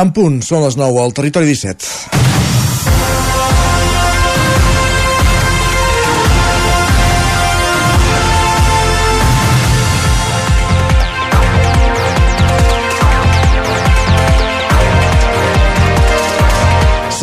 En 0.00 0.08
punt, 0.16 0.38
són 0.40 0.62
les 0.64 0.78
9 0.80 1.02
al 1.02 1.12
territori 1.12 1.50
17. 1.52 2.31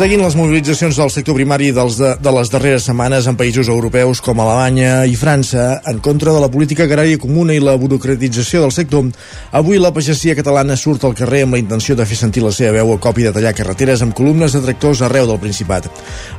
Seguint 0.00 0.22
les 0.24 0.32
mobilitzacions 0.32 0.96
del 0.96 1.10
sector 1.12 1.34
primari 1.36 1.66
dels 1.76 1.98
de, 2.00 2.14
de 2.24 2.30
les 2.32 2.48
darreres 2.48 2.86
setmanes 2.88 3.26
en 3.28 3.36
països 3.36 3.68
europeus 3.68 4.22
com 4.24 4.38
Alemanya 4.40 5.02
i 5.04 5.12
França 5.12 5.82
en 5.90 5.98
contra 6.00 6.32
de 6.32 6.40
la 6.40 6.48
política 6.48 6.86
agrària 6.86 7.18
comuna 7.20 7.52
i 7.52 7.60
la 7.60 7.74
burocratització 7.76 8.62
del 8.62 8.72
sector, 8.72 9.10
avui 9.52 9.76
la 9.76 9.90
pagesia 9.92 10.32
catalana 10.38 10.78
surt 10.80 11.04
al 11.04 11.12
carrer 11.18 11.42
amb 11.44 11.52
la 11.52 11.60
intenció 11.60 11.98
de 11.98 12.06
fer 12.08 12.16
sentir 12.16 12.40
la 12.40 12.52
seva 12.56 12.78
veu 12.78 12.94
a 12.94 12.96
cop 12.96 13.20
i 13.20 13.26
de 13.26 13.32
tallar 13.36 13.52
carreteres 13.58 14.00
amb 14.00 14.16
columnes 14.16 14.56
de 14.56 14.62
tractors 14.64 15.02
arreu 15.04 15.28
del 15.28 15.42
Principat. 15.42 15.90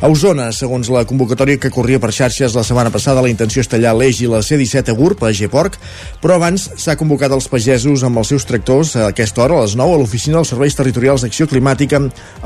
A 0.02 0.10
Osona, 0.10 0.50
segons 0.58 0.90
la 0.90 1.06
convocatòria 1.06 1.62
que 1.62 1.70
corria 1.70 2.02
per 2.02 2.10
xarxes 2.18 2.58
la 2.58 2.66
setmana 2.66 2.90
passada, 2.90 3.22
la 3.22 3.30
intenció 3.30 3.62
és 3.62 3.70
tallar 3.70 3.94
l'eix 3.94 4.24
i 4.26 4.32
la 4.32 4.42
C-17 4.42 4.90
a 4.90 4.98
Gurb, 4.98 5.22
a 5.22 5.30
G-Porc, 5.30 5.78
però 6.24 6.40
abans 6.42 6.66
s'ha 6.82 6.98
convocat 6.98 7.38
els 7.38 7.52
pagesos 7.54 8.02
amb 8.10 8.24
els 8.24 8.34
seus 8.34 8.50
tractors 8.50 8.98
a 8.98 9.12
aquesta 9.14 9.46
hora, 9.46 9.62
a 9.62 9.70
les 9.70 9.78
9, 9.78 10.00
a 10.00 10.02
l'oficina 10.02 10.42
dels 10.42 10.56
Serveis 10.56 10.82
Territorials 10.82 11.28
d'Acció 11.28 11.46
Climàtica, 11.54 12.02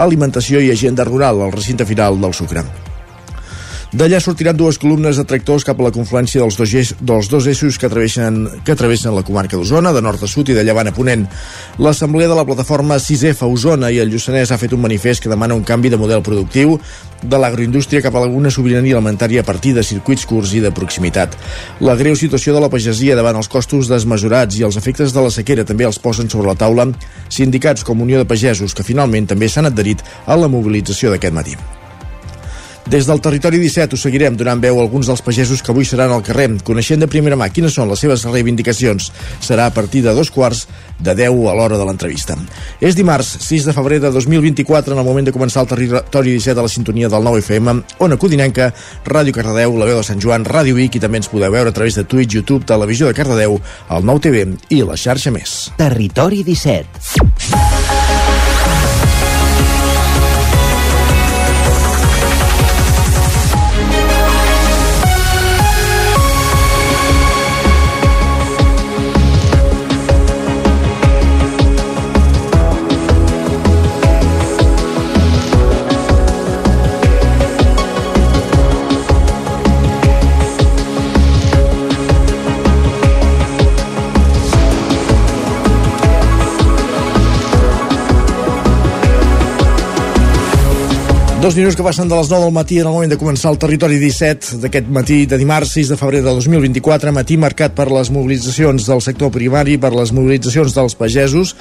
Alimentació 0.10 0.60
i 0.60 0.76
Agenda 0.76 1.05
rural 1.06 1.42
al 1.42 1.52
recinte 1.52 1.86
final 1.86 2.20
del 2.20 2.34
Sucre. 2.34 2.95
D'allà 3.94 4.18
sortiran 4.20 4.58
dues 4.58 4.80
columnes 4.82 5.18
de 5.20 5.24
tractors 5.30 5.64
cap 5.68 5.80
a 5.80 5.86
la 5.86 5.92
confluència 5.94 6.42
dels 6.42 6.58
dos, 6.58 6.94
dels 7.00 7.30
dos 7.30 7.48
eixos 7.48 7.78
que 7.78 7.90
travessen, 7.92 8.42
que 8.66 8.76
travessen 8.76 9.14
la 9.14 9.24
comarca 9.24 9.60
d'Osona, 9.60 9.94
de 9.94 10.02
nord 10.02 10.24
a 10.26 10.28
sud 10.28 10.50
i 10.50 10.56
de 10.58 10.64
llevant 10.66 10.90
a 10.90 10.94
ponent. 10.96 11.28
L'assemblea 11.78 12.28
de 12.32 12.36
la 12.36 12.46
plataforma 12.48 12.98
6F 12.98 13.46
a 13.46 13.52
Osona 13.52 13.92
i 13.94 14.02
el 14.02 14.10
Lluçanès 14.10 14.52
ha 14.52 14.58
fet 14.58 14.74
un 14.74 14.82
manifest 14.82 15.24
que 15.24 15.30
demana 15.30 15.56
un 15.56 15.64
canvi 15.64 15.94
de 15.94 16.02
model 16.02 16.26
productiu 16.26 16.80
de 17.22 17.40
l'agroindústria 17.40 18.02
cap 18.02 18.18
a 18.18 18.26
alguna 18.26 18.52
sobirania 18.52 18.98
alimentària 18.98 19.46
a 19.46 19.48
partir 19.48 19.76
de 19.78 19.86
circuits 19.86 20.26
curts 20.26 20.58
i 20.58 20.66
de 20.66 20.74
proximitat. 20.74 21.38
La 21.80 21.96
greu 21.96 22.18
situació 22.18 22.58
de 22.58 22.66
la 22.66 22.72
pagesia 22.74 23.16
davant 23.16 23.38
els 23.38 23.50
costos 23.50 23.90
desmesurats 23.92 24.58
i 24.58 24.66
els 24.66 24.82
efectes 24.82 25.14
de 25.14 25.24
la 25.24 25.32
sequera 25.32 25.66
també 25.66 25.86
els 25.86 26.02
posen 26.02 26.30
sobre 26.30 26.50
la 26.50 26.60
taula 26.60 26.90
sindicats 27.30 27.86
com 27.86 28.02
Unió 28.02 28.20
de 28.20 28.30
Pagesos, 28.30 28.74
que 28.74 28.84
finalment 28.84 29.30
també 29.30 29.50
s'han 29.50 29.70
adherit 29.70 30.04
a 30.26 30.38
la 30.38 30.52
mobilització 30.52 31.14
d'aquest 31.14 31.34
matí. 31.34 31.58
Des 32.86 33.08
del 33.10 33.18
territori 33.18 33.58
17 33.58 33.98
us 33.98 34.04
seguirem 34.06 34.36
donant 34.38 34.60
veu 34.62 34.78
a 34.78 34.84
alguns 34.84 35.08
dels 35.10 35.24
pagesos 35.26 35.64
que 35.66 35.72
avui 35.74 35.88
seran 35.90 36.12
al 36.14 36.22
carrer, 36.22 36.52
coneixent 36.62 37.02
de 37.02 37.08
primera 37.10 37.34
mà 37.34 37.48
quines 37.50 37.74
són 37.74 37.90
les 37.90 38.04
seves 38.04 38.28
reivindicacions. 38.30 39.08
Serà 39.42 39.66
a 39.66 39.74
partir 39.74 40.04
de 40.06 40.14
dos 40.14 40.30
quarts 40.30 40.68
de 41.00 41.16
10 41.18 41.34
a 41.50 41.56
l'hora 41.58 41.80
de 41.82 41.88
l'entrevista. 41.88 42.38
És 42.78 42.94
dimarts, 42.96 43.32
6 43.42 43.66
de 43.66 43.74
febrer 43.74 44.00
de 44.04 44.12
2024, 44.14 44.94
en 44.94 45.02
el 45.02 45.08
moment 45.08 45.26
de 45.26 45.34
començar 45.34 45.66
el 45.66 45.72
territori 45.74 46.38
17 46.38 46.62
a 46.62 46.68
la 46.68 46.70
sintonia 46.70 47.10
del 47.10 47.26
9 47.26 47.42
FM, 47.42 47.76
Ona 48.06 48.22
Codinenca, 48.22 48.70
Ràdio 49.04 49.34
Cardedeu, 49.34 49.80
la 49.82 49.90
veu 49.90 49.98
de 50.04 50.06
Sant 50.06 50.22
Joan, 50.22 50.46
Ràdio 50.46 50.78
Vic 50.78 51.00
i 51.00 51.02
també 51.02 51.18
ens 51.24 51.32
podeu 51.34 51.58
veure 51.58 51.74
a 51.74 51.76
través 51.76 51.98
de 51.98 52.06
Twitch, 52.06 52.38
YouTube, 52.38 52.70
Televisió 52.70 53.10
de 53.10 53.18
Cardedeu, 53.18 53.58
el 53.90 54.06
9 54.06 54.28
TV 54.30 54.46
i 54.70 54.84
la 54.86 54.94
xarxa 54.94 55.34
més. 55.34 55.72
Territori 55.82 56.46
17. 56.46 58.05
Dos 91.46 91.54
minuts 91.54 91.76
que 91.78 91.84
passen 91.86 92.10
de 92.10 92.16
les 92.18 92.26
9 92.26 92.42
del 92.42 92.54
matí 92.54 92.80
en 92.80 92.88
el 92.88 92.94
moment 92.96 93.12
de 93.12 93.20
començar 93.22 93.52
el 93.54 93.60
territori 93.62 94.00
17 94.02 94.58
d'aquest 94.64 94.88
matí 94.90 95.18
de 95.30 95.38
dimarts 95.38 95.76
6 95.76 95.92
de 95.92 95.98
febrer 96.00 96.24
de 96.26 96.32
2024, 96.34 97.12
matí 97.14 97.38
marcat 97.38 97.76
per 97.78 97.86
les 97.94 98.10
mobilitzacions 98.10 98.88
del 98.90 99.04
sector 99.06 99.30
primari, 99.30 99.76
per 99.78 99.92
les 99.94 100.10
mobilitzacions 100.10 100.74
dels 100.74 100.98
pagesos. 100.98 101.52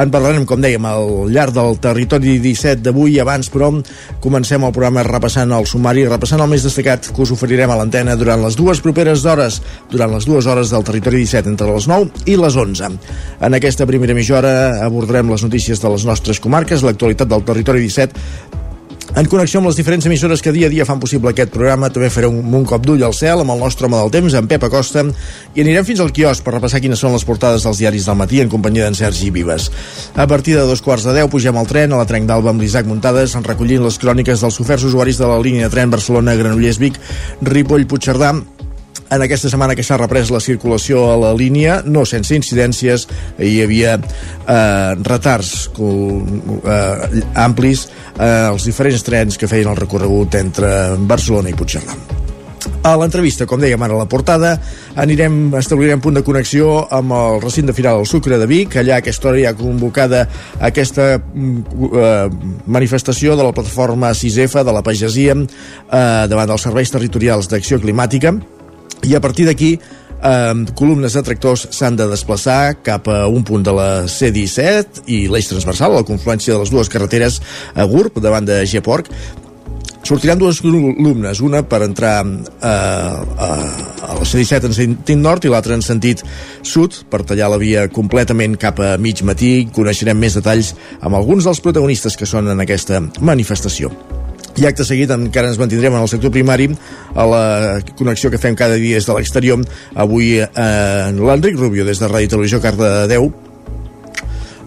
En 0.00 0.08
parlarem, 0.14 0.46
com 0.48 0.64
dèiem, 0.64 0.88
al 0.88 1.28
llarg 1.28 1.52
del 1.58 1.76
territori 1.76 2.38
17 2.40 2.80
d'avui. 2.86 3.18
Abans, 3.20 3.52
però, 3.52 3.68
comencem 4.24 4.64
el 4.64 4.72
programa 4.72 5.04
repassant 5.04 5.52
el 5.52 5.68
sumari, 5.68 6.08
repassant 6.08 6.40
el 6.40 6.48
més 6.48 6.64
destacat 6.64 7.12
que 7.12 7.22
us 7.28 7.36
oferirem 7.36 7.68
a 7.68 7.76
l'antena 7.82 8.16
durant 8.16 8.40
les 8.46 8.56
dues 8.56 8.80
properes 8.80 9.28
hores, 9.28 9.60
durant 9.92 10.16
les 10.16 10.24
dues 10.24 10.48
hores 10.48 10.72
del 10.72 10.88
territori 10.88 11.20
17, 11.28 11.52
entre 11.52 11.68
les 11.68 11.92
9 11.92 12.24
i 12.32 12.40
les 12.40 12.56
11. 12.56 12.94
En 13.44 13.60
aquesta 13.60 13.84
primera 13.84 14.16
mitja 14.16 14.40
hora 14.40 14.58
abordarem 14.88 15.36
les 15.36 15.44
notícies 15.44 15.84
de 15.84 15.96
les 15.98 16.08
nostres 16.08 16.40
comarques, 16.40 16.80
l'actualitat 16.80 17.28
del 17.28 17.44
territori 17.44 17.84
17, 17.84 18.63
en 19.14 19.28
connexió 19.30 19.60
amb 19.60 19.68
les 19.68 19.76
diferents 19.78 20.06
emissores 20.08 20.42
que 20.42 20.50
dia 20.50 20.66
a 20.66 20.72
dia 20.72 20.86
fan 20.88 20.98
possible 20.98 21.30
aquest 21.30 21.52
programa, 21.54 21.90
també 21.94 22.08
farem 22.10 22.34
un, 22.34 22.48
un 22.58 22.64
cop 22.66 22.82
d'ull 22.82 23.04
al 23.06 23.14
cel 23.14 23.44
amb 23.44 23.54
el 23.54 23.60
nostre 23.62 23.86
home 23.86 24.00
del 24.00 24.10
temps, 24.10 24.34
en 24.34 24.48
Pep 24.50 24.66
Acosta, 24.66 25.04
i 25.54 25.62
anirem 25.62 25.86
fins 25.86 26.02
al 26.02 26.10
quiosc 26.14 26.42
per 26.42 26.56
repassar 26.56 26.80
quines 26.82 26.98
són 26.98 27.14
les 27.14 27.26
portades 27.28 27.62
dels 27.62 27.78
diaris 27.78 28.08
del 28.10 28.18
matí 28.18 28.42
en 28.42 28.50
companyia 28.50 28.88
d'en 28.88 28.98
Sergi 28.98 29.30
Vives. 29.30 29.70
A 30.18 30.26
partir 30.26 30.58
de 30.58 30.66
dos 30.66 30.82
quarts 30.82 31.06
de 31.06 31.14
deu 31.14 31.30
pugem 31.30 31.54
al 31.54 31.70
tren 31.70 31.94
a 31.94 32.02
la 32.02 32.08
Trenc 32.10 32.26
d'Alba 32.26 32.50
amb 32.50 32.64
l'Isaac 32.64 32.90
Muntades, 32.90 33.38
recollint 33.46 33.86
les 33.86 34.00
cròniques 34.02 34.42
dels 34.42 34.60
oferts 34.60 34.90
usuaris 34.90 35.22
de 35.22 35.30
la 35.30 35.38
línia 35.38 35.68
de 35.68 35.74
tren 35.76 35.94
Barcelona-Granollers-Vic, 35.94 36.98
Ripoll-Puigcerdà, 37.54 38.34
en 39.10 39.22
aquesta 39.22 39.50
setmana 39.52 39.76
que 39.76 39.84
s'ha 39.86 39.98
reprès 40.00 40.32
la 40.32 40.40
circulació 40.42 41.04
a 41.12 41.18
la 41.20 41.34
línia, 41.36 41.80
no 41.84 42.04
sense 42.08 42.34
incidències, 42.36 43.06
hi 43.38 43.56
havia 43.64 43.98
eh, 43.98 44.94
retards 45.04 45.54
eh, 45.76 47.22
amplis 47.44 47.86
eh, 48.18 48.50
els 48.50 48.66
diferents 48.66 49.06
trens 49.06 49.38
que 49.38 49.50
feien 49.50 49.70
el 49.70 49.80
recorregut 49.80 50.40
entre 50.40 50.74
Barcelona 51.08 51.52
i 51.52 51.58
Puigcerdà. 51.58 52.22
A 52.84 52.94
l'entrevista, 53.00 53.46
com 53.48 53.60
dèiem 53.60 53.80
ara 53.80 53.96
a 53.96 54.02
la 54.02 54.08
portada, 54.12 54.54
anirem, 55.00 55.54
establirem 55.56 56.02
punt 56.04 56.18
de 56.18 56.22
connexió 56.24 56.82
amb 56.92 57.14
el 57.16 57.40
recinte 57.40 57.72
final 57.76 58.00
del 58.00 58.08
Sucre 58.08 58.36
de 58.40 58.48
Vic. 58.48 58.76
Allà 58.80 58.98
aquesta 59.00 59.30
hora 59.30 59.40
hi 59.40 59.46
ha 59.48 59.54
convocada 59.56 60.26
aquesta 60.60 61.14
eh, 61.16 62.26
manifestació 62.66 63.38
de 63.40 63.46
la 63.46 63.54
plataforma 63.56 64.12
6F 64.12 64.64
de 64.64 64.76
la 64.76 64.84
pagesia 64.84 65.36
eh, 65.36 66.26
davant 66.28 66.52
dels 66.52 66.68
serveis 66.68 66.92
territorials 66.92 67.48
d'acció 67.48 67.80
climàtica 67.80 68.36
i 69.04 69.14
a 69.14 69.20
partir 69.20 69.46
d'aquí 69.48 69.74
eh, 69.76 70.64
columnes 70.74 71.14
de 71.14 71.22
tractors 71.22 71.68
s'han 71.74 71.96
de 72.00 72.08
desplaçar 72.10 72.76
cap 72.82 73.08
a 73.08 73.24
un 73.28 73.44
punt 73.44 73.64
de 73.64 73.74
la 73.74 73.88
C-17 74.08 75.04
i 75.06 75.24
l'eix 75.28 75.48
transversal, 75.52 75.94
la 75.94 76.08
confluència 76.08 76.54
de 76.54 76.60
les 76.62 76.72
dues 76.72 76.90
carreteres 76.92 77.40
a 77.74 77.86
Gurb, 77.88 78.20
davant 78.24 78.46
de 78.48 78.62
G-Porc, 78.68 79.10
sortiran 80.04 80.38
dues 80.38 80.60
columnes, 80.60 81.40
una 81.40 81.62
per 81.68 81.82
entrar 81.84 82.18
eh, 82.24 82.66
a, 82.68 83.48
a 84.08 84.18
la 84.18 84.26
C-17 84.26 84.68
en 84.68 84.76
sentit 84.76 85.20
nord 85.20 85.44
i 85.44 85.52
l'altra 85.52 85.76
en 85.76 85.84
sentit 85.84 86.24
sud, 86.62 87.04
per 87.10 87.24
tallar 87.24 87.50
la 87.52 87.60
via 87.60 87.86
completament 87.92 88.58
cap 88.60 88.80
a 88.80 88.94
mig 89.00 89.24
matí. 89.24 89.54
Coneixerem 89.74 90.20
més 90.20 90.36
detalls 90.40 90.74
amb 91.00 91.16
alguns 91.16 91.48
dels 91.48 91.64
protagonistes 91.64 92.20
que 92.20 92.28
són 92.28 92.52
en 92.52 92.60
aquesta 92.64 93.00
manifestació. 93.20 93.92
I 94.54 94.68
acte 94.68 94.86
seguit 94.86 95.10
encara 95.10 95.50
ens 95.50 95.58
mantindrem 95.58 95.96
en 95.96 96.04
el 96.04 96.10
sector 96.10 96.30
primari 96.34 96.68
a 97.14 97.24
la 97.26 97.44
connexió 97.98 98.30
que 98.30 98.38
fem 98.38 98.54
cada 98.54 98.78
dia 98.78 99.00
des 99.00 99.08
de 99.08 99.16
l'exterior. 99.16 99.64
Avui 99.94 100.36
eh, 100.38 101.10
l'Enric 101.14 101.58
Rubio 101.58 101.86
des 101.86 101.98
de 101.98 102.10
Ràdio 102.10 102.36
Televisió 102.36 102.62
Cardedeu 102.62 103.32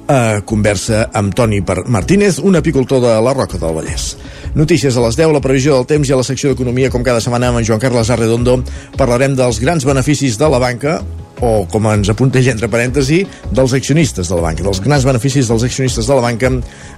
eh, 0.07 0.41
conversa 0.45 1.09
amb 1.13 1.35
Toni 1.35 1.61
Martínez, 1.87 2.39
un 2.39 2.55
apicultor 2.55 3.01
de 3.01 3.13
la 3.21 3.33
Roca 3.33 3.57
del 3.57 3.75
Vallès. 3.75 4.15
Notícies 4.55 4.95
a 4.97 5.03
les 5.05 5.15
10, 5.15 5.31
la 5.33 5.43
previsió 5.43 5.75
del 5.75 5.85
temps 5.85 6.09
i 6.09 6.13
a 6.13 6.19
la 6.19 6.25
secció 6.25 6.51
d'Economia, 6.51 6.89
com 6.89 7.03
cada 7.05 7.21
setmana 7.21 7.51
amb 7.51 7.61
en 7.61 7.67
Joan 7.67 7.83
Carles 7.83 8.09
Arredondo, 8.09 8.61
parlarem 8.97 9.35
dels 9.37 9.61
grans 9.61 9.85
beneficis 9.85 10.39
de 10.39 10.49
la 10.49 10.59
banca, 10.59 11.01
o 11.41 11.65
com 11.71 11.89
ens 11.91 12.09
apunteja 12.13 12.53
entre 12.55 12.69
parèntesi, 12.71 13.23
dels 13.51 13.75
accionistes 13.77 14.29
de 14.29 14.37
la 14.37 14.45
banca, 14.49 14.65
dels 14.65 14.81
grans 14.83 15.05
beneficis 15.07 15.49
dels 15.51 15.65
accionistes 15.67 16.09
de 16.09 16.17
la 16.17 16.25
banca, 16.25 16.51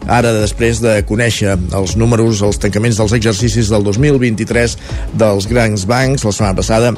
ara 0.08 0.34
després 0.40 0.82
de 0.84 1.00
conèixer 1.10 1.58
els 1.76 1.96
números, 2.00 2.44
els 2.46 2.62
tancaments 2.62 3.00
dels 3.02 3.16
exercicis 3.20 3.72
del 3.72 3.84
2023 3.88 4.78
dels 5.20 5.50
grans 5.50 5.88
bancs 5.90 6.28
la 6.28 6.36
setmana 6.36 6.62
passada 6.62 6.94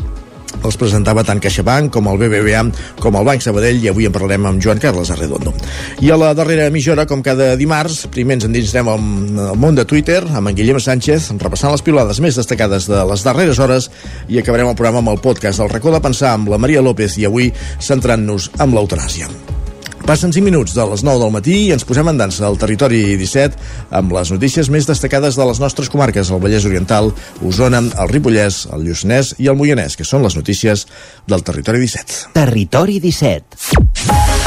els 0.61 0.77
presentava 0.79 1.23
tant 1.27 1.41
CaixaBank 1.41 1.91
com 1.93 2.09
el 2.11 2.19
BBVA 2.21 2.63
com 3.01 3.17
el 3.17 3.27
Banc 3.27 3.43
Sabadell 3.43 3.81
i 3.83 3.89
avui 3.91 4.07
en 4.07 4.15
parlarem 4.15 4.49
amb 4.49 4.61
Joan 4.63 4.81
Carles 4.81 5.11
Arredondo. 5.13 5.53
I 6.01 6.11
a 6.11 6.19
la 6.19 6.33
darrera 6.37 6.69
mitja 6.73 7.05
com 7.07 7.23
cada 7.25 7.55
dimarts, 7.57 8.05
primer 8.11 8.37
ens 8.37 8.47
endinsarem 8.49 8.91
al 8.91 9.55
món 9.57 9.77
de 9.77 9.85
Twitter 9.85 10.21
amb 10.23 10.51
en 10.51 10.57
Guillem 10.57 10.79
Sánchez, 10.81 11.31
repassant 11.41 11.73
les 11.73 11.85
pilades 11.85 12.19
més 12.21 12.37
destacades 12.37 12.89
de 12.91 13.05
les 13.07 13.23
darreres 13.25 13.59
hores 13.59 13.89
i 14.27 14.41
acabarem 14.41 14.69
el 14.69 14.77
programa 14.77 15.01
amb 15.01 15.15
el 15.15 15.23
podcast 15.23 15.63
del 15.63 15.71
racó 15.71 15.93
de 15.93 16.03
pensar 16.03 16.35
amb 16.35 16.51
la 16.51 16.61
Maria 16.61 16.83
López 16.83 17.17
i 17.17 17.25
avui 17.29 17.51
centrant-nos 17.79 18.51
amb 18.59 18.77
l'eutanàsia. 18.77 19.60
Passen 20.05 20.33
5 20.33 20.43
minuts 20.43 20.73
de 20.75 20.85
les 20.89 21.03
9 21.05 21.21
del 21.21 21.33
matí 21.33 21.55
i 21.67 21.71
ens 21.75 21.85
posem 21.87 22.09
en 22.11 22.19
dansa 22.19 22.45
al 22.47 22.57
territori 22.61 23.01
17 23.19 23.91
amb 24.01 24.13
les 24.15 24.33
notícies 24.33 24.69
més 24.73 24.87
destacades 24.89 25.37
de 25.39 25.47
les 25.47 25.61
nostres 25.61 25.91
comarques, 25.93 26.31
el 26.31 26.41
Vallès 26.43 26.67
Oriental, 26.69 27.11
Osona, 27.45 27.83
el 27.83 28.11
Ripollès, 28.11 28.65
el 28.73 28.87
Lluçanès 28.87 29.35
i 29.39 29.51
el 29.51 29.59
Moianès, 29.59 29.97
que 29.97 30.07
són 30.07 30.25
les 30.25 30.37
notícies 30.39 30.87
del 31.29 31.45
territori 31.45 31.83
17. 31.85 32.33
Territori 32.37 32.99
17. 33.03 34.40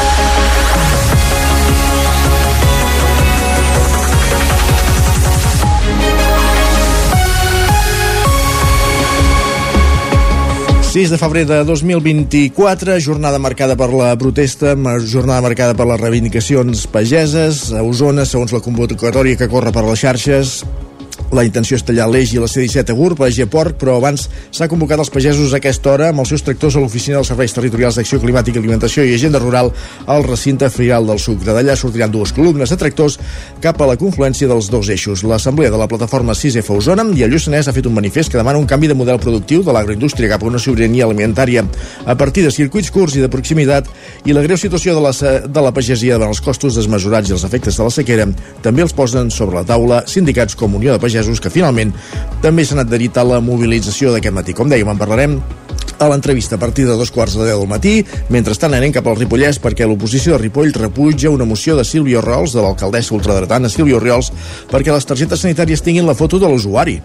6 10.94 11.10
de 11.10 11.18
febrer 11.18 11.42
de 11.44 11.56
2024, 11.66 13.00
jornada 13.02 13.40
marcada 13.42 13.74
per 13.74 13.88
la 13.90 14.12
protesta, 14.14 14.76
jornada 15.02 15.40
marcada 15.42 15.74
per 15.74 15.88
les 15.90 15.98
reivindicacions 15.98 16.84
pageses. 16.86 17.72
A 17.74 17.82
Osona, 17.82 18.22
segons 18.22 18.54
la 18.54 18.60
convocatòria 18.62 19.34
que 19.34 19.48
corre 19.50 19.72
per 19.74 19.82
les 19.88 19.98
xarxes, 19.98 20.52
la 21.34 21.44
intenció 21.46 21.76
és 21.78 21.84
tallar 21.86 22.06
l'eix 22.10 22.32
i 22.34 22.40
la 22.40 22.48
C-17 22.50 22.92
a 22.92 22.96
Gurb, 22.96 23.20
a 23.22 23.30
Geport, 23.34 23.76
però 23.80 23.98
abans 23.98 24.28
s'ha 24.54 24.68
convocat 24.70 25.00
els 25.02 25.10
pagesos 25.10 25.52
a 25.52 25.58
aquesta 25.60 25.92
hora 25.92 26.10
amb 26.12 26.22
els 26.22 26.30
seus 26.32 26.44
tractors 26.46 26.76
a 26.76 26.82
l'Oficina 26.82 27.18
dels 27.18 27.30
Serveis 27.32 27.54
Territorials 27.56 27.98
d'Acció 27.98 28.20
Climàtica, 28.22 28.60
Alimentació 28.62 29.04
i 29.04 29.14
Agenda 29.16 29.40
Rural 29.42 29.72
al 30.06 30.24
recinte 30.26 30.70
Frial 30.70 31.06
del 31.08 31.20
Sucre. 31.22 31.52
D'allà 31.56 31.76
sortiran 31.76 32.12
dues 32.14 32.32
columnes 32.36 32.70
de 32.70 32.78
tractors 32.80 33.18
cap 33.64 33.80
a 33.80 33.88
la 33.90 33.98
confluència 34.00 34.48
dels 34.50 34.70
dos 34.70 34.88
eixos. 34.92 35.24
L'Assemblea 35.26 35.72
de 35.74 35.80
la 35.80 35.88
plataforma 35.90 36.36
6F 36.38 36.78
Osona 36.78 37.06
i 37.14 37.24
el 37.26 37.34
Lluçanès 37.34 37.68
ha 37.68 37.74
fet 37.76 37.88
un 37.90 37.96
manifest 37.96 38.32
que 38.32 38.40
demana 38.40 38.60
un 38.60 38.68
canvi 38.70 38.90
de 38.90 38.98
model 38.98 39.18
productiu 39.22 39.64
de 39.64 39.72
l'agroindústria 39.74 40.30
cap 40.30 40.44
a 40.44 40.50
una 40.50 40.60
sobirania 40.62 41.08
alimentària 41.08 41.64
a 42.06 42.14
partir 42.18 42.44
de 42.44 42.52
circuits 42.54 42.90
curts 42.94 43.16
i 43.18 43.24
de 43.24 43.30
proximitat 43.32 43.88
i 44.24 44.36
la 44.36 44.42
greu 44.44 44.58
situació 44.60 44.94
de 44.94 45.02
la, 45.04 45.12
de 45.48 45.64
la 45.64 45.72
pagesia 45.74 46.18
davant 46.18 46.34
els 46.34 46.42
costos 46.44 46.76
desmesurats 46.78 47.30
i 47.30 47.36
els 47.36 47.44
efectes 47.46 47.78
de 47.78 47.86
la 47.86 47.92
sequera 47.94 48.28
també 48.62 48.84
els 48.84 48.94
posen 48.96 49.30
sobre 49.32 49.60
la 49.60 49.66
taula 49.68 50.02
sindicats 50.10 50.56
com 50.58 50.76
Unió 50.76 50.92
de 50.92 51.02
Pagesos 51.02 51.23
pagesos 51.24 51.40
que 51.40 51.52
finalment 51.52 51.92
també 52.44 52.64
s'han 52.64 52.82
adherit 52.84 53.16
a 53.16 53.24
la 53.24 53.40
mobilització 53.40 54.12
d'aquest 54.12 54.34
matí. 54.34 54.54
Com 54.54 54.68
dèiem, 54.68 54.88
en 54.88 55.00
parlarem 55.00 55.38
a 55.98 56.08
l'entrevista 56.10 56.56
a 56.56 56.60
partir 56.60 56.84
de 56.86 56.96
dos 56.98 57.10
quarts 57.14 57.36
de 57.38 57.46
deu 57.46 57.62
del 57.62 57.70
matí. 57.70 57.94
Mentrestant 58.34 58.74
anem 58.74 58.92
cap 58.92 59.06
al 59.08 59.16
Ripollès 59.16 59.60
perquè 59.62 59.88
l'oposició 59.88 60.34
de 60.34 60.42
Ripoll 60.42 60.74
repuja 60.74 61.32
una 61.32 61.48
moció 61.48 61.78
de 61.78 61.84
Sílvia 61.84 62.20
Oriols, 62.20 62.52
de 62.52 62.60
l'alcaldessa 62.60 63.14
ultradretana 63.16 63.72
Sílvia 63.72 63.96
Oriols, 63.96 64.32
perquè 64.70 64.92
les 64.92 65.06
targetes 65.08 65.46
sanitàries 65.46 65.82
tinguin 65.82 66.06
la 66.06 66.18
foto 66.18 66.38
de 66.38 66.50
l'usuari. 66.50 67.00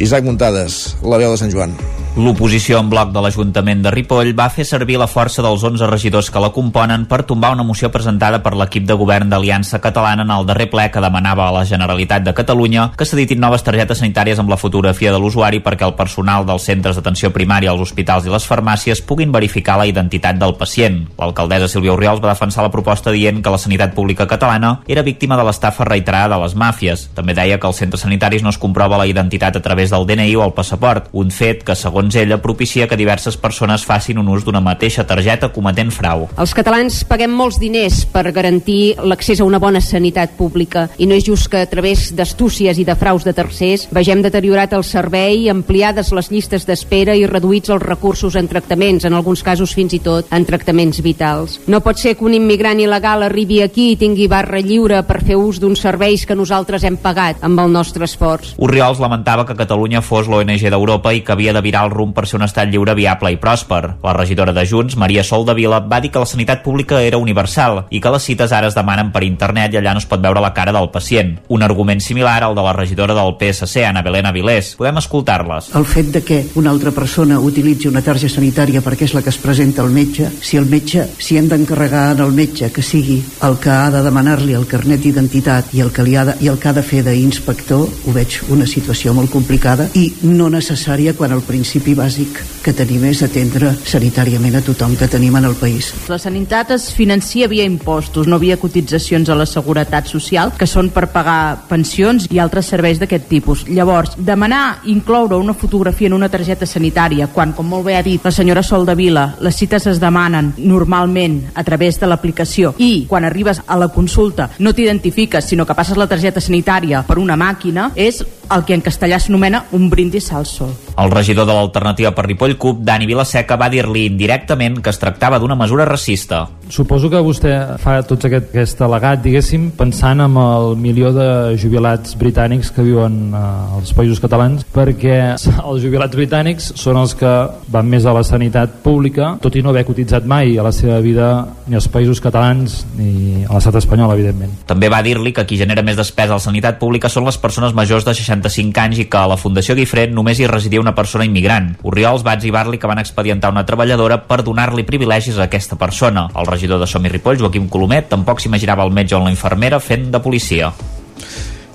Isaac 0.00 0.24
Muntades, 0.24 0.96
la 1.04 1.20
veu 1.20 1.30
de 1.30 1.38
Sant 1.38 1.52
Joan. 1.52 1.76
L'oposició 2.18 2.80
en 2.82 2.88
bloc 2.90 3.12
de 3.14 3.20
l'Ajuntament 3.22 3.84
de 3.84 3.90
Ripoll 3.94 4.32
va 4.34 4.48
fer 4.50 4.64
servir 4.66 4.96
la 4.98 5.06
força 5.06 5.44
dels 5.46 5.62
11 5.62 5.86
regidors 5.86 6.26
que 6.34 6.40
la 6.42 6.48
componen 6.50 7.04
per 7.06 7.20
tombar 7.22 7.52
una 7.54 7.62
moció 7.62 7.86
presentada 7.94 8.40
per 8.42 8.56
l'equip 8.58 8.82
de 8.88 8.96
govern 8.98 9.30
d'Aliança 9.30 9.78
Catalana 9.78 10.24
en 10.26 10.32
el 10.34 10.48
darrer 10.48 10.66
ple 10.72 10.88
que 10.90 11.00
demanava 11.00 11.46
a 11.46 11.52
la 11.54 11.62
Generalitat 11.64 12.24
de 12.26 12.34
Catalunya 12.34 12.88
que 12.98 13.06
s'editin 13.06 13.38
noves 13.38 13.62
targetes 13.62 14.02
sanitàries 14.02 14.42
amb 14.42 14.50
la 14.50 14.58
fotografia 14.58 15.12
de 15.14 15.20
l'usuari 15.22 15.62
perquè 15.62 15.86
el 15.86 15.94
personal 15.94 16.48
dels 16.48 16.66
centres 16.66 16.98
d'atenció 16.98 17.30
primària, 17.30 17.70
els 17.70 17.86
hospitals 17.86 18.26
i 18.26 18.34
les 18.34 18.48
farmàcies 18.50 19.04
puguin 19.06 19.30
verificar 19.30 19.78
la 19.78 19.86
identitat 19.86 20.42
del 20.42 20.56
pacient. 20.58 21.04
L'alcaldessa 21.14 21.70
Sílvia 21.70 21.94
Oriols 21.94 22.24
va 22.24 22.34
defensar 22.34 22.66
la 22.66 22.74
proposta 22.74 23.14
dient 23.14 23.38
que 23.38 23.54
la 23.54 23.62
sanitat 23.62 23.94
pública 23.94 24.26
catalana 24.26 24.80
era 24.88 25.06
víctima 25.06 25.38
de 25.38 25.46
l'estafa 25.46 25.86
reiterada 25.86 26.34
de 26.34 26.42
les 26.42 26.58
màfies. 26.58 27.06
També 27.14 27.38
deia 27.38 27.62
que 27.62 27.70
als 27.70 27.78
centres 27.84 28.02
sanitaris 28.02 28.42
no 28.42 28.50
es 28.50 28.58
comprova 28.58 28.98
la 28.98 29.06
identitat 29.06 29.54
a 29.54 29.62
través 29.62 29.94
del 29.94 30.10
DNI 30.10 30.34
o 30.34 30.44
el 30.50 30.56
passaport, 30.58 31.06
un 31.14 31.30
fet 31.30 31.62
que, 31.62 31.78
segons 31.78 31.99
segons 32.00 32.16
ella, 32.16 32.40
propicia 32.40 32.88
que 32.88 32.96
diverses 32.96 33.36
persones 33.36 33.84
facin 33.84 34.18
un 34.18 34.28
ús 34.32 34.44
d'una 34.46 34.62
mateixa 34.64 35.04
targeta 35.04 35.50
cometent 35.52 35.90
frau. 35.92 36.28
Els 36.40 36.54
catalans 36.56 37.02
paguem 37.04 37.32
molts 37.36 37.58
diners 37.60 38.06
per 38.08 38.30
garantir 38.32 38.96
l'accés 39.04 39.40
a 39.40 39.44
una 39.44 39.60
bona 39.60 39.82
sanitat 39.84 40.32
pública 40.38 40.86
i 40.96 41.06
no 41.06 41.14
és 41.14 41.26
just 41.26 41.50
que 41.52 41.60
a 41.60 41.68
través 41.68 42.08
d'astúcies 42.16 42.78
i 42.80 42.86
de 42.88 42.96
fraus 42.96 43.26
de 43.26 43.34
tercers 43.36 43.86
vegem 43.92 44.22
deteriorat 44.24 44.72
el 44.72 44.84
servei, 44.84 45.50
ampliades 45.52 46.12
les 46.16 46.30
llistes 46.32 46.64
d'espera 46.64 47.16
i 47.16 47.26
reduïts 47.28 47.68
els 47.68 47.84
recursos 47.84 48.36
en 48.36 48.48
tractaments, 48.48 49.04
en 49.04 49.14
alguns 49.14 49.42
casos 49.44 49.74
fins 49.76 49.92
i 49.92 50.00
tot 50.00 50.32
en 50.32 50.48
tractaments 50.48 51.02
vitals. 51.04 51.58
No 51.68 51.82
pot 51.84 52.00
ser 52.00 52.16
que 52.16 52.24
un 52.24 52.38
immigrant 52.38 52.80
il·legal 52.80 53.26
arribi 53.28 53.60
aquí 53.60 53.90
i 53.92 54.00
tingui 54.00 54.30
barra 54.30 54.62
lliure 54.64 55.02
per 55.04 55.20
fer 55.20 55.36
ús 55.36 55.60
d'uns 55.60 55.84
serveis 55.84 56.24
que 56.24 56.38
nosaltres 56.38 56.86
hem 56.88 56.96
pagat 56.96 57.44
amb 57.44 57.60
el 57.60 57.76
nostre 57.76 58.08
esforç. 58.08 58.54
Oriols 58.56 59.02
lamentava 59.02 59.44
que 59.44 59.58
Catalunya 59.58 60.00
fos 60.00 60.30
l'ONG 60.30 60.70
d'Europa 60.70 61.12
i 61.12 61.20
que 61.20 61.36
havia 61.36 61.52
de 61.52 61.60
virar 61.60 61.89
el 61.90 61.96
rumb 61.96 62.14
per 62.14 62.26
ser 62.30 62.38
un 62.38 62.46
estat 62.46 62.70
lliure, 62.70 62.94
viable 62.94 63.32
i 63.34 63.38
pròsper. 63.42 63.82
La 64.04 64.14
regidora 64.16 64.54
de 64.56 64.64
Junts, 64.66 64.96
Maria 64.96 65.24
Sol 65.26 65.44
de 65.46 65.54
Vila, 65.58 65.82
va 65.82 66.00
dir 66.00 66.12
que 66.14 66.22
la 66.22 66.28
sanitat 66.30 66.62
pública 66.62 67.02
era 67.02 67.18
universal 67.18 67.84
i 67.90 68.00
que 68.00 68.14
les 68.14 68.26
cites 68.30 68.54
ara 68.54 68.70
es 68.70 68.78
demanen 68.78 69.10
per 69.12 69.24
internet 69.26 69.74
i 69.74 69.80
allà 69.80 69.94
no 69.96 70.02
es 70.02 70.08
pot 70.08 70.22
veure 70.22 70.40
la 70.40 70.54
cara 70.54 70.72
del 70.76 70.90
pacient. 70.94 71.36
Un 71.48 71.66
argument 71.66 72.00
similar 72.00 72.42
al 72.44 72.54
de 72.54 72.64
la 72.64 72.74
regidora 72.76 73.14
del 73.16 73.34
PSC, 73.40 73.84
Ana 73.86 74.02
Belén 74.06 74.26
Avilés. 74.30 74.74
Podem 74.78 75.00
escoltar-les. 75.02 75.72
El 75.74 75.86
fet 75.88 76.12
de 76.14 76.22
que 76.22 76.40
una 76.60 76.70
altra 76.70 76.92
persona 76.94 77.40
utilitzi 77.40 77.88
una 77.88 78.02
targeta 78.04 78.30
sanitària 78.30 78.82
perquè 78.84 79.08
és 79.08 79.14
la 79.16 79.22
que 79.24 79.32
es 79.32 79.38
presenta 79.40 79.82
al 79.82 79.90
metge, 79.90 80.28
si 80.44 80.58
el 80.60 80.68
metge, 80.70 81.06
si 81.18 81.38
hem 81.38 81.48
d'encarregar 81.50 82.20
al 82.20 82.34
metge 82.36 82.70
que 82.70 82.82
sigui 82.84 83.18
el 83.46 83.56
que 83.62 83.70
ha 83.72 83.88
de 83.90 84.02
demanar-li 84.04 84.54
el 84.54 84.68
carnet 84.70 85.00
d'identitat 85.02 85.72
i 85.74 85.80
el 85.80 85.92
que 85.94 86.04
li 86.04 86.16
ha 86.16 86.26
de, 86.28 86.36
i 86.44 86.50
el 86.52 86.58
que 86.60 86.68
ha 86.68 86.76
de 86.76 86.84
fer 86.84 87.02
d'inspector, 87.06 87.86
ho 88.06 88.14
veig 88.14 88.40
una 88.52 88.68
situació 88.68 89.14
molt 89.16 89.32
complicada 89.32 89.88
i 89.96 90.06
no 90.28 90.50
necessària 90.52 91.14
quan 91.16 91.32
al 91.32 91.42
principi 91.46 91.79
bàsic 91.96 92.40
que 92.60 92.72
tenim 92.76 93.06
és 93.08 93.22
atendre 93.24 93.72
sanitàriament 93.88 94.58
a 94.58 94.62
tothom 94.64 94.96
que 94.96 95.08
tenim 95.08 95.36
en 95.36 95.46
el 95.48 95.54
país. 95.56 95.92
La 96.08 96.18
sanitat 96.20 96.70
es 96.76 96.90
financia 96.92 97.48
via 97.48 97.64
impostos, 97.64 98.28
no 98.28 98.38
via 98.38 98.58
cotitzacions 98.60 99.28
a 99.28 99.34
la 99.34 99.46
seguretat 99.46 100.06
social, 100.06 100.52
que 100.58 100.68
són 100.68 100.90
per 100.92 101.08
pagar 101.12 101.66
pensions 101.70 102.26
i 102.30 102.38
altres 102.38 102.68
serveis 102.68 103.00
d'aquest 103.00 103.28
tipus. 103.30 103.64
Llavors, 103.68 104.16
demanar 104.18 104.82
incloure 104.92 105.38
una 105.40 105.54
fotografia 105.54 106.10
en 106.10 106.18
una 106.18 106.28
targeta 106.28 106.66
sanitària, 106.68 107.30
quan, 107.32 107.54
com 107.56 107.66
molt 107.66 107.86
bé 107.88 107.96
ha 107.96 108.04
dit 108.04 108.24
la 108.24 108.34
senyora 108.34 108.62
Sol 108.62 108.84
de 108.86 108.94
Vila, 108.94 109.26
les 109.40 109.56
cites 109.56 109.86
es 109.90 110.00
demanen 110.02 110.52
normalment 110.58 111.40
a 111.54 111.64
través 111.64 112.00
de 112.00 112.10
l'aplicació 112.10 112.74
i 112.78 113.06
quan 113.08 113.24
arribes 113.24 113.62
a 113.66 113.78
la 113.80 113.88
consulta 113.88 114.50
no 114.58 114.74
t'identifiques, 114.74 115.44
sinó 115.44 115.66
que 115.66 115.74
passes 115.74 115.96
la 115.96 116.08
targeta 116.08 116.40
sanitària 116.40 117.02
per 117.06 117.18
una 117.18 117.36
màquina, 117.40 117.90
és 117.96 118.20
el 118.50 118.64
que 118.66 118.74
en 118.74 118.82
castellà 118.84 119.18
s'anomena 119.20 119.64
un 119.76 119.88
brindis 119.90 120.30
al 120.32 120.46
sol. 120.46 120.72
El 121.00 121.10
regidor 121.10 121.46
de 121.48 121.54
l'alternativa 121.54 122.12
per 122.14 122.26
Ripoll 122.26 122.56
CUP, 122.60 122.82
Dani 122.84 123.06
Vilaseca, 123.08 123.56
va 123.60 123.70
dir-li 123.72 124.06
indirectament 124.10 124.80
que 124.82 124.90
es 124.92 124.98
tractava 125.00 125.38
d'una 125.38 125.56
mesura 125.56 125.86
racista. 125.88 126.46
Suposo 126.70 127.10
que 127.10 127.22
vostè 127.24 127.52
fa 127.82 127.96
tot 128.06 128.26
aquest, 128.28 128.50
aquest 128.52 128.82
al·legat, 128.84 129.22
diguéssim, 129.24 129.70
pensant 129.78 130.22
en 130.22 130.36
el 130.38 130.76
milió 130.78 131.10
de 131.14 131.56
jubilats 131.58 132.14
britànics 132.18 132.70
que 132.74 132.84
viuen 132.86 133.34
eh, 133.34 133.44
als 133.78 133.94
països 133.96 134.20
catalans, 134.22 134.66
perquè 134.74 135.16
els 135.70 135.82
jubilats 135.82 136.16
britànics 136.16 136.72
són 136.78 137.00
els 137.00 137.16
que 137.18 137.32
van 137.70 137.88
més 137.90 138.06
a 138.06 138.14
la 138.14 138.24
sanitat 138.26 138.80
pública, 138.84 139.34
tot 139.42 139.56
i 139.56 139.64
no 139.64 139.72
haver 139.72 139.86
cotitzat 139.88 140.26
mai 140.28 140.56
a 140.58 140.66
la 140.66 140.74
seva 140.74 141.00
vida 141.04 141.30
ni 141.66 141.78
als 141.78 141.88
països 141.90 142.20
catalans 142.22 142.84
ni 142.98 143.44
a 143.46 143.54
l'estat 143.54 143.80
espanyol, 143.80 144.14
evidentment. 144.14 144.52
També 144.70 144.90
va 144.92 145.02
dir-li 145.06 145.32
que 145.34 145.46
qui 145.46 145.58
genera 145.60 145.84
més 145.86 145.98
despesa 145.98 146.34
a 146.34 146.38
la 146.38 146.44
sanitat 146.44 146.78
pública 146.82 147.10
són 147.10 147.26
les 147.26 147.38
persones 147.40 147.74
majors 147.74 148.06
de 148.06 148.14
65 148.42 148.80
anys 148.82 149.02
i 149.02 149.08
que 149.10 149.18
a 149.20 149.26
la 149.30 149.38
Fundació 149.40 149.76
Guifré 149.78 150.06
només 150.10 150.40
hi 150.40 150.48
residia 150.50 150.82
una 150.82 150.94
persona 150.94 151.26
immigrant. 151.28 151.74
Oriols 151.82 152.24
va 152.26 152.36
exhibar-li 152.38 152.78
que 152.78 152.90
van 152.90 153.02
expedientar 153.02 153.52
una 153.52 153.66
treballadora 153.66 154.22
per 154.28 154.42
donar-li 154.46 154.86
privilegis 154.88 155.38
a 155.38 155.48
aquesta 155.48 155.78
persona. 155.80 156.28
El 156.34 156.48
regidor 156.48 156.80
de 156.80 156.88
Som 156.90 157.06
i 157.06 157.12
Ripoll, 157.12 157.40
Joaquim 157.40 157.68
Colomet, 157.68 158.08
tampoc 158.12 158.40
s'imaginava 158.40 158.86
el 158.86 158.96
metge 158.96 159.18
o 159.18 159.24
la 159.24 159.34
infermera 159.34 159.80
fent 159.80 160.10
de 160.10 160.22
policia. 160.24 160.72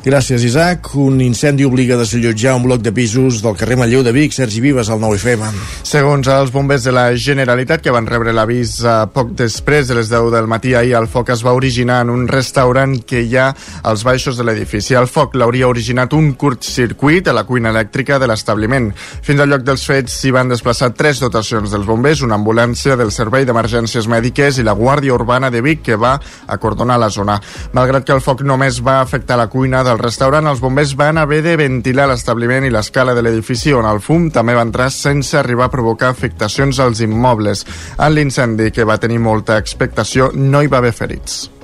Gràcies, 0.06 0.44
Isaac. 0.46 0.92
Un 1.02 1.18
incendi 1.26 1.66
obliga 1.66 1.96
a 1.96 1.98
desallotjar 1.98 2.52
un 2.54 2.68
bloc 2.68 2.84
de 2.86 2.92
pisos 2.94 3.40
del 3.42 3.56
carrer 3.58 3.74
Matlleu 3.80 4.04
de 4.06 4.12
Vic. 4.14 4.36
Sergi 4.38 4.60
Vives, 4.62 4.92
al 4.94 5.00
9FM. 5.02 5.48
Segons 5.82 6.28
els 6.30 6.52
bombers 6.54 6.84
de 6.86 6.92
la 6.94 7.08
Generalitat, 7.18 7.82
que 7.82 7.90
van 7.90 8.06
rebre 8.06 8.30
l'avís 8.30 8.76
uh, 8.84 9.08
poc 9.10 9.32
després 9.34 9.90
de 9.90 9.98
les 9.98 10.12
10 10.12 10.30
del 10.36 10.46
matí 10.46 10.76
ahir, 10.78 10.94
el 11.00 11.08
foc 11.10 11.32
es 11.34 11.42
va 11.42 11.56
originar 11.58 12.04
en 12.06 12.12
un 12.14 12.28
restaurant 12.30 12.94
que 13.02 13.24
hi 13.26 13.34
ha 13.34 13.48
als 13.82 14.04
baixos 14.06 14.38
de 14.38 14.46
l'edifici. 14.46 14.94
El 14.94 15.10
foc 15.10 15.34
l'hauria 15.42 15.72
originat 15.74 16.14
un 16.14 16.36
curtcircuit 16.38 17.26
a 17.26 17.34
la 17.34 17.48
cuina 17.50 17.74
elèctrica 17.74 18.22
de 18.22 18.30
l'establiment. 18.30 18.92
Fins 19.26 19.42
al 19.42 19.50
lloc 19.50 19.66
dels 19.66 19.88
fets 19.90 20.20
s'hi 20.22 20.36
van 20.38 20.54
desplaçar 20.54 20.92
tres 20.94 21.24
dotacions 21.26 21.74
dels 21.74 21.90
bombers, 21.90 22.22
una 22.22 22.38
ambulància 22.38 22.94
del 22.94 23.10
Servei 23.10 23.50
d'Emergències 23.50 24.06
Mèdiques 24.06 24.62
i 24.62 24.70
la 24.70 24.78
Guàrdia 24.78 25.18
Urbana 25.18 25.50
de 25.50 25.66
Vic, 25.66 25.82
que 25.90 25.98
va 25.98 26.14
acordonar 26.46 27.02
la 27.02 27.10
zona. 27.10 27.42
Malgrat 27.74 28.06
que 28.06 28.14
el 28.14 28.22
foc 28.22 28.46
només 28.46 28.84
va 28.86 29.00
afectar 29.02 29.42
la 29.42 29.50
cuina 29.50 29.82
del 29.82 29.95
restaurant, 30.02 30.48
els 30.50 30.62
bombers 30.64 30.96
van 31.00 31.18
haver 31.22 31.42
de 31.46 31.56
ventilar 31.60 32.10
l'establiment 32.10 32.68
i 32.68 32.72
l'escala 32.74 33.16
de 33.16 33.24
l'edifici 33.26 33.74
on 33.74 33.88
el 33.90 34.02
fum 34.04 34.30
també 34.34 34.56
va 34.58 34.66
entrar 34.68 34.92
sense 34.94 35.38
arribar 35.40 35.70
a 35.70 35.74
provocar 35.74 36.12
afectacions 36.12 36.80
als 36.80 37.02
immobles. 37.06 37.66
En 37.98 38.16
l'incendi, 38.16 38.72
que 38.72 38.86
va 38.88 39.00
tenir 39.02 39.20
molta 39.20 39.60
expectació, 39.62 40.32
no 40.36 40.62
hi 40.64 40.72
va 40.72 40.84
haver 40.84 40.96
ferits. 40.96 41.55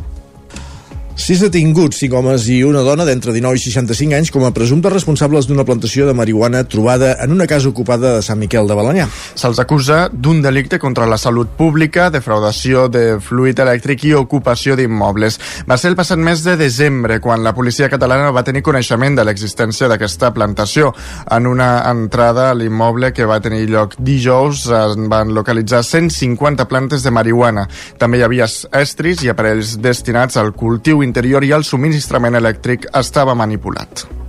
Sis 1.22 1.38
detinguts, 1.38 2.00
cinc 2.02 2.16
homes 2.18 2.48
i 2.50 2.56
una 2.66 2.82
dona 2.82 3.06
d'entre 3.06 3.30
19 3.36 3.60
i 3.60 3.62
65 3.62 4.16
anys 4.18 4.32
com 4.34 4.42
a 4.42 4.50
presumptes 4.56 4.90
responsables 4.90 5.46
d'una 5.46 5.62
plantació 5.68 6.08
de 6.08 6.16
marihuana 6.18 6.64
trobada 6.66 7.12
en 7.22 7.36
una 7.36 7.46
casa 7.46 7.70
ocupada 7.70 8.16
de 8.16 8.24
Sant 8.26 8.40
Miquel 8.42 8.66
de 8.66 8.74
Balanyà. 8.74 9.06
Se'ls 9.38 9.60
acusa 9.62 10.08
d'un 10.10 10.40
delicte 10.42 10.80
contra 10.82 11.06
la 11.06 11.20
salut 11.22 11.52
pública, 11.60 12.08
defraudació 12.10 12.88
de 12.90 13.20
fluid 13.22 13.62
elèctric 13.62 14.08
i 14.10 14.16
ocupació 14.18 14.74
d'immobles. 14.80 15.38
Va 15.70 15.78
ser 15.78 15.92
el 15.92 15.98
passat 16.00 16.18
mes 16.18 16.42
de 16.42 16.56
desembre 16.58 17.20
quan 17.22 17.46
la 17.46 17.54
policia 17.54 17.92
catalana 17.94 18.34
va 18.34 18.44
tenir 18.48 18.66
coneixement 18.66 19.20
de 19.20 19.28
l'existència 19.28 19.92
d'aquesta 19.92 20.34
plantació. 20.34 20.90
En 21.30 21.46
una 21.46 21.70
entrada 21.92 22.48
a 22.50 22.58
l'immoble 22.58 23.14
que 23.14 23.30
va 23.30 23.38
tenir 23.46 23.70
lloc 23.70 23.94
dijous 24.00 24.66
es 24.66 24.98
van 25.14 25.36
localitzar 25.38 25.84
150 25.86 26.66
plantes 26.66 27.06
de 27.06 27.14
marihuana. 27.14 27.70
També 28.02 28.18
hi 28.18 28.26
havia 28.26 28.50
estris 28.82 29.22
i 29.22 29.30
aparells 29.30 29.78
destinats 29.86 30.42
al 30.42 30.56
cultiu 30.58 31.06
interior 31.12 31.44
i 31.44 31.54
el 31.58 31.68
subministrament 31.68 32.40
elèctric 32.40 32.90
estava 33.04 33.36
manipulat. 33.36 34.21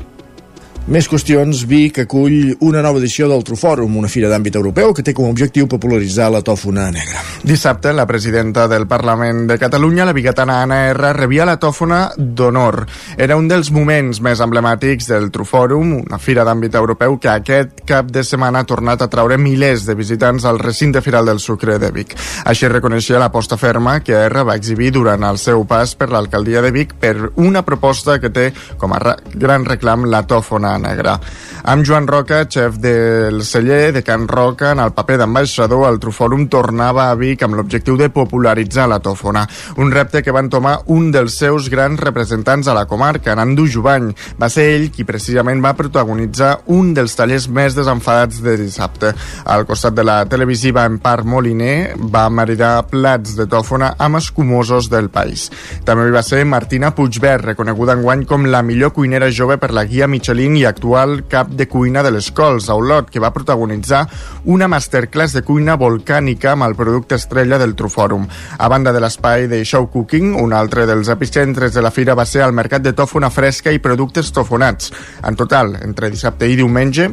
Més 0.90 1.06
qüestions, 1.06 1.60
Vic 1.70 2.00
acull 2.02 2.56
una 2.66 2.80
nova 2.82 2.98
edició 2.98 3.28
del 3.30 3.44
Trufòrum, 3.46 3.94
una 4.00 4.08
fira 4.10 4.26
d'àmbit 4.26 4.56
europeu 4.58 4.90
que 4.90 5.04
té 5.06 5.12
com 5.14 5.28
a 5.28 5.30
objectiu 5.30 5.68
popularitzar 5.70 6.26
la 6.34 6.40
tòfona 6.42 6.88
negra. 6.90 7.20
Dissabte, 7.46 7.92
la 7.94 8.02
presidenta 8.04 8.64
del 8.66 8.88
Parlament 8.90 9.44
de 9.46 9.60
Catalunya, 9.62 10.04
la 10.08 10.14
bigatana 10.16 10.56
Anna 10.64 10.80
R, 10.90 11.12
rebia 11.14 11.46
la 11.46 11.54
tòfona 11.62 12.00
d'honor. 12.18 12.80
Era 13.14 13.36
un 13.38 13.46
dels 13.46 13.70
moments 13.70 14.18
més 14.26 14.42
emblemàtics 14.42 15.06
del 15.12 15.30
Trufòrum, 15.30 15.92
una 16.00 16.18
fira 16.18 16.42
d'àmbit 16.42 16.74
europeu 16.74 17.14
que 17.22 17.30
aquest 17.30 17.84
cap 17.86 18.10
de 18.10 18.26
setmana 18.26 18.64
ha 18.64 18.68
tornat 18.68 19.06
a 19.06 19.10
traure 19.12 19.38
milers 19.38 19.86
de 19.86 19.94
visitants 19.94 20.44
al 20.44 20.58
recinte 20.58 21.00
firal 21.00 21.30
del 21.30 21.38
Sucre 21.38 21.78
de 21.78 21.92
Vic. 21.94 22.16
Així 22.50 22.66
reconeixia 22.66 23.22
l'aposta 23.22 23.56
ferma 23.56 24.00
que 24.02 24.18
R 24.26 24.42
va 24.42 24.58
exhibir 24.58 24.90
durant 24.98 25.30
el 25.30 25.38
seu 25.38 25.62
pas 25.62 25.94
per 25.94 26.10
l'alcaldia 26.10 26.60
de 26.60 26.74
Vic 26.74 26.98
per 26.98 27.30
una 27.36 27.62
proposta 27.62 28.18
que 28.18 28.34
té 28.34 28.50
com 28.82 28.98
a 28.98 29.16
gran 29.38 29.64
reclam 29.64 30.10
la 30.10 30.26
tòfona 30.26 30.71
negra. 30.78 31.18
Amb 31.64 31.86
Joan 31.86 32.08
Roca, 32.08 32.42
xef 32.50 32.78
del 32.82 33.44
celler 33.46 33.92
de 33.92 34.02
Can 34.02 34.26
Roca, 34.28 34.72
en 34.72 34.80
el 34.82 34.92
paper 34.96 35.18
d'ambaixador, 35.20 35.84
el 35.88 36.00
Trufòrum 36.02 36.48
tornava 36.50 37.08
a 37.10 37.14
Vic 37.18 37.44
amb 37.46 37.54
l'objectiu 37.54 37.96
de 38.00 38.08
popularitzar 38.10 38.88
la 38.90 38.98
tòfona. 38.98 39.44
Un 39.78 39.92
repte 39.94 40.22
que 40.22 40.34
van 40.34 40.50
tomar 40.50 40.80
un 40.90 41.10
dels 41.14 41.36
seus 41.38 41.68
grans 41.70 42.00
representants 42.00 42.66
a 42.66 42.74
la 42.74 42.86
comarca, 42.90 43.36
Nando 43.38 43.66
Jubany. 43.66 44.10
Va 44.40 44.50
ser 44.50 44.66
ell 44.74 44.88
qui 44.90 45.06
precisament 45.06 45.62
va 45.62 45.76
protagonitzar 45.78 46.52
un 46.74 46.92
dels 46.96 47.14
tallers 47.18 47.46
més 47.48 47.76
desenfadats 47.78 48.42
de 48.42 48.56
dissabte. 48.58 49.12
Al 49.44 49.66
costat 49.68 49.94
de 49.94 50.04
la 50.04 50.18
televisiva 50.26 50.84
en 50.88 50.98
Parc 51.02 51.28
Moliner 51.28 51.94
va 51.96 52.28
maridar 52.30 52.88
plats 52.90 53.36
de 53.38 53.46
tòfona 53.46 53.94
amb 53.98 54.18
escumosos 54.18 54.90
del 54.90 55.10
país. 55.14 55.46
També 55.86 56.10
va 56.10 56.24
ser 56.26 56.42
Martina 56.44 56.92
Puigvert, 56.94 57.52
reconeguda 57.52 57.96
enguany 57.98 58.26
com 58.26 58.50
la 58.50 58.62
millor 58.66 58.92
cuinera 58.96 59.30
jove 59.30 59.58
per 59.62 59.72
la 59.72 59.86
guia 59.86 60.10
Michelin 60.10 60.56
i 60.58 60.61
actual 60.68 61.24
cap 61.28 61.48
de 61.48 61.66
cuina 61.68 62.02
de 62.02 62.10
les 62.14 62.30
Cols, 62.32 62.68
a 62.68 62.76
Olot, 62.78 63.10
que 63.10 63.20
va 63.22 63.32
protagonitzar 63.34 64.06
una 64.44 64.68
masterclass 64.68 65.36
de 65.36 65.42
cuina 65.46 65.76
volcànica 65.80 66.52
amb 66.52 66.66
el 66.68 66.76
producte 66.78 67.18
estrella 67.18 67.58
del 67.58 67.74
Trufòrum. 67.78 68.28
A 68.58 68.68
banda 68.68 68.92
de 68.92 69.02
l'espai 69.02 69.48
de 69.48 69.64
Show 69.64 69.90
Cooking, 69.92 70.34
un 70.38 70.52
altre 70.52 70.86
dels 70.86 71.10
epicentres 71.12 71.74
de 71.74 71.82
la 71.82 71.90
fira 71.90 72.14
va 72.18 72.26
ser 72.26 72.42
el 72.46 72.56
mercat 72.56 72.82
de 72.82 72.94
tòfona 72.96 73.30
fresca 73.30 73.72
i 73.72 73.82
productes 73.82 74.32
tofonats. 74.32 74.92
En 75.22 75.36
total, 75.36 75.76
entre 75.82 76.10
dissabte 76.10 76.48
i 76.48 76.58
diumenge, 76.58 77.10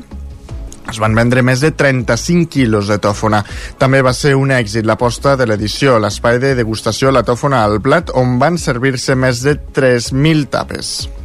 es 0.89 0.97
van 0.97 1.13
vendre 1.13 1.43
més 1.45 1.61
de 1.61 1.69
35 1.77 2.49
quilos 2.49 2.89
de 2.89 2.97
tòfona. 3.01 3.43
També 3.77 4.01
va 4.05 4.13
ser 4.17 4.33
un 4.39 4.53
èxit 4.55 4.87
l'aposta 4.89 5.35
de 5.37 5.45
l'edició, 5.49 5.99
l'espai 6.01 6.41
de 6.41 6.55
degustació 6.57 7.13
La 7.13 7.23
Tòfona 7.27 7.63
al 7.63 7.79
Plat, 7.85 8.13
on 8.17 8.39
van 8.41 8.57
servir-se 8.57 9.15
més 9.15 9.43
de 9.45 9.57
3.000 9.75 10.49
tapes. 10.49 11.18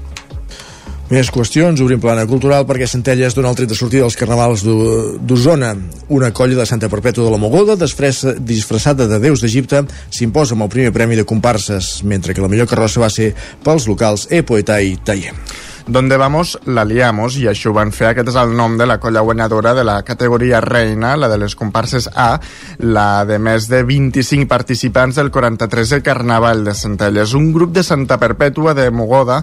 Més 1.14 1.28
qüestions, 1.30 1.78
obrim 1.78 2.00
plana 2.02 2.24
cultural 2.26 2.64
perquè 2.66 2.88
Centelles 2.90 3.36
dona 3.36 3.52
el 3.52 3.58
tret 3.58 3.70
de 3.70 3.76
sortida 3.78 4.02
dels 4.02 4.16
carnavals 4.18 4.64
d'Osona. 4.66 5.68
Una 6.16 6.32
colla 6.34 6.56
de 6.58 6.66
Santa 6.66 6.88
Perpètua 6.90 7.28
de 7.28 7.30
la 7.30 7.38
Mogoda, 7.38 7.76
disfressada 7.78 9.06
de 9.06 9.20
déus 9.22 9.44
d'Egipte, 9.44 9.84
s'imposa 10.10 10.56
amb 10.56 10.66
el 10.66 10.72
primer 10.72 10.94
premi 10.96 11.14
de 11.14 11.26
comparses, 11.28 12.00
mentre 12.02 12.34
que 12.34 12.42
la 12.42 12.50
millor 12.50 12.66
carrossa 12.66 13.04
va 13.04 13.12
ser 13.14 13.30
pels 13.62 13.86
locals 13.86 14.26
Epoetà 14.34 14.80
i 14.82 14.96
Taller. 15.06 15.36
Donde 15.86 16.16
vamos, 16.16 16.58
la 16.64 16.82
liamos, 16.82 17.34
i 17.36 17.44
això 17.44 17.68
ho 17.68 17.74
van 17.76 17.90
fer. 17.92 18.06
Aquest 18.08 18.30
és 18.32 18.36
el 18.40 18.54
nom 18.56 18.78
de 18.80 18.86
la 18.88 18.96
colla 19.02 19.20
guanyadora 19.20 19.74
de 19.76 19.82
la 19.84 19.98
categoria 20.02 20.62
reina, 20.64 21.10
la 21.20 21.28
de 21.28 21.36
les 21.36 21.52
comparses 21.54 22.06
A, 22.08 22.38
la 22.80 23.26
de 23.28 23.36
més 23.36 23.66
de 23.68 23.82
25 23.84 24.48
participants 24.48 25.20
del 25.20 25.28
43è 25.30 26.00
Carnaval 26.00 26.64
de 26.64 26.72
Centelles. 26.72 27.34
Un 27.36 27.50
grup 27.52 27.74
de 27.76 27.82
Santa 27.84 28.16
Perpètua 28.16 28.72
de 28.72 28.88
Mogoda 28.90 29.42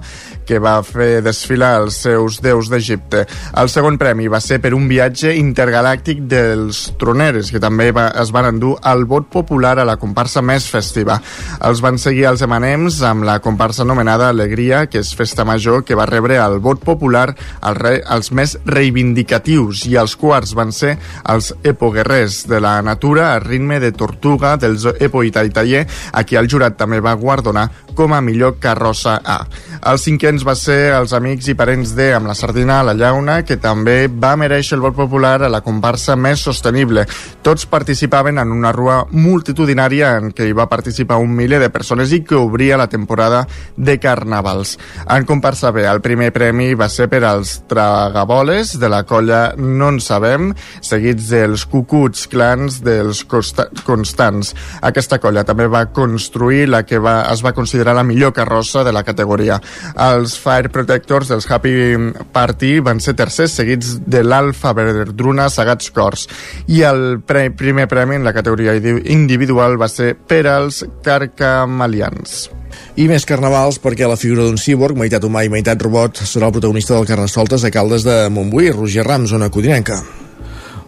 que 0.50 0.57
va 0.57 0.79
fer 0.81 1.21
desfilar 1.21 1.75
els 1.83 2.00
seus 2.07 2.39
déus 2.41 2.71
d'Egipte. 2.74 3.27
El 3.62 3.69
segon 3.69 4.01
premi 4.01 4.25
va 4.25 4.41
ser 4.41 4.57
per 4.65 4.74
un 4.74 4.89
viatge 4.89 5.36
intergalàctic 5.38 6.25
dels 6.25 6.81
troneres, 6.98 7.53
que 7.53 7.62
també 7.62 7.91
va, 7.93 8.07
es 8.17 8.33
van 8.33 8.50
endur 8.50 8.79
el 8.89 9.05
vot 9.05 9.29
popular 9.29 9.75
a 9.77 9.86
la 9.86 10.00
comparsa 10.01 10.41
més 10.41 10.65
festiva. 10.65 11.21
Els 11.69 11.86
van 11.86 12.01
seguir 12.01 12.25
els 12.33 12.41
emanems 12.41 13.03
amb 13.05 13.29
la 13.29 13.38
comparsa 13.45 13.86
anomenada 13.86 14.33
Alegria, 14.33 14.88
que 14.89 15.05
és 15.05 15.13
festa 15.13 15.45
major, 15.45 15.86
que 15.86 15.93
va 15.93 16.10
rebre 16.10 16.30
rebre 16.31 16.55
el 16.55 16.59
vot 16.59 16.83
popular 16.83 17.33
el 17.67 17.75
re, 17.75 17.93
els 18.09 18.31
més 18.31 18.55
reivindicatius 18.65 19.85
i 19.89 19.97
els 20.00 20.15
quarts 20.19 20.53
van 20.55 20.71
ser 20.71 20.95
els 21.29 21.51
epoguerrers 21.63 22.45
de 22.47 22.61
la 22.63 22.79
natura 22.81 23.33
a 23.33 23.39
ritme 23.39 23.79
de 23.79 23.91
tortuga 23.91 24.55
dels 24.57 24.85
Epo 25.00 25.23
Itaitaller, 25.23 25.85
a 26.13 26.23
qui 26.23 26.38
el 26.39 26.50
jurat 26.50 26.77
també 26.77 27.01
va 27.01 27.17
guardonar 27.19 27.67
com 27.95 28.13
a 28.13 28.21
millor 28.21 28.57
carrossa 28.59 29.19
A. 29.23 29.41
El 29.91 30.00
cinquens 30.00 30.45
va 30.47 30.55
ser 30.55 30.93
els 30.95 31.13
amics 31.13 31.50
i 31.51 31.55
parents 31.57 31.93
de 31.97 32.11
amb 32.15 32.29
la 32.29 32.35
sardina 32.38 32.79
a 32.79 32.85
la 32.88 32.95
llauna, 32.95 33.41
que 33.43 33.57
també 33.57 34.07
va 34.07 34.35
mereixer 34.39 34.77
el 34.77 34.83
vot 34.85 34.95
popular 34.95 35.41
a 35.43 35.51
la 35.51 35.61
comparsa 35.65 36.15
més 36.15 36.43
sostenible. 36.45 37.05
Tots 37.43 37.67
participaven 37.71 38.39
en 38.41 38.53
una 38.53 38.71
rua 38.75 39.01
multitudinària 39.11 40.15
en 40.21 40.31
què 40.35 40.47
hi 40.47 40.55
va 40.57 40.69
participar 40.71 41.19
un 41.21 41.33
miler 41.35 41.59
de 41.63 41.71
persones 41.73 42.13
i 42.15 42.21
que 42.23 42.38
obria 42.39 42.79
la 42.79 42.89
temporada 42.89 43.43
de 43.75 43.97
carnavals. 44.00 44.77
En 45.09 45.25
comparsa 45.25 45.71
B, 45.73 45.85
el 45.88 46.01
primer 46.01 46.20
primer 46.21 46.33
premi 46.35 46.75
va 46.77 46.85
ser 46.85 47.07
per 47.09 47.23
als 47.25 47.63
tragaboles 47.65 48.75
de 48.77 48.89
la 48.93 48.99
colla 49.09 49.55
No 49.57 49.87
en 49.89 49.95
sabem, 49.97 50.51
seguits 50.85 51.31
dels 51.31 51.63
cucuts 51.65 52.27
clans 52.29 52.77
dels 52.85 53.23
constants. 53.25 54.51
Aquesta 54.85 55.17
colla 55.17 55.41
també 55.47 55.65
va 55.65 55.87
construir 55.89 56.67
la 56.69 56.83
que 56.85 57.01
va, 57.01 57.23
es 57.33 57.41
va 57.41 57.55
considerar 57.57 57.97
la 57.97 58.05
millor 58.05 58.35
carrossa 58.37 58.85
de 58.85 58.93
la 58.93 59.01
categoria. 59.01 59.57
Els 59.97 60.37
Fire 60.37 60.69
Protectors 60.69 61.33
dels 61.33 61.49
Happy 61.49 61.73
Party 62.31 62.77
van 62.85 63.01
ser 63.01 63.17
tercers, 63.17 63.57
seguits 63.57 63.97
de 64.05 64.21
l'Alfa 64.21 64.75
Verdruna 64.77 65.49
Sagats 65.49 65.89
Cors. 65.89 66.29
I 66.69 66.85
el 66.85 67.05
pre 67.25 67.49
primer 67.49 67.89
premi 67.89 68.21
en 68.21 68.29
la 68.29 68.37
categoria 68.37 68.77
individual 68.77 69.81
va 69.81 69.89
ser 69.89 70.13
per 70.13 70.45
als 70.45 70.85
Carcamalians. 71.01 72.51
I 72.95 73.07
més 73.11 73.27
carnavals 73.27 73.79
perquè 73.83 74.09
la 74.09 74.19
figura 74.19 74.47
d'un 74.47 74.59
cíborg, 74.61 74.97
meitat 74.97 75.23
humà 75.27 75.45
i 75.45 75.53
meitat 75.53 75.81
robot, 75.81 76.23
serà 76.25 76.49
el 76.49 76.57
protagonista 76.57 76.97
del 76.97 77.07
Carnestoltes 77.09 77.67
a 77.67 77.73
Caldes 77.73 78.07
de 78.07 78.17
Montbui, 78.33 78.71
Roger 78.75 79.07
Rams, 79.07 79.31
zona 79.35 79.51
codinenca. 79.53 80.01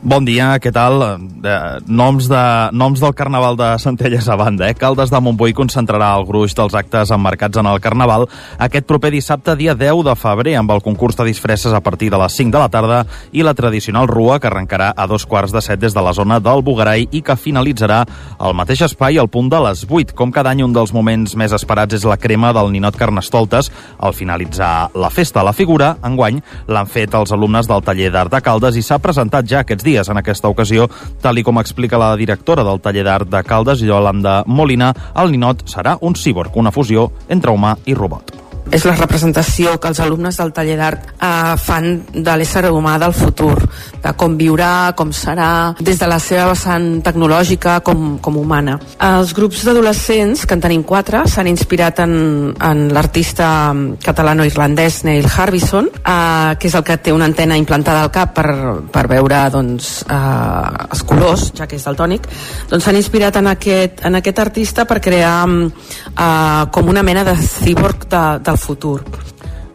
Bon 0.03 0.25
dia, 0.27 0.57
què 0.60 0.67
tal? 0.75 1.00
De, 1.39 1.51
noms, 1.88 2.25
de, 2.27 2.39
noms 2.75 3.00
del 3.00 3.13
Carnaval 3.15 3.55
de 3.55 3.69
Centelles 3.79 4.25
a 4.27 4.36
banda. 4.36 4.67
Eh? 4.67 4.75
Caldes 4.75 5.07
de 5.07 5.19
Montbui 5.24 5.53
concentrarà 5.55 6.10
el 6.17 6.25
gruix 6.27 6.51
dels 6.57 6.74
actes 6.75 7.13
emmarcats 7.15 7.62
en 7.62 7.69
el 7.72 7.79
Carnaval 7.79 8.25
aquest 8.60 8.83
proper 8.83 9.13
dissabte, 9.13 9.55
dia 9.55 9.72
10 9.79 10.01
de 10.03 10.15
febrer, 10.19 10.57
amb 10.60 10.74
el 10.75 10.83
concurs 10.83 11.15
de 11.15 11.24
disfresses 11.29 11.72
a 11.72 11.79
partir 11.79 12.10
de 12.12 12.19
les 12.19 12.36
5 12.36 12.51
de 12.51 12.60
la 12.60 12.67
tarda 12.74 12.98
i 13.31 13.45
la 13.48 13.53
tradicional 13.55 14.10
rua 14.12 14.41
que 14.43 14.50
arrencarà 14.51 14.89
a 14.91 15.05
dos 15.07 15.24
quarts 15.24 15.55
de 15.55 15.62
set 15.63 15.79
des 15.79 15.95
de 15.95 16.03
la 16.03 16.12
zona 16.12 16.41
del 16.43 16.65
Bugarai 16.67 17.07
i 17.15 17.24
que 17.24 17.39
finalitzarà 17.39 18.01
al 18.43 18.57
mateix 18.60 18.83
espai 18.89 19.22
al 19.24 19.31
punt 19.31 19.48
de 19.55 19.63
les 19.69 19.86
8. 19.88 20.17
Com 20.19 20.36
cada 20.36 20.51
any, 20.51 20.65
un 20.67 20.75
dels 20.75 20.91
moments 20.91 21.38
més 21.39 21.55
esperats 21.55 21.95
és 21.95 22.03
la 22.03 22.19
crema 22.19 22.51
del 22.51 22.75
ninot 22.75 23.00
Carnestoltes 23.00 23.72
al 24.03 24.12
finalitzar 24.12 24.91
la 25.00 25.13
festa. 25.15 25.48
La 25.48 25.55
figura, 25.55 25.95
enguany, 26.03 26.43
l'han 26.67 26.91
fet 26.91 27.15
els 27.15 27.31
alumnes 27.31 27.72
del 27.72 27.88
taller 27.88 28.12
d'art 28.12 28.36
de 28.36 28.43
Caldes 28.43 28.75
i 28.75 28.83
s'ha 28.83 29.00
presentat 29.00 29.48
ja 29.48 29.63
aquests 29.63 29.88
dies 29.88 29.92
dies 29.93 30.09
en 30.09 30.19
aquesta 30.19 30.50
ocasió, 30.51 30.89
tal 31.21 31.38
i 31.38 31.45
com 31.45 31.62
explica 31.62 32.01
la 32.01 32.13
directora 32.19 32.65
del 32.65 32.81
taller 32.83 33.05
d'art 33.07 33.29
de 33.29 33.43
Caldes, 33.45 33.83
Yolanda 33.85 34.41
Molina, 34.47 34.93
el 35.21 35.35
ninot 35.35 35.67
serà 35.69 35.97
un 36.01 36.17
cíborg, 36.17 36.57
una 36.57 36.73
fusió 36.73 37.12
entre 37.29 37.53
humà 37.53 37.77
i 37.85 37.97
robot. 37.97 38.42
És 38.72 38.86
la 38.88 38.96
representació 38.96 39.75
que 39.82 39.89
els 39.91 40.00
alumnes 40.03 40.38
del 40.39 40.53
taller 40.55 40.77
d'art 40.79 41.10
eh, 41.13 41.55
fan 41.60 41.89
de 42.13 42.36
l'ésser 42.39 42.63
humà 42.72 42.96
del 43.01 43.13
futur, 43.13 43.58
de 44.03 44.13
com 44.20 44.38
viurà, 44.39 44.93
com 44.98 45.12
serà, 45.15 45.74
des 45.79 46.00
de 46.00 46.08
la 46.10 46.20
seva 46.20 46.50
vessant 46.51 47.01
tecnològica 47.03 47.79
com, 47.86 48.17
com 48.24 48.38
humana. 48.39 48.77
Els 49.03 49.34
grups 49.36 49.63
d'adolescents, 49.67 50.46
que 50.48 50.58
en 50.58 50.63
tenim 50.63 50.84
quatre, 50.88 51.24
s'han 51.29 51.50
inspirat 51.51 52.03
en, 52.05 52.15
en 52.55 52.86
l'artista 52.93 53.48
catalano-irlandès 54.03 55.03
Neil 55.08 55.27
Harbison, 55.27 55.89
eh, 56.00 56.55
que 56.60 56.70
és 56.70 56.77
el 56.79 56.86
que 56.88 56.98
té 57.03 57.13
una 57.15 57.27
antena 57.29 57.58
implantada 57.60 58.05
al 58.05 58.12
cap 58.13 58.34
per, 58.38 58.48
per 58.93 59.05
veure 59.12 59.43
doncs, 59.53 59.91
eh, 60.08 60.88
els 60.89 61.03
colors, 61.08 61.50
ja 61.58 61.67
que 61.67 61.77
és 61.79 61.88
daltònic, 61.88 62.27
doncs 62.72 62.88
s'han 62.88 63.00
inspirat 63.00 63.39
en 63.41 63.51
aquest, 63.53 64.03
en 64.08 64.20
aquest 64.20 64.39
artista 64.43 64.88
per 64.89 65.00
crear 65.03 65.36
eh, 65.48 66.63
com 66.72 66.89
una 66.89 67.03
mena 67.03 67.24
de 67.27 67.36
cíborg 67.38 68.08
de, 68.10 68.24
del 68.53 68.60
futur. 68.62 69.01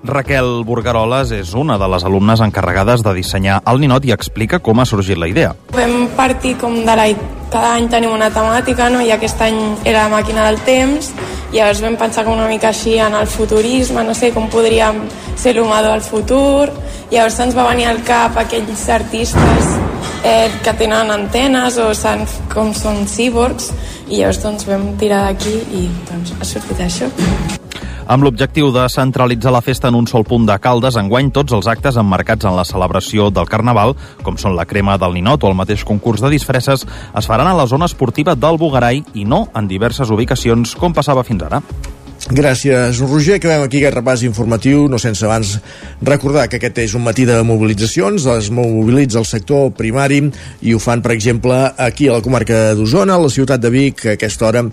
Raquel 0.04 0.62
Burgaroles 0.64 1.32
és 1.35 1.50
una 1.58 1.76
de 1.78 1.88
les 1.90 2.04
alumnes 2.06 2.40
encarregades 2.44 3.02
de 3.02 3.16
dissenyar 3.16 3.58
el 3.66 3.80
ninot 3.82 4.04
i 4.06 4.14
explica 4.14 4.61
com 4.62 4.78
ha 4.78 4.87
sorgit 4.87 5.18
la 5.18 5.26
idea. 5.26 5.56
Vam 5.75 6.06
partir 6.16 6.54
com 6.61 6.78
de 6.87 6.94
la... 6.94 7.11
Cada 7.49 7.70
any 7.78 7.87
tenim 7.88 8.12
una 8.12 8.28
temàtica, 8.28 8.90
no? 8.92 9.00
i 9.00 9.08
aquest 9.08 9.40
any 9.40 9.56
era 9.88 10.02
la 10.04 10.11
màquina 10.12 10.44
del 10.50 10.58
temps, 10.66 11.06
i 11.49 11.56
llavors 11.56 11.80
vam 11.80 11.94
pensar 11.97 12.26
com 12.26 12.35
una 12.37 12.44
mica 12.44 12.68
així 12.68 12.99
en 13.00 13.16
el 13.16 13.25
futurisme, 13.25 14.02
no 14.04 14.12
sé, 14.12 14.35
com 14.37 14.50
podríem 14.52 14.99
ser 15.32 15.54
l'humà 15.56 15.78
del 15.87 16.04
futur, 16.04 16.68
i 17.08 17.16
llavors 17.16 17.38
ens 17.47 17.56
va 17.56 17.64
venir 17.70 17.88
al 17.88 18.02
cap 18.04 18.37
aquells 18.37 18.82
artistes 18.92 19.70
eh, 20.28 20.50
que 20.61 20.75
tenen 20.76 21.08
antenes 21.14 21.78
o 21.80 21.88
san, 21.97 22.26
com 22.52 22.75
són 22.76 23.06
cíborgs, 23.08 23.73
i 24.11 24.20
llavors 24.20 24.42
doncs 24.44 24.68
vam 24.68 24.90
tirar 25.00 25.25
d'aquí 25.30 25.56
i 25.73 25.87
doncs 26.12 26.37
ha 26.37 26.50
sortit 26.52 26.85
això. 26.85 27.08
Amb 28.08 28.24
l'objectiu 28.24 28.70
de 28.72 28.86
centralitzar 28.88 29.50
la 29.52 29.60
festa 29.60 29.90
en 29.92 29.96
un 29.98 30.06
sol 30.08 30.22
punt 30.24 30.46
de 30.48 30.54
Caldes, 30.64 30.96
enguany 30.96 31.28
tots 31.28 31.52
els 31.52 31.66
actes 31.68 31.98
emmarcats 32.00 32.46
en 32.48 32.54
la 32.56 32.64
celebració 32.64 33.26
del 33.28 33.50
Carnaval, 33.52 33.92
com 34.24 34.38
són 34.40 34.56
la 34.56 34.64
crema 34.64 34.94
del 34.96 35.12
ninot 35.18 35.44
o 35.44 35.50
el 35.50 35.58
mateix 35.58 35.84
concurs 35.84 36.24
de 36.24 36.30
disfresses, 36.32 36.86
es 36.88 37.28
faran 37.28 37.50
a 37.50 37.52
la 37.58 37.68
zona 37.68 37.84
esportiva 37.84 38.32
del 38.32 38.56
Bugarai 38.56 39.02
i 39.12 39.26
no 39.28 39.42
en 39.52 39.68
diverses 39.68 40.08
ubicacions 40.08 40.72
com 40.80 40.96
passava 40.96 41.20
fins 41.20 41.44
ara. 41.50 41.60
Gràcies, 42.32 43.04
Roger. 43.04 43.36
Acabem 43.36 43.68
aquí 43.68 43.84
aquest 43.84 44.00
repàs 44.00 44.24
informatiu, 44.24 44.88
no 44.88 44.96
sense 44.96 45.28
abans 45.28 45.58
recordar 46.00 46.48
que 46.48 46.56
aquest 46.56 46.80
és 46.88 46.96
un 46.96 47.04
matí 47.04 47.28
de 47.28 47.36
mobilitzacions, 47.44 48.24
es 48.40 48.48
mobilitza 48.48 49.20
el 49.20 49.28
sector 49.28 49.74
primari 49.76 50.24
i 50.64 50.72
ho 50.72 50.80
fan, 50.80 51.04
per 51.04 51.12
exemple, 51.12 51.60
aquí 51.76 52.08
a 52.08 52.16
la 52.16 52.24
comarca 52.24 52.70
d'Osona, 52.72 53.20
a 53.20 53.28
la 53.28 53.36
ciutat 53.36 53.60
de 53.60 53.76
Vic, 53.76 54.06
a 54.06 54.16
aquesta 54.16 54.48
hora 54.48 54.70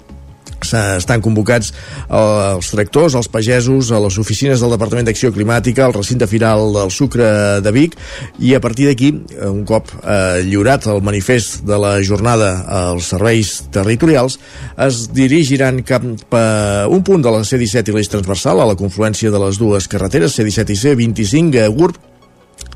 estan 0.74 1.22
convocats 1.22 1.72
eh, 1.72 2.56
els 2.56 2.72
tractors, 2.72 3.16
els 3.16 3.30
pagesos, 3.32 3.92
a 3.92 4.00
les 4.04 4.18
oficines 4.22 4.62
del 4.62 4.74
Departament 4.74 5.08
d'Acció 5.08 5.32
Climàtica, 5.36 5.86
al 5.86 5.96
recinte 5.96 6.28
final 6.32 6.74
del 6.76 6.94
Sucre 6.94 7.62
de 7.62 7.76
Vic 7.76 7.98
i 8.40 8.56
a 8.56 8.62
partir 8.64 8.90
d'aquí, 8.90 9.12
eh, 9.36 9.50
un 9.50 9.64
cop 9.68 9.92
eh, 10.02 10.42
lliurat 10.48 10.88
el 10.92 11.04
manifest 11.06 11.64
de 11.68 11.80
la 11.82 11.96
jornada 12.04 12.52
als 12.66 13.12
serveis 13.14 13.58
territorials, 13.74 14.40
es 14.88 15.06
dirigiran 15.14 15.84
cap 15.86 16.04
a 16.36 16.88
un 16.92 17.04
punt 17.06 17.24
de 17.24 17.32
la 17.32 17.44
C-17 17.46 17.92
i 17.92 17.96
l'eix 17.96 18.12
transversal, 18.12 18.62
a 18.62 18.70
la 18.72 18.80
confluència 18.80 19.32
de 19.32 19.42
les 19.42 19.62
dues 19.62 19.90
carreteres, 19.92 20.36
C-17 20.36 20.76
i 20.76 20.82
C-25, 20.82 21.64
a 21.66 21.72
Gurb, 21.74 22.00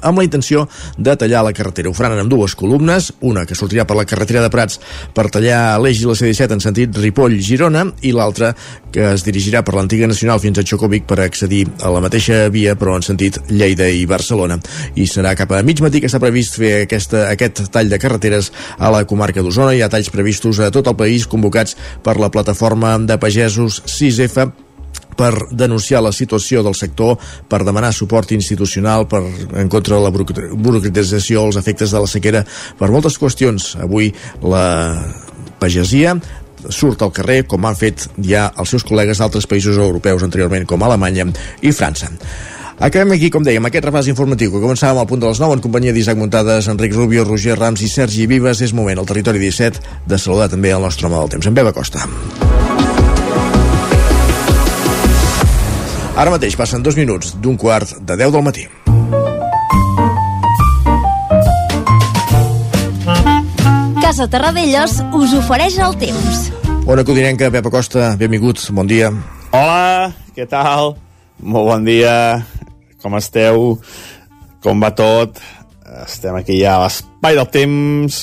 amb 0.01 0.19
la 0.19 0.25
intenció 0.27 0.67
de 0.97 1.15
tallar 1.19 1.43
la 1.45 1.53
carretera. 1.53 1.89
Ho 1.89 1.97
faran 1.97 2.19
amb 2.19 2.31
dues 2.31 2.55
columnes, 2.55 3.11
una 3.21 3.45
que 3.45 3.57
sortirà 3.57 3.85
per 3.87 3.97
la 3.97 4.05
carretera 4.09 4.43
de 4.43 4.51
Prats 4.53 4.79
per 5.15 5.29
tallar 5.33 5.79
l'eix 5.81 6.01
i 6.03 6.09
la 6.09 6.15
C-17 6.17 6.57
en 6.57 6.63
sentit 6.63 6.99
Ripoll-Girona 6.99 7.85
i 8.07 8.13
l'altra 8.15 8.53
que 8.93 9.11
es 9.13 9.23
dirigirà 9.25 9.61
per 9.65 9.75
l'antiga 9.77 10.07
nacional 10.09 10.41
fins 10.41 10.59
a 10.59 10.65
Xocovic 10.65 11.05
per 11.09 11.19
accedir 11.23 11.65
a 11.85 11.91
la 11.93 12.01
mateixa 12.03 12.47
via 12.53 12.75
però 12.79 12.95
en 12.97 13.05
sentit 13.05 13.39
Lleida 13.49 13.89
i 13.89 14.05
Barcelona. 14.09 14.59
I 14.95 15.05
serà 15.09 15.35
cap 15.37 15.51
a 15.53 15.63
mig 15.65 15.81
matí 15.83 16.01
que 16.01 16.09
està 16.09 16.21
previst 16.21 16.57
fer 16.61 16.73
aquesta, 16.85 17.27
aquest 17.33 17.67
tall 17.73 17.91
de 17.91 17.99
carreteres 18.01 18.51
a 18.77 18.91
la 18.93 19.03
comarca 19.09 19.43
d'Osona. 19.45 19.75
Hi 19.75 19.83
ha 19.83 19.91
talls 19.91 20.11
previstos 20.13 20.61
a 20.63 20.71
tot 20.73 20.89
el 20.89 20.97
país 20.99 21.27
convocats 21.29 21.77
per 22.03 22.17
la 22.19 22.31
plataforma 22.33 22.97
de 22.99 23.19
pagesos 23.21 23.83
6F 23.85 24.68
per 25.19 25.33
denunciar 25.51 26.01
la 26.05 26.13
situació 26.15 26.63
del 26.63 26.77
sector, 26.79 27.17
per 27.49 27.63
demanar 27.67 27.91
suport 27.95 28.31
institucional 28.31 29.07
per, 29.11 29.23
en 29.59 29.71
contra 29.71 29.97
de 29.97 30.03
la 30.05 30.13
burocratització, 30.13 31.43
els 31.49 31.59
efectes 31.59 31.91
de 31.91 32.03
la 32.03 32.09
sequera, 32.09 32.45
per 32.79 32.91
moltes 32.93 33.19
qüestions. 33.19 33.73
Avui 33.83 34.13
la 34.41 34.67
pagesia 35.59 36.15
surt 36.67 37.03
al 37.03 37.11
carrer, 37.15 37.43
com 37.47 37.65
han 37.67 37.77
fet 37.79 38.07
ja 38.23 38.49
els 38.59 38.71
seus 38.71 38.85
col·legues 38.87 39.19
d'altres 39.19 39.47
països 39.47 39.79
europeus 39.79 40.23
anteriorment, 40.27 40.67
com 40.67 40.83
Alemanya 40.83 41.27
i 41.63 41.75
França. 41.75 42.11
Acabem 42.79 43.11
aquí, 43.17 43.27
com 43.31 43.43
dèiem, 43.43 43.65
aquest 43.67 43.89
repàs 43.89 44.07
informatiu 44.07 44.53
que 44.53 44.61
començàvem 44.63 45.01
al 45.01 45.07
punt 45.07 45.19
de 45.19 45.27
les 45.27 45.41
9 45.43 45.57
en 45.57 45.63
companyia 45.63 45.95
d'Isaac 45.95 46.19
Muntades, 46.19 46.69
Enric 46.71 46.95
Rubio, 46.95 47.25
Roger 47.27 47.59
Rams 47.59 47.83
i 47.83 47.91
Sergi 47.91 48.27
Vives. 48.27 48.63
És 48.63 48.75
moment, 48.75 48.99
al 48.99 49.09
territori 49.09 49.43
17, 49.43 49.83
de 50.07 50.19
saludar 50.19 50.47
també 50.55 50.71
el 50.71 50.87
nostre 50.87 51.11
home 51.11 51.19
del 51.19 51.35
temps, 51.35 51.51
en 51.51 51.59
Beba 51.59 51.75
Costa. 51.75 52.07
Ara 56.19 56.33
mateix 56.33 56.57
passen 56.59 56.81
dos 56.83 56.97
minuts 56.99 57.29
d'un 57.39 57.55
quart 57.55 57.93
de 58.03 58.15
10 58.19 58.33
del 58.33 58.41
matí. 58.43 58.65
Casa 64.01 64.25
Terradellos 64.27 64.97
us 65.15 65.35
ofereix 65.37 65.77
el 65.79 65.95
temps. 66.01 66.41
Ona 66.91 67.05
Codinenca, 67.07 67.47
Pep 67.53 67.69
Acosta, 67.69 68.09
benvingut, 68.19 68.59
bon 68.75 68.89
dia. 68.89 69.13
Hola, 69.55 70.09
què 70.35 70.43
tal? 70.49 70.97
Molt 71.39 71.69
bon 71.69 71.87
dia, 71.87 72.11
com 72.99 73.15
esteu? 73.15 73.77
Com 74.59 74.83
va 74.83 74.91
tot? 74.91 75.39
Estem 76.03 76.35
aquí 76.41 76.59
ja 76.59 76.75
a 76.75 76.83
l'espai 76.83 77.39
del 77.39 77.47
temps, 77.53 78.19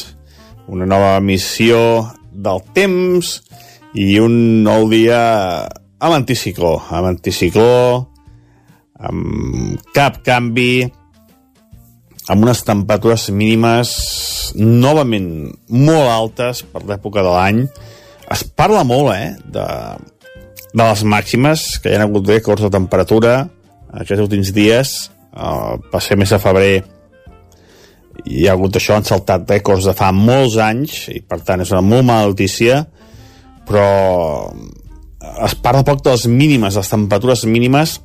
una 0.68 0.84
nova 0.84 1.16
missió 1.24 1.80
del 2.28 2.60
temps 2.76 3.38
i 3.96 4.18
un 4.20 4.36
nou 4.68 4.84
dia 4.92 5.24
amb 5.98 6.18
anticicló, 6.18 6.76
amb 6.90 7.10
anticicló, 7.12 8.06
amb 9.00 9.80
cap 9.96 10.20
canvi, 10.26 10.86
amb 12.28 12.46
unes 12.46 12.62
temperatures 12.66 13.28
mínimes 13.30 13.92
novament 14.56 15.30
molt 15.70 16.10
altes 16.10 16.64
per 16.72 16.84
l'època 16.86 17.24
de 17.24 17.32
l'any. 17.32 17.64
Es 18.32 18.42
parla 18.44 18.82
molt, 18.86 19.12
eh, 19.14 19.34
de, 19.54 19.66
de 20.72 20.82
les 20.82 21.04
màximes, 21.06 21.68
que 21.82 21.92
hi 21.92 21.98
ha 21.98 22.06
hagut 22.06 22.28
rècords 22.28 22.66
de 22.66 22.72
temperatura 22.74 23.38
aquests 23.96 24.24
últims 24.26 24.52
dies. 24.56 24.96
Uh, 25.36 25.76
per 25.92 26.00
ser 26.00 26.16
mes 26.16 26.30
de 26.32 26.38
febrer 26.40 26.76
hi 28.24 28.46
ha 28.46 28.54
hagut 28.54 28.78
això, 28.78 28.96
han 28.96 29.04
saltat 29.04 29.50
rècords 29.50 29.84
de 29.84 29.92
fa 29.96 30.08
molts 30.16 30.56
anys, 30.62 31.06
i 31.12 31.20
per 31.20 31.42
tant 31.44 31.60
és 31.62 31.72
una 31.74 31.84
molt 31.84 32.06
mala 32.08 32.30
notícia, 32.32 32.80
però 33.68 33.86
es 35.46 35.54
parla 35.62 35.84
poc 35.86 36.02
de 36.04 36.14
les 36.14 36.26
mínimes, 36.30 36.76
les 36.76 36.92
temperatures 36.92 37.44
mínimes, 37.48 37.98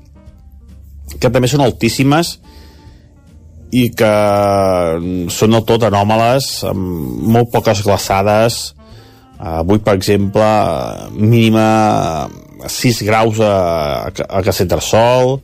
que 1.19 1.29
també 1.29 1.49
són 1.51 1.63
altíssimes 1.65 2.37
i 3.71 3.87
que 3.95 4.11
són 5.31 5.55
del 5.55 5.65
tot 5.67 5.85
anòmales, 5.87 6.51
amb 6.67 7.27
molt 7.35 7.51
poques 7.53 7.83
glaçades. 7.85 8.61
Avui, 9.41 9.79
per 9.81 9.95
exemple, 9.97 10.47
mínima 11.15 12.27
6 12.67 13.01
graus 13.07 13.39
a, 13.41 13.53
a 14.11 14.41
Cacetersol, 14.45 15.39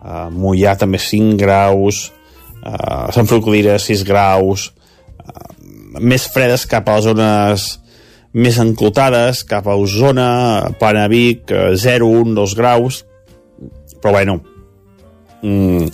a 0.00 0.28
Mollà 0.32 0.76
també 0.78 1.00
5 1.02 1.40
graus, 1.40 2.08
a 2.62 3.08
Sant 3.16 3.28
Feliu 3.28 3.78
6 3.80 4.04
graus, 4.06 4.70
més 6.00 6.28
fredes 6.30 6.66
cap 6.70 6.88
a 6.88 6.98
les 6.98 7.08
zones 7.08 7.70
més 8.32 8.58
enclotades 8.62 9.42
cap 9.48 9.66
a 9.66 9.76
Osona, 9.78 10.70
Plana 10.78 11.06
Vic, 11.10 11.50
0, 11.50 12.08
1, 12.22 12.34
2 12.36 12.56
graus, 12.58 13.02
però 14.00 14.14
bueno, 14.14 14.40
mm, 15.42 15.86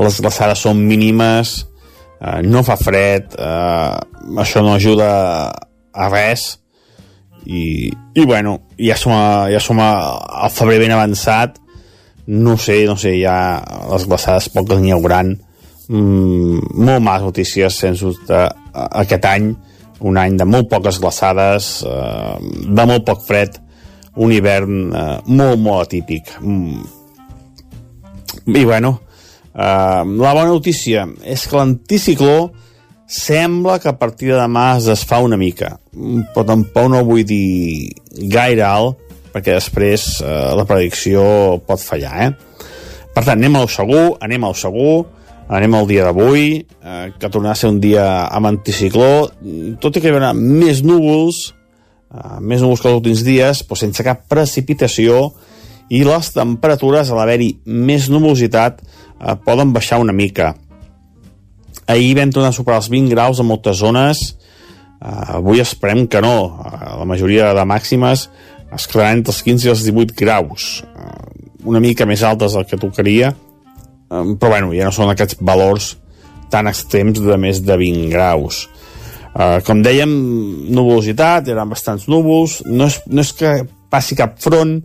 les 0.00 0.20
glaçades 0.20 0.64
són 0.66 0.82
mínimes, 0.86 1.54
eh, 2.20 2.40
no 2.44 2.62
fa 2.66 2.76
fred, 2.76 3.34
eh, 3.38 3.96
això 4.44 4.62
no 4.62 4.74
ajuda 4.74 5.10
a 5.92 6.08
res, 6.12 6.58
i, 7.46 7.88
i 8.14 8.26
bueno, 8.26 8.60
ja 8.76 8.96
som, 9.00 9.14
a, 9.16 9.48
ja 9.50 9.60
som 9.60 9.80
a, 9.80 9.90
al 10.44 10.52
febrer 10.52 10.78
ben 10.82 10.92
avançat, 10.92 11.56
no 12.30 12.58
sé, 12.60 12.84
no 12.86 12.96
sé, 13.00 13.16
ja 13.18 13.58
les 13.90 14.04
glaçades 14.06 14.50
poques 14.52 14.78
n'hi 14.78 14.92
hauran, 14.94 15.32
mm, 15.88 16.76
molt 16.76 17.02
males 17.02 17.24
notícies, 17.24 17.80
sens 17.80 18.04
dubte, 18.04 18.44
aquest 18.74 19.24
any, 19.32 19.54
un 20.06 20.16
any 20.20 20.36
de 20.40 20.46
molt 20.48 20.70
poques 20.70 21.00
glaçades, 21.02 21.68
eh, 21.86 22.36
de 22.66 22.86
molt 22.88 23.04
poc 23.06 23.22
fred, 23.26 23.58
un 24.20 24.32
hivern 24.32 24.80
eh, 24.90 25.18
molt, 25.26 25.60
molt 25.60 25.88
atípic. 25.88 26.32
Mm. 26.40 26.80
I 28.54 28.64
bueno, 28.64 28.94
eh, 29.54 30.02
la 30.04 30.34
bona 30.34 30.48
notícia 30.48 31.06
és 31.24 31.46
que 31.46 31.58
l'anticicló 31.58 32.50
sembla 33.10 33.80
que 33.82 33.90
a 33.90 33.98
partir 33.98 34.30
de 34.30 34.38
demà 34.38 34.76
es 34.78 34.86
desfà 34.86 35.18
una 35.22 35.38
mica, 35.38 35.74
però 36.34 36.46
tampoc 36.46 36.90
no 36.92 37.02
vull 37.04 37.24
dir 37.26 37.90
gaire 38.30 38.62
alt, 38.62 39.00
perquè 39.34 39.56
després 39.56 40.20
eh, 40.22 40.52
la 40.58 40.66
predicció 40.66 41.22
pot 41.66 41.82
fallar, 41.82 42.28
eh? 42.28 42.30
per 43.10 43.24
tant, 43.26 43.38
anem 43.38 43.58
al 43.58 43.68
segur, 43.70 44.04
anem 44.22 44.46
al 44.46 44.54
segur, 44.58 45.02
anem 45.50 45.74
al 45.74 45.88
dia 45.88 46.04
d'avui, 46.06 46.62
eh, 46.62 47.12
que 47.18 47.28
tornarà 47.28 47.56
a 47.56 47.58
ser 47.58 47.70
un 47.72 47.80
dia 47.82 48.04
amb 48.30 48.46
anticicló, 48.52 49.30
tot 49.82 49.96
i 49.96 50.02
que 50.02 50.10
hi 50.10 50.14
haurà 50.14 50.30
més 50.36 50.84
núvols, 50.86 51.40
eh, 52.14 52.38
més 52.40 52.62
núvols 52.62 52.80
que 52.80 52.90
els 52.90 53.00
últims 53.00 53.24
dies, 53.26 53.64
però 53.66 53.78
sense 53.78 54.06
cap 54.06 54.22
precipitació, 54.30 55.32
i 55.90 56.04
les 56.06 56.30
temperatures, 56.36 57.10
a 57.10 57.18
l'haver-hi 57.18 57.50
més 57.66 58.08
nubositat, 58.08 58.80
eh, 58.80 59.34
poden 59.44 59.72
baixar 59.74 59.98
una 59.98 60.14
mica. 60.14 60.54
Ahir 61.86 62.14
vam 62.14 62.30
tornar 62.30 62.50
a 62.50 62.54
superar 62.54 62.78
els 62.78 62.88
20 62.88 63.10
graus 63.10 63.40
a 63.40 63.42
moltes 63.42 63.82
zones, 63.82 64.36
eh, 65.02 65.34
avui 65.34 65.58
esperem 65.58 66.06
que 66.06 66.20
no, 66.22 66.62
eh, 66.64 66.96
la 67.00 67.04
majoria 67.04 67.52
de 67.54 67.66
màximes 67.66 68.28
es 68.72 68.86
quedaran 68.86 69.18
entre 69.18 69.32
els 69.32 69.42
15 69.42 69.66
i 69.66 69.70
els 69.70 69.82
18 69.82 70.14
graus, 70.14 70.84
eh, 70.94 71.54
una 71.64 71.80
mica 71.80 72.06
més 72.06 72.22
altes 72.22 72.54
del 72.54 72.66
que 72.66 72.78
tocaria, 72.78 73.34
però 74.10 74.50
bueno, 74.50 74.72
ja 74.74 74.88
no 74.88 74.94
són 74.94 75.12
aquests 75.12 75.38
valors 75.46 75.94
tan 76.50 76.66
extrems 76.66 77.20
de 77.22 77.36
més 77.38 77.62
de 77.62 77.76
20 77.78 78.08
graus. 78.10 78.64
Uh, 79.30 79.60
com 79.62 79.84
dèiem, 79.84 80.10
nuvolositat, 80.74 81.46
hi 81.46 81.54
ha 81.54 81.66
bastants 81.70 82.08
núvols, 82.10 82.60
no 82.66 82.88
és, 82.90 82.98
no 83.06 83.22
és 83.22 83.30
que 83.38 83.52
passi 83.90 84.18
cap 84.18 84.34
front, 84.42 84.80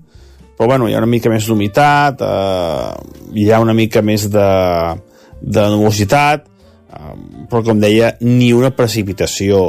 però 0.55 0.69
bueno, 0.69 0.87
hi 0.87 0.93
ha 0.93 1.01
una 1.01 1.09
mica 1.09 1.31
més 1.33 1.47
d'humitat, 1.49 2.21
uh, 2.21 3.31
hi 3.33 3.49
ha 3.49 3.61
una 3.63 3.73
mica 3.73 4.05
més 4.05 4.27
de, 4.29 4.49
de 5.41 5.65
nuvolositat, 5.73 6.45
uh, 6.45 7.15
però 7.49 7.63
com 7.65 7.81
deia, 7.81 8.13
ni 8.21 8.53
una 8.53 8.69
precipitació. 8.77 9.65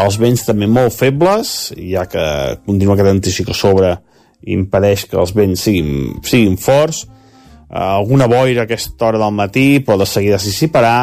Els 0.00 0.16
vents 0.18 0.48
també 0.48 0.66
molt 0.66 0.96
febles, 0.96 1.74
ja 1.76 2.08
que 2.10 2.24
continua 2.64 2.96
aquest 2.96 3.12
anticiclo 3.12 3.54
sobre 3.54 3.92
impedeix 4.56 5.04
que 5.10 5.20
els 5.20 5.36
vents 5.36 5.68
siguin, 5.68 6.16
siguin 6.24 6.56
forts, 6.60 7.04
Eh, 7.04 7.13
alguna 7.74 8.28
boira 8.30 8.62
a 8.62 8.68
aquesta 8.68 9.08
hora 9.08 9.18
del 9.18 9.34
matí, 9.34 9.80
però 9.82 9.98
de 9.98 10.06
seguida 10.06 10.38
s'hi 10.38 10.52
dissiparà, 10.52 10.96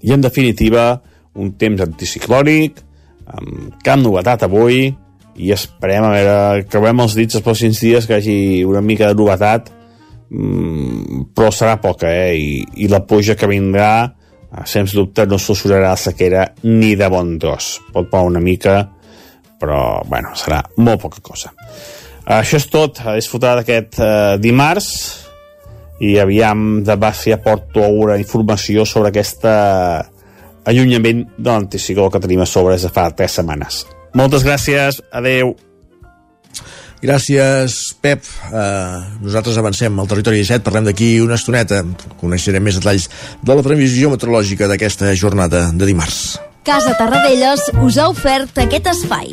i 0.00 0.12
en 0.14 0.22
definitiva 0.24 0.94
un 1.38 1.52
temps 1.60 1.82
anticiclònic, 1.84 2.80
amb 3.28 3.76
cap 3.84 4.00
novetat 4.00 4.46
avui, 4.46 4.88
i 5.38 5.52
esperem 5.54 6.06
a 6.06 6.12
veure, 6.14 6.80
veiem 6.80 7.02
els 7.04 7.16
dits 7.18 7.38
els 7.38 7.44
pròxims 7.46 7.82
dies 7.84 8.06
que 8.08 8.16
hi 8.16 8.22
hagi 8.22 8.38
una 8.66 8.82
mica 8.82 9.10
de 9.10 9.18
novetat, 9.18 9.68
mm, 10.30 11.28
però 11.36 11.52
serà 11.54 11.76
poca, 11.82 12.10
eh? 12.10 12.34
I, 12.34 12.64
i 12.84 12.88
la 12.90 13.04
pluja 13.06 13.36
que 13.38 13.50
vindrà, 13.50 13.90
eh, 14.48 14.64
sens 14.66 14.96
dubte, 14.96 15.26
no 15.26 15.38
solucionarà 15.38 15.92
la 15.92 16.00
sequera 16.00 16.48
ni 16.64 16.94
de 16.96 17.08
bon 17.12 17.36
tros. 17.38 17.76
Pot 17.92 18.10
parar 18.10 18.32
una 18.32 18.42
mica, 18.42 18.80
però, 19.60 20.02
bueno, 20.08 20.34
serà 20.34 20.62
molt 20.78 21.04
poca 21.04 21.22
cosa. 21.22 21.52
Això 22.28 22.58
és 22.60 22.66
tot, 22.68 23.00
a 23.00 23.14
disfrutar 23.16 23.54
d'aquest 23.56 24.00
eh, 24.04 24.36
dimarts 24.42 24.90
i 26.04 26.18
aviam 26.20 26.82
de 26.84 26.96
base 27.00 27.32
ja 27.32 27.38
porto 27.42 27.82
una 27.88 28.18
informació 28.20 28.84
sobre 28.86 29.10
aquest 29.10 29.46
allunyament 30.68 31.24
de 31.38 31.48
l'anticicló 31.48 32.10
que 32.12 32.20
tenim 32.22 32.44
a 32.44 32.46
sobre 32.46 32.76
des 32.76 32.84
de 32.86 32.92
fa 32.92 33.08
tres 33.16 33.38
setmanes. 33.40 33.86
Moltes 34.14 34.44
gràcies, 34.46 35.00
adeu. 35.12 35.56
Gràcies, 37.02 37.76
Pep. 38.02 38.24
Uh, 38.50 39.04
nosaltres 39.22 39.58
avancem 39.60 40.00
al 40.00 40.08
territori 40.10 40.42
17, 40.42 40.64
parlem 40.66 40.88
d'aquí 40.88 41.12
una 41.22 41.38
estoneta. 41.38 41.84
Coneixerem 42.18 42.64
més 42.64 42.80
detalls 42.80 43.06
de 43.42 43.54
la 43.54 43.64
previsió 43.66 44.10
meteorològica 44.10 44.70
d'aquesta 44.70 45.14
jornada 45.14 45.68
de 45.72 45.90
dimarts. 45.92 46.38
Casa 46.66 46.96
Tarradellas 46.98 47.70
us 47.86 47.96
ha 47.96 48.10
ofert 48.10 48.58
aquest 48.66 48.90
espai. 48.96 49.32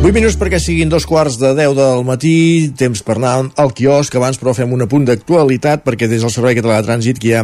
8 0.00 0.16
minuts 0.16 0.38
perquè 0.40 0.56
siguin 0.56 0.88
dos 0.88 1.04
quarts 1.04 1.34
de 1.36 1.50
10 1.52 1.74
del 1.76 2.06
matí, 2.08 2.70
temps 2.72 3.02
per 3.04 3.18
anar 3.18 3.34
al 3.60 3.74
quiosc, 3.76 4.14
abans 4.16 4.38
però 4.40 4.54
fem 4.56 4.70
un 4.72 4.86
apunt 4.86 5.04
d'actualitat 5.04 5.82
perquè 5.84 6.08
des 6.08 6.24
del 6.24 6.32
Servei 6.32 6.56
Català 6.56 6.78
de 6.80 6.86
Trànsit 6.88 7.20
que 7.20 7.28
hi 7.28 7.34
ha 7.36 7.42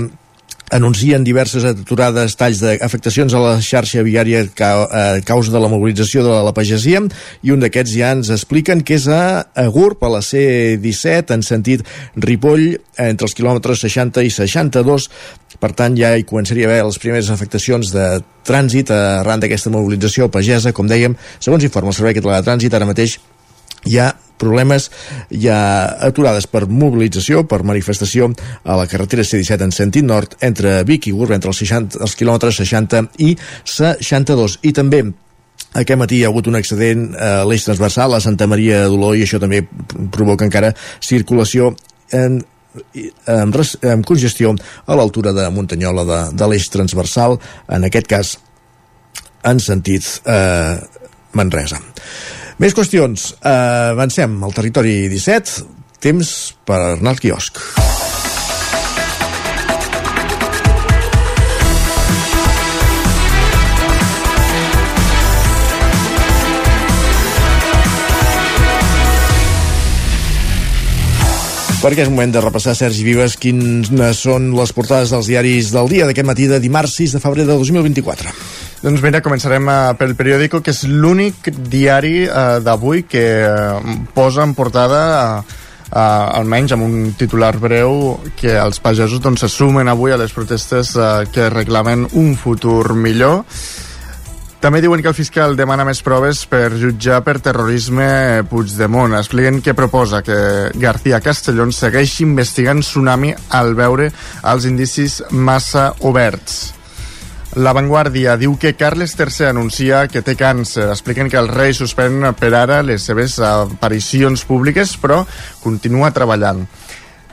anuncien 0.73 1.23
diverses 1.23 1.65
aturades, 1.69 2.35
talls 2.35 2.59
d'afectacions 2.65 3.35
a 3.37 3.43
la 3.43 3.53
xarxa 3.63 4.03
viària 4.03 4.41
a 4.41 5.21
causa 5.27 5.53
de 5.53 5.61
la 5.63 5.69
mobilització 5.71 6.25
de 6.25 6.41
la 6.43 6.55
pagesia 6.57 7.05
i 7.45 7.53
un 7.55 7.61
d'aquests 7.63 7.93
ja 7.95 8.11
ens 8.17 8.33
expliquen 8.35 8.83
que 8.83 8.97
és 8.97 9.07
a 9.07 9.47
Agurp, 9.67 10.03
a 10.03 10.11
la 10.17 10.23
C-17 10.25 11.37
en 11.37 11.45
sentit 11.47 11.85
Ripoll, 12.17 12.81
entre 12.99 13.29
els 13.29 13.37
quilòmetres 13.37 13.85
60 13.85 14.25
i 14.27 14.33
62 14.33 15.11
per 15.61 15.73
tant 15.77 15.97
ja 15.99 16.15
hi 16.17 16.27
començaria 16.29 16.69
a 16.69 16.73
haver 16.73 16.85
les 16.89 17.01
primeres 17.03 17.31
afectacions 17.33 17.93
de 17.95 18.07
trànsit 18.47 18.93
arran 18.95 19.43
d'aquesta 19.43 19.73
mobilització 19.75 20.31
pagesa, 20.33 20.75
com 20.77 20.89
dèiem, 20.91 21.17
segons 21.39 21.65
informa 21.67 21.93
el 21.93 21.99
Servei 21.99 22.17
Català 22.19 22.41
de 22.41 22.49
Trànsit, 22.51 22.77
ara 22.77 22.89
mateix 22.89 23.19
hi 23.87 23.99
ha 24.03 24.13
problemes, 24.37 24.91
hi 25.33 25.49
ha 25.49 25.61
aturades 26.07 26.47
per 26.51 26.67
mobilització, 26.69 27.45
per 27.49 27.63
manifestació 27.65 28.29
a 28.65 28.77
la 28.77 28.87
carretera 28.91 29.25
C-17 29.25 29.65
en 29.65 29.73
sentit 29.73 30.05
nord 30.05 30.37
entre 30.45 30.83
Vic 30.89 31.09
i 31.09 31.15
Gurb, 31.17 31.33
entre 31.33 31.53
els, 31.53 31.63
60, 31.65 32.03
els 32.05 32.17
quilòmetres 32.19 32.61
60 32.61 33.07
i 33.25 33.33
62. 33.65 34.59
I 34.69 34.75
també 34.77 35.07
aquest 35.77 35.99
matí 36.01 36.21
hi 36.21 36.27
ha 36.27 36.33
hagut 36.33 36.49
un 36.51 36.59
accident 36.59 37.09
a 37.21 37.31
l'eix 37.49 37.65
transversal 37.67 38.15
a 38.15 38.21
Santa 38.25 38.49
Maria 38.49 38.85
d'Oló 38.91 39.15
i 39.17 39.25
això 39.25 39.41
també 39.43 39.63
provoca 40.13 40.47
encara 40.47 40.75
circulació 41.01 41.75
en 42.17 42.43
amb, 43.33 43.57
res, 43.57 43.77
amb 43.87 44.07
congestió 44.07 44.55
a 44.87 44.99
l'altura 44.99 45.35
de 45.37 45.49
Muntanyola 45.55 46.07
de, 46.09 46.21
de 46.37 46.51
l'eix 46.51 46.69
transversal, 46.73 47.39
en 47.69 47.89
aquest 47.89 48.11
cas 48.11 48.37
en 49.47 49.63
sentit 49.63 50.07
eh, 50.27 50.77
Manresa. 51.37 51.81
Més 52.63 52.73
qüestions. 52.77 53.35
Uh, 53.43 53.93
avancem 53.93 54.39
al 54.47 54.57
territori 54.57 54.97
17. 55.13 55.67
Temps 56.01 56.33
per 56.65 56.81
anar 56.95 57.13
al 57.17 57.21
quiosc. 57.21 57.61
Perquè 71.83 72.05
és 72.05 72.11
moment 72.11 72.33
de 72.33 72.41
repassar, 72.41 72.75
Sergi 72.77 73.05
Vives, 73.07 73.37
quines 73.41 73.91
són 74.19 74.49
les 74.57 74.73
portades 74.77 75.13
dels 75.13 75.29
diaris 75.29 75.73
del 75.75 75.91
dia 75.91 76.07
d'aquest 76.09 76.29
matí 76.29 76.49
de 76.51 76.61
dimarts 76.63 76.97
6 77.01 77.17
de 77.17 77.21
febrer 77.21 77.45
de 77.49 77.57
2024. 77.59 78.33
Doncs 78.85 79.05
mira, 79.05 79.23
començarem 79.25 79.69
uh, 79.69 79.93
pel 79.99 80.15
periòdico, 80.19 80.63
que 80.65 80.73
és 80.75 80.85
l'únic 80.89 81.51
diari 81.71 82.25
uh, 82.27 82.59
d'avui 82.65 83.05
que 83.09 83.25
uh, 83.45 83.97
posa 84.17 84.45
en 84.47 84.55
portada, 84.59 85.01
uh, 85.43 85.65
uh, 85.91 86.39
almenys 86.39 86.77
amb 86.77 86.87
un 86.87 87.11
titular 87.19 87.55
breu, 87.61 88.17
que 88.39 88.57
els 88.61 88.81
pagesos 88.83 89.23
doncs, 89.23 89.45
se 89.45 89.53
sumen 89.53 89.89
avui 89.91 90.15
a 90.15 90.21
les 90.21 90.33
protestes 90.35 90.95
uh, 90.97 91.25
que 91.33 91.51
reclamen 91.53 92.07
un 92.15 92.35
futur 92.41 92.95
millor. 92.95 93.45
També 94.67 94.81
diuen 94.83 94.99
que 94.99 95.07
el 95.07 95.15
fiscal 95.15 95.53
demana 95.55 95.85
més 95.87 96.01
proves 96.03 96.41
per 96.51 96.73
jutjar 96.75 97.21
per 97.23 97.37
terrorisme 97.39 98.43
Puigdemont. 98.51 99.13
Expliquen 99.15 99.61
què 99.63 99.77
proposa 99.79 100.25
que 100.27 100.39
García 100.83 101.21
Castellón 101.23 101.71
segueixi 101.71 102.25
investigant 102.25 102.83
Tsunami 102.83 103.31
al 103.55 103.77
veure 103.79 104.09
els 104.43 104.67
indicis 104.67 105.21
massa 105.31 105.93
oberts. 106.11 106.57
La 107.63 107.77
Vanguardia 107.79 108.35
diu 108.35 108.57
que 108.59 108.75
Carles 108.75 109.15
III 109.15 109.53
anuncia 109.53 110.03
que 110.11 110.25
té 110.27 110.35
càncer. 110.35 110.89
Expliquen 110.91 111.31
que 111.31 111.39
el 111.39 111.53
rei 111.53 111.71
suspèn 111.71 112.27
per 112.35 112.51
ara 112.59 112.83
les 112.83 113.07
seves 113.07 113.39
aparicions 113.39 114.43
públiques, 114.51 114.97
però 114.99 115.23
continua 115.63 116.11
treballant. 116.11 116.67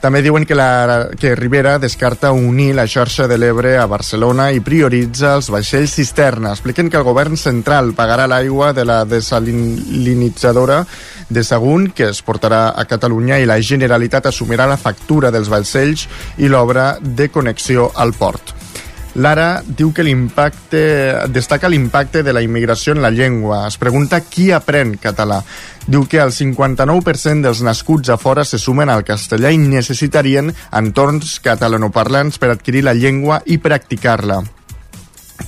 També 0.04 0.20
diuen 0.20 0.44
que, 0.44 0.52
la, 0.52 1.08
que 1.16 1.30
Rivera 1.32 1.78
descarta 1.80 2.34
unir 2.36 2.74
la 2.76 2.84
xarxa 2.84 3.24
de 3.24 3.38
l'Ebre 3.40 3.78
a 3.80 3.86
Barcelona 3.88 4.50
i 4.52 4.60
prioritza 4.60 5.30
els 5.38 5.48
vaixells 5.48 5.94
cisterna. 5.96 6.50
Expliquen 6.52 6.90
que 6.92 7.00
el 7.00 7.06
govern 7.06 7.38
central 7.40 7.94
pagarà 7.96 8.26
l'aigua 8.28 8.74
de 8.76 8.84
la 8.84 8.98
desalinitzadora 9.08 10.82
de 11.30 11.44
Sagunt, 11.48 11.94
que 11.96 12.10
es 12.10 12.20
portarà 12.20 12.66
a 12.76 12.84
Catalunya, 12.84 13.40
i 13.40 13.48
la 13.48 13.56
Generalitat 13.64 14.28
assumirà 14.28 14.68
la 14.68 14.76
factura 14.76 15.32
dels 15.32 15.48
vaixells 15.48 16.04
i 16.36 16.52
l'obra 16.52 16.98
de 17.00 17.30
connexió 17.32 17.88
al 17.96 18.12
port. 18.12 18.63
Lara 19.14 19.62
diu 19.62 19.92
que 19.94 20.02
l'impacte 20.02 20.80
destaca 21.30 21.68
l'impacte 21.70 22.24
de 22.26 22.32
la 22.34 22.42
immigració 22.42 22.96
en 22.96 23.02
la 23.02 23.12
llengua. 23.14 23.68
Es 23.68 23.78
pregunta 23.78 24.20
qui 24.26 24.50
aprèn 24.50 24.96
català. 24.98 25.38
Diu 25.86 26.08
que 26.10 26.18
el 26.18 26.32
59% 26.34 27.46
dels 27.46 27.62
nascuts 27.62 28.10
a 28.10 28.18
fora 28.18 28.44
se 28.44 28.58
sumen 28.58 28.90
al 28.90 29.04
castellà 29.06 29.52
i 29.54 29.60
necessitarien 29.60 30.50
entorns 30.72 31.38
catalanoparlants 31.44 32.42
per 32.42 32.50
adquirir 32.50 32.82
la 32.88 32.96
llengua 32.98 33.40
i 33.46 33.60
practicar-la. 33.62 34.42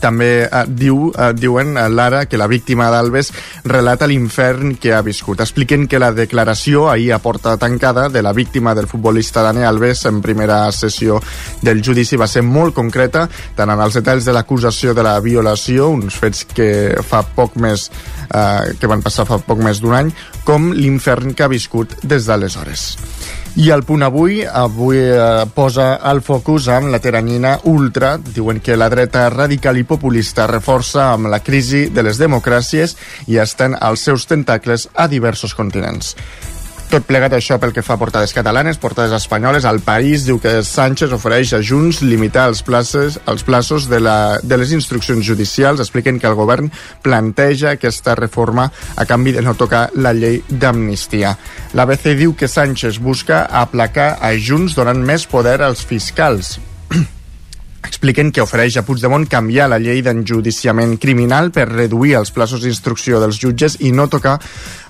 També 0.01 0.44
eh, 0.44 0.62
diu, 0.66 1.12
eh, 1.14 1.31
diuen 1.37 1.77
eh, 1.79 1.87
l'ara 1.88 2.25
que 2.27 2.38
la 2.38 2.49
víctima 2.51 2.88
d'Albes 2.90 3.31
relata 3.64 4.09
l'infern 4.11 4.75
que 4.83 4.92
ha 4.92 5.03
viscut. 5.07 5.40
Expliquen 5.40 5.87
que 5.87 6.01
la 6.03 6.11
declaració 6.12 6.88
ahir 6.90 7.12
a 7.14 7.20
porta 7.22 7.57
tancada 7.57 8.09
de 8.09 8.22
la 8.22 8.35
víctima 8.37 8.75
del 8.75 8.90
futbolista 8.90 9.44
Dani 9.46 9.64
Alves 9.64 10.05
en 10.11 10.20
primera 10.22 10.61
sessió 10.72 11.20
del 11.62 11.83
judici 11.87 12.18
va 12.18 12.29
ser 12.29 12.42
molt 12.42 12.75
concreta, 12.75 13.27
tant 13.57 13.70
en 13.70 13.81
els 13.81 13.96
detalls 14.01 14.27
de 14.27 14.35
l'acusació 14.35 14.94
de 14.94 15.07
la 15.07 15.16
violació, 15.20 15.88
uns 15.94 16.18
fets 16.18 16.44
que 16.51 16.68
fa 17.07 17.22
poc 17.37 17.57
més 17.62 17.88
eh, 18.27 18.77
que 18.81 18.90
van 18.90 19.07
passar 19.07 19.27
fa 19.29 19.38
poc 19.38 19.62
més 19.62 19.81
d'un 19.81 19.96
any, 19.96 20.14
com 20.44 20.72
l'infern 20.75 21.35
que 21.35 21.46
ha 21.46 21.53
viscut 21.53 22.01
des 22.03 22.27
d'aleshores. 22.27 22.90
I 23.56 23.70
el 23.72 23.86
punt 23.88 24.02
avui, 24.04 24.42
avui 24.44 24.98
eh, 25.00 25.46
posa 25.56 25.94
el 26.10 26.20
focus 26.20 26.66
amb 26.68 26.90
la 26.92 27.00
teranyina 27.00 27.54
ultra. 27.72 28.18
Diuen 28.20 28.60
que 28.60 28.76
la 28.76 28.90
dreta 28.92 29.30
radical 29.32 29.80
i 29.80 29.86
populista 29.88 30.44
reforça 30.50 31.06
amb 31.14 31.30
la 31.32 31.40
crisi 31.40 31.86
de 31.88 32.04
les 32.04 32.20
democràcies 32.20 32.98
i 33.32 33.40
estan 33.40 33.78
als 33.80 34.04
seus 34.04 34.28
tentacles 34.28 34.90
a 34.92 35.08
diversos 35.08 35.56
continents. 35.56 36.12
Tot 36.87 37.03
plegat 37.03 37.35
això 37.35 37.57
pel 37.59 37.72
que 37.75 37.83
fa 37.83 37.96
a 37.96 37.99
portades 37.99 38.31
catalanes, 38.31 38.79
portades 38.79 39.11
espanyoles, 39.16 39.64
el 39.66 39.81
País 39.83 40.22
diu 40.27 40.38
que 40.38 40.61
Sánchez 40.62 41.11
ofereix 41.16 41.51
a 41.57 41.59
Junts 41.59 41.99
limitar 42.07 42.44
els, 42.46 42.62
places, 42.62 43.16
els 43.27 43.42
plaços 43.42 43.88
de, 43.90 43.99
la, 43.99 44.38
de 44.38 44.59
les 44.61 44.70
instruccions 44.77 45.27
judicials. 45.27 45.83
Expliquen 45.83 46.20
que 46.22 46.31
el 46.31 46.38
govern 46.38 46.70
planteja 47.03 47.75
aquesta 47.75 48.14
reforma 48.14 48.68
a 48.94 49.09
canvi 49.09 49.35
de 49.35 49.42
no 49.42 49.57
tocar 49.59 49.88
la 49.99 50.14
llei 50.14 50.38
d'amnistia. 50.46 51.35
L'ABC 51.75 52.14
diu 52.22 52.38
que 52.38 52.49
Sánchez 52.49 53.03
busca 53.03 53.42
aplacar 53.64 54.14
a 54.22 54.37
Junts 54.38 54.79
donant 54.79 55.03
més 55.03 55.27
poder 55.27 55.59
als 55.66 55.83
fiscals 55.83 56.55
expliquen 57.87 58.33
que 58.33 58.42
ofereix 58.44 58.77
a 58.77 58.85
Puigdemont 58.87 59.27
canviar 59.31 59.68
la 59.70 59.79
llei 59.83 60.03
d'enjudiciament 60.03 60.96
criminal 61.03 61.53
per 61.55 61.68
reduir 61.70 62.16
els 62.18 62.33
plaços 62.35 62.64
d'instrucció 62.64 63.20
dels 63.22 63.38
jutges 63.40 63.79
i 63.81 63.92
no 63.94 64.09
tocar 64.12 64.37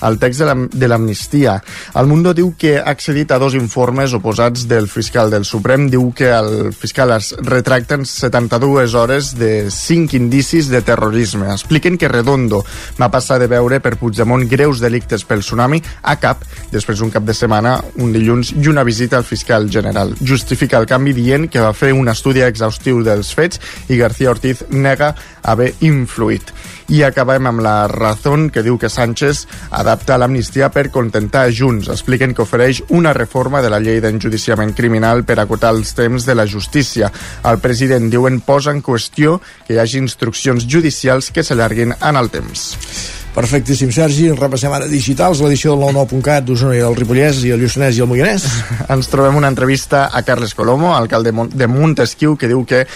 el 0.06 0.18
text 0.20 0.42
de 0.72 0.88
l'amnistia. 0.88 1.56
El 1.96 2.08
Mundo 2.10 2.32
diu 2.36 2.52
que 2.58 2.76
ha 2.78 2.90
accedit 2.90 3.32
a 3.32 3.38
dos 3.42 3.56
informes 3.58 4.14
oposats 4.16 4.66
del 4.68 4.88
fiscal 4.88 5.30
del 5.32 5.44
Suprem. 5.44 5.88
Diu 5.90 6.10
que 6.16 6.30
el 6.32 6.72
fiscal 6.76 7.12
es 7.16 7.32
retracten 7.38 8.06
72 8.06 8.94
hores 8.94 9.32
de 9.38 9.70
5 9.70 10.16
indicis 10.16 10.68
de 10.72 10.82
terrorisme. 10.82 11.50
Expliquen 11.52 11.98
que 11.98 12.08
Redondo 12.08 12.62
va 13.00 13.10
passar 13.12 13.38
de 13.40 13.50
veure 13.50 13.80
per 13.80 13.96
Puigdemont 14.00 14.46
greus 14.48 14.80
delictes 14.80 15.24
pel 15.24 15.44
tsunami 15.44 15.82
a 16.02 16.16
cap 16.20 16.44
després 16.72 17.00
d'un 17.00 17.10
cap 17.12 17.24
de 17.26 17.34
setmana, 17.36 17.76
un 18.02 18.12
dilluns, 18.14 18.52
i 18.56 18.68
una 18.70 18.84
visita 18.86 19.18
al 19.18 19.24
fiscal 19.24 19.68
general. 19.70 20.14
Justifica 20.20 20.78
el 20.78 20.86
canvi 20.88 21.12
dient 21.16 21.48
que 21.50 21.62
va 21.62 21.74
fer 21.76 21.92
un 21.96 22.08
estudi 22.12 22.44
exhaustiu 22.46 22.85
dels 22.86 23.32
fets 23.34 23.60
i 23.88 23.98
García 23.98 24.30
Ortiz 24.30 24.64
nega 24.70 25.14
haver 25.42 25.72
influït. 25.80 26.52
I 26.94 27.02
acabem 27.02 27.48
amb 27.50 27.64
la 27.64 27.88
raó 27.90 28.36
que 28.52 28.62
diu 28.62 28.78
que 28.78 28.88
Sánchez 28.90 29.46
adapta 29.70 30.18
l'amnistia 30.18 30.68
per 30.70 30.90
contentar 30.94 31.50
Junts. 31.50 31.88
Expliquen 31.90 32.34
que 32.34 32.42
ofereix 32.42 32.82
una 32.88 33.12
reforma 33.12 33.62
de 33.62 33.70
la 33.70 33.80
llei 33.82 34.00
d'enjudiciament 34.00 34.74
criminal 34.74 35.24
per 35.24 35.38
acotar 35.40 35.74
els 35.74 35.94
temps 35.94 36.26
de 36.26 36.34
la 36.34 36.46
justícia. 36.46 37.10
El 37.44 37.58
president, 37.58 38.10
diuen, 38.10 38.40
posa 38.40 38.70
en 38.70 38.82
qüestió 38.82 39.40
que 39.66 39.74
hi 39.74 39.82
hagi 39.82 39.98
instruccions 39.98 40.66
judicials 40.66 41.30
que 41.30 41.42
s'allarguin 41.42 41.94
en 42.00 42.16
el 42.16 42.30
temps. 42.30 43.25
Perfectíssim, 43.36 43.90
Sergi. 43.92 44.30
Repassem 44.32 44.72
ara 44.72 44.86
digitals, 44.88 45.42
l'edició 45.44 45.74
del 45.74 45.82
99.cat 45.84 46.46
d'Osona 46.48 46.78
i 46.78 46.80
el 46.80 46.96
Ripollès 46.96 47.42
i 47.44 47.52
el 47.52 47.60
Lluçanès 47.60 47.98
i 47.98 48.00
el 48.00 48.08
Moianès. 48.08 48.46
Ens 48.94 49.10
trobem 49.12 49.36
una 49.36 49.50
entrevista 49.52 50.06
a 50.08 50.22
Carles 50.24 50.54
Colomo, 50.56 50.94
alcalde 50.96 51.34
de 51.52 51.68
Montesquieu, 51.68 52.38
que 52.40 52.48
diu 52.48 52.64
que 52.64 52.86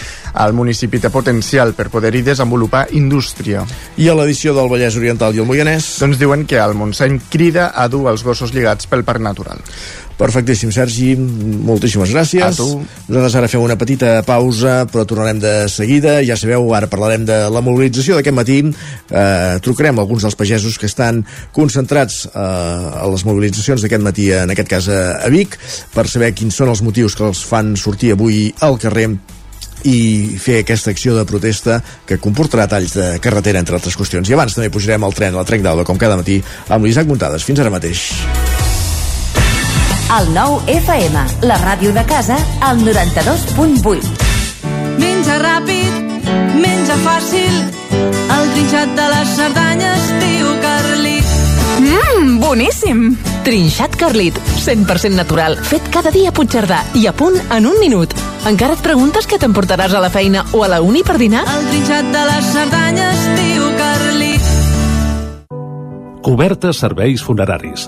el 0.41 0.57
municipi 0.57 0.97
té 1.03 1.13
potencial 1.13 1.75
per 1.77 1.91
poder-hi 1.93 2.23
desenvolupar 2.25 2.87
indústria. 2.97 3.67
I 4.01 4.09
a 4.09 4.17
l'edició 4.17 4.55
del 4.57 4.71
Vallès 4.71 4.97
Oriental 4.97 5.37
i 5.37 5.45
el 5.45 5.49
Moianès? 5.49 5.93
Doncs 6.01 6.17
diuen 6.17 6.47
que 6.49 6.57
el 6.57 6.73
Montseny 6.73 7.21
crida 7.29 7.69
a 7.77 7.85
dur 7.85 8.07
els 8.09 8.25
gossos 8.25 8.55
lligats 8.55 8.89
pel 8.89 9.05
parc 9.05 9.21
natural. 9.21 9.61
Perfectíssim, 10.19 10.69
Sergi, 10.73 11.15
moltíssimes 11.17 12.11
gràcies. 12.13 12.43
A 12.45 12.51
tu. 12.53 12.81
Nosaltres 13.07 13.37
ara 13.39 13.49
fem 13.49 13.63
una 13.63 13.77
petita 13.79 14.19
pausa, 14.27 14.85
però 14.91 15.05
tornarem 15.09 15.41
de 15.41 15.53
seguida. 15.71 16.19
Ja 16.27 16.37
sabeu, 16.37 16.67
ara 16.77 16.89
parlarem 16.91 17.25
de 17.25 17.39
la 17.49 17.63
mobilització 17.65 18.19
d'aquest 18.19 18.37
matí. 18.37 18.59
Eh, 18.61 19.57
trucarem 19.65 19.99
alguns 19.99 20.27
dels 20.27 20.37
pagesos 20.37 20.77
que 20.77 20.89
estan 20.89 21.23
concentrats 21.55 22.27
eh, 22.29 22.37
a 22.37 23.09
les 23.09 23.25
mobilitzacions 23.25 23.81
d'aquest 23.81 24.05
matí, 24.05 24.29
en 24.35 24.53
aquest 24.53 24.69
cas 24.69 24.89
a 24.91 25.29
Vic, 25.33 25.57
per 25.95 26.07
saber 26.11 26.33
quins 26.37 26.55
són 26.55 26.69
els 26.69 26.85
motius 26.85 27.17
que 27.17 27.25
els 27.25 27.41
fan 27.47 27.75
sortir 27.79 28.13
avui 28.13 28.49
al 28.61 28.77
carrer 28.81 29.09
i 29.87 30.37
fer 30.41 30.61
aquesta 30.61 30.91
acció 30.93 31.15
de 31.17 31.25
protesta 31.25 31.79
que 32.05 32.19
comportarà 32.21 32.67
talls 32.69 32.95
de 32.97 33.11
carretera, 33.23 33.61
entre 33.61 33.77
altres 33.77 33.97
qüestions. 33.97 34.29
I 34.29 34.37
abans 34.37 34.57
també 34.57 34.69
pujarem 34.73 35.03
al 35.03 35.17
tren, 35.17 35.37
al 35.37 35.47
Trec 35.49 35.65
d'Alba, 35.65 35.87
com 35.87 35.97
cada 36.01 36.19
matí, 36.19 36.41
amb 36.69 36.85
l'Isaac 36.85 37.09
Muntades. 37.09 37.47
Fins 37.47 37.63
ara 37.63 37.73
mateix. 37.73 38.11
El 40.11 40.33
nou 40.35 40.57
FM, 40.67 41.21
la 41.47 41.55
ràdio 41.61 41.93
de 41.95 42.01
casa, 42.03 42.35
al 42.67 42.81
92.8. 42.83 44.09
Menja 44.99 45.37
ràpid, 45.39 46.25
menja 46.59 46.97
fàcil, 46.99 47.53
el 48.35 48.51
trinxat 48.51 48.91
de 48.97 49.05
les 49.13 49.31
Cerdanyes 49.37 50.09
diu 50.19 50.49
Carlit. 50.65 51.29
Mmm, 51.77 52.33
boníssim! 52.43 53.05
Trinxat 53.47 53.95
Carlit, 53.95 54.35
100% 54.59 55.15
natural, 55.15 55.55
fet 55.63 55.87
cada 55.95 56.11
dia 56.11 56.35
a 56.35 56.35
Puigcerdà 56.35 56.81
i 56.99 57.07
a 57.07 57.15
punt 57.15 57.39
en 57.47 57.71
un 57.71 57.79
minut. 57.79 58.11
Encara 58.51 58.75
et 58.75 58.83
preguntes 58.83 59.23
què 59.23 59.39
t'emportaràs 59.39 59.95
a 59.95 60.03
la 60.03 60.11
feina 60.11 60.43
o 60.51 60.65
a 60.67 60.73
la 60.75 60.81
uni 60.83 61.05
per 61.07 61.15
dinar? 61.23 61.47
El 61.55 61.71
trinxat 61.71 62.11
de 62.11 62.27
les 62.33 62.51
Cerdanyes 62.51 63.25
diu 63.39 63.71
Carlit. 63.79 64.53
Cobertes 66.21 66.83
serveis 66.83 67.23
funeraris. 67.23 67.87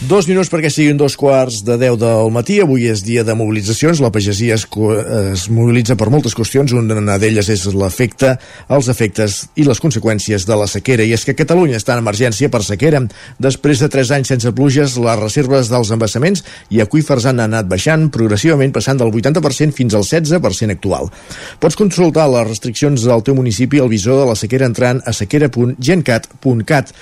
Dos 0.00 0.24
minuts 0.24 0.48
perquè 0.48 0.70
siguin 0.72 0.96
dos 0.96 1.12
quarts 1.20 1.58
de 1.60 1.74
10 1.76 1.98
del 2.00 2.30
matí. 2.32 2.54
Avui 2.64 2.86
és 2.88 3.02
dia 3.04 3.20
de 3.20 3.34
mobilitzacions. 3.36 3.98
La 4.00 4.08
pagesia 4.08 4.56
es, 4.56 4.62
es 4.64 5.42
mobilitza 5.52 5.92
per 6.00 6.08
moltes 6.08 6.32
qüestions. 6.32 6.72
Una 6.72 7.18
d'elles 7.20 7.50
és 7.52 7.66
l'efecte, 7.76 8.30
els 8.72 8.88
efectes 8.88 9.36
i 9.60 9.66
les 9.68 9.82
conseqüències 9.84 10.48
de 10.48 10.56
la 10.56 10.70
sequera. 10.72 11.04
I 11.04 11.12
és 11.12 11.26
que 11.28 11.36
Catalunya 11.36 11.76
està 11.76 11.98
en 11.98 12.00
emergència 12.00 12.48
per 12.48 12.62
sequera. 12.64 13.02
Després 13.36 13.84
de 13.84 13.90
3 13.92 14.14
anys 14.16 14.32
sense 14.32 14.54
pluges, 14.56 14.96
les 14.96 15.20
reserves 15.20 15.68
dels 15.68 15.92
embassaments 15.92 16.46
i 16.72 16.80
aqüífers 16.80 17.28
han 17.28 17.44
anat 17.44 17.68
baixant 17.68 18.08
progressivament, 18.08 18.72
passant 18.72 19.04
del 19.04 19.12
80% 19.12 19.76
fins 19.76 19.92
al 19.92 20.08
16% 20.08 20.78
actual. 20.78 21.12
Pots 21.60 21.76
consultar 21.76 22.24
les 22.32 22.48
restriccions 22.48 23.04
del 23.04 23.20
teu 23.28 23.36
municipi 23.36 23.84
al 23.84 23.92
visor 23.92 24.24
de 24.24 24.32
la 24.32 24.40
sequera 24.48 24.72
entrant 24.72 25.04
a 25.04 25.12
sequera.gencat.cat. 25.12 26.96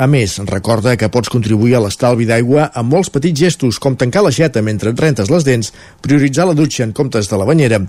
A 0.00 0.06
més, 0.08 0.38
recorda 0.48 0.94
que 0.96 1.10
pots 1.12 1.28
contribuir 1.28 1.74
a 1.76 1.80
l'estalvi 1.84 2.24
d'aigua 2.24 2.70
amb 2.80 2.94
molts 2.94 3.10
petits 3.12 3.36
gestos, 3.36 3.76
com 3.76 3.98
tancar 4.00 4.22
l'aixeta 4.24 4.62
mentre 4.64 4.94
et 4.94 5.00
rentes 5.04 5.28
les 5.28 5.44
dents, 5.44 5.68
prioritzar 6.00 6.46
la 6.48 6.54
dutxa 6.56 6.86
en 6.86 6.94
comptes 6.96 7.28
de 7.28 7.36
la 7.36 7.44
banyera, 7.44 7.82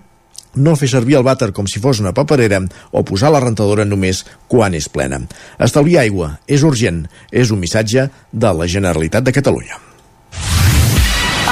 no 0.59 0.73
fer 0.75 0.89
servir 0.91 1.15
el 1.15 1.23
vàter 1.23 1.53
com 1.55 1.69
si 1.71 1.79
fos 1.79 2.01
una 2.03 2.11
paperera 2.11 2.59
o 2.91 3.05
posar 3.07 3.31
la 3.31 3.39
rentadora 3.39 3.85
només 3.87 4.25
quan 4.51 4.75
és 4.75 4.89
plena. 4.91 5.21
Estalviar 5.55 6.03
aigua 6.03 6.33
és 6.51 6.67
urgent. 6.67 7.05
És 7.31 7.55
un 7.55 7.63
missatge 7.63 8.09
de 8.31 8.51
la 8.59 8.67
Generalitat 8.67 9.23
de 9.23 9.35
Catalunya. 9.39 9.79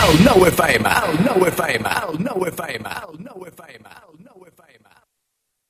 El 0.03 0.19
nou 0.25 0.43
FM, 0.49 0.91
el 1.05 1.23
nou 1.23 1.47
FM, 1.53 1.95
el 2.03 2.19
nou 2.27 2.43
FM, 2.51 2.99
el 3.07 3.23
nou 3.23 3.47
FM. 3.47 3.88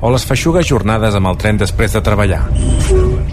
o 0.00 0.10
les 0.14 0.26
feixugues 0.26 0.66
jornades 0.68 1.14
amb 1.14 1.30
el 1.30 1.38
tren 1.40 1.58
després 1.58 1.94
de 1.94 2.02
treballar. 2.04 2.44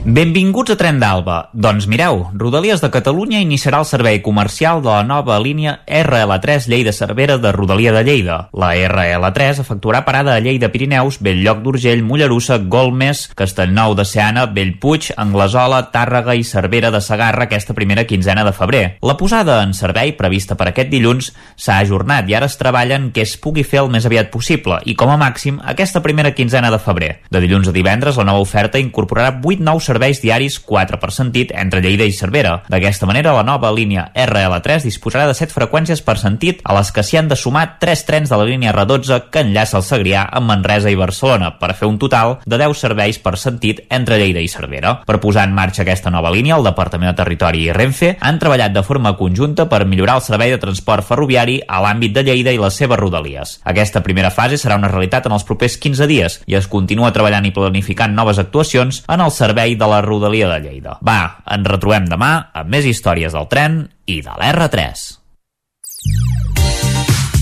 Benvinguts 0.05 0.69
a 0.69 0.75
Tren 0.77 0.99
d'Alba. 1.01 1.49
Doncs 1.53 1.87
mireu, 1.89 2.27
Rodalies 2.37 2.81
de 2.83 2.91
Catalunya 2.93 3.39
iniciarà 3.41 3.79
el 3.81 3.87
servei 3.89 4.19
comercial 4.21 4.83
de 4.85 4.91
la 4.91 5.01
nova 5.03 5.39
línia 5.41 5.79
RL3 5.87 6.67
Lleida-Cervera 6.69 7.39
de 7.41 7.51
Rodalia 7.51 7.91
de 7.91 8.03
Lleida. 8.05 8.37
La 8.53 8.75
RL3 8.75 9.63
efectuarà 9.63 10.03
parada 10.05 10.35
a 10.35 10.39
Lleida 10.39 10.69
Pirineus, 10.69 11.17
Belllloc 11.25 11.63
d'Urgell, 11.63 12.03
Mollerussa, 12.05 12.59
Golmes, 12.59 13.31
Castellnou 13.33 13.95
de 13.97 14.05
Seana, 14.05 14.45
Bellpuig, 14.45 15.09
Anglesola, 15.17 15.87
Tàrrega 15.89 16.37
i 16.37 16.45
Cervera 16.45 16.93
de 16.93 17.01
Sagarra 17.01 17.49
aquesta 17.49 17.73
primera 17.73 18.05
quinzena 18.05 18.45
de 18.45 18.53
febrer. 18.53 18.83
La 19.01 19.17
posada 19.17 19.63
en 19.63 19.73
servei 19.73 20.13
prevista 20.13 20.53
per 20.53 20.69
aquest 20.69 20.93
dilluns 20.93 21.31
s'ha 21.57 21.79
ajornat 21.79 22.29
i 22.29 22.37
ara 22.37 22.45
es 22.45 22.59
treballen 22.61 23.09
que 23.09 23.25
es 23.25 23.35
pugui 23.41 23.65
fer 23.65 23.81
el 23.81 23.89
més 23.89 24.05
aviat 24.05 24.29
possible 24.29 24.77
i 24.85 24.93
com 24.93 25.09
a 25.09 25.17
màxim 25.17 25.57
aquesta 25.65 26.05
primera 26.05 26.35
quinzena 26.37 26.54
de 26.63 26.79
febrer. 26.79 27.09
De 27.29 27.41
dilluns 27.43 27.67
a 27.67 27.73
divendres, 27.75 28.15
la 28.15 28.23
nova 28.23 28.39
oferta 28.39 28.79
incorporarà 28.79 29.33
8 29.43 29.63
nous 29.63 29.83
serveis 29.83 30.21
diaris, 30.23 30.59
4 30.59 30.99
per 31.01 31.11
sentit, 31.11 31.51
entre 31.51 31.81
Lleida 31.83 32.07
i 32.07 32.13
Cervera. 32.15 32.61
D'aquesta 32.71 33.05
manera, 33.09 33.33
la 33.35 33.43
nova 33.43 33.71
línia 33.75 34.07
RL3 34.15 34.85
disposarà 34.87 35.27
de 35.27 35.35
7 35.35 35.51
freqüències 35.53 36.01
per 36.05 36.17
sentit, 36.21 36.61
a 36.63 36.77
les 36.77 36.91
que 36.95 37.03
s'hi 37.03 37.19
han 37.19 37.27
de 37.27 37.35
sumar 37.35 37.77
3 37.81 38.05
trens 38.07 38.31
de 38.31 38.39
la 38.39 38.47
línia 38.47 38.73
R12 38.73 39.29
que 39.29 39.43
enllaça 39.43 39.77
el 39.81 39.85
Segrià 39.85 40.25
amb 40.31 40.47
Manresa 40.47 40.91
i 40.91 40.99
Barcelona, 40.99 41.55
per 41.59 41.73
fer 41.75 41.89
un 41.89 41.99
total 41.99 42.39
de 42.45 42.59
10 42.61 42.79
serveis 42.79 43.19
per 43.19 43.35
sentit 43.41 43.83
entre 43.89 44.19
Lleida 44.21 44.39
i 44.39 44.47
Cervera. 44.51 45.01
Per 45.05 45.19
posar 45.19 45.47
en 45.49 45.55
marxa 45.57 45.83
aquesta 45.83 46.13
nova 46.13 46.31
línia, 46.31 46.55
el 46.55 46.67
Departament 46.67 47.11
de 47.11 47.17
Territori 47.19 47.65
i 47.65 47.73
Renfe 47.75 48.15
han 48.21 48.39
treballat 48.39 48.73
de 48.73 48.83
forma 48.83 49.15
conjunta 49.19 49.67
per 49.69 49.83
millorar 49.85 50.19
el 50.19 50.25
servei 50.25 50.53
de 50.53 50.61
transport 50.61 51.05
ferroviari 51.05 51.59
a 51.67 51.81
l'àmbit 51.83 52.15
de 52.15 52.23
Lleida 52.23 52.53
i 52.55 52.61
les 52.61 52.77
seves 52.79 52.99
rodalies. 52.99 53.59
Aquesta 53.63 54.03
primera 54.05 54.31
fase 54.31 54.59
serà 54.61 54.77
una 54.79 54.91
realitat 54.91 55.25
en 55.27 55.35
els 55.35 55.45
propers 55.47 55.77
15 55.81 56.07
dies 56.07 56.39
i 56.45 56.57
es 56.57 56.69
continua 56.71 57.11
treballant 57.15 57.47
i 57.47 57.53
planificant 57.55 58.15
noves 58.15 58.39
actuacions 58.41 59.03
en 59.09 59.25
el 59.25 59.33
servei 59.33 59.75
de 59.79 59.89
la 59.89 60.01
Rodalia 60.05 60.49
de 60.53 60.61
Lleida. 60.67 60.97
Va, 61.05 61.19
ens 61.57 61.69
retrobem 61.69 62.09
demà 62.11 62.31
amb 62.53 62.71
més 62.71 62.87
històries 62.89 63.33
del 63.35 63.49
tren 63.51 63.83
i 64.05 64.21
de 64.25 64.33
l'R3. 64.39 65.05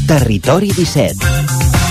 Territori 0.08 0.72
17. 0.76 1.83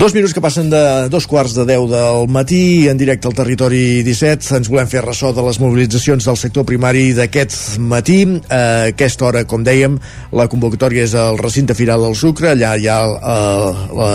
Dos 0.00 0.14
minuts 0.14 0.32
que 0.32 0.40
passen 0.40 0.70
de 0.72 1.10
dos 1.12 1.26
quarts 1.28 1.52
de 1.52 1.66
deu 1.68 1.82
del 1.84 2.22
matí 2.32 2.88
en 2.88 2.96
directe 2.96 3.28
al 3.28 3.34
territori 3.36 4.00
17. 4.00 4.46
Ens 4.56 4.70
volem 4.72 4.88
fer 4.88 5.02
ressò 5.04 5.28
de 5.36 5.42
les 5.44 5.58
mobilitzacions 5.60 6.24
del 6.24 6.38
sector 6.40 6.64
primari 6.64 7.10
d'aquest 7.12 7.76
matí. 7.84 8.22
A 8.48 8.88
aquesta 8.94 9.26
hora, 9.28 9.42
com 9.44 9.60
dèiem, 9.60 9.98
la 10.32 10.46
convocatòria 10.48 11.04
és 11.04 11.12
al 11.12 11.36
recinte 11.36 11.76
firal 11.76 12.00
del 12.06 12.16
Sucre. 12.16 12.54
Allà 12.54 12.70
hi 12.80 12.88
ha 12.88 12.96
eh, 13.04 13.84
la, 14.00 14.08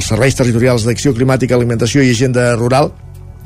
els 0.00 0.10
serveis 0.10 0.34
territorials 0.34 0.88
d'acció 0.88 1.14
climàtica, 1.14 1.54
alimentació 1.54 2.02
i 2.02 2.10
agenda 2.10 2.48
rural 2.58 2.90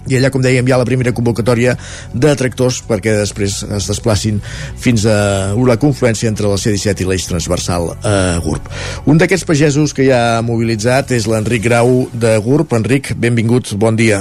i 0.09 0.19
allà, 0.19 0.31
com 0.33 0.43
dèiem, 0.45 0.67
hi 0.67 0.75
ha 0.75 0.81
la 0.81 0.89
primera 0.89 1.15
convocatòria 1.17 1.77
de 2.13 2.35
tractors 2.37 2.83
perquè 2.89 3.15
després 3.23 3.63
es 3.65 3.89
desplacin 3.89 4.41
fins 4.81 5.07
a 5.09 5.55
la 5.57 5.79
confluència 5.81 6.29
entre 6.29 6.51
la 6.51 6.59
C-17 6.61 7.05
i 7.05 7.09
l'eix 7.09 7.29
transversal 7.31 7.95
a 7.97 8.15
GURB. 8.45 8.69
Un 9.11 9.21
d'aquests 9.21 9.49
pagesos 9.49 9.97
que 9.97 10.09
hi 10.09 10.13
ha 10.13 10.43
mobilitzat 10.45 11.15
és 11.17 11.29
l'Enric 11.31 11.65
Grau 11.65 12.05
de 12.13 12.37
GURB. 12.45 12.77
Enric, 12.81 13.15
benvingut, 13.17 13.73
bon 13.81 13.97
dia. 13.97 14.21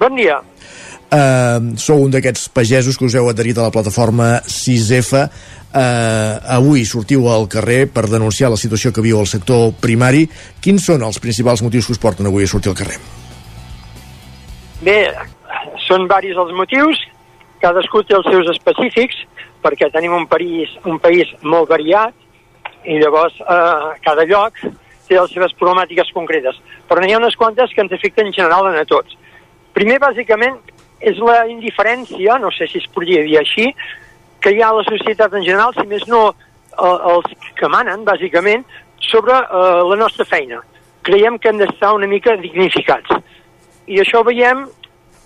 Bon 0.00 0.16
dia. 0.16 0.40
Uh, 1.14 1.74
sou 1.78 2.00
un 2.02 2.10
d'aquests 2.10 2.48
pagesos 2.50 2.96
que 2.98 3.04
us 3.06 3.14
heu 3.14 3.28
adherit 3.30 3.58
a 3.60 3.68
la 3.68 3.74
plataforma 3.74 4.40
6F 4.50 5.20
uh, 5.20 5.28
avui 6.56 6.82
sortiu 6.88 7.28
al 7.30 7.46
carrer 7.52 7.84
per 7.92 8.08
denunciar 8.08 8.50
la 8.50 8.58
situació 8.58 8.90
que 8.90 9.04
viu 9.04 9.20
el 9.20 9.30
sector 9.30 9.76
primari. 9.84 10.24
Quins 10.64 10.88
són 10.90 11.04
els 11.06 11.20
principals 11.22 11.62
motius 11.62 11.86
que 11.86 11.94
us 11.94 12.02
porten 12.02 12.26
avui 12.26 12.48
a 12.48 12.50
sortir 12.50 12.72
al 12.72 12.80
carrer? 12.80 12.98
Bé, 14.84 14.98
són 15.86 16.04
varis 16.10 16.36
els 16.36 16.52
motius, 16.52 16.98
cadascú 17.62 18.02
té 18.04 18.16
els 18.18 18.26
seus 18.28 18.50
específics, 18.52 19.16
perquè 19.64 19.88
tenim 19.92 20.12
un 20.12 20.26
país, 20.28 20.72
un 20.84 20.98
país 21.00 21.30
molt 21.40 21.70
variat 21.70 22.12
i 22.84 22.98
llavors 23.00 23.38
eh, 23.40 23.94
cada 24.04 24.26
lloc 24.28 24.60
té 25.08 25.16
les 25.16 25.32
seves 25.32 25.54
problemàtiques 25.56 26.10
concretes. 26.12 26.58
Però 26.88 27.00
n'hi 27.00 27.14
ha 27.14 27.20
unes 27.22 27.36
quantes 27.40 27.72
que 27.72 27.80
ens 27.80 27.94
afecten 27.96 28.28
en 28.28 28.36
general 28.36 28.68
a 28.68 28.84
tots. 28.84 29.16
Primer, 29.72 29.96
bàsicament, 30.02 30.58
és 31.00 31.16
la 31.16 31.44
indiferència, 31.48 32.36
no 32.42 32.52
sé 32.52 32.68
si 32.68 32.82
es 32.82 32.90
podria 32.92 33.24
dir 33.24 33.38
així, 33.40 33.70
que 34.44 34.52
hi 34.52 34.60
ha 34.60 34.68
a 34.68 34.80
la 34.82 34.84
societat 34.90 35.32
en 35.32 35.46
general, 35.46 35.72
si 35.78 35.86
més 35.88 36.04
no 36.12 36.26
eh, 36.28 36.98
els 37.14 37.32
que 37.56 37.72
manen, 37.72 38.04
bàsicament, 38.04 38.68
sobre 39.00 39.40
eh, 39.40 39.80
la 39.92 40.00
nostra 40.04 40.28
feina. 40.28 40.60
Creiem 41.08 41.40
que 41.40 41.48
hem 41.48 41.60
d'estar 41.60 41.94
una 41.96 42.08
mica 42.10 42.36
dignificats 42.36 43.24
i 43.86 44.00
això 44.00 44.20
ho 44.20 44.26
veiem 44.26 44.64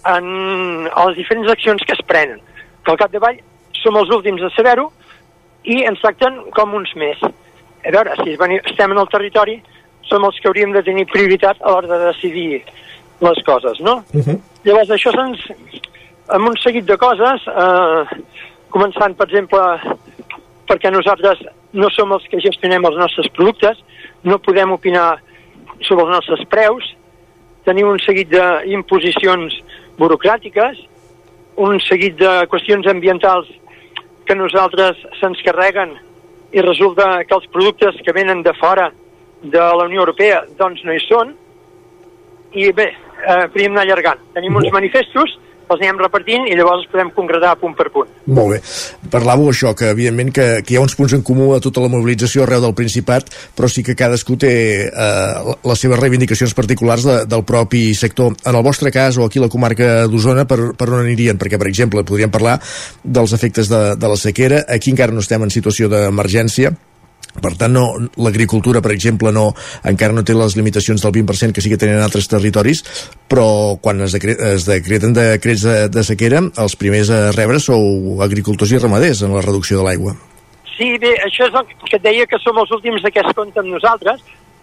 en 0.09 0.29
les 0.89 1.17
diferents 1.17 1.51
accions 1.53 1.83
que 1.85 1.95
es 1.97 2.05
prenen, 2.07 2.41
que 2.85 2.93
al 2.93 3.01
capdavall 3.01 3.41
som 3.83 3.99
els 4.01 4.11
últims 4.15 4.43
a 4.43 4.51
saber-ho 4.55 4.89
i 5.65 5.83
ens 5.89 6.01
tracten 6.03 6.41
com 6.57 6.75
uns 6.79 6.95
més. 6.97 7.21
A 7.23 7.93
veure, 7.95 8.15
si 8.23 8.35
estem 8.35 8.95
en 8.95 9.01
el 9.01 9.11
territori, 9.13 9.59
som 10.09 10.25
els 10.25 10.39
que 10.41 10.49
hauríem 10.49 10.73
de 10.73 10.83
tenir 10.83 11.07
prioritat 11.13 11.61
a 11.61 11.73
l'hora 11.73 11.91
de 11.91 11.99
decidir 12.07 12.63
les 13.21 13.43
coses, 13.47 13.81
no? 13.81 14.03
Uh 14.15 14.23
-huh. 14.23 14.39
Llavors, 14.65 14.91
això 14.91 15.13
se'ns... 15.13 15.41
amb 16.29 16.49
un 16.49 16.57
seguit 16.57 16.85
de 16.85 16.97
coses, 16.97 17.41
eh, 17.47 18.05
començant, 18.69 19.15
per 19.17 19.27
exemple, 19.27 19.61
perquè 20.69 20.91
nosaltres 20.91 21.39
no 21.73 21.89
som 21.91 22.13
els 22.13 22.27
que 22.29 22.41
gestionem 22.41 22.85
els 22.85 22.97
nostres 22.97 23.29
productes, 23.29 23.79
no 24.23 24.39
podem 24.39 24.73
opinar 24.73 25.19
sobre 25.81 26.05
els 26.05 26.15
nostres 26.17 26.45
preus, 26.49 26.85
tenim 27.69 27.91
un 27.91 28.01
seguit 28.01 28.31
d'imposicions 28.33 29.59
burocràtiques, 30.01 30.79
un 31.61 31.81
seguit 31.85 32.17
de 32.17 32.31
qüestions 32.49 32.87
ambientals 32.89 33.51
que 34.25 34.37
nosaltres 34.39 35.01
se'ns 35.21 35.43
carreguen 35.45 35.97
i 36.57 36.65
resulta 36.65 37.25
que 37.29 37.37
els 37.37 37.49
productes 37.53 37.99
que 38.05 38.15
venen 38.17 38.41
de 38.47 38.55
fora 38.57 38.89
de 39.43 39.61
la 39.61 39.85
Unió 39.85 40.01
Europea 40.05 40.43
doncs 40.59 40.81
no 40.87 40.95
hi 40.95 41.03
són, 41.05 41.35
i 42.57 42.71
bé, 42.73 42.89
eh, 42.93 43.45
podríem 43.53 43.75
anar 43.75 43.85
allargant. 43.85 44.23
Tenim 44.35 44.57
uns 44.57 44.73
manifestos, 44.73 45.37
els 45.75 45.83
anem 45.85 46.01
repartint 46.03 46.47
i 46.49 46.57
llavors 46.57 46.83
els 46.83 46.91
podem 46.93 47.11
concretar 47.17 47.55
punt 47.61 47.77
per 47.79 47.89
punt. 47.95 48.11
Molt 48.27 48.55
bé. 48.55 48.59
Parlàveu 49.13 49.51
això, 49.53 49.75
que 49.79 49.91
evidentment 49.95 50.33
que, 50.35 50.47
que 50.65 50.75
hi 50.75 50.79
ha 50.79 50.85
uns 50.85 50.97
punts 50.99 51.15
en 51.17 51.25
comú 51.27 51.53
a 51.55 51.61
tota 51.65 51.85
la 51.85 51.91
mobilització 51.93 52.45
arreu 52.45 52.63
del 52.65 52.77
Principat, 52.79 53.31
però 53.57 53.71
sí 53.71 53.85
que 53.87 53.97
cadascú 53.99 54.39
té 54.41 54.53
eh, 54.89 55.55
les 55.71 55.85
seves 55.85 56.01
reivindicacions 56.01 56.57
particulars 56.57 57.07
de, 57.07 57.19
del 57.31 57.47
propi 57.49 57.93
sector. 57.99 58.37
En 58.45 58.59
el 58.59 58.67
vostre 58.67 58.93
cas, 58.95 59.19
o 59.19 59.27
aquí 59.27 59.43
a 59.43 59.47
la 59.47 59.53
comarca 59.53 60.07
d'Osona, 60.11 60.47
per, 60.49 60.75
per 60.79 60.91
on 60.91 61.01
anirien? 61.03 61.41
Perquè, 61.41 61.61
per 61.61 61.71
exemple, 61.71 62.05
podríem 62.09 62.33
parlar 62.35 62.59
dels 63.03 63.35
efectes 63.37 63.73
de, 63.73 63.83
de 63.97 64.13
la 64.13 64.21
sequera. 64.21 64.65
Aquí 64.69 64.93
encara 64.95 65.15
no 65.15 65.25
estem 65.25 65.45
en 65.45 65.55
situació 65.55 65.91
d'emergència, 65.93 66.75
per 67.43 67.53
tant, 67.59 67.73
no, 67.73 67.85
l'agricultura, 68.19 68.81
per 68.83 68.93
exemple, 68.95 69.31
no, 69.35 69.53
encara 69.87 70.17
no 70.17 70.25
té 70.27 70.35
les 70.35 70.57
limitacions 70.59 71.05
del 71.05 71.13
20% 71.21 71.55
que 71.55 71.63
sí 71.63 71.71
que 71.71 71.79
tenen 71.81 72.03
altres 72.03 72.29
territoris, 72.31 72.83
però 73.31 73.77
quan 73.83 74.01
es, 74.03 74.17
decre 74.17 74.35
es 74.55 74.67
decreten 74.67 75.15
decrets 75.15 75.67
de, 75.67 75.77
de 75.93 76.05
sequera, 76.07 76.43
els 76.65 76.75
primers 76.81 77.13
a 77.15 77.21
rebre 77.37 77.61
sou 77.63 78.23
agricultors 78.25 78.73
i 78.73 78.83
ramaders 78.83 79.23
en 79.23 79.37
la 79.37 79.45
reducció 79.45 79.79
de 79.79 79.87
l'aigua. 79.87 80.17
Sí, 80.77 80.93
bé, 81.03 81.15
això 81.27 81.49
és 81.49 81.57
el 81.59 81.67
que 81.85 81.97
et 81.99 82.05
deia 82.05 82.27
que 82.31 82.39
som 82.43 82.59
els 82.59 82.71
últims 82.75 83.03
què 83.03 83.23
es 83.23 83.41
amb 83.43 83.67
nosaltres, 83.67 84.23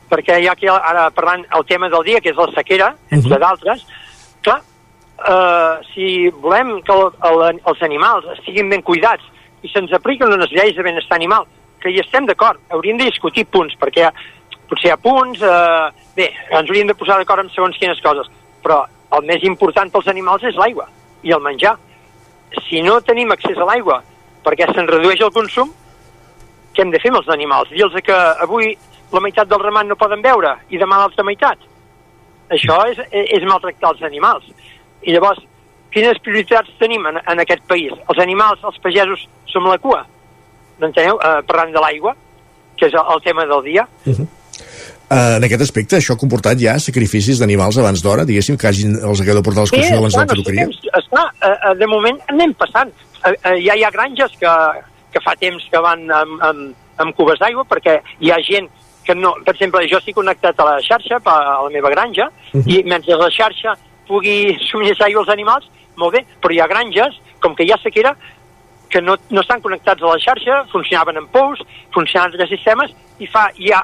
perquè 0.10 0.40
ja 0.44 0.56
que 0.56 0.70
ara 0.72 1.10
parlant 1.12 1.44
el 1.58 1.66
tema 1.68 1.90
del 1.90 2.06
dia, 2.08 2.22
que 2.22 2.32
és 2.32 2.40
la 2.40 2.52
sequera, 2.56 2.96
entre 3.10 3.30
uh 3.30 3.36
-huh. 3.36 3.40
d'altres, 3.40 3.86
clar, 4.42 4.62
eh, 5.28 5.76
si 5.94 6.30
volem 6.30 6.82
que 6.84 6.94
el, 6.94 7.12
el, 7.30 7.62
els 7.66 7.82
animals 7.82 8.26
estiguin 8.38 8.70
ben 8.70 8.82
cuidats 8.82 9.24
i 9.64 9.68
se'ns 9.68 9.94
apliquen 9.94 10.32
unes 10.32 10.52
lleis 10.52 10.76
de 10.76 10.84
benestar 10.84 11.16
animal, 11.16 11.46
que 11.86 11.94
hi 11.94 12.02
estem 12.02 12.26
d'acord, 12.26 12.58
hauríem 12.74 12.98
de 12.98 13.06
discutir 13.12 13.46
punts, 13.54 13.76
perquè 13.78 14.10
potser 14.66 14.90
hi 14.90 14.94
ha 14.96 14.98
punts, 14.98 15.42
eh, 15.46 16.06
bé, 16.18 16.32
ens 16.50 16.66
hauríem 16.66 16.90
de 16.90 16.98
posar 16.98 17.20
d'acord 17.22 17.46
en 17.46 17.52
segons 17.54 17.78
quines 17.78 18.02
coses, 18.02 18.32
però 18.66 18.82
el 19.14 19.28
més 19.30 19.46
important 19.46 19.92
pels 19.94 20.10
animals 20.10 20.44
és 20.50 20.58
l'aigua 20.58 20.88
i 21.24 21.34
el 21.36 21.44
menjar. 21.46 21.76
Si 22.66 22.82
no 22.82 22.98
tenim 23.06 23.34
accés 23.36 23.58
a 23.58 23.68
l'aigua 23.70 24.00
perquè 24.46 24.66
se'n 24.72 24.90
redueix 24.90 25.22
el 25.22 25.34
consum, 25.36 25.70
què 26.74 26.84
hem 26.84 26.92
de 26.94 27.02
fer 27.04 27.12
amb 27.14 27.22
els 27.22 27.30
animals? 27.36 27.70
Dir-los 27.70 28.02
que 28.06 28.18
avui 28.46 28.74
la 29.14 29.22
meitat 29.22 29.48
del 29.52 29.62
ramat 29.62 29.88
no 29.88 30.00
poden 30.00 30.26
veure 30.26 30.56
i 30.74 30.82
demà 30.82 30.98
l'altra 31.00 31.24
meitat? 31.28 31.62
Això 32.56 32.80
és, 32.90 33.00
és 33.12 33.46
maltractar 33.46 33.94
els 33.94 34.04
animals. 34.06 34.50
I 35.06 35.14
llavors, 35.14 35.40
quines 35.94 36.20
prioritats 36.26 36.74
tenim 36.82 37.06
en, 37.10 37.22
en 37.22 37.46
aquest 37.46 37.64
país? 37.70 37.94
Els 38.10 38.22
animals, 38.22 38.66
els 38.66 38.82
pagesos, 38.82 39.30
som 39.54 39.70
la 39.70 39.78
cua? 39.82 40.04
M'enteneu? 40.80 41.20
Eh, 41.20 41.42
parlant 41.48 41.74
de 41.74 41.84
l'aigua, 41.84 42.16
que 42.78 42.90
és 42.90 42.94
el, 42.94 43.22
tema 43.24 43.46
del 43.46 43.64
dia. 43.64 43.88
Uh 44.06 44.14
-huh. 44.14 44.28
Uh, 45.06 45.38
en 45.38 45.44
aquest 45.46 45.62
aspecte, 45.62 45.98
això 45.98 46.16
ha 46.16 46.18
comportat 46.18 46.58
ja 46.58 46.80
sacrificis 46.80 47.38
d'animals 47.38 47.78
abans 47.78 48.02
d'hora, 48.02 48.26
diguéssim, 48.26 48.58
que 48.58 48.68
hagin, 48.68 48.96
els 48.96 49.20
hagueu 49.22 49.36
de 49.36 49.44
portar 49.46 49.62
a 49.62 49.64
l'excursió 49.64 49.92
sí, 49.92 49.98
abans 49.98 50.14
de 50.14 50.20
la 50.20 50.26
peluqueria? 50.26 50.66
Sí, 50.66 50.90
esclar, 50.98 51.28
uh, 51.46 51.76
de 51.78 51.88
moment 51.88 52.18
anem 52.28 52.54
passant. 52.54 52.90
Uh, 53.22 53.30
uh, 53.30 53.54
ja 53.62 53.76
hi 53.76 53.84
ha 53.84 53.92
granges 53.92 54.32
que, 54.40 54.54
que 55.14 55.22
fa 55.22 55.36
temps 55.36 55.64
que 55.70 55.80
van 55.80 56.10
amb, 56.10 56.42
amb, 56.42 56.74
amb 56.98 57.16
cubes 57.16 57.38
d'aigua, 57.40 57.64
perquè 57.70 58.00
hi 58.20 58.32
ha 58.32 58.42
gent 58.42 58.68
que 59.06 59.14
no... 59.14 59.36
Per 59.46 59.54
exemple, 59.54 59.86
jo 59.92 60.00
estic 60.02 60.18
connectat 60.18 60.60
a 60.60 60.66
la 60.72 60.82
xarxa, 60.82 61.22
a 61.22 61.62
la 61.64 61.70
meva 61.70 61.92
granja, 61.94 62.26
uh 62.26 62.60
-huh. 62.60 62.66
i 62.66 62.84
mentre 62.84 63.16
la 63.16 63.30
xarxa 63.30 63.78
pugui 64.08 64.58
subministrar 64.70 65.08
aigua 65.08 65.22
als 65.22 65.30
animals, 65.30 65.70
molt 65.96 66.14
bé, 66.18 66.26
però 66.42 66.52
hi 66.54 66.60
ha 66.60 66.68
granges, 66.68 67.22
com 67.40 67.56
que 67.56 67.64
hi 67.64 67.72
ha 67.72 67.78
sequera, 67.78 68.16
que 68.96 69.02
no, 69.02 69.18
no 69.30 69.42
estan 69.42 69.60
connectats 69.60 70.00
a 70.00 70.08
la 70.14 70.20
xarxa, 70.24 70.62
funcionaven 70.72 71.18
en 71.20 71.26
pous, 71.28 71.60
funcionaven 71.92 72.40
de 72.40 72.48
sistemes, 72.48 72.94
i 73.20 73.28
fa 73.28 73.50
ja 73.58 73.82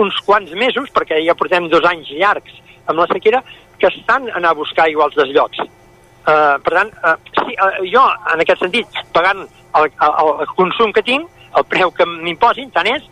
uns 0.00 0.16
quants 0.24 0.54
mesos, 0.56 0.88
perquè 0.96 1.18
ja 1.26 1.34
portem 1.36 1.66
dos 1.68 1.84
anys 1.90 2.08
llargs 2.16 2.54
amb 2.88 3.02
la 3.02 3.06
sequera, 3.10 3.42
que 3.76 3.90
estan 3.92 4.30
anar 4.32 4.54
a 4.54 4.58
buscar 4.62 4.88
iguals 4.88 5.18
dels 5.18 5.34
llocs. 5.36 5.60
Uh, 5.60 6.56
per 6.64 6.72
tant, 6.72 6.94
uh, 7.04 7.12
sí, 7.36 7.52
uh, 7.52 7.84
jo, 7.84 8.06
en 8.32 8.44
aquest 8.46 8.64
sentit, 8.64 8.96
pagant 9.12 9.44
el, 9.44 9.90
el, 9.90 10.32
el 10.46 10.50
consum 10.56 10.96
que 10.96 11.04
tinc, 11.04 11.28
el 11.60 11.68
preu 11.68 11.92
que 11.92 12.08
m'imposin, 12.08 12.72
tant 12.72 12.88
és, 12.88 13.04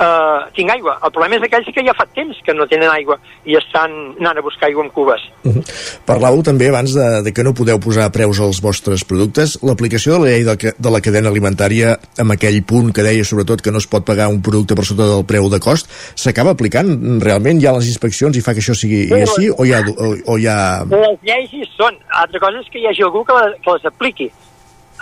uh, 0.00 0.46
tinc 0.56 0.70
aigua. 0.72 0.96
El 1.04 1.12
problema 1.14 1.38
és 1.38 1.46
aquells 1.46 1.68
que 1.74 1.84
ja 1.86 1.94
fa 1.96 2.06
temps 2.16 2.38
que 2.44 2.54
no 2.56 2.66
tenen 2.70 2.90
aigua 2.92 3.16
i 3.48 3.56
estan 3.58 3.94
anant 4.20 4.40
a 4.40 4.44
buscar 4.44 4.68
aigua 4.68 4.84
amb 4.84 4.92
cubes. 4.94 5.22
Uh 5.44 5.54
-huh. 5.54 5.64
Parlàveu 6.06 6.42
també 6.42 6.68
abans 6.68 6.94
de, 6.94 7.22
de 7.22 7.32
que 7.32 7.44
no 7.44 7.54
podeu 7.54 7.78
posar 7.78 8.10
preus 8.12 8.40
als 8.40 8.60
vostres 8.60 9.04
productes. 9.04 9.58
L'aplicació 9.62 10.14
de 10.14 10.18
la 10.18 10.26
llei 10.26 10.44
de, 10.44 10.74
de 10.78 10.90
la 10.90 11.00
cadena 11.00 11.28
alimentària 11.28 11.98
amb 12.18 12.32
aquell 12.32 12.62
punt 12.62 12.92
que 12.92 13.02
deia 13.02 13.24
sobretot 13.24 13.62
que 13.62 13.70
no 13.70 13.78
es 13.78 13.86
pot 13.86 14.04
pagar 14.04 14.28
un 14.28 14.42
producte 14.42 14.74
per 14.74 14.84
sota 14.84 15.06
del 15.06 15.24
preu 15.24 15.48
de 15.48 15.60
cost, 15.60 15.90
s'acaba 16.14 16.50
aplicant? 16.50 17.20
Realment 17.22 17.60
hi 17.60 17.66
ha 17.66 17.72
les 17.72 17.86
inspeccions 17.86 18.36
i 18.36 18.40
fa 18.40 18.52
que 18.52 18.60
això 18.60 18.74
sigui 18.74 19.08
sí, 19.08 19.14
així 19.14 19.50
o 19.50 19.64
hi 19.64 19.72
ha... 19.72 19.80
O, 19.96 20.14
o 20.32 20.38
hi 20.38 20.46
ha... 20.46 20.84
Les 20.84 21.18
lleis 21.22 21.52
hi 21.52 21.64
són. 21.76 21.94
Altra 22.10 22.40
cosa 22.40 22.60
és 22.60 22.68
que 22.70 22.78
hi 22.78 22.86
hagi 22.86 23.02
algú 23.02 23.24
que, 23.24 23.32
les, 23.32 23.60
que 23.62 23.72
les 23.72 23.84
apliqui. 23.84 24.32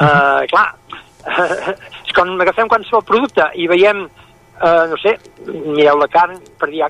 Uh, 0.00 0.04
uh 0.04 0.46
clar, 0.50 0.74
és 2.06 2.12
com 2.14 2.28
agafem 2.40 2.68
qualsevol 2.68 3.04
producte 3.06 3.46
i 3.54 3.68
veiem 3.70 4.08
eh, 4.62 4.84
no 4.90 4.96
sé, 5.02 5.16
mireu 5.46 5.98
la 5.98 6.08
carn, 6.08 6.38
per 6.58 6.70
dir, 6.70 6.84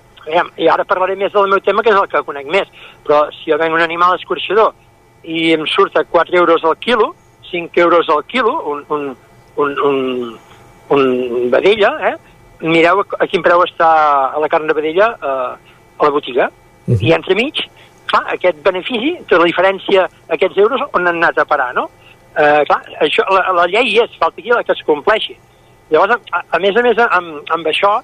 i 0.57 0.69
ara 0.69 0.87
parlaré 0.89 1.17
més 1.17 1.33
del 1.33 1.51
meu 1.51 1.61
tema, 1.61 1.83
que 1.83 1.93
és 1.93 2.01
el 2.01 2.09
que 2.09 2.25
conec 2.27 2.49
més, 2.51 2.71
però 3.05 3.27
si 3.33 3.51
jo 3.51 3.59
venc 3.61 3.75
un 3.75 3.85
animal 3.85 4.17
escorxador 4.19 4.73
i 5.25 5.53
em 5.57 5.65
surt 5.67 5.97
a 5.97 6.05
4 6.05 6.37
euros 6.37 6.65
al 6.65 6.77
quilo, 6.79 7.15
5 7.51 7.81
euros 7.81 8.09
al 8.09 8.25
quilo, 8.25 8.55
un, 8.73 8.85
un, 8.89 9.17
un, 9.57 9.79
un, 9.89 9.99
un 10.91 11.51
vedella, 11.51 11.93
eh? 12.11 12.17
mireu 12.65 13.03
a 13.05 13.27
quin 13.29 13.43
preu 13.45 13.63
està 13.65 13.89
a 14.33 14.41
la 14.41 14.49
carn 14.49 14.69
de 14.69 14.77
vedella 14.77 15.11
eh, 15.17 15.51
a 15.99 16.05
la 16.05 16.11
botiga. 16.11 16.51
Uh 16.87 16.95
-huh. 16.95 17.03
I 17.03 17.13
entremig, 17.13 17.55
clar, 18.07 18.25
aquest 18.35 18.63
benefici, 18.63 19.17
té 19.29 19.37
la 19.37 19.45
diferència, 19.45 20.09
aquests 20.29 20.59
euros, 20.59 20.81
on 20.93 21.07
han 21.07 21.17
anat 21.17 21.39
a 21.39 21.45
parar, 21.45 21.75
no? 21.75 21.89
Eh, 22.37 22.63
clar, 22.67 22.83
això, 23.01 23.23
la, 23.31 23.53
la 23.53 23.67
llei 23.67 23.99
és, 24.03 24.11
falta 24.19 24.41
aquí 24.41 24.51
la 24.51 24.65
que 24.65 24.73
es 24.73 24.83
compleixi. 24.83 25.37
Llavors, 25.95 26.19
a, 26.35 26.43
a 26.51 26.59
més 26.59 26.77
a 26.77 26.83
més, 26.83 26.99
amb, 26.99 27.41
amb 27.55 27.71
això, 27.71 27.95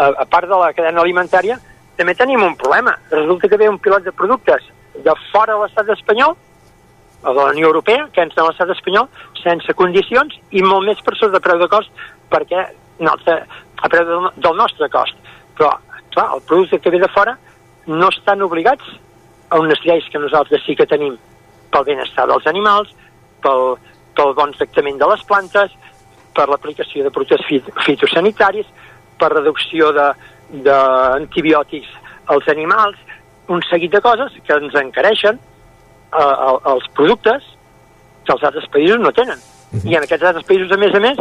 a, 0.00 0.06
a 0.08 0.26
part 0.32 0.48
de 0.48 0.56
la 0.56 0.72
cadena 0.72 1.02
alimentària, 1.04 1.58
també 1.98 2.14
tenim 2.16 2.44
un 2.46 2.56
problema. 2.56 2.94
Resulta 3.10 3.50
que 3.50 3.58
ve 3.60 3.68
un 3.68 3.80
pilot 3.84 4.06
de 4.06 4.14
productes 4.16 4.64
de 5.04 5.14
fora 5.28 5.54
de 5.54 5.64
l'estat 5.64 5.90
espanyol, 5.92 6.36
o 7.18 7.34
de 7.34 7.38
la 7.38 7.50
Unió 7.50 7.66
Europea, 7.66 8.06
que 8.14 8.22
entra 8.22 8.44
a 8.44 8.48
l'estat 8.48 8.70
espanyol, 8.72 9.08
sense 9.42 9.74
condicions 9.76 10.38
i 10.54 10.62
molt 10.62 10.86
més 10.86 11.02
per 11.04 11.16
sota 11.18 11.36
de 11.36 11.42
preu 11.44 11.60
de 11.60 11.68
cost, 11.68 11.90
perquè 12.32 12.64
nostre, 13.04 13.42
a 13.76 13.90
preu 13.90 14.06
del, 14.08 14.30
del 14.46 14.56
nostre 14.56 14.88
cost. 14.94 15.18
Però, 15.58 15.74
clar, 16.14 16.28
el 16.36 16.44
producte 16.48 16.80
que 16.80 16.94
ve 16.94 17.02
de 17.02 17.10
fora 17.12 17.36
no 17.88 18.08
estan 18.14 18.42
obligats 18.46 18.96
a 19.50 19.58
unes 19.60 19.82
lleis 19.84 20.06
que 20.12 20.22
nosaltres 20.22 20.64
sí 20.64 20.76
que 20.78 20.86
tenim 20.86 21.16
pel 21.74 21.86
benestar 21.88 22.28
dels 22.30 22.46
animals, 22.46 22.94
pel, 23.44 23.76
pel 24.16 24.34
bon 24.38 24.54
tractament 24.56 24.98
de 25.00 25.10
les 25.10 25.24
plantes, 25.28 25.74
per 26.38 26.46
l'aplicació 26.52 27.02
de 27.04 27.10
productes 27.14 27.42
fitosanitaris, 27.84 28.66
per 29.18 29.32
reducció 29.34 29.90
d'antibiòtics 29.98 31.90
als 32.30 32.48
animals, 32.54 32.96
un 33.50 33.60
seguit 33.66 33.92
de 33.92 34.02
coses 34.04 34.30
que 34.46 34.54
ens 34.54 34.74
encareixen 34.78 35.38
eh, 35.38 36.56
els 36.72 36.86
productes 36.94 37.42
que 38.24 38.34
els 38.36 38.44
altres 38.44 38.68
països 38.70 39.00
no 39.02 39.12
tenen. 39.16 39.40
-huh. 39.72 39.90
I 39.90 39.96
en 39.96 40.04
aquests 40.04 40.24
altres 40.30 40.46
països, 40.48 40.72
a 40.72 40.80
més 40.80 40.94
a 40.94 41.00
més, 41.02 41.18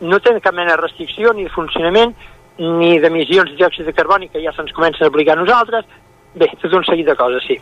no 0.00 0.20
tenen 0.20 0.42
cap 0.44 0.54
mena 0.54 0.74
de 0.74 0.82
restricció 0.82 1.32
ni 1.32 1.46
de 1.46 1.54
funcionament 1.54 2.14
ni 2.58 2.96
d'emissions 3.00 3.50
de 3.50 3.56
diòxid 3.60 3.86
de 3.86 3.94
carboni 3.96 4.30
que 4.32 4.42
ja 4.42 4.52
se'ns 4.56 4.72
comencen 4.72 5.04
a 5.04 5.10
aplicar 5.10 5.36
a 5.36 5.42
nosaltres, 5.42 5.84
Bé, 6.36 6.48
tot 6.60 6.74
un 6.76 6.84
seguit 6.84 7.06
de 7.08 7.14
coses, 7.16 7.44
sí. 7.48 7.56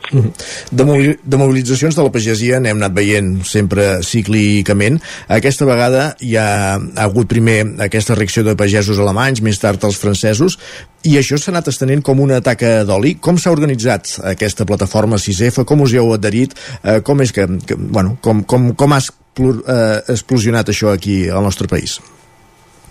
De, 0.75 0.83
mobil 0.87 1.13
de 1.23 1.39
mobilitzacions 1.39 1.95
de 1.95 2.03
la 2.03 2.11
pagesia 2.15 2.59
n'hem 2.63 2.81
anat 2.81 2.95
veient 2.97 3.29
sempre 3.47 4.01
cíclicament. 4.03 4.99
Aquesta 5.31 5.69
vegada 5.69 6.09
hi 6.19 6.35
ha, 6.41 6.47
ha 6.75 7.05
hagut 7.07 7.31
primer 7.31 7.61
aquesta 7.87 8.17
reacció 8.19 8.43
de 8.47 8.57
pagesos 8.59 8.99
alemanys, 8.99 9.45
més 9.47 9.63
tard 9.63 9.85
els 9.87 10.01
francesos, 10.03 10.59
i 11.07 11.15
això 11.21 11.39
s'ha 11.39 11.53
anat 11.55 11.71
estenent 11.71 12.03
com 12.03 12.23
una 12.25 12.41
taca 12.43 12.81
d'oli. 12.89 13.15
Com 13.23 13.39
s'ha 13.39 13.55
organitzat 13.55 14.17
aquesta 14.35 14.67
plataforma 14.67 15.23
6F? 15.23 15.63
Com 15.69 15.87
us 15.87 15.95
hi 15.95 16.03
heu 16.03 16.11
adherit? 16.17 16.59
Eh, 16.83 16.99
com 17.07 17.23
és 17.23 17.31
que, 17.37 17.47
que 17.69 17.79
bueno, 17.79 18.17
com, 18.25 18.43
com, 18.43 18.73
com 18.75 18.97
ha 18.97 19.01
eh, 19.05 20.03
explosionat 20.17 20.75
això 20.75 20.91
aquí 20.91 21.25
al 21.29 21.47
nostre 21.47 21.71
país? 21.71 22.01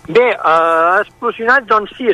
Bé, 0.06 0.24
eh, 0.32 1.00
explosionat, 1.00 1.64
doncs 1.64 1.94
sí, 1.96 2.10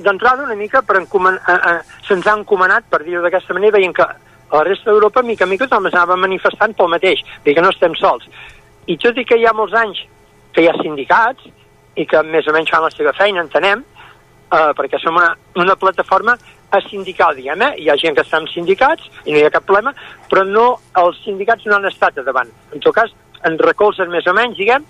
d'entrada 0.00 0.44
una 0.44 0.54
mica 0.54 0.80
per 0.82 0.96
encoman... 1.02 1.36
eh, 1.36 1.52
eh, 1.52 1.80
se'ns 2.08 2.26
ha 2.26 2.36
encomanat, 2.38 2.86
per 2.88 3.02
dir-ho 3.04 3.20
d'aquesta 3.20 3.52
manera, 3.52 3.76
veient 3.76 3.92
que 3.92 4.06
a 4.06 4.56
la 4.56 4.62
resta 4.64 4.90
d'Europa, 4.90 5.22
mica 5.22 5.44
en 5.44 5.50
mica, 5.50 5.66
tothom 5.68 5.90
s'anava 5.90 6.16
manifestant 6.16 6.72
pel 6.78 6.88
mateix, 6.88 7.20
i 7.44 7.52
que 7.52 7.60
no 7.60 7.74
estem 7.74 7.94
sols. 8.00 8.24
I 8.86 8.96
tot 9.02 9.18
i 9.20 9.24
que 9.28 9.36
hi 9.36 9.44
ha 9.44 9.52
molts 9.52 9.76
anys 9.76 10.00
que 10.54 10.64
hi 10.64 10.70
ha 10.70 10.78
sindicats, 10.80 11.44
i 11.96 12.06
que 12.08 12.22
més 12.24 12.48
o 12.48 12.54
menys 12.56 12.72
fan 12.72 12.84
la 12.86 12.92
seva 12.94 13.12
feina, 13.12 13.44
entenem, 13.44 13.84
eh, 14.48 14.72
perquè 14.78 15.00
som 15.02 15.16
una, 15.20 15.34
una 15.60 15.76
plataforma 15.76 16.38
sindical, 16.88 17.34
diguem, 17.36 17.62
eh? 17.62 17.74
Hi 17.80 17.88
ha 17.88 17.96
gent 17.96 18.16
que 18.16 18.24
està 18.24 18.40
en 18.40 18.48
sindicats 18.52 19.06
i 19.24 19.32
no 19.32 19.38
hi 19.38 19.44
ha 19.46 19.52
cap 19.52 19.64
problema, 19.64 19.94
però 20.28 20.42
no, 20.44 20.66
els 21.00 21.20
sindicats 21.24 21.64
no 21.64 21.76
han 21.76 21.88
estat 21.88 22.18
a 22.20 22.24
davant. 22.26 22.50
En 22.72 22.82
tot 22.84 22.92
cas, 22.96 23.12
ens 23.48 23.62
recolzen 23.64 24.10
més 24.12 24.26
o 24.28 24.34
menys, 24.36 24.58
diguem, 24.58 24.84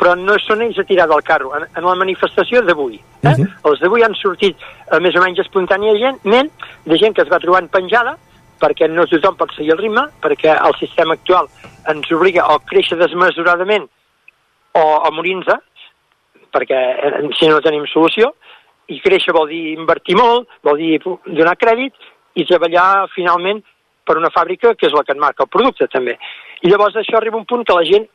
però 0.00 0.14
no 0.16 0.38
són 0.40 0.64
ells 0.64 0.78
a 0.80 0.86
tirar 0.88 1.06
del 1.10 1.22
carro. 1.22 1.52
En, 1.58 1.66
en 1.76 1.84
la 1.84 1.94
manifestació 2.00 2.62
d'avui, 2.64 2.96
eh? 2.96 3.28
Uh 3.28 3.36
-huh. 3.36 3.48
els 3.70 3.80
d'avui 3.80 4.02
han 4.02 4.14
sortit 4.14 4.56
eh, 4.56 4.98
més 4.98 5.14
o 5.14 5.20
menys 5.20 5.38
espontàniament 5.38 6.50
de 6.84 6.96
gent 6.96 7.14
que 7.14 7.22
es 7.22 7.28
va 7.28 7.38
trobant 7.38 7.68
penjada, 7.68 8.16
perquè 8.60 8.88
no 8.88 9.06
tothom 9.06 9.36
pot 9.36 9.52
seguir 9.54 9.72
el 9.72 9.78
ritme, 9.78 10.04
perquè 10.22 10.56
el 10.56 10.74
sistema 10.78 11.14
actual 11.14 11.46
ens 11.88 12.10
obliga 12.12 12.44
a 12.44 12.58
créixer 12.58 12.98
desmesuradament 12.98 13.88
o 14.72 14.84
a 15.06 15.10
morir-nos, 15.10 15.64
perquè 16.52 16.78
eh, 17.06 17.28
si 17.38 17.48
no 17.48 17.60
tenim 17.60 17.86
solució, 17.86 18.34
i 18.88 19.00
créixer 19.00 19.32
vol 19.32 19.48
dir 19.48 19.78
invertir 19.78 20.16
molt, 20.16 20.48
vol 20.62 20.76
dir 20.76 20.98
donar 21.26 21.56
crèdit 21.56 21.94
i 22.34 22.44
treballar 22.44 23.06
finalment 23.14 23.62
per 24.04 24.16
una 24.18 24.30
fàbrica 24.34 24.74
que 24.74 24.88
és 24.88 24.94
la 24.96 25.04
que 25.04 25.12
et 25.12 25.20
marca 25.22 25.44
el 25.44 25.52
producte 25.52 25.86
també. 25.86 26.16
I 26.62 26.70
llavors 26.70 26.96
això 26.96 27.16
arriba 27.16 27.38
un 27.38 27.46
punt 27.46 27.64
que 27.64 27.76
la 27.76 27.86
gent 27.86 28.08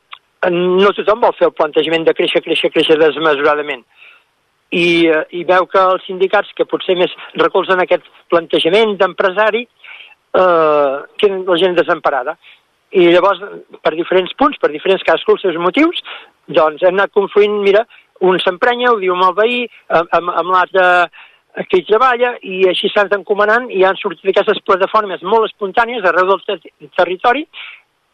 no 0.51 0.91
tothom 0.97 1.21
vol 1.23 1.35
fer 1.37 1.47
el 1.49 1.55
plantejament 1.57 2.05
de 2.07 2.13
créixer, 2.17 2.41
créixer, 2.45 2.71
créixer 2.73 2.97
desmesuradament. 2.99 3.85
I, 4.75 5.07
eh, 5.07 5.23
i 5.39 5.43
veu 5.47 5.67
que 5.71 5.79
els 5.79 6.05
sindicats 6.07 6.51
que 6.57 6.67
potser 6.67 6.97
més 6.99 7.13
recolzen 7.39 7.79
aquest 7.81 8.07
plantejament 8.33 8.95
d'empresari 8.99 9.63
eh, 9.65 10.95
tenen 11.21 11.45
la 11.47 11.59
gent 11.61 11.77
desemparada. 11.77 12.35
I 12.95 13.09
llavors, 13.11 13.41
per 13.83 13.93
diferents 13.95 14.33
punts, 14.39 14.57
per 14.61 14.71
diferents 14.71 15.03
cadascú 15.03 15.35
els 15.35 15.45
seus 15.47 15.59
motius, 15.61 16.01
doncs 16.47 16.83
hem 16.83 16.95
anat 16.95 17.13
confluint, 17.15 17.57
mira, 17.63 17.85
un 18.23 18.37
s'emprenya, 18.39 18.91
ho 18.91 18.99
diu 19.01 19.15
amb 19.15 19.29
el 19.29 19.33
veí, 19.39 19.63
amb, 19.89 20.29
amb, 20.29 20.51
l'altre 20.53 20.85
que 21.69 21.79
hi 21.79 21.87
treballa, 21.87 22.35
i 22.43 22.61
així 22.69 22.91
s'han 22.91 23.11
encomanant 23.15 23.67
i 23.71 23.83
han 23.87 23.97
sortit 23.99 24.31
aquestes 24.31 24.61
plataformes 24.67 25.23
molt 25.23 25.49
espontànies 25.49 26.05
arreu 26.05 26.29
del 26.31 26.43
ter 26.47 26.59
territori, 26.99 27.45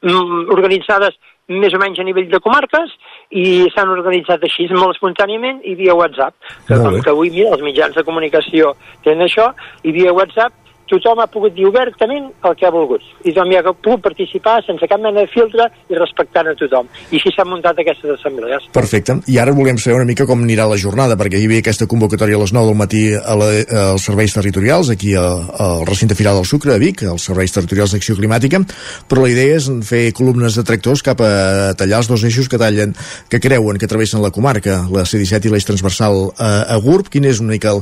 mm, 0.02 0.50
organitzades 0.56 1.18
més 1.50 1.74
o 1.74 1.80
menys 1.82 2.00
a 2.00 2.06
nivell 2.08 2.30
de 2.32 2.39
comarques 2.44 2.94
i 3.32 3.68
s'han 3.74 3.92
organitzat 3.92 4.44
així 4.46 4.68
molt 4.72 4.96
espontàniament 4.96 5.62
i 5.68 5.76
via 5.76 5.96
WhatsApp. 5.98 6.36
Que, 6.68 6.78
com 6.78 7.00
que 7.02 7.12
avui 7.12 7.32
mira, 7.34 7.56
els 7.56 7.66
mitjans 7.66 7.96
de 7.98 8.06
comunicació 8.08 8.76
tenen 9.04 9.28
això 9.28 9.52
i 9.84 9.96
via 9.96 10.14
WhatsApp 10.16 10.54
tothom 10.92 11.22
ha 11.24 11.28
pogut 11.32 11.56
dir 11.56 11.68
obertament 11.70 12.30
el 12.48 12.56
que 12.60 12.68
ha 12.68 12.74
volgut. 12.74 13.04
I 13.24 13.32
tothom 13.32 13.52
hi 13.52 13.60
ha 13.60 13.64
pogut 13.72 14.04
participar 14.04 14.60
sense 14.66 14.88
cap 14.89 15.02
mena 15.02 15.24
de 15.24 15.30
filtre 15.32 15.68
i 15.89 15.98
respectant 15.98 16.52
a 16.52 16.56
tothom. 16.60 16.89
I 17.10 17.20
així 17.20 17.34
s'han 17.36 17.50
muntat 17.52 17.80
aquestes 17.82 18.16
assemblees. 18.18 18.68
Perfecte. 18.76 19.18
I 19.32 19.39
ara 19.42 19.56
volem 19.56 19.80
saber 19.82 20.00
una 20.00 20.10
mica 20.10 20.28
com 20.30 20.44
anirà 20.44 20.68
la 20.70 20.80
jornada, 20.82 21.18
perquè 21.20 21.39
hi 21.39 21.48
havia 21.50 21.64
aquesta 21.64 21.88
convocatòria 21.92 22.39
a 22.39 22.44
les 22.44 22.54
9 22.56 22.72
del 22.72 22.80
matí 22.80 23.04
a 23.16 23.38
la, 23.39 23.50
als 23.92 24.08
serveis 24.10 24.36
territorials, 24.36 24.92
aquí 24.94 25.16
a, 25.16 25.26
al 25.68 25.86
recinte 25.88 26.18
firal 26.18 26.39
del 26.39 26.50
Sucre, 26.50 26.76
a 26.76 26.82
Vic, 26.82 27.06
als 27.08 27.28
serveis 27.30 27.56
territorials 27.56 27.96
d'acció 27.96 28.18
climàtica, 28.20 28.62
però 29.10 29.26
la 29.26 29.32
idea 29.34 29.58
és 29.60 29.70
fer 29.88 30.04
columnes 30.18 30.58
de 30.58 30.66
tractors 30.68 31.04
cap 31.06 31.24
a 31.24 31.74
tallar 31.80 32.02
els 32.02 32.12
dos 32.12 32.26
eixos 32.28 32.50
que 32.52 32.60
tallen, 32.62 32.96
que 33.30 33.42
creuen 33.44 33.80
que 33.82 33.89
travessen 33.92 34.24
la 34.24 34.34
comarca, 34.36 34.84
la 34.92 35.06
C-17 35.08 35.48
i 35.48 35.54
l'eix 35.54 35.68
transversal 35.68 36.30
a, 36.38 36.52
a 36.76 36.80
GURB. 36.82 37.12
Quina 37.12 37.32
és 37.32 37.42
una 37.44 37.56
mica 37.56 37.76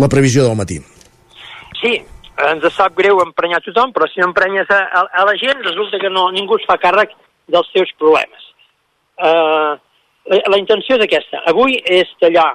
la 0.00 0.10
previsió 0.12 0.46
del 0.46 0.58
matí? 0.58 0.80
Sí, 1.82 1.98
ens 2.40 2.64
sap 2.74 2.94
greu 2.96 3.20
emprenyar 3.22 3.60
tothom, 3.64 3.92
però 3.92 4.08
si 4.08 4.22
emprenyes 4.24 4.70
a, 4.72 4.80
a, 4.88 5.04
a 5.20 5.24
la 5.28 5.36
gent 5.36 5.60
resulta 5.62 6.00
que 6.00 6.10
no, 6.10 6.30
ningú 6.32 6.56
es 6.58 6.66
fa 6.68 6.78
càrrec 6.80 7.12
dels 7.52 7.68
seus 7.74 7.92
problemes. 7.98 8.48
Uh, 9.20 9.76
la, 10.30 10.40
la 10.54 10.58
intenció 10.60 10.96
és 10.96 11.04
aquesta. 11.04 11.42
Avui 11.50 11.76
és 11.84 12.10
tallar 12.22 12.50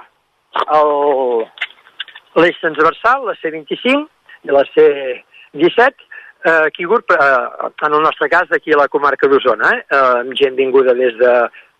l'eix 2.38 2.58
transversal, 2.62 3.26
la 3.28 3.36
C25 3.38 4.04
i 4.48 4.54
la 4.54 4.64
C17, 4.72 6.08
uh, 6.44 6.64
aquí 6.66 6.88
GURB, 6.88 7.14
uh, 7.14 7.70
en 7.70 7.94
el 7.94 8.02
nostre 8.02 8.28
cas, 8.32 8.50
aquí 8.52 8.74
a 8.74 8.80
la 8.82 8.88
comarca 8.88 9.30
d'Osona, 9.30 9.76
eh? 9.76 9.84
uh, 9.92 10.18
amb 10.24 10.34
gent 10.38 10.58
vinguda 10.58 10.96
des 10.98 11.14
de, 11.20 11.34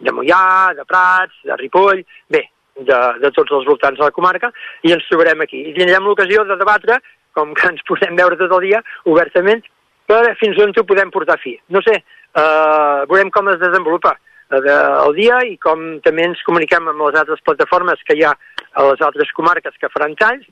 de 0.07 0.15
Mollà, 0.15 0.75
de 0.79 0.87
Prats, 0.89 1.35
de 1.45 1.59
Ripoll, 1.59 2.05
bé, 2.31 2.45
de, 2.79 2.99
de 3.23 3.31
tots 3.35 3.55
els 3.59 3.67
voltants 3.67 3.99
de 3.99 4.07
la 4.07 4.15
comarca, 4.15 4.53
i 4.87 4.95
ens 4.95 5.07
trobarem 5.11 5.43
aquí. 5.43 5.65
I 5.71 5.75
tindrem 5.77 6.07
l'ocasió 6.07 6.45
de 6.47 6.59
debatre 6.61 7.01
com 7.39 7.55
que 7.55 7.71
ens 7.71 7.85
podem 7.89 8.19
veure 8.19 8.39
tot 8.41 8.55
el 8.59 8.67
dia, 8.69 8.83
obertament, 9.07 9.63
per 10.09 10.25
fins 10.41 10.59
on 10.65 10.73
ho 10.75 10.87
podem 10.89 11.13
portar 11.15 11.39
a 11.39 11.43
fi. 11.43 11.55
No 11.75 11.83
sé, 11.87 12.01
eh, 12.03 12.99
veurem 13.11 13.31
com 13.31 13.53
es 13.53 13.61
desenvolupa 13.63 14.17
eh, 14.51 14.79
el 15.07 15.15
dia 15.17 15.41
i 15.47 15.57
com 15.63 15.85
també 16.05 16.29
ens 16.29 16.43
comuniquem 16.47 16.89
amb 16.91 17.07
les 17.07 17.21
altres 17.21 17.45
plataformes 17.45 18.03
que 18.07 18.17
hi 18.17 18.25
ha 18.25 18.33
a 18.33 18.89
les 18.91 19.05
altres 19.05 19.33
comarques 19.37 19.77
que 19.81 19.93
faran 19.93 20.17
talls, 20.19 20.47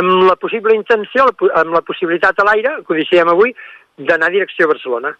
amb 0.00 0.26
la 0.28 0.34
possible 0.40 0.74
intenció, 0.74 1.28
amb 1.54 1.74
la 1.74 1.84
possibilitat 1.86 2.40
a 2.40 2.48
l'aire, 2.48 2.80
que 2.82 2.94
ho 2.94 2.98
diciem 2.98 3.30
avui, 3.30 3.54
d'anar 3.98 4.30
a 4.30 4.34
direcció 4.34 4.66
a 4.66 4.72
Barcelona. 4.74 5.14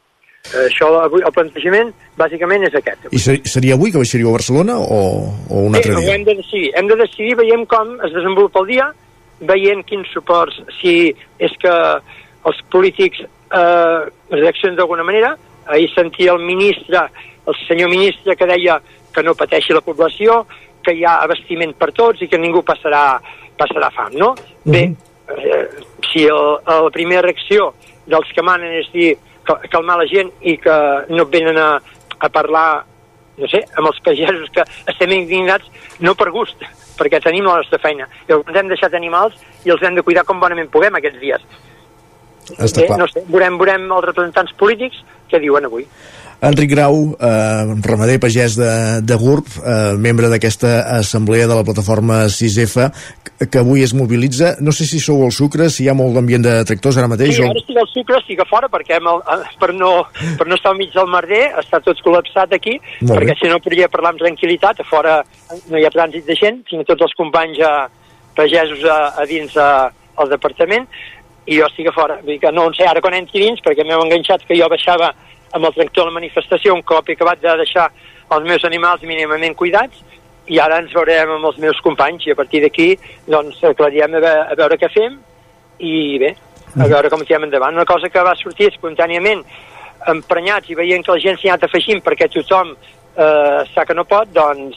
Eh, 0.44 0.66
això, 0.66 0.90
avui, 1.00 1.22
el 1.24 1.32
plantejament, 1.32 1.92
bàsicament, 2.20 2.66
és 2.68 2.74
aquest. 2.76 3.06
I 3.16 3.20
ser, 3.22 3.38
seria 3.48 3.78
avui 3.78 3.94
que 3.94 4.02
baixaríeu 4.02 4.32
a 4.32 4.36
Barcelona 4.36 4.76
o, 4.76 4.98
o 5.48 5.62
un 5.70 5.78
altre 5.78 5.94
eh, 5.94 6.02
dia? 6.02 6.18
Hem 6.18 6.26
de 6.26 6.34
decidir. 6.42 6.72
Hem 6.76 6.90
de 6.90 6.98
decidir, 7.00 7.38
veiem 7.38 7.64
com 7.70 7.94
es 8.04 8.12
desenvolupa 8.12 8.60
el 8.64 8.68
dia, 8.74 8.90
veient 9.40 9.84
quins 9.86 10.08
suports, 10.12 10.56
si 10.80 11.14
és 11.38 11.54
que 11.60 11.74
els 12.44 12.60
polítics 12.70 13.22
eh, 13.24 14.00
reaccionen 14.30 14.76
d'alguna 14.76 15.04
manera. 15.04 15.34
Ahir 15.66 15.88
sentia 15.94 16.32
el 16.32 16.44
ministre, 16.44 17.06
el 17.46 17.56
senyor 17.66 17.90
ministre, 17.90 18.36
que 18.36 18.46
deia 18.46 18.80
que 19.14 19.22
no 19.22 19.36
pateixi 19.38 19.72
la 19.72 19.84
població, 19.84 20.42
que 20.84 20.92
hi 20.92 21.04
ha 21.06 21.20
abastiment 21.24 21.72
per 21.78 21.92
tots 21.96 22.22
i 22.22 22.28
que 22.28 22.40
ningú 22.40 22.62
passarà, 22.66 23.18
passarà 23.56 23.90
fam, 23.94 24.12
no? 24.12 24.30
Uh 24.32 24.36
-huh. 24.36 24.72
Bé, 24.72 24.94
eh, 25.28 25.68
si 26.12 26.24
el, 26.24 26.58
la 26.66 26.90
primera 26.90 27.22
reacció 27.22 27.72
dels 28.06 28.28
que 28.34 28.42
manen 28.42 28.72
és 28.72 28.90
dir 28.92 29.16
calmar 29.70 29.98
la 29.98 30.06
gent 30.06 30.30
i 30.40 30.56
que 30.56 30.76
no 31.08 31.24
venen 31.26 31.58
a, 31.58 31.80
a 32.18 32.28
parlar 32.28 32.84
no 33.36 33.48
sé, 33.48 33.64
amb 33.76 33.88
els 33.90 34.00
pagesos 34.00 34.50
que 34.54 34.62
estem 34.86 35.10
indignats 35.10 35.66
no 36.00 36.14
per 36.14 36.30
gust, 36.30 36.56
perquè 36.98 37.20
tenim 37.22 37.46
la 37.48 37.58
nostra 37.60 37.78
feina. 37.82 38.08
I 38.28 38.36
els 38.36 38.58
hem 38.58 38.68
deixat 38.72 38.94
animals 38.94 39.38
i 39.64 39.72
els 39.74 39.82
hem 39.82 39.94
de 39.94 40.02
cuidar 40.06 40.24
com 40.28 40.40
bonament 40.40 40.70
puguem 40.72 40.98
aquests 41.00 41.20
dies. 41.20 41.46
Està 42.58 42.82
Bé, 42.82 42.86
clar. 42.90 42.98
no 43.00 43.08
sé, 43.08 43.22
veurem, 43.28 43.56
veurem 43.60 43.86
els 43.88 44.04
representants 44.04 44.52
polítics 44.60 45.00
què 45.30 45.40
diuen 45.40 45.64
avui. 45.64 45.86
Enric 46.44 46.70
Grau, 46.70 47.16
eh, 47.16 47.74
ramader 47.86 48.18
pagès 48.20 48.56
de, 48.58 48.70
de 49.00 49.16
GURB, 49.16 49.46
eh, 49.64 49.94
membre 49.96 50.28
d'aquesta 50.28 50.98
assemblea 50.98 51.46
de 51.48 51.54
la 51.56 51.64
plataforma 51.64 52.26
6F, 52.28 52.84
que, 53.50 53.58
avui 53.62 53.82
es 53.82 53.94
mobilitza. 53.96 54.54
No 54.60 54.72
sé 54.72 54.84
si 54.84 55.00
sou 55.00 55.22
al 55.24 55.32
Sucre, 55.32 55.70
si 55.72 55.84
hi 55.84 55.88
ha 55.88 55.94
molt 55.96 56.12
d'ambient 56.14 56.44
de 56.44 56.52
tractors 56.68 56.98
ara 57.00 57.08
mateix. 57.08 57.32
Sí, 57.38 57.42
o... 57.42 57.48
ara 57.48 57.62
estic 57.62 57.80
al 57.80 57.88
sucre, 57.94 58.20
estic 58.20 58.44
a 58.44 58.48
fora, 58.50 58.68
perquè 58.68 58.98
hem, 58.98 59.08
el- 59.14 59.24
per, 59.62 59.72
no, 59.74 59.94
per 60.38 60.46
no 60.50 60.58
estar 60.60 60.74
al 60.74 60.78
mig 60.82 60.92
del 60.92 61.08
merder, 61.10 61.42
està 61.64 61.80
tot 61.80 62.04
col·lapsat 62.04 62.52
aquí, 62.58 62.76
Molt 63.00 63.14
bé. 63.14 63.18
perquè 63.22 63.38
si 63.40 63.48
no 63.50 63.58
podria 63.64 63.88
parlar 63.88 64.12
amb 64.14 64.20
tranquil·litat, 64.22 64.84
a 64.84 64.88
fora 64.90 65.18
no 65.72 65.80
hi 65.80 65.88
ha 65.88 65.94
trànsit 65.96 66.28
de 66.28 66.36
gent, 66.38 66.60
tinc 66.68 66.84
tots 66.86 67.08
els 67.08 67.16
companys 67.16 67.60
a, 67.64 67.74
pagesos 68.36 68.84
a, 68.84 69.00
a 69.16 69.24
dins 69.30 69.56
a, 69.56 69.88
al 70.20 70.28
departament, 70.36 70.84
i 71.48 71.58
jo 71.58 71.66
estic 71.68 71.88
a 71.88 71.92
fora. 71.96 72.20
Vull 72.22 72.36
dir 72.36 72.40
que 72.44 72.52
no 72.52 72.68
en 72.68 72.76
sé 72.76 72.84
ara 72.88 73.00
quan 73.04 73.16
entri 73.16 73.42
dins, 73.48 73.60
perquè 73.64 73.84
m'heu 73.84 74.04
enganxat 74.04 74.44
que 74.48 74.56
jo 74.60 74.68
baixava 74.72 75.10
amb 75.54 75.68
el 75.68 75.74
tractor 75.76 76.04
a 76.04 76.10
la 76.10 76.18
manifestació 76.18 76.74
un 76.74 76.82
cop 76.86 77.08
he 77.08 77.16
acabat 77.16 77.42
de 77.42 77.54
deixar 77.62 77.88
els 78.34 78.48
meus 78.48 78.64
animals 78.66 79.04
mínimament 79.06 79.54
cuidats, 79.58 80.02
i 80.50 80.58
ara 80.60 80.80
ens 80.82 80.92
veurem 80.92 81.30
amb 81.36 81.48
els 81.48 81.60
meus 81.62 81.80
companys, 81.84 82.26
i 82.26 82.34
a 82.34 82.38
partir 82.38 82.60
d'aquí 82.64 82.90
doncs 83.30 83.62
aclarirem 83.64 84.18
a, 84.18 84.24
ve 84.24 84.32
a 84.52 84.58
veure 84.58 84.78
què 84.80 84.90
fem, 84.92 85.16
i 85.80 85.94
bé, 86.20 86.34
a 86.74 86.88
veure 86.90 87.10
com 87.12 87.22
tirem 87.24 87.46
endavant. 87.46 87.76
Una 87.76 87.88
cosa 87.88 88.10
que 88.12 88.24
va 88.26 88.34
sortir 88.40 88.68
espontàniament, 88.72 89.44
emprenyats 90.10 90.68
i 90.70 90.76
veient 90.76 91.04
que 91.04 91.14
la 91.14 91.22
gent 91.22 91.40
s'hi 91.40 91.48
ha 91.48 91.54
anat 91.54 91.68
afegint 91.68 92.02
perquè 92.04 92.28
tothom 92.32 92.74
eh, 92.74 93.62
està 93.62 93.86
que 93.88 93.96
no 93.96 94.04
pot, 94.08 94.28
doncs 94.34 94.76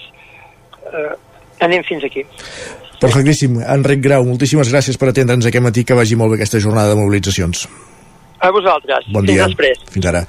eh, 0.94 1.12
anem 1.68 1.84
fins 1.88 2.06
aquí. 2.08 2.24
Perfectíssim. 3.02 3.60
Enric 3.62 4.02
Grau, 4.06 4.26
moltíssimes 4.26 4.72
gràcies 4.72 4.98
per 4.98 5.12
atendre'ns 5.12 5.50
aquest 5.50 5.66
matí, 5.66 5.84
que 5.86 5.98
vagi 5.98 6.18
molt 6.18 6.34
bé 6.34 6.40
aquesta 6.42 6.64
jornada 6.64 6.96
de 6.96 7.02
mobilitzacions. 7.02 7.68
A 8.40 8.52
vosaltres. 8.54 9.08
Bon 9.12 9.26
fins 9.26 9.34
dia. 9.34 9.48
després. 9.48 9.84
Fins 9.94 10.10
ara. 10.10 10.26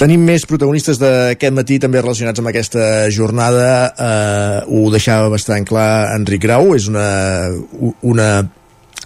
Tenim 0.00 0.22
més 0.24 0.46
protagonistes 0.48 0.96
d'aquest 0.96 1.52
matí 1.52 1.76
també 1.80 2.00
relacionats 2.00 2.40
amb 2.40 2.48
aquesta 2.48 3.10
jornada. 3.12 3.66
Eh, 3.92 4.62
ho 4.72 4.86
deixava 4.92 5.28
bastant 5.28 5.66
clar 5.68 6.14
Enric 6.14 6.40
Grau. 6.46 6.72
És 6.76 6.88
una, 6.88 7.08
una 8.00 8.30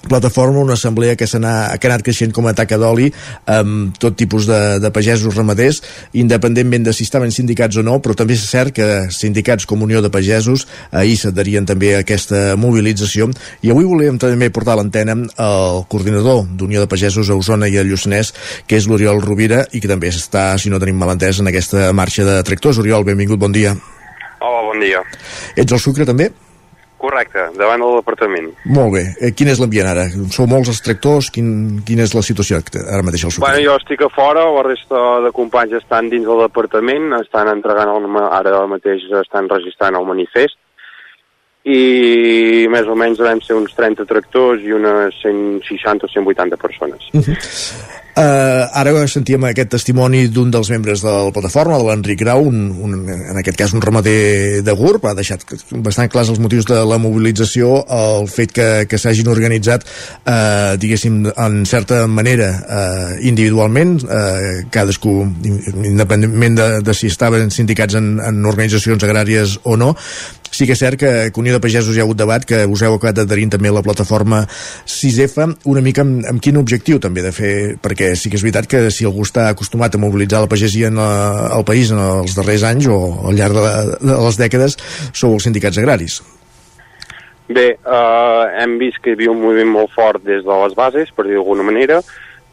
plataforma, 0.09 0.61
una 0.61 0.75
assemblea 0.79 1.17
que, 1.17 1.29
anat, 1.39 1.79
que 1.81 1.89
ha 1.89 1.93
anat 1.93 2.05
creixent 2.07 2.35
com 2.35 2.47
a 2.49 2.55
taca 2.57 2.79
d'oli 2.81 3.11
amb 3.51 3.97
tot 4.01 4.17
tipus 4.19 4.49
de, 4.49 4.61
de 4.83 4.91
pagesos 4.95 5.35
ramaders, 5.37 5.83
independentment 6.13 6.87
de 6.89 6.95
si 6.97 7.07
estaven 7.07 7.33
sindicats 7.35 7.79
o 7.81 7.85
no, 7.87 7.99
però 8.05 8.17
també 8.19 8.37
és 8.39 8.45
cert 8.49 8.75
que 8.77 8.89
sindicats 9.15 9.67
com 9.67 9.83
Unió 9.85 10.03
de 10.05 10.11
Pagesos 10.13 10.67
ahir 10.93 11.17
s'adherien 11.21 11.67
també 11.69 11.95
a 11.95 12.03
aquesta 12.05 12.55
mobilització 12.61 13.31
i 13.63 13.73
avui 13.73 13.87
volíem 13.89 14.19
també 14.21 14.51
portar 14.55 14.75
a 14.75 14.81
l'antena 14.81 15.17
el 15.17 15.83
coordinador 15.91 16.45
d'Unió 16.49 16.85
de 16.85 16.91
Pagesos 16.91 17.31
a 17.31 17.39
Osona 17.39 17.69
i 17.71 17.79
a 17.79 17.85
Lluçanès, 17.87 18.33
que 18.69 18.79
és 18.79 18.89
l'Oriol 18.91 19.23
Rovira 19.25 19.65
i 19.73 19.83
que 19.83 19.91
també 19.91 20.11
està, 20.13 20.53
si 20.61 20.73
no 20.73 20.81
tenim 20.83 20.99
malentès, 21.01 21.41
en 21.41 21.51
aquesta 21.51 21.91
marxa 21.97 22.27
de 22.27 22.41
tractors. 22.47 22.81
Oriol, 22.83 23.07
benvingut, 23.07 23.41
bon 23.41 23.53
dia. 23.55 23.75
Hola, 24.41 24.65
bon 24.69 24.83
dia. 24.83 25.03
Ets 25.57 25.73
al 25.73 25.81
Sucre 25.81 26.07
també? 26.09 26.31
Correcte, 27.05 27.47
davant 27.61 27.85
del 27.85 27.97
departament. 28.01 28.51
Molt 28.79 28.93
bé. 28.97 29.05
Eh, 29.21 29.33
quin 29.37 29.53
és 29.53 29.61
l'ambient 29.63 29.91
ara? 29.93 30.09
Sou 30.35 30.49
molts 30.51 30.73
els 30.73 30.83
tractors? 30.85 31.31
Quin, 31.35 31.49
quina 31.87 32.07
és 32.07 32.17
la 32.17 32.25
situació 32.27 32.59
ara 32.59 33.05
mateix 33.07 33.27
al? 33.29 33.37
Bueno, 33.45 33.63
jo 33.69 33.79
estic 33.81 34.05
a 34.05 34.11
fora, 34.15 34.45
la 34.57 34.67
resta 34.67 35.05
de 35.25 35.33
companys 35.37 35.79
estan 35.81 36.11
dins 36.13 36.27
del 36.29 36.45
departament, 36.47 37.13
estan 37.21 37.53
entregant, 37.53 37.95
el, 37.95 38.21
ara 38.29 38.65
mateix 38.71 39.07
estan 39.23 39.51
registrant 39.53 40.01
el 40.01 40.09
manifest, 40.09 40.59
i 41.65 42.67
més 42.69 42.89
o 42.91 42.97
menys 42.99 43.21
devem 43.21 43.41
ser 43.41 43.57
uns 43.57 43.73
30 43.77 44.05
tractors 44.09 44.65
i 44.65 44.75
unes 44.77 45.17
160 45.23 46.05
o 46.05 46.11
180 46.13 46.61
persones. 46.61 47.09
Uh 47.15 47.23
-huh. 47.25 48.03
Uh, 48.15 48.71
ara 48.79 48.93
sentíem 49.11 49.43
aquest 49.49 49.73
testimoni 49.73 50.29
d'un 50.31 50.53
dels 50.55 50.69
membres 50.71 51.01
de 51.03 51.11
la 51.11 51.33
plataforma, 51.35 51.81
de 51.81 51.87
l'Enric 51.89 52.21
Grau, 52.21 52.45
un, 52.47 52.69
un, 52.87 52.93
en 53.11 53.41
aquest 53.41 53.59
cas 53.59 53.75
un 53.75 53.83
ramader 53.83 54.63
de 54.63 54.75
GURB, 54.79 55.09
ha 55.11 55.17
deixat 55.19 55.43
bastant 55.83 56.13
clars 56.13 56.31
els 56.31 56.39
motius 56.39 56.69
de 56.69 56.79
la 56.87 57.01
mobilització, 57.03 57.81
el 57.97 58.29
fet 58.31 58.55
que, 58.55 58.69
que 58.87 59.01
s'hagin 59.03 59.33
organitzat, 59.33 59.83
uh, 60.31 60.77
diguéssim, 60.79 61.25
en 61.35 61.59
certa 61.67 62.05
manera 62.07 62.53
uh, 62.55 63.11
individualment, 63.27 63.97
uh, 64.07 64.63
cadascú, 64.71 65.17
independentment 65.75 66.63
de, 66.63 66.71
de 66.87 66.95
si 66.95 67.11
estaven 67.11 67.51
sindicats 67.51 67.99
en, 67.99 68.15
en 68.23 68.41
organitzacions 68.47 69.03
agràries 69.03 69.59
o 69.67 69.75
no, 69.81 69.91
sí 70.55 70.69
que 70.69 70.77
és 70.77 70.81
cert 70.81 70.99
que, 71.01 71.13
que 71.35 71.41
Unió 71.43 71.57
de 71.57 71.63
Pagesos 71.63 71.97
hi 71.97 72.01
ha 72.01 72.07
hagut 72.07 72.19
debat, 72.19 72.45
que 72.47 72.63
us 72.71 72.83
heu 72.87 72.95
acabat 72.95 73.25
adherint 73.25 73.53
també 73.57 73.71
a 73.73 73.75
la 73.75 73.83
plataforma 73.83 74.45
6F, 74.87 75.49
una 75.71 75.83
mica 75.85 76.05
amb, 76.05 76.23
amb 76.31 76.43
quin 76.43 76.61
objectiu 76.61 77.01
també 77.03 77.25
de 77.25 77.33
fer, 77.35 77.55
perquè 77.83 78.04
sí 78.19 78.31
que 78.31 78.39
és 78.39 78.45
veritat 78.45 78.69
que 78.71 78.85
si 78.95 79.07
algú 79.09 79.25
està 79.27 79.49
acostumat 79.51 79.97
a 79.97 80.01
mobilitzar 80.03 80.45
la 80.45 80.51
pagesia 80.51 80.91
en 80.93 81.01
la, 81.01 81.11
al 81.57 81.65
país 81.67 81.91
en 81.95 82.01
els 82.03 82.37
darrers 82.37 82.65
anys 82.69 82.89
o 82.93 82.99
al 83.31 83.39
llarg 83.39 83.57
de, 83.57 83.65
la, 83.65 83.75
de 83.99 84.19
les 84.27 84.41
dècades, 84.41 84.79
sou 85.13 85.37
els 85.37 85.47
sindicats 85.49 85.81
agraris. 85.81 86.21
Bé, 87.49 87.67
eh, 87.77 88.45
hem 88.63 88.79
vist 88.81 89.03
que 89.05 89.13
hi 89.13 89.19
havia 89.19 89.33
un 89.33 89.43
moviment 89.43 89.73
molt 89.73 89.93
fort 89.93 90.23
des 90.25 90.45
de 90.45 90.61
les 90.63 90.77
bases, 90.77 91.11
per 91.13 91.27
dir 91.27 91.37
d'alguna 91.37 91.67
manera, 91.67 92.01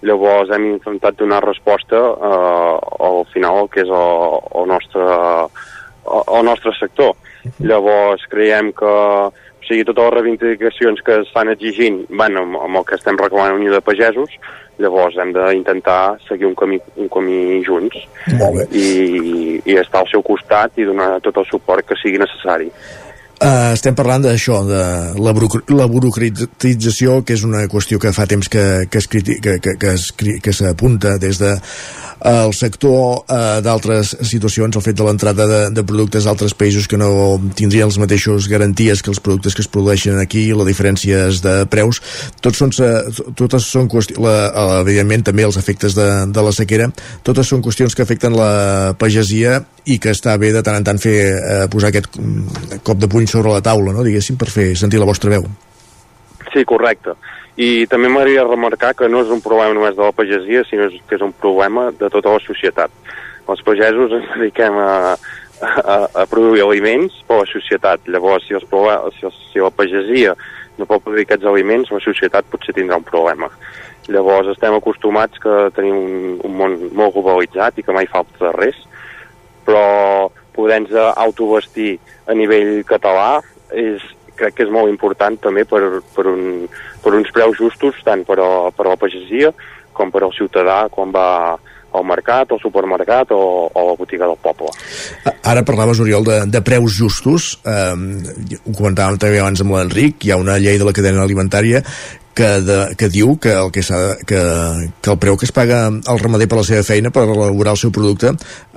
llavors 0.04 0.50
hem 0.52 0.66
intentat 0.74 1.20
donar 1.20 1.44
resposta 1.46 2.00
eh, 2.00 2.74
al 3.08 3.24
final 3.32 3.70
que 3.72 3.86
és 3.86 3.92
el, 3.92 4.40
el, 4.60 4.68
nostre, 4.72 5.06
el 6.22 6.44
nostre 6.48 6.76
sector. 6.80 7.16
Llavors 7.64 8.26
creiem 8.30 8.74
que 8.78 8.92
o 9.62 9.64
sigui, 9.68 9.86
totes 9.86 10.04
les 10.04 10.14
reivindicacions 10.18 11.04
que 11.06 11.22
estan 11.22 11.54
exigint 11.54 12.02
van 12.18 12.36
amb, 12.42 12.58
amb 12.66 12.82
el 12.82 12.86
que 12.90 12.98
estem 12.98 13.20
reclamant 13.20 13.54
a 13.54 13.60
Unió 13.60 13.72
de 13.72 13.84
Pagesos, 13.86 14.34
llavors 14.84 15.18
hem 15.22 15.34
d'intentar 15.36 16.18
seguir 16.28 16.50
un 16.50 16.56
camí, 16.58 16.80
un 16.98 17.10
camí 17.14 17.62
junts 17.68 17.98
i, 18.72 19.62
i 19.66 19.78
estar 19.82 20.02
al 20.04 20.12
seu 20.12 20.24
costat 20.26 20.78
i 20.82 20.88
donar 20.90 21.14
tot 21.26 21.38
el 21.42 21.48
suport 21.50 21.88
que 21.88 22.00
sigui 22.02 22.22
necessari. 22.22 22.72
Uh, 23.42 23.72
estem 23.74 23.96
parlant 23.98 24.22
d'això, 24.22 24.60
de 24.68 24.82
la, 25.18 25.32
la 25.74 25.88
burocratització, 25.90 27.24
que 27.26 27.34
és 27.34 27.42
una 27.42 27.64
qüestió 27.72 27.98
que 27.98 28.12
fa 28.14 28.28
temps 28.30 28.46
que, 28.54 28.86
que, 28.86 29.02
es, 29.02 29.08
que, 29.10 29.24
que, 29.26 29.56
que, 29.66 29.94
es, 29.96 30.12
que 30.14 31.18
des 31.18 31.40
de 31.42 31.56
el 32.22 32.54
sector 32.54 33.24
eh, 33.26 33.62
d'altres 33.66 34.14
situacions, 34.30 34.76
el 34.78 34.84
fet 34.86 34.98
de 34.98 35.06
l'entrada 35.06 35.48
de, 35.50 35.62
de 35.74 35.84
productes 35.88 36.28
d'altres 36.28 36.54
països 36.54 36.86
que 36.88 37.00
no 37.00 37.40
tindrien 37.58 37.90
les 37.90 37.98
mateixes 37.98 38.48
garanties 38.52 39.02
que 39.02 39.10
els 39.10 39.22
productes 39.24 39.58
que 39.58 39.64
es 39.66 39.70
produeixen 39.72 40.20
aquí, 40.22 40.46
les 40.54 40.70
diferències 40.70 41.42
de 41.42 41.56
preus, 41.72 42.02
tots 42.42 42.62
són, 42.62 42.74
eh, 42.78 43.34
totes 43.38 43.66
són 43.66 43.90
qüestions, 43.90 44.22
la, 44.22 44.36
evidentment 44.84 45.26
també 45.32 45.48
els 45.48 45.58
efectes 45.58 45.98
de, 45.98 46.08
de 46.30 46.46
la 46.46 46.54
sequera, 46.54 46.92
totes 47.26 47.50
són 47.50 47.66
qüestions 47.66 47.98
que 47.98 48.06
afecten 48.06 48.38
la 48.38 48.94
pagesia 49.02 49.64
i 49.90 49.98
que 49.98 50.14
està 50.14 50.38
bé 50.38 50.52
de 50.54 50.62
tant 50.62 50.78
en 50.78 50.86
tant 50.86 51.02
fer 51.02 51.18
eh, 51.34 51.66
posar 51.74 51.90
aquest 51.90 52.22
mm, 52.22 52.82
cop 52.86 53.02
de 53.02 53.10
puny 53.10 53.26
sobre 53.32 53.54
la 53.56 53.64
taula, 53.66 53.96
no? 53.96 54.06
diguéssim, 54.06 54.38
per 54.40 54.50
fer 54.52 54.72
sentir 54.80 55.00
la 55.02 55.10
vostra 55.10 55.32
veu. 55.34 55.48
Sí, 56.52 56.64
correcte. 56.68 57.16
I 57.60 57.86
també 57.92 58.10
m'agradaria 58.10 58.48
remarcar 58.48 58.94
que 58.98 59.10
no 59.12 59.22
és 59.26 59.32
un 59.34 59.42
problema 59.44 59.76
només 59.76 59.96
de 59.98 60.04
la 60.04 60.16
pagesia, 60.16 60.64
sinó 60.68 60.88
que 60.92 61.18
és 61.18 61.24
un 61.24 61.34
problema 61.34 61.90
de 61.92 62.10
tota 62.12 62.34
la 62.34 62.42
societat. 62.44 62.92
Els 63.52 63.64
pagesos 63.68 64.16
ens 64.16 64.28
dediquem 64.36 64.78
a, 64.80 64.94
a, 65.62 65.98
a 66.24 66.26
produir 66.32 66.64
aliments 66.66 67.20
per 67.28 67.38
a 67.38 67.44
la 67.44 67.52
societat. 67.52 68.08
Llavors, 68.08 68.48
si, 68.48 68.56
els, 68.58 68.68
si, 69.18 69.28
els, 69.28 69.40
si 69.52 69.64
la 69.64 69.72
pagesia 69.76 70.36
no 70.80 70.88
pot 70.90 71.04
produir 71.04 71.28
aquests 71.28 71.48
aliments, 71.52 71.92
la 71.92 72.02
societat 72.04 72.48
potser 72.52 72.76
tindrà 72.78 73.00
un 73.02 73.08
problema. 73.08 73.52
Llavors, 74.12 74.50
estem 74.56 74.76
acostumats 74.76 75.40
que 75.42 75.58
tenim 75.76 75.98
un, 75.98 76.38
un 76.48 76.56
món 76.58 76.78
molt 76.98 77.14
globalitzat 77.18 77.78
i 77.78 77.86
que 77.86 77.96
mai 77.96 78.10
falta 78.10 78.54
res, 78.56 78.80
però 79.68 80.32
podent-nos 80.56 81.18
autovestir 81.18 81.96
a 82.28 82.36
nivell 82.38 82.82
català 82.88 83.42
és, 83.72 84.04
crec 84.36 84.58
que 84.58 84.66
és 84.68 84.74
molt 84.74 84.92
important 84.92 85.38
també 85.42 85.66
per, 85.70 85.82
per, 86.16 86.28
un, 86.32 86.68
per 87.04 87.16
uns 87.18 87.32
preus 87.34 87.58
justos 87.60 88.00
tant 88.06 88.26
per 88.28 88.40
a, 88.42 88.52
per 88.76 88.88
a 88.88 88.94
la 88.94 89.00
pagesia 89.00 89.52
com 89.94 90.12
per 90.12 90.24
al 90.26 90.34
ciutadà 90.36 90.86
quan 90.92 91.12
va 91.14 91.28
al 91.92 92.06
mercat, 92.08 92.52
al 92.52 92.60
supermercat 92.62 93.34
o, 93.36 93.42
o 93.68 93.80
a 93.82 93.84
la 93.90 93.96
botiga 94.00 94.28
del 94.30 94.40
poble. 94.40 94.72
Ara 95.44 95.64
parlaves, 95.68 96.00
Oriol, 96.00 96.24
de, 96.24 96.38
de 96.48 96.62
preus 96.64 96.96
justos. 96.96 97.58
Eh, 97.68 98.60
ho 98.62 98.76
comentàvem 98.78 99.20
també 99.20 99.42
abans 99.42 99.64
amb 99.64 99.76
l'Enric. 99.76 100.24
Hi 100.24 100.32
ha 100.32 100.40
una 100.40 100.56
llei 100.62 100.80
de 100.80 100.88
la 100.88 100.96
cadena 100.96 101.26
alimentària 101.26 101.84
que, 102.36 102.50
de, 102.66 102.78
que 102.98 103.10
diu 103.12 103.36
que 103.42 103.54
el, 103.54 103.72
que, 103.72 103.84
que, 104.28 104.42
que 105.02 105.12
el 105.12 105.20
preu 105.22 105.38
que 105.38 105.48
es 105.48 105.54
paga 105.56 105.84
al 105.88 106.22
ramader 106.22 106.48
per 106.52 106.62
la 106.62 106.66
seva 106.68 106.84
feina, 106.88 107.12
per 107.14 107.26
elaborar 107.28 107.76
el 107.76 107.82
seu 107.82 107.94
producte, 107.96 108.34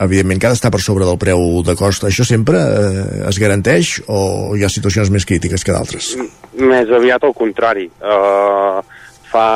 evidentment 0.07 0.43
que 0.43 0.51
ha 0.51 0.55
d'estar 0.55 0.73
per 0.75 0.83
sobre 0.83 1.09
del 1.09 1.21
preu 1.21 1.63
de 1.67 1.77
cost. 1.79 2.07
Això 2.09 2.27
sempre 2.27 2.61
eh, 2.61 3.23
es 3.31 3.41
garanteix 3.43 3.97
o 4.09 4.55
hi 4.57 4.65
ha 4.65 4.73
situacions 4.73 5.13
més 5.15 5.27
crítiques 5.29 5.65
que 5.65 5.75
d'altres? 5.75 6.15
Més 6.59 6.91
aviat 6.95 7.25
al 7.27 7.35
contrari. 7.37 7.89
Uh, 8.03 8.83
fa 9.31 9.49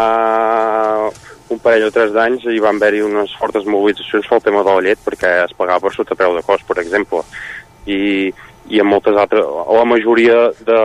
un 1.48 1.60
parell 1.64 1.86
o 1.88 1.92
tres 1.94 2.12
d'anys 2.12 2.44
hi 2.50 2.60
van 2.60 2.76
haver-hi 2.76 3.00
unes 3.06 3.32
fortes 3.40 3.64
mobilitzacions 3.64 4.26
pel 4.28 4.42
tema 4.44 4.64
de 4.66 4.74
la 4.74 4.84
llet 4.84 5.00
perquè 5.04 5.30
es 5.46 5.54
pagava 5.56 5.86
per 5.86 5.94
sota 5.94 6.16
preu 6.18 6.36
de 6.36 6.44
cost, 6.46 6.66
per 6.68 6.78
exemple. 6.82 7.24
I 7.88 8.28
i 8.68 8.80
en 8.82 8.88
moltes 8.88 9.16
altres, 9.16 9.44
o 9.44 9.76
la 9.76 9.86
majoria 9.88 10.48
de, 10.64 10.80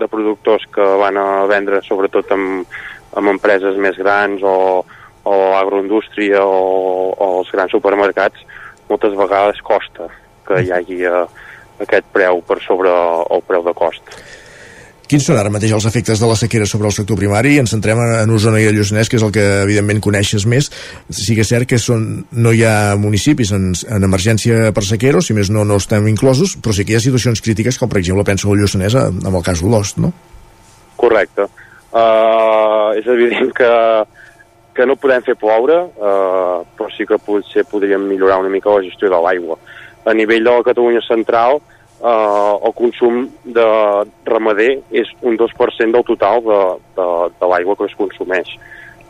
de 0.00 0.08
productors 0.08 0.64
que 0.72 0.84
van 1.02 1.18
a 1.20 1.26
vendre 1.50 1.82
sobretot 1.84 2.30
amb, 2.32 2.78
amb 3.18 3.34
empreses 3.34 3.76
més 3.80 3.98
grans 4.00 4.44
o, 4.44 4.84
o 5.28 5.34
agroindústria 5.58 6.40
o, 6.44 7.12
o 7.12 7.28
els 7.40 7.52
grans 7.52 7.74
supermercats, 7.74 8.44
moltes 8.88 9.16
vegades 9.18 9.60
costa 9.64 10.08
que 10.48 10.62
hi 10.64 10.72
hagi 10.72 11.02
uh, 11.04 11.26
aquest 11.84 12.08
preu 12.14 12.40
per 12.48 12.58
sobre 12.64 12.92
el 12.92 13.44
preu 13.46 13.64
de 13.66 13.74
cost. 13.76 14.14
Quins 15.08 15.24
són 15.24 15.38
ara 15.40 15.48
mateix 15.48 15.72
els 15.72 15.86
efectes 15.88 16.20
de 16.20 16.28
la 16.28 16.34
sequera 16.36 16.66
sobre 16.68 16.90
el 16.90 16.92
sector 16.92 17.16
primari? 17.16 17.54
Ens 17.56 17.72
centrem 17.72 17.96
en 18.04 18.32
Osona 18.34 18.58
i 18.60 18.66
el 18.68 18.76
Lluçanès, 18.76 19.08
que 19.08 19.16
és 19.16 19.22
el 19.24 19.30
que 19.32 19.44
evidentment 19.62 20.02
coneixes 20.04 20.44
més. 20.44 20.68
Sí 21.08 21.32
que 21.32 21.46
és 21.46 21.48
cert 21.48 21.64
que 21.70 21.78
són, 21.80 22.02
no 22.36 22.52
hi 22.52 22.60
ha 22.68 22.92
municipis 23.00 23.54
en, 23.56 23.70
en 23.88 24.04
emergència 24.04 24.68
per 24.76 24.84
sequera, 24.84 25.22
o 25.22 25.24
si 25.24 25.32
més 25.32 25.48
no, 25.48 25.64
no 25.64 25.78
estem 25.80 26.10
inclosos, 26.12 26.58
però 26.60 26.76
sí 26.76 26.84
que 26.84 26.92
hi 26.92 26.98
ha 26.98 27.00
situacions 27.00 27.40
crítiques, 27.40 27.78
com 27.80 27.88
per 27.88 28.02
exemple 28.02 28.26
penso 28.28 28.52
al 28.52 28.60
Lluçanès 28.60 28.98
amb 29.00 29.32
el 29.32 29.46
cas 29.46 29.64
d'Olost, 29.64 30.02
no? 30.04 30.12
Correcte. 31.00 31.48
Uh, 31.88 32.92
és 33.00 33.08
evident 33.08 33.48
que, 33.56 33.72
que 34.76 34.88
no 34.92 34.98
podem 35.00 35.24
fer 35.24 35.38
ploure, 35.40 35.80
uh, 35.88 36.60
però 36.76 36.92
sí 36.92 37.08
que 37.08 37.16
potser 37.16 37.64
podríem 37.70 38.04
millorar 38.10 38.42
una 38.44 38.52
mica 38.52 38.76
la 38.76 38.84
gestió 38.84 39.08
de 39.08 39.24
l'aigua. 39.24 39.56
A 40.04 40.12
nivell 40.12 40.44
de 40.44 40.52
la 40.52 40.68
Catalunya 40.68 41.00
central, 41.08 41.62
eh, 42.02 42.54
el 42.64 42.74
consum 42.74 43.26
de 43.44 43.66
ramader 44.24 44.70
és 44.90 45.10
un 45.22 45.36
2% 45.38 45.92
del 45.92 46.04
total 46.04 46.42
de, 46.44 46.60
de, 46.96 47.08
de 47.40 47.50
l'aigua 47.50 47.76
que 47.76 47.88
es 47.88 47.96
consumeix. 47.98 48.54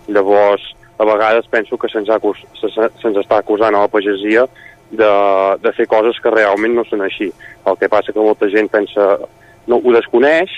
Llavors, 0.08 0.64
a 0.98 1.04
vegades 1.04 1.46
penso 1.50 1.78
que 1.78 1.90
se'ns 1.92 2.08
se, 2.08 2.70
se 2.72 3.12
està 3.12 3.38
acusant 3.38 3.74
a 3.74 3.84
la 3.84 3.92
pagesia 3.92 4.46
de, 4.90 5.10
de 5.62 5.72
fer 5.76 5.86
coses 5.86 6.18
que 6.22 6.32
realment 6.32 6.74
no 6.74 6.84
són 6.88 7.04
així. 7.04 7.30
El 7.66 7.76
que 7.78 7.90
passa 7.92 8.12
que 8.12 8.24
molta 8.24 8.48
gent 8.50 8.70
pensa, 8.72 9.18
no, 9.68 9.78
ho 9.78 9.94
desconeix 9.94 10.50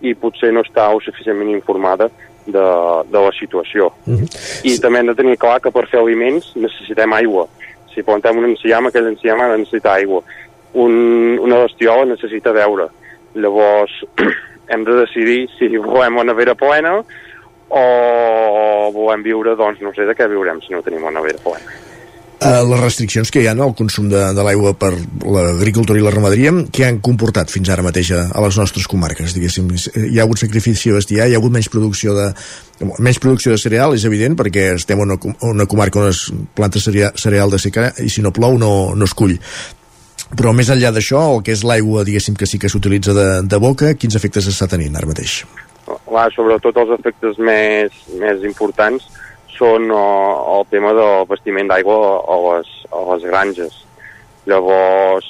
i 0.00 0.14
potser 0.16 0.50
no 0.52 0.64
està 0.64 0.90
suficientment 1.04 1.52
informada 1.52 2.10
de, 2.46 2.66
de 3.12 3.20
la 3.20 3.32
situació. 3.38 3.92
Mm 4.06 4.16
-hmm. 4.16 4.28
I 4.64 4.78
també 4.80 4.98
hem 4.98 5.06
de 5.06 5.14
tenir 5.14 5.38
clar 5.38 5.60
que 5.60 5.70
per 5.70 5.86
fer 5.86 6.00
aliments 6.00 6.56
necessitem 6.56 7.12
aigua. 7.12 7.46
Si 7.94 8.02
plantem 8.02 8.38
un 8.38 8.44
enciam, 8.44 8.86
aquell 8.86 9.06
enciam 9.06 9.40
ha 9.40 9.52
de 9.52 9.58
necessitar 9.58 9.94
aigua 9.94 10.22
un, 10.72 11.38
una 11.42 11.64
bestiola 11.64 12.06
necessita 12.12 12.54
veure. 12.56 12.88
Llavors 13.34 13.92
hem 14.70 14.86
de 14.86 15.00
decidir 15.02 15.44
si 15.58 15.70
volem 15.76 16.18
una 16.20 16.32
nevera 16.32 16.56
plena 16.58 17.00
o 17.70 17.84
volem 18.94 19.22
viure, 19.22 19.54
doncs 19.58 19.82
no 19.84 19.94
sé 19.94 20.06
de 20.08 20.16
què 20.18 20.26
viurem 20.30 20.58
si 20.64 20.74
no 20.74 20.82
tenim 20.82 21.06
una 21.06 21.20
nevera 21.20 21.42
plena. 21.44 21.78
Uh, 22.40 22.62
les 22.64 22.80
restriccions 22.80 23.28
que 23.28 23.42
hi 23.42 23.48
ha 23.50 23.52
al 23.52 23.74
consum 23.76 24.06
de, 24.08 24.20
de 24.32 24.44
l'aigua 24.46 24.70
per 24.72 24.94
l'agricultura 25.28 26.00
i 26.00 26.02
la 26.02 26.12
ramaderia, 26.14 26.54
què 26.72 26.86
han 26.86 27.02
comportat 27.04 27.52
fins 27.52 27.68
ara 27.68 27.84
mateix 27.84 28.14
a, 28.16 28.22
a 28.32 28.44
les 28.46 28.56
nostres 28.56 28.86
comarques, 28.88 29.34
diguéssim? 29.36 29.68
Hi 30.08 30.16
ha 30.16 30.24
hagut 30.24 30.40
sacrifici 30.40 30.88
de 30.88 30.96
bestiar, 30.96 31.26
hi 31.28 31.36
ha 31.36 31.40
hagut 31.42 31.52
menys 31.52 31.68
producció 31.68 32.14
de, 32.16 32.30
menys 32.96 33.20
producció 33.20 33.52
de 33.52 33.60
cereal, 33.60 33.92
és 33.92 34.06
evident, 34.08 34.38
perquè 34.40 34.70
estem 34.78 35.04
en 35.04 35.12
una, 35.12 35.34
una 35.50 35.68
comarca 35.68 36.00
on 36.00 36.08
es 36.08 36.22
planta 36.56 36.80
cereal 36.80 37.52
de 37.52 37.60
seca 37.60 37.90
i 38.00 38.08
si 38.08 38.24
no 38.24 38.32
plou 38.32 38.56
no, 38.56 38.72
no 38.96 39.04
es 39.10 39.12
cull 39.12 39.36
però 40.36 40.52
més 40.56 40.70
enllà 40.70 40.92
d'això, 40.94 41.22
el 41.36 41.42
que 41.46 41.54
és 41.56 41.64
l'aigua, 41.66 42.04
diguéssim 42.06 42.36
que 42.38 42.46
sí 42.46 42.60
que 42.60 42.70
s'utilitza 42.70 43.14
de, 43.16 43.26
de 43.50 43.58
boca, 43.62 43.94
quins 43.98 44.16
efectes 44.18 44.46
està 44.50 44.68
tenint 44.70 44.96
ara 44.96 45.08
mateix? 45.10 45.40
Clar, 45.90 46.28
sobretot 46.34 46.76
els 46.82 46.94
efectes 46.98 47.38
més, 47.42 47.96
més 48.20 48.44
importants 48.46 49.08
són 49.56 49.90
uh, 49.92 50.56
el 50.56 50.66
tema 50.72 50.94
del 50.96 51.26
vestiment 51.28 51.68
d'aigua 51.68 51.96
a, 52.22 52.36
les, 52.46 52.70
a 52.94 53.02
les 53.10 53.26
granges. 53.28 53.80
Llavors, 54.48 55.26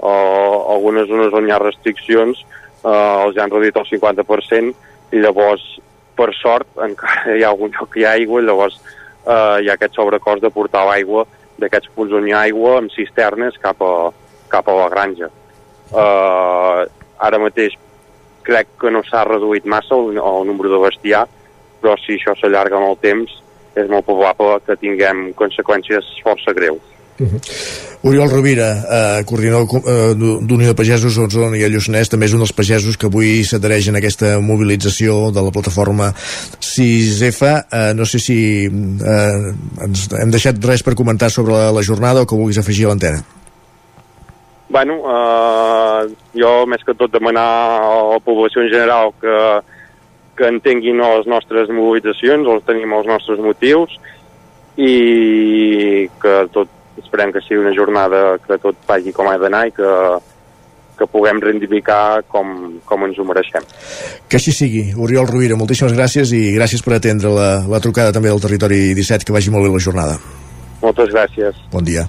uh, 0.00 0.56
algunes 0.74 1.08
zones 1.10 1.36
on 1.36 1.46
hi 1.46 1.54
ha 1.54 1.60
restriccions 1.62 2.40
uh, 2.82 3.24
els 3.26 3.38
han 3.38 3.52
reduït 3.52 3.76
el 3.78 3.86
50% 3.90 5.14
i 5.14 5.22
llavors, 5.22 5.64
per 6.18 6.32
sort, 6.40 6.68
encara 6.82 7.36
hi 7.36 7.44
ha 7.44 7.52
algun 7.52 7.74
lloc 7.76 7.92
que 7.92 8.02
hi 8.02 8.08
ha 8.08 8.16
aigua 8.18 8.42
i 8.42 8.48
llavors 8.48 8.80
uh, 8.80 9.58
hi 9.62 9.68
ha 9.68 9.76
aquest 9.76 9.98
sobrecost 9.98 10.42
de 10.42 10.50
portar 10.54 10.86
l'aigua 10.88 11.26
d'aquests 11.58 11.92
punts 11.94 12.14
on 12.14 12.26
hi 12.26 12.34
ha 12.34 12.46
aigua 12.48 12.78
amb 12.78 12.92
cisternes 12.94 13.58
cap 13.62 13.82
a, 13.82 14.10
cap 14.52 14.68
a 14.68 14.76
la 14.76 14.88
granja. 14.92 15.30
Uh, 15.88 16.84
ara 17.24 17.40
mateix 17.40 17.76
crec 18.48 18.70
que 18.80 18.92
no 18.92 19.02
s'ha 19.04 19.24
reduït 19.28 19.66
massa 19.68 19.96
el, 19.96 20.16
el 20.16 20.46
nombre 20.48 20.70
de 20.72 20.80
bestiar, 20.82 21.26
però 21.82 21.96
si 22.00 22.16
això 22.18 22.34
s'allarga 22.38 22.80
molt 22.80 23.02
temps 23.04 23.34
és 23.78 23.90
molt 23.90 24.06
probable 24.08 24.58
que 24.66 24.78
tinguem 24.80 25.28
conseqüències 25.38 26.16
força 26.24 26.54
greus. 26.56 26.82
Uh 27.18 27.26
-huh. 27.26 27.40
Oriol 28.02 28.30
Rovira, 28.30 29.18
eh, 29.18 29.24
coordinador 29.24 29.66
eh, 29.82 30.14
d'Unió 30.14 30.68
de 30.68 30.74
Pagesos 30.74 31.16
Osona 31.18 31.56
i 31.56 31.66
Lluçanès, 31.66 32.08
també 32.08 32.26
és 32.26 32.32
un 32.32 32.38
dels 32.38 32.52
pagesos 32.52 32.96
que 32.96 33.06
avui 33.06 33.42
s'adhereix 33.44 33.88
en 33.88 33.96
aquesta 33.96 34.38
mobilització 34.38 35.32
de 35.34 35.42
la 35.42 35.50
plataforma 35.50 36.14
6F. 36.60 37.42
Eh, 37.72 37.94
no 37.94 38.06
sé 38.06 38.18
si 38.18 38.66
eh, 38.66 39.54
ens 39.82 40.08
hem 40.14 40.30
deixat 40.30 40.64
res 40.64 40.82
per 40.82 40.94
comentar 40.94 41.30
sobre 41.30 41.52
la, 41.52 41.72
la 41.72 41.82
jornada 41.82 42.22
o 42.22 42.26
que 42.26 42.36
vulguis 42.36 42.58
afegir 42.58 42.86
a 42.86 42.88
l'antena. 42.88 43.24
Bueno, 44.68 45.00
eh, 45.08 46.14
jo 46.36 46.52
més 46.68 46.84
que 46.84 46.94
tot 46.94 47.12
demanar 47.12 47.48
a 47.80 47.98
la 48.12 48.20
població 48.20 48.62
en 48.62 48.72
general 48.72 49.14
que, 49.20 49.36
que 50.36 50.48
entenguin 50.52 51.00
les 51.00 51.28
nostres 51.30 51.72
mobilitzacions, 51.72 52.46
els 52.46 52.66
tenim 52.68 52.92
els 52.92 53.08
nostres 53.08 53.40
motius 53.40 53.96
i 54.78 56.08
que 56.22 56.34
tot 56.54 56.68
esperem 57.00 57.32
que 57.32 57.42
sigui 57.46 57.62
una 57.62 57.74
jornada 57.74 58.36
que 58.44 58.58
tot 58.60 58.76
vagi 58.86 59.14
com 59.14 59.30
ha 59.30 59.38
d'anar 59.40 59.64
i 59.70 59.72
que, 59.74 59.92
que 60.98 61.08
puguem 61.10 61.40
reivindicar 61.42 62.26
com, 62.28 62.52
com 62.84 63.06
ens 63.06 63.18
ho 63.18 63.26
mereixem. 63.26 63.64
Que 64.28 64.36
així 64.36 64.52
sigui. 64.52 64.84
Oriol 64.98 65.30
Rovira, 65.30 65.56
moltíssimes 65.56 65.96
gràcies 65.96 66.34
i 66.36 66.42
gràcies 66.58 66.84
per 66.84 66.98
atendre 66.98 67.32
la, 67.32 67.48
la 67.70 67.80
trucada 67.80 68.12
també 68.12 68.32
del 68.32 68.44
Territori 68.44 68.92
17, 68.98 69.24
que 69.24 69.36
vagi 69.36 69.54
molt 69.54 69.64
bé 69.64 69.72
la 69.72 69.82
jornada. 69.88 70.20
Moltes 70.82 71.10
gràcies. 71.14 71.66
Bon 71.72 71.86
dia. 71.86 72.06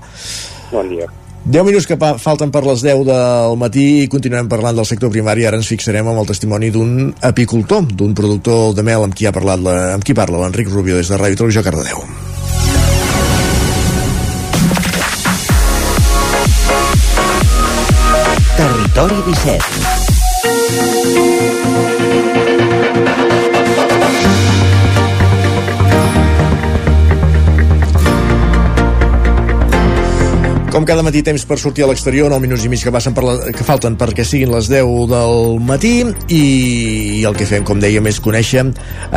Bon 0.74 0.90
dia. 0.90 1.08
10 1.50 1.66
minuts 1.66 1.88
que 1.90 1.98
falten 2.22 2.52
per 2.54 2.62
les 2.62 2.84
10 2.86 3.08
del 3.08 3.56
matí 3.58 4.04
i 4.04 4.10
continuem 4.12 4.46
parlant 4.52 4.78
del 4.78 4.86
sector 4.86 5.10
primari. 5.10 5.48
Ara 5.50 5.58
ens 5.58 5.70
fixarem 5.72 6.06
amb 6.06 6.22
el 6.22 6.30
testimoni 6.30 6.70
d'un 6.70 7.10
apicultor, 7.26 7.88
d'un 7.90 8.14
productor 8.14 8.76
de 8.78 8.86
mel 8.86 9.08
amb 9.08 9.18
qui 9.18 9.26
ha 9.26 9.34
parlat 9.34 9.64
la, 9.66 9.76
amb 9.96 10.06
qui 10.06 10.14
parla 10.14 10.44
l'Enric 10.44 10.70
Rubio 10.70 11.00
des 11.00 11.10
de 11.10 11.18
Ràdio 11.18 11.42
Televisió 11.42 11.66
Cardedeu. 11.66 12.06
Territori 18.60 19.18
17 19.34 20.99
Com 30.70 30.86
cada 30.86 31.02
matí 31.02 31.24
temps 31.26 31.42
per 31.50 31.56
sortir 31.58 31.82
a 31.82 31.88
l'exterior, 31.90 32.30
9 32.30 32.44
minuts 32.46 32.62
i 32.62 32.70
mig 32.70 32.84
que, 32.86 32.92
passen 32.94 33.16
per 33.18 33.24
la, 33.26 33.34
que 33.50 33.66
falten 33.66 33.96
perquè 33.98 34.22
siguin 34.22 34.52
les 34.54 34.68
10 34.70 35.08
del 35.10 35.58
matí 35.66 35.94
i, 36.06 36.42
i 37.18 37.24
el 37.26 37.34
que 37.34 37.48
fem, 37.50 37.66
com 37.66 37.82
dèiem, 37.82 38.06
és 38.06 38.20
conèixer 38.22 38.68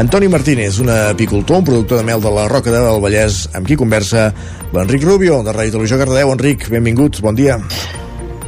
Antoni 0.00 0.30
Martínez, 0.32 0.80
un 0.80 0.88
apicultor, 0.94 1.60
un 1.60 1.68
productor 1.68 2.00
de 2.00 2.06
mel 2.08 2.24
de 2.24 2.32
la 2.32 2.46
Roca 2.48 2.72
del 2.72 3.02
Vallès, 3.04 3.42
amb 3.52 3.68
qui 3.68 3.76
conversa 3.76 4.30
l'Enric 4.72 5.04
Rubio, 5.04 5.42
de 5.44 5.52
Ràdio 5.52 5.76
Televisió 5.76 6.00
Cardedeu. 6.00 6.32
Enric, 6.32 6.70
benvingut, 6.72 7.20
bon 7.20 7.36
dia. 7.36 7.60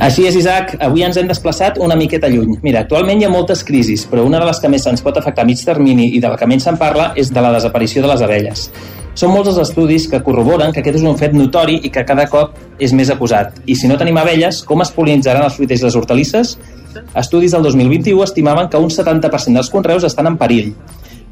Així 0.01 0.25
és, 0.25 0.41
Isaac. 0.41 0.75
Avui 0.81 1.05
ens 1.05 1.21
hem 1.21 1.29
desplaçat 1.29 1.77
una 1.85 2.01
miqueta 2.01 2.33
lluny. 2.33 2.57
Mira, 2.65 2.87
actualment 2.89 3.21
hi 3.21 3.29
ha 3.29 3.33
moltes 3.37 3.69
crisis, 3.69 4.09
però 4.09 4.25
una 4.25 4.41
de 4.41 4.49
les 4.49 4.65
que 4.65 4.73
més 4.73 4.89
ens 4.89 5.05
pot 5.05 5.21
afectar 5.21 5.45
a 5.45 5.53
mig 5.53 5.61
termini 5.61 6.15
i 6.17 6.25
de 6.25 6.33
la 6.33 6.41
que 6.41 6.49
menys 6.49 6.65
se'n 6.71 6.81
parla 6.81 7.13
és 7.21 7.29
de 7.31 7.45
la 7.45 7.53
desaparició 7.53 8.03
de 8.03 8.15
les 8.15 8.25
abelles. 8.25 8.71
Són 9.15 9.31
molts 9.31 9.53
els 9.53 9.61
estudis 9.63 10.09
que 10.11 10.19
corroboren 10.27 10.73
que 10.75 10.81
aquest 10.83 10.97
és 10.99 11.05
un 11.07 11.15
fet 11.19 11.35
notori 11.39 11.77
i 11.87 11.91
que 11.95 12.03
cada 12.07 12.25
cop 12.27 12.57
és 12.83 12.91
més 12.99 13.13
acusat. 13.15 13.61
I 13.71 13.77
si 13.79 13.87
no 13.87 13.95
tenim 13.99 14.17
abelles, 14.19 14.59
com 14.67 14.83
es 14.83 14.91
polinitzaran 14.91 15.45
els 15.47 15.55
fruiters 15.55 15.85
i 15.85 15.87
les 15.87 15.97
hortalisses? 16.01 16.57
Estudis 17.23 17.55
del 17.55 17.63
2021 17.63 18.25
estimaven 18.27 18.67
que 18.73 18.81
un 18.83 18.91
70% 18.91 19.55
dels 19.55 19.71
conreus 19.71 20.07
estan 20.09 20.27
en 20.27 20.39
perill. 20.41 20.73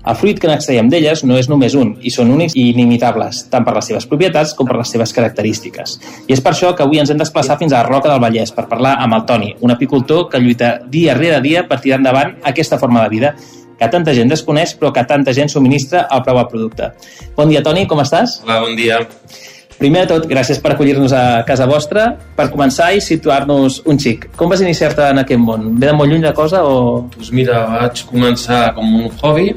El 0.06 0.16
fruit 0.18 0.38
que 0.38 0.48
n'extraiem 0.50 0.88
d'elles 0.90 1.24
no 1.26 1.36
és 1.38 1.48
només 1.50 1.74
un, 1.78 1.92
i 2.02 2.10
són 2.10 2.30
únics 2.34 2.54
i 2.58 2.68
inimitables, 2.70 3.44
tant 3.50 3.66
per 3.66 3.74
les 3.76 3.90
seves 3.90 4.06
propietats 4.10 4.54
com 4.58 4.66
per 4.66 4.78
les 4.78 4.94
seves 4.94 5.14
característiques. 5.14 5.96
I 6.26 6.34
és 6.34 6.42
per 6.42 6.52
això 6.54 6.72
que 6.78 6.82
avui 6.86 7.02
ens 7.02 7.10
hem 7.10 7.18
desplaçat 7.18 7.58
fins 7.62 7.74
a 7.74 7.80
la 7.82 7.88
Roca 7.90 8.10
del 8.10 8.22
Vallès 8.22 8.54
per 8.54 8.68
parlar 8.70 8.96
amb 9.02 9.18
el 9.18 9.26
Toni, 9.26 9.52
un 9.62 9.74
apicultor 9.74 10.28
que 10.30 10.42
lluita 10.42 10.72
dia 10.90 11.18
rere 11.18 11.42
dia 11.42 11.66
per 11.66 11.78
tirar 11.82 11.98
endavant 12.02 12.34
aquesta 12.50 12.78
forma 12.82 13.02
de 13.02 13.14
vida 13.14 13.34
que 13.78 13.88
tanta 13.92 14.14
gent 14.16 14.30
desconeix 14.32 14.74
però 14.78 14.92
que 14.94 15.04
tanta 15.08 15.34
gent 15.36 15.50
subministra 15.52 16.06
al 16.10 16.22
preu 16.26 16.38
del 16.40 16.48
producte. 16.50 16.92
Bon 17.36 17.48
dia, 17.48 17.62
Toni, 17.62 17.86
com 17.90 18.00
estàs? 18.02 18.40
Hola, 18.44 18.60
bon 18.66 18.76
dia. 18.78 19.00
Primer 19.82 20.04
de 20.04 20.12
tot, 20.12 20.26
gràcies 20.30 20.60
per 20.62 20.74
acollir-nos 20.74 21.10
a 21.16 21.42
casa 21.48 21.66
vostra. 21.66 22.04
Per 22.36 22.46
començar 22.52 22.92
i 22.94 23.00
situar-nos 23.02 23.80
un 23.90 23.98
xic, 23.98 24.28
com 24.38 24.52
vas 24.52 24.62
iniciar-te 24.62 25.08
en 25.10 25.22
aquest 25.24 25.40
món? 25.42 25.72
Ve 25.80 25.88
de 25.88 25.94
molt 25.96 26.12
lluny 26.12 26.22
la 26.22 26.34
cosa 26.36 26.62
o...? 26.62 27.08
Doncs 27.16 27.32
mira, 27.34 27.64
vaig 27.72 28.04
començar 28.06 28.60
com 28.76 28.94
un 29.00 29.08
hobby, 29.10 29.48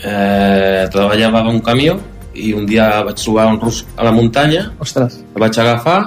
eh, 0.00 0.86
treballava 0.92 1.42
en 1.44 1.52
un 1.56 1.60
camió 1.60 1.98
i 2.32 2.54
un 2.56 2.64
dia 2.64 3.02
vaig 3.04 3.18
trobar 3.20 3.50
un 3.50 3.60
rus 3.60 3.82
a 3.96 4.06
la 4.06 4.14
muntanya, 4.16 4.70
Ostres. 4.80 5.20
el 5.34 5.44
vaig 5.44 5.58
agafar, 5.58 5.98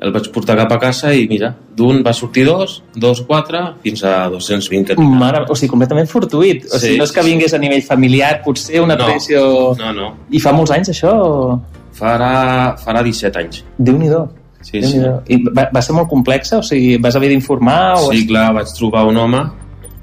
el 0.00 0.12
vaig 0.14 0.28
portar 0.30 0.54
cap 0.60 0.70
a 0.72 0.78
casa 0.78 1.10
i 1.14 1.24
mira, 1.30 1.48
d'un 1.74 2.02
va 2.06 2.12
sortir 2.14 2.44
dos, 2.46 2.82
dos, 2.94 3.22
quatre, 3.26 3.58
fins 3.82 4.04
a 4.06 4.28
220 4.30 4.94
que 4.94 5.02
Mare, 5.02 5.40
o 5.50 5.56
sigui, 5.58 5.70
completament 5.72 6.06
fortuït. 6.06 6.68
O 6.70 6.78
sigui, 6.78 6.92
Sí, 6.94 6.98
no 7.00 7.04
és 7.08 7.12
que 7.12 7.22
sí, 7.24 7.30
vingués 7.32 7.54
a 7.54 7.58
nivell 7.58 7.82
familiar, 7.82 8.36
potser 8.44 8.80
una 8.80 8.94
No, 8.94 9.04
tradició... 9.04 9.40
no, 9.78 9.92
no. 9.96 10.12
I 10.30 10.38
fa 10.40 10.52
molts 10.54 10.70
anys, 10.76 10.92
això? 10.94 11.14
O... 11.18 11.60
Farà, 11.98 12.76
farà 12.78 13.02
17 13.02 13.40
anys. 13.42 13.64
Déu-n'hi-do. 13.78 14.20
Sí, 14.62 14.78
déu 14.82 14.90
sí. 14.90 15.00
I 15.34 15.40
va, 15.50 15.64
va 15.74 15.82
ser 15.82 15.94
molt 15.96 16.08
complexa? 16.10 16.60
O 16.62 16.66
sigui, 16.66 16.96
vas 17.02 17.16
haver 17.18 17.32
d'informar? 17.32 17.96
O... 17.98 18.12
Sí, 18.12 18.22
clar, 18.28 18.52
vaig 18.54 18.70
trobar 18.78 19.02
un 19.10 19.16
home 19.18 19.42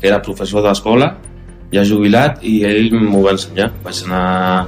que 0.02 0.10
era 0.12 0.20
professor 0.22 0.62
de 0.62 0.74
l'escola, 0.74 1.14
ja 1.72 1.84
jubilat, 1.88 2.44
i 2.44 2.58
ell 2.68 2.92
m'ho 3.00 3.24
va 3.24 3.32
ensenyar. 3.38 3.72
Vaig 3.86 4.04
anar 4.10 4.68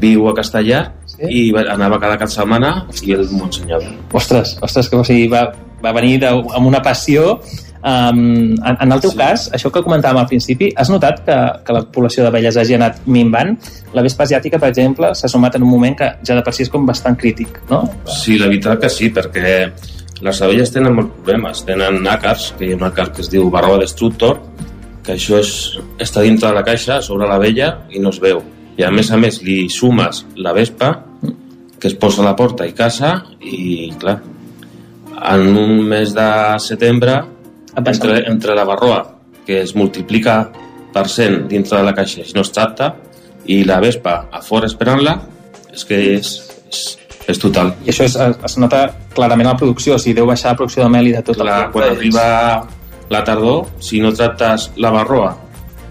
viu 0.00 0.24
a 0.28 0.34
Castellar? 0.34 0.86
I 1.30 1.50
va- 1.54 1.66
anava 1.74 2.00
cada 2.00 2.16
cap 2.18 2.30
setmana 2.32 2.86
i 3.02 3.12
ell 3.12 3.26
m'ho 3.30 3.46
ensenyava. 3.50 3.92
Ostres, 4.12 4.56
ostres, 4.62 4.88
que 4.88 4.96
o 4.96 5.04
sigui, 5.04 5.28
va, 5.32 5.52
va 5.82 5.92
venir 5.92 6.18
de, 6.20 6.32
amb 6.32 6.66
una 6.66 6.82
passió. 6.82 7.38
Um, 7.82 8.52
en, 8.62 8.76
en 8.78 8.92
el 8.94 9.00
teu 9.02 9.10
sí. 9.10 9.16
cas, 9.18 9.48
això 9.50 9.70
que 9.74 9.80
comentàvem 9.82 10.20
al 10.20 10.28
principi, 10.30 10.68
has 10.78 10.86
notat 10.90 11.24
que, 11.26 11.38
que 11.66 11.74
la 11.74 11.80
població 11.90 12.22
d'abelles 12.22 12.54
hagi 12.56 12.76
anat 12.76 13.00
minvant? 13.10 13.56
La 13.92 14.04
vespa 14.06 14.22
asiàtica, 14.22 14.60
per 14.62 14.70
exemple, 14.70 15.10
s'ha 15.18 15.28
sumat 15.30 15.58
en 15.58 15.64
un 15.66 15.72
moment 15.72 15.96
que 15.98 16.12
ja 16.22 16.36
de 16.38 16.44
per 16.46 16.54
si 16.54 16.62
és 16.62 16.70
com 16.70 16.86
bastant 16.86 17.18
crític, 17.18 17.58
no? 17.72 17.82
Sí, 18.06 18.38
la 18.38 18.46
veritat 18.46 18.78
que 18.84 18.90
sí, 18.92 19.10
perquè 19.10 19.56
les 20.22 20.42
abelles 20.46 20.70
tenen 20.70 20.94
molts 20.94 21.10
problemes. 21.18 21.64
Tenen 21.66 22.06
àcars, 22.06 22.52
que 22.54 22.68
hi 22.68 22.72
ha 22.76 22.78
un 22.78 22.86
àcar 22.86 23.10
que 23.10 23.24
es 23.26 23.30
diu 23.32 23.50
barroa 23.50 23.82
destructor, 23.82 24.38
que 25.02 25.16
això 25.16 25.40
és, 25.42 25.50
està 25.98 26.22
dintre 26.22 26.52
de 26.52 26.54
la 26.54 26.62
caixa, 26.62 27.00
sobre 27.02 27.26
l'abella, 27.26 27.80
i 27.90 27.98
no 27.98 28.14
es 28.14 28.22
veu. 28.22 28.44
I 28.78 28.86
a 28.86 28.92
més 28.94 29.10
a 29.10 29.18
més 29.18 29.42
li 29.42 29.64
sumes 29.68 30.22
la 30.38 30.54
vespa, 30.54 30.94
que 31.82 31.88
es 31.88 31.94
posa 31.98 32.22
a 32.22 32.28
la 32.28 32.36
porta 32.38 32.62
i 32.62 32.70
casa, 32.78 33.16
i 33.42 33.90
clar, 33.98 34.20
en 35.32 35.56
un 35.58 35.80
mes 35.90 36.12
de 36.14 36.28
setembre, 36.62 37.16
entre, 37.74 38.20
entre 38.30 38.54
la 38.54 38.62
barroa, 38.62 39.00
que 39.42 39.62
es 39.64 39.74
multiplica 39.74 40.36
per 40.94 41.08
cent 41.10 41.48
dintre 41.50 41.80
de 41.80 41.82
la 41.88 41.94
caixa 41.96 42.22
si 42.22 42.36
no 42.36 42.46
es 42.46 42.52
tracta, 42.54 42.92
i 43.50 43.64
la 43.66 43.80
vespa 43.82 44.28
a 44.30 44.44
fora 44.46 44.70
esperant-la, 44.70 45.16
és 45.74 45.82
que 45.88 45.98
és, 46.14 46.32
és, 46.70 46.86
és 47.34 47.42
total. 47.42 47.74
I 47.82 47.90
això 47.90 48.06
es, 48.06 48.14
es 48.14 48.58
nota 48.62 48.84
clarament 49.16 49.50
a 49.50 49.56
la 49.56 49.62
producció, 49.64 49.98
o 49.98 49.98
sigui, 49.98 50.20
deu 50.20 50.30
baixar 50.30 50.52
la 50.52 50.62
producció 50.62 50.86
de 50.86 50.90
mel 50.94 51.10
i 51.10 51.18
de 51.18 51.26
tot. 51.26 51.42
Clar, 51.42 51.64
quan 51.74 51.96
arriba 51.96 52.26
la 53.10 53.24
tardor, 53.26 53.72
si 53.82 53.98
no 53.98 54.14
tractes 54.14 54.70
la 54.78 54.94
barroa 54.94 55.34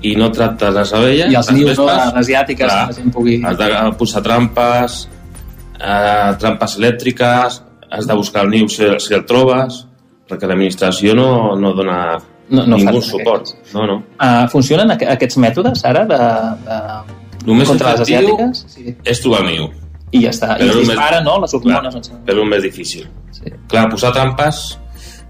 i 0.08 0.16
no 0.16 0.32
tractes 0.32 0.72
les 0.74 0.94
abelles, 0.98 1.28
I 1.28 1.36
els 1.36 1.52
les 1.52 1.58
nius, 1.60 1.80
no, 1.84 1.92
les 1.92 2.22
asiàtiques, 2.24 2.64
clar, 2.64 2.86
que 2.88 2.94
la 2.96 3.02
gent 3.04 3.12
pugui... 3.12 3.42
has 3.44 3.60
de 3.60 3.74
posar 4.00 4.24
trampes, 4.24 5.04
eh, 5.82 6.36
trampes 6.40 6.78
elèctriques, 6.80 7.62
has 7.92 8.08
de 8.08 8.16
buscar 8.16 8.46
el 8.46 8.52
niu 8.54 8.70
si, 8.70 8.86
si 9.04 9.14
el 9.18 9.26
trobes, 9.28 9.82
perquè 10.30 10.48
l'administració 10.48 11.16
no, 11.18 11.56
no 11.60 11.74
dona 11.78 11.98
No- 12.52 12.66
no 12.68 12.76
ningú 12.76 13.00
suport. 13.02 13.48
No, 13.74 13.86
no. 13.88 13.94
Uh, 14.20 14.44
funcionen 14.52 14.90
aqu 14.92 15.06
aquests 15.08 15.38
mètodes 15.40 15.86
ara 15.88 16.02
de, 16.06 16.18
de... 16.66 16.80
El 17.48 17.56
més 17.56 17.70
contra 17.70 17.94
les 17.94 18.02
asiàtiques? 18.04 18.66
Sí. 18.74 18.92
és 19.08 19.22
trobar 19.24 19.40
el 19.46 19.54
niu. 19.54 19.70
I 20.12 20.26
ja 20.26 20.34
està. 20.34 20.58
I 20.58 20.66
Però 20.66 20.74
es 20.74 20.76
el 20.76 20.82
més- 20.82 20.90
dispara, 20.92 21.22
no?, 21.24 21.38
les 21.40 21.54
hormones. 21.56 21.96
Clar, 22.10 22.20
però 22.28 22.44
és 22.44 22.50
més 22.52 22.66
difícil. 22.66 23.06
Sí. 23.32 23.54
Clar, 23.72 23.86
posar 23.94 24.12
trampes 24.12 24.60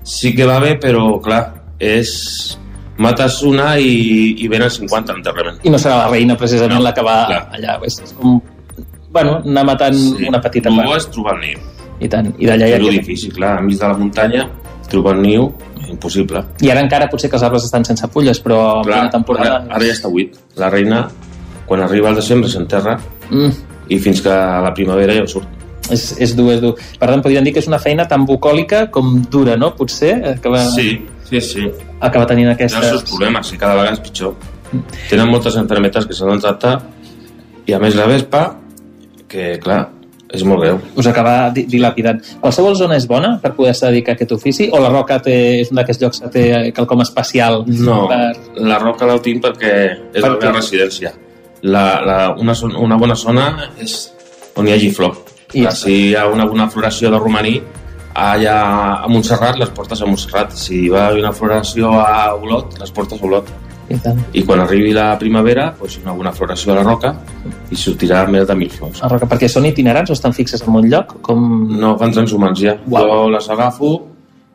sí 0.01 0.31
que 0.33 0.47
va 0.49 0.57
bé, 0.63 0.73
però 0.81 1.19
clar, 1.21 1.43
és... 1.77 2.57
Mates 3.01 3.37
una 3.47 3.75
i, 3.81 4.35
i 4.43 4.47
venen 4.49 4.69
50 4.69 5.13
enterrament. 5.21 5.61
I 5.65 5.69
no 5.73 5.77
serà 5.81 5.95
la 6.03 6.09
reina 6.11 6.35
precisament 6.37 6.75
No, 6.79 6.83
la 6.85 6.91
que 6.93 7.01
va 7.05 7.19
clar. 7.29 7.43
allà. 7.53 7.77
És, 7.85 7.95
és 8.03 8.11
com, 8.17 8.35
bueno, 9.11 9.41
anar 9.45 9.65
matant 9.65 9.95
Sí. 9.95 10.25
una 10.27 10.39
petita 10.41 10.69
part. 10.69 10.95
és 10.97 11.09
trobar 11.11 11.35
el 11.35 11.41
niu. 11.41 11.59
I 12.01 12.07
tant. 12.09 12.33
I 12.39 12.45
d'allà 12.47 12.67
ja 12.69 12.77
És 12.77 12.89
difícil, 12.99 13.33
clar, 13.33 13.59
enmig 13.59 13.77
de 13.79 13.87
la 13.87 13.93
muntanya, 13.97 14.47
trobar 14.89 15.15
el 15.15 15.21
niu, 15.21 15.51
impossible. 15.89 16.43
I 16.61 16.69
ara 16.71 16.81
encara 16.81 17.07
potser 17.09 17.29
que 17.29 17.35
els 17.35 17.43
arbres 17.43 17.63
estan 17.65 17.85
sense 17.85 18.07
fulles, 18.07 18.39
però 18.43 18.77
en 18.79 18.83
plena 18.87 19.09
temporada... 19.09 19.55
Ara, 19.65 19.75
ara 19.75 19.85
ja 19.85 19.93
està 19.93 20.09
buit. 20.09 20.35
La 20.57 20.69
reina, 20.69 21.07
quan 21.67 21.81
arriba 21.81 22.09
al 22.09 22.15
desembre, 22.15 22.49
s'enterra 22.49 22.97
Mm, 23.31 23.51
i 23.87 23.97
fins 23.99 24.19
que 24.21 24.29
a 24.29 24.59
la 24.61 24.73
primavera 24.73 25.13
ja 25.13 25.25
surt. 25.27 25.47
és, 25.89 26.15
és 26.19 26.35
dur, 26.35 26.51
és 26.53 26.59
dur. 26.61 26.73
Per 26.99 27.07
tant, 27.07 27.21
podríem 27.21 27.43
dir 27.43 27.53
que 27.53 27.59
és 27.59 27.67
una 27.67 27.79
feina 27.79 28.05
tan 28.07 28.25
bucòlica 28.25 28.89
com 28.91 29.21
dura, 29.29 29.55
no? 29.57 29.73
Potser 29.75 30.11
eh, 30.23 30.29
acaba, 30.37 30.65
Sí, 30.65 31.01
sí, 31.29 31.39
sí. 31.41 31.71
acaba 31.99 32.25
tenint 32.25 32.55
Té 32.57 32.63
els 32.63 32.73
seus 32.73 32.85
aquestes... 32.85 33.09
problemes 33.09 33.53
i 33.53 33.57
cada 33.57 33.75
vegada 33.75 33.93
és 33.93 33.99
pitjor. 33.99 34.33
Tenen 35.09 35.29
moltes 35.29 35.55
enfermetes 35.55 36.05
que 36.05 36.13
s'han 36.13 36.29
de 36.35 36.39
tractar 36.39 36.81
i 37.67 37.73
a 37.73 37.79
més 37.79 37.95
la 37.95 38.05
vespa, 38.07 38.57
que 39.31 39.55
clar, 39.63 39.79
és 40.31 40.43
molt 40.47 40.61
greu. 40.63 40.77
us 40.95 41.07
acaba 41.07 41.49
di- 41.55 41.65
dilapidant. 41.67 42.19
Qualsevol 42.43 42.75
zona 42.79 42.95
és 42.99 43.07
bona 43.07 43.33
per 43.41 43.53
poder-se 43.55 43.87
dedicar 43.89 44.13
a 44.13 44.19
aquest 44.19 44.31
ofici 44.35 44.69
o 44.71 44.79
la 44.79 44.89
Roca 44.91 45.17
té, 45.23 45.35
és 45.61 45.71
un 45.71 45.79
d'aquests 45.79 46.01
llocs 46.03 46.21
que 46.21 46.29
té 46.35 46.45
quelcom 46.75 47.01
especial 47.03 47.63
No, 47.67 48.05
per... 48.07 48.35
la 48.55 48.77
roca 48.79 49.05
la 49.09 49.17
tinc 49.23 49.41
perquè 49.43 49.73
és 50.13 50.21
Per 50.21 50.29
la 50.29 50.37
meva 50.37 50.53
residència. 50.59 51.11
La, 51.63 51.83
la, 52.05 52.19
una, 52.39 52.55
zona- 52.55 52.79
una 52.79 52.97
bona 52.97 53.15
zona 53.15 53.49
és 53.79 54.11
on 54.55 54.67
hi 54.67 54.73
hagi 54.73 54.91
flor. 54.91 55.15
I 55.53 55.65
I 55.67 55.71
si 55.75 55.93
hi 56.09 56.15
ha 56.15 56.27
una 56.31 56.45
bona 56.47 56.69
floració 56.71 57.11
de 57.11 57.19
romaní, 57.19 57.57
allà 58.15 58.55
a 59.03 59.07
Montserrat 59.11 59.57
les 59.59 59.69
portes 59.75 60.01
a 60.01 60.05
Montserrat. 60.07 60.53
Si 60.55 60.87
va 60.89 61.07
haver 61.09 61.19
una 61.21 61.33
floració 61.35 61.91
a 61.99 62.33
Olot, 62.35 62.79
les 62.79 62.91
portes 62.91 63.21
a 63.21 63.25
Olot. 63.25 63.51
I 63.89 63.97
tant. 64.03 64.19
I 64.37 64.43
quan 64.47 64.61
arribi 64.63 64.93
la 64.95 65.09
primavera, 65.19 65.71
doncs 65.79 65.97
una 66.03 66.13
bona 66.15 66.31
floració 66.35 66.71
a 66.71 66.77
la 66.77 66.85
roca 66.85 67.11
i 67.71 67.79
sortirà 67.79 68.21
més 68.31 68.45
de 68.47 68.55
mil 68.55 68.69
flors. 68.71 69.01
La 69.03 69.09
Roca, 69.11 69.27
perquè 69.31 69.49
són 69.51 69.67
itinerants 69.67 70.11
o 70.11 70.17
estan 70.17 70.35
fixes 70.37 70.63
en 70.63 70.77
un 70.79 70.87
lloc? 70.91 71.17
Com... 71.25 71.43
No 71.81 71.95
fan 71.99 72.15
transhumants 72.15 72.61
ja. 72.61 72.77
Uau. 72.87 73.03
Jo 73.09 73.29
les 73.35 73.49
agafo... 73.51 73.91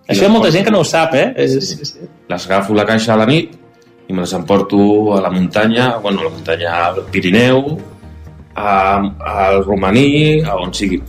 Això 0.07 0.22
hi 0.22 0.29
ha 0.29 0.33
molta 0.33 0.53
gent 0.55 0.64
que 0.66 0.70
no 0.70 0.85
ho 0.85 0.87
sap, 0.87 1.16
eh? 1.18 1.33
És, 1.43 1.57
és, 1.59 1.95
les 2.31 2.45
agafo 2.47 2.77
a 2.77 2.79
la 2.79 2.85
caixa 2.87 3.14
a 3.16 3.18
la 3.18 3.27
nit 3.27 3.57
i 4.07 4.14
me 4.14 4.22
les 4.22 4.35
emporto 4.39 4.79
a 5.16 5.20
la 5.24 5.33
muntanya, 5.35 5.97
bueno, 6.03 6.22
a 6.22 6.29
la 6.29 6.31
muntanya 6.31 6.74
al 6.85 7.01
Pirineu, 7.11 7.64
a, 8.55 8.77
al 9.33 9.64
Romaní, 9.64 10.45
a 10.47 10.61
on 10.62 10.72
sigui, 10.74 11.03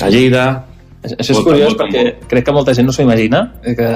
a 0.00 0.12
Lleida... 0.12 0.46
Això 1.04 1.16
és 1.20 1.30
Molta, 1.36 1.50
curiós 1.50 1.74
molta, 1.74 1.84
perquè 1.84 2.28
crec 2.30 2.44
que 2.46 2.52
molta 2.56 2.74
gent 2.74 2.86
no 2.88 2.92
s'ho 2.96 3.02
imagina, 3.04 3.42
eh, 3.62 3.74
que, 3.76 3.88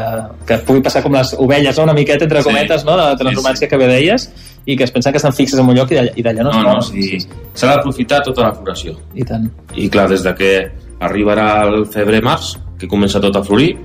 que 0.46 0.58
pugui 0.68 0.82
passar 0.84 1.02
com 1.02 1.14
les 1.16 1.32
ovelles, 1.38 1.76
no? 1.78 1.84
una 1.88 1.94
miqueta 1.96 2.24
entre 2.26 2.42
Sí. 2.42 2.48
cometes, 2.50 2.84
no? 2.84 2.96
de 2.98 3.02
la 3.02 3.16
transhumància 3.16 3.68
que 3.68 3.78
bé 3.80 3.86
deies, 3.88 4.28
i 4.66 4.76
que 4.76 4.84
es 4.84 4.92
pensen 4.92 5.12
que 5.12 5.16
estan 5.22 5.32
fixes 5.32 5.58
en 5.58 5.68
un 5.68 5.74
lloc 5.74 5.90
i 5.92 6.22
d'allà 6.22 6.42
no, 6.44 6.52
No, 6.52 6.62
no, 6.74 6.82
sí, 6.84 7.16
s'ha 7.54 7.70
d'aprofitar 7.72 8.22
tota 8.26 8.42
la 8.42 8.52
floració. 8.52 8.98
I 9.14 9.24
tant. 9.24 9.48
I 9.74 9.88
clar, 9.88 10.08
des 10.12 10.22
de 10.22 10.34
que 10.36 10.52
arribarà 11.00 11.64
el 11.66 11.86
febrer-març, 11.86 12.56
que 12.78 12.86
comença 12.86 13.20
tot 13.20 13.36
a 13.36 13.42
florir, 13.42 13.76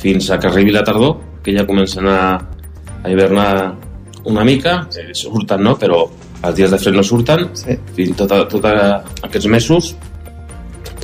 fins 0.00 0.30
a 0.30 0.38
que 0.38 0.48
arribi 0.48 0.72
la 0.72 0.82
tardor, 0.82 1.18
que 1.44 1.52
ja 1.52 1.66
comencen 1.66 2.08
a, 2.08 2.38
a 3.02 3.10
hivernar 3.10 3.74
una 4.24 4.44
mica, 4.44 4.88
eh, 4.96 5.12
surten, 5.12 5.62
no? 5.62 5.76
Però 5.76 6.06
els 6.44 6.56
dies 6.56 6.70
de 6.72 6.78
fred 6.80 6.96
no 6.96 7.02
surten, 7.04 7.50
sí. 7.52 7.76
fins 7.94 8.16
tot, 8.16 8.32
tot 8.48 8.64
aquests 8.64 9.46
mesos 9.52 9.94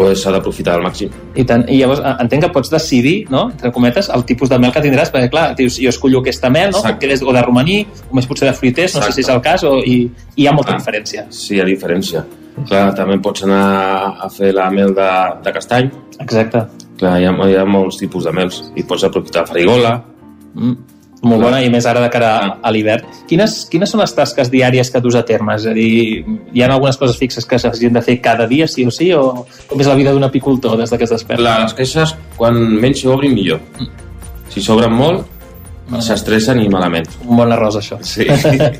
pues, 0.01 0.23
s'ha 0.23 0.33
d'aprofitar 0.33 0.79
al 0.79 0.85
màxim. 0.85 1.13
I, 1.35 1.45
tant. 1.45 1.67
I 1.69 1.79
llavors 1.83 2.01
eh, 2.01 2.15
entenc 2.25 2.47
que 2.47 2.51
pots 2.55 2.73
decidir, 2.73 3.15
no? 3.33 3.47
entre 3.53 3.73
cometes, 3.77 4.09
el 4.15 4.25
tipus 4.29 4.49
de 4.53 4.59
mel 4.63 4.73
que 4.73 4.83
tindràs, 4.85 5.13
perquè 5.13 5.31
clar, 5.33 5.47
dius, 5.59 5.77
jo 5.83 5.93
escollo 5.93 6.23
aquesta 6.25 6.51
mel, 6.53 6.73
no? 6.73 6.81
Exacte. 6.81 7.07
que 7.07 7.17
és 7.19 7.25
o 7.25 7.35
de 7.37 7.43
romaní, 7.45 7.81
o 8.09 8.17
més 8.17 8.29
potser 8.31 8.49
de 8.49 8.57
fruiters, 8.57 8.97
no 8.97 9.05
sé 9.05 9.19
si 9.19 9.25
és 9.27 9.33
el 9.33 9.43
cas, 9.45 9.65
o, 9.69 9.77
i, 9.85 10.03
i 10.37 10.45
hi 10.45 10.49
ha 10.49 10.55
molta 10.57 10.77
diferència. 10.79 11.27
Sí, 11.29 11.57
hi 11.59 11.65
ha 11.65 11.69
diferència. 11.69 12.25
Clar, 12.69 12.87
també 12.97 13.17
pots 13.23 13.45
anar 13.47 13.65
a 14.25 14.29
fer 14.33 14.55
la 14.57 14.71
mel 14.73 14.95
de, 14.97 15.11
de 15.45 15.53
castany. 15.55 15.91
Exacte. 16.21 16.65
Clar, 17.01 17.19
hi 17.21 17.29
ha, 17.29 17.35
hi 17.49 17.59
ha 17.61 17.67
molts 17.69 18.01
tipus 18.01 18.27
de 18.29 18.33
mels. 18.37 18.63
I 18.77 18.85
pots 18.89 19.05
aprofitar 19.09 19.47
farigola. 19.49 19.99
Mm. 20.55 21.00
Molt 21.21 21.43
bona, 21.45 21.59
i 21.61 21.69
més 21.69 21.85
ara 21.85 22.01
de 22.01 22.09
cara 22.13 22.29
a, 22.33 22.45
a 22.65 22.71
l'hivern. 22.73 23.05
Quines, 23.29 23.67
quines 23.69 23.91
són 23.93 24.01
les 24.01 24.15
tasques 24.17 24.49
diàries 24.49 24.89
que 24.89 25.03
dus 25.05 25.19
a 25.19 25.25
terme? 25.29 25.53
És 25.59 25.67
a 25.69 25.75
dir, 25.77 26.23
hi 26.25 26.63
ha 26.63 26.71
algunes 26.71 26.97
coses 26.97 27.19
fixes 27.21 27.45
que 27.49 27.59
s'hagin 27.61 27.93
de 27.93 28.01
fer 28.05 28.17
cada 28.25 28.47
dia, 28.49 28.69
sí 28.71 28.87
o 28.89 28.95
sí, 28.95 29.11
o 29.13 29.45
com 29.69 29.83
és 29.85 29.91
la 29.91 29.99
vida 29.99 30.15
d'un 30.17 30.25
apicultor 30.25 30.79
des 30.81 30.95
que 30.95 31.05
es 31.05 31.13
desperta? 31.13 31.45
La, 31.45 31.59
les 31.67 31.77
queixes, 31.77 32.15
quan 32.39 32.57
menys 32.57 33.05
s'obrin, 33.05 33.37
millor. 33.37 33.61
Si 34.51 34.65
s'obren 34.65 34.97
molt, 34.97 35.29
s'estressen 35.99 36.63
i 36.63 36.71
malament. 36.73 37.11
Un 37.27 37.43
bon 37.43 37.53
arròs, 37.53 37.77
això. 37.83 38.01
Sí. 38.01 38.25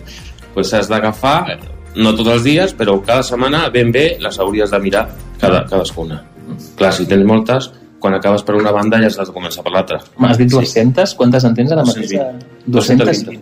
pues 0.55 0.73
has 0.75 0.89
d'agafar, 0.89 1.59
no 2.01 2.15
tots 2.17 2.39
els 2.39 2.47
dies, 2.47 2.73
però 2.79 2.97
cada 3.05 3.27
setmana 3.27 3.67
ben 3.75 3.93
bé 3.93 4.15
les 4.23 4.41
hauries 4.41 4.73
de 4.73 4.81
mirar 4.81 5.05
cada, 5.41 5.67
cadascuna. 5.69 6.23
Clar, 6.79 6.95
si 6.97 7.05
tens 7.11 7.29
moltes, 7.29 7.69
quan 8.01 8.15
acabes 8.17 8.43
per 8.43 8.57
una 8.57 8.73
banda 8.73 8.99
ja 9.03 9.07
has 9.13 9.17
de 9.21 9.33
començar 9.33 9.63
per 9.63 9.73
l'altra. 9.75 10.01
M'has 10.19 10.39
dit 10.41 10.49
200? 10.51 11.15
Quantes 11.15 11.45
en 11.45 11.55
tens 11.55 11.73
ara 11.73 11.85
mateix? 11.87 12.11
220. 12.67 12.67
220. 12.67 13.41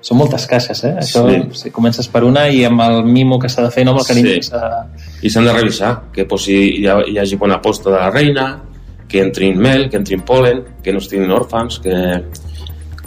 Són 0.00 0.16
moltes 0.20 0.44
caixes, 0.46 0.84
eh? 0.86 0.92
Això, 1.00 1.24
Sí. 1.26 1.38
si 1.64 1.70
comences 1.74 2.06
per 2.08 2.22
una 2.24 2.44
i 2.48 2.62
amb 2.64 2.80
el 2.84 3.00
mimo 3.04 3.38
que 3.38 3.48
s'ha 3.48 3.64
de 3.64 3.70
fer, 3.74 3.84
no 3.84 3.90
amb 3.96 4.00
el 4.00 4.06
carinyo 4.06 4.30
Sí. 4.30 4.36
que 4.36 4.42
s'ha 4.46 4.60
de... 4.62 5.02
I 5.26 5.30
s'han 5.30 5.44
de 5.44 5.52
revisar, 5.52 6.02
que 6.12 6.24
posi, 6.24 6.54
hi, 6.78 6.86
ha, 6.86 7.00
hi 7.06 7.18
hagi 7.18 7.36
bona 7.36 7.60
posta 7.60 7.90
de 7.90 7.96
la 7.96 8.10
reina, 8.10 8.62
que 9.08 9.20
entrin 9.22 9.58
mel, 9.58 9.88
que 9.90 9.96
entrin 9.96 10.20
polen, 10.22 10.62
que 10.84 10.92
no 10.92 10.98
estiguin 10.98 11.30
òrfans, 11.32 11.80
que... 11.80 12.22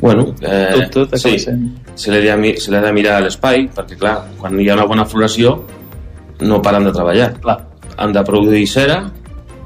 Bueno, 0.02 0.34
eh, 0.42 0.88
Tot, 0.92 1.12
tot 1.12 1.20
sí, 1.22 1.38
sent. 1.40 1.78
se 1.96 2.12
l'ha 2.12 2.36
de, 2.36 2.56
se 2.60 2.72
de 2.72 2.92
mirar 2.92 3.18
a 3.18 3.22
l'espai, 3.22 3.70
perquè 3.70 3.96
clar, 3.98 4.16
quan 4.40 4.60
hi 4.60 4.68
ha 4.68 4.74
una 4.74 4.86
bona 4.90 5.06
floració 5.06 5.64
no 6.42 6.60
paren 6.62 6.84
de 6.86 6.92
treballar. 6.92 7.36
Clar. 7.40 7.60
Han 7.98 8.12
de 8.12 8.24
produir 8.26 8.66
cera, 8.68 9.12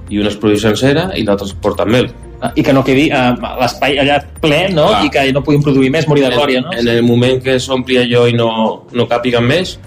i 0.09 0.21
unes 0.21 0.37
produeixen 0.41 0.77
cera 0.79 1.09
i 1.17 1.25
d'altres 1.25 1.55
porten 1.61 1.91
mel. 1.91 2.09
Ah, 2.43 2.51
I 2.53 2.63
que 2.65 2.73
no 2.75 2.83
quedi 2.85 3.07
eh, 3.09 3.33
l'espai 3.61 3.97
allà 4.03 4.19
ple, 4.41 4.65
no? 4.75 4.89
Clar. 4.91 5.03
I 5.07 5.11
que 5.13 5.25
no 5.33 5.41
puguin 5.45 5.63
produir 5.65 5.89
més, 5.93 6.07
morir 6.07 6.25
de 6.27 6.31
glòria, 6.35 6.61
no? 6.65 6.73
En, 6.75 6.87
el 6.91 7.03
moment 7.05 7.41
que 7.43 7.57
s'ompli 7.63 8.01
allò 8.03 8.25
i 8.29 8.35
no, 8.37 8.49
no 8.93 9.07
càpiguen 9.09 9.45
més, 9.47 9.77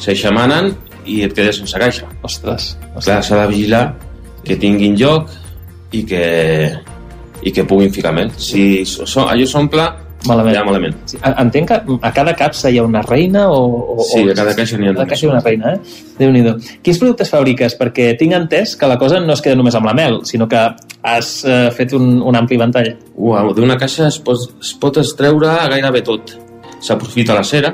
s'eixamanen 0.00 0.72
i 1.06 1.20
et 1.26 1.34
quedes 1.36 1.60
sense 1.60 1.78
caixa. 1.80 2.08
Ostres. 2.26 2.74
Clar, 2.98 3.20
s'ha 3.22 3.42
de 3.42 3.48
vigilar 3.52 3.84
que 4.44 4.56
tinguin 4.60 4.96
lloc 4.98 5.30
i 5.96 6.04
que, 6.08 6.24
i 7.44 7.52
que 7.54 7.66
puguin 7.68 7.92
ficar 7.94 8.14
mel. 8.16 8.32
Si 8.40 8.84
so, 8.88 9.26
allò 9.26 9.46
s'omple, 9.46 9.86
Malament. 10.28 10.54
ja 10.54 10.64
malament. 10.66 10.96
Sí, 11.08 11.18
entenc 11.24 11.70
que 11.70 11.96
a 12.04 12.10
cada 12.12 12.34
capsa 12.36 12.68
hi 12.68 12.78
ha 12.78 12.84
una 12.84 13.00
reina 13.02 13.46
o... 13.48 13.96
o 13.96 14.04
Sí, 14.04 14.26
a 14.28 14.34
cada 14.36 14.52
caixa 14.56 14.76
n'hi 14.76 14.90
ha 14.90 14.92
cada 14.92 15.06
caixa 15.08 15.26
hi 15.26 15.30
ha 15.30 15.32
una 15.32 15.42
reina, 15.44 15.72
eh? 15.72 16.02
déu 16.18 16.32
nhi 16.34 16.42
Quins 16.84 17.00
productes 17.00 17.32
fabriques? 17.32 17.76
Perquè 17.78 18.10
tinc 18.20 18.36
entès 18.36 18.76
que 18.76 18.90
la 18.90 18.98
cosa 19.00 19.20
no 19.24 19.32
es 19.32 19.40
queda 19.44 19.56
només 19.56 19.78
amb 19.78 19.88
la 19.88 19.94
mel, 19.96 20.20
sinó 20.28 20.48
que 20.50 20.60
has 21.02 21.32
eh, 21.48 21.70
fet 21.76 21.96
un, 21.96 22.20
un 22.20 22.36
ampli 22.36 22.60
ventall. 22.60 22.92
Uau, 23.16 23.54
D'una 23.56 23.78
caixa 23.80 24.10
es 24.10 24.20
pot, 24.24 24.44
es 24.60 24.74
pot 24.80 25.00
extreure 25.00 25.56
gairebé 25.72 26.04
tot. 26.04 26.36
S'aprofita 26.84 27.36
la 27.36 27.44
cera 27.44 27.72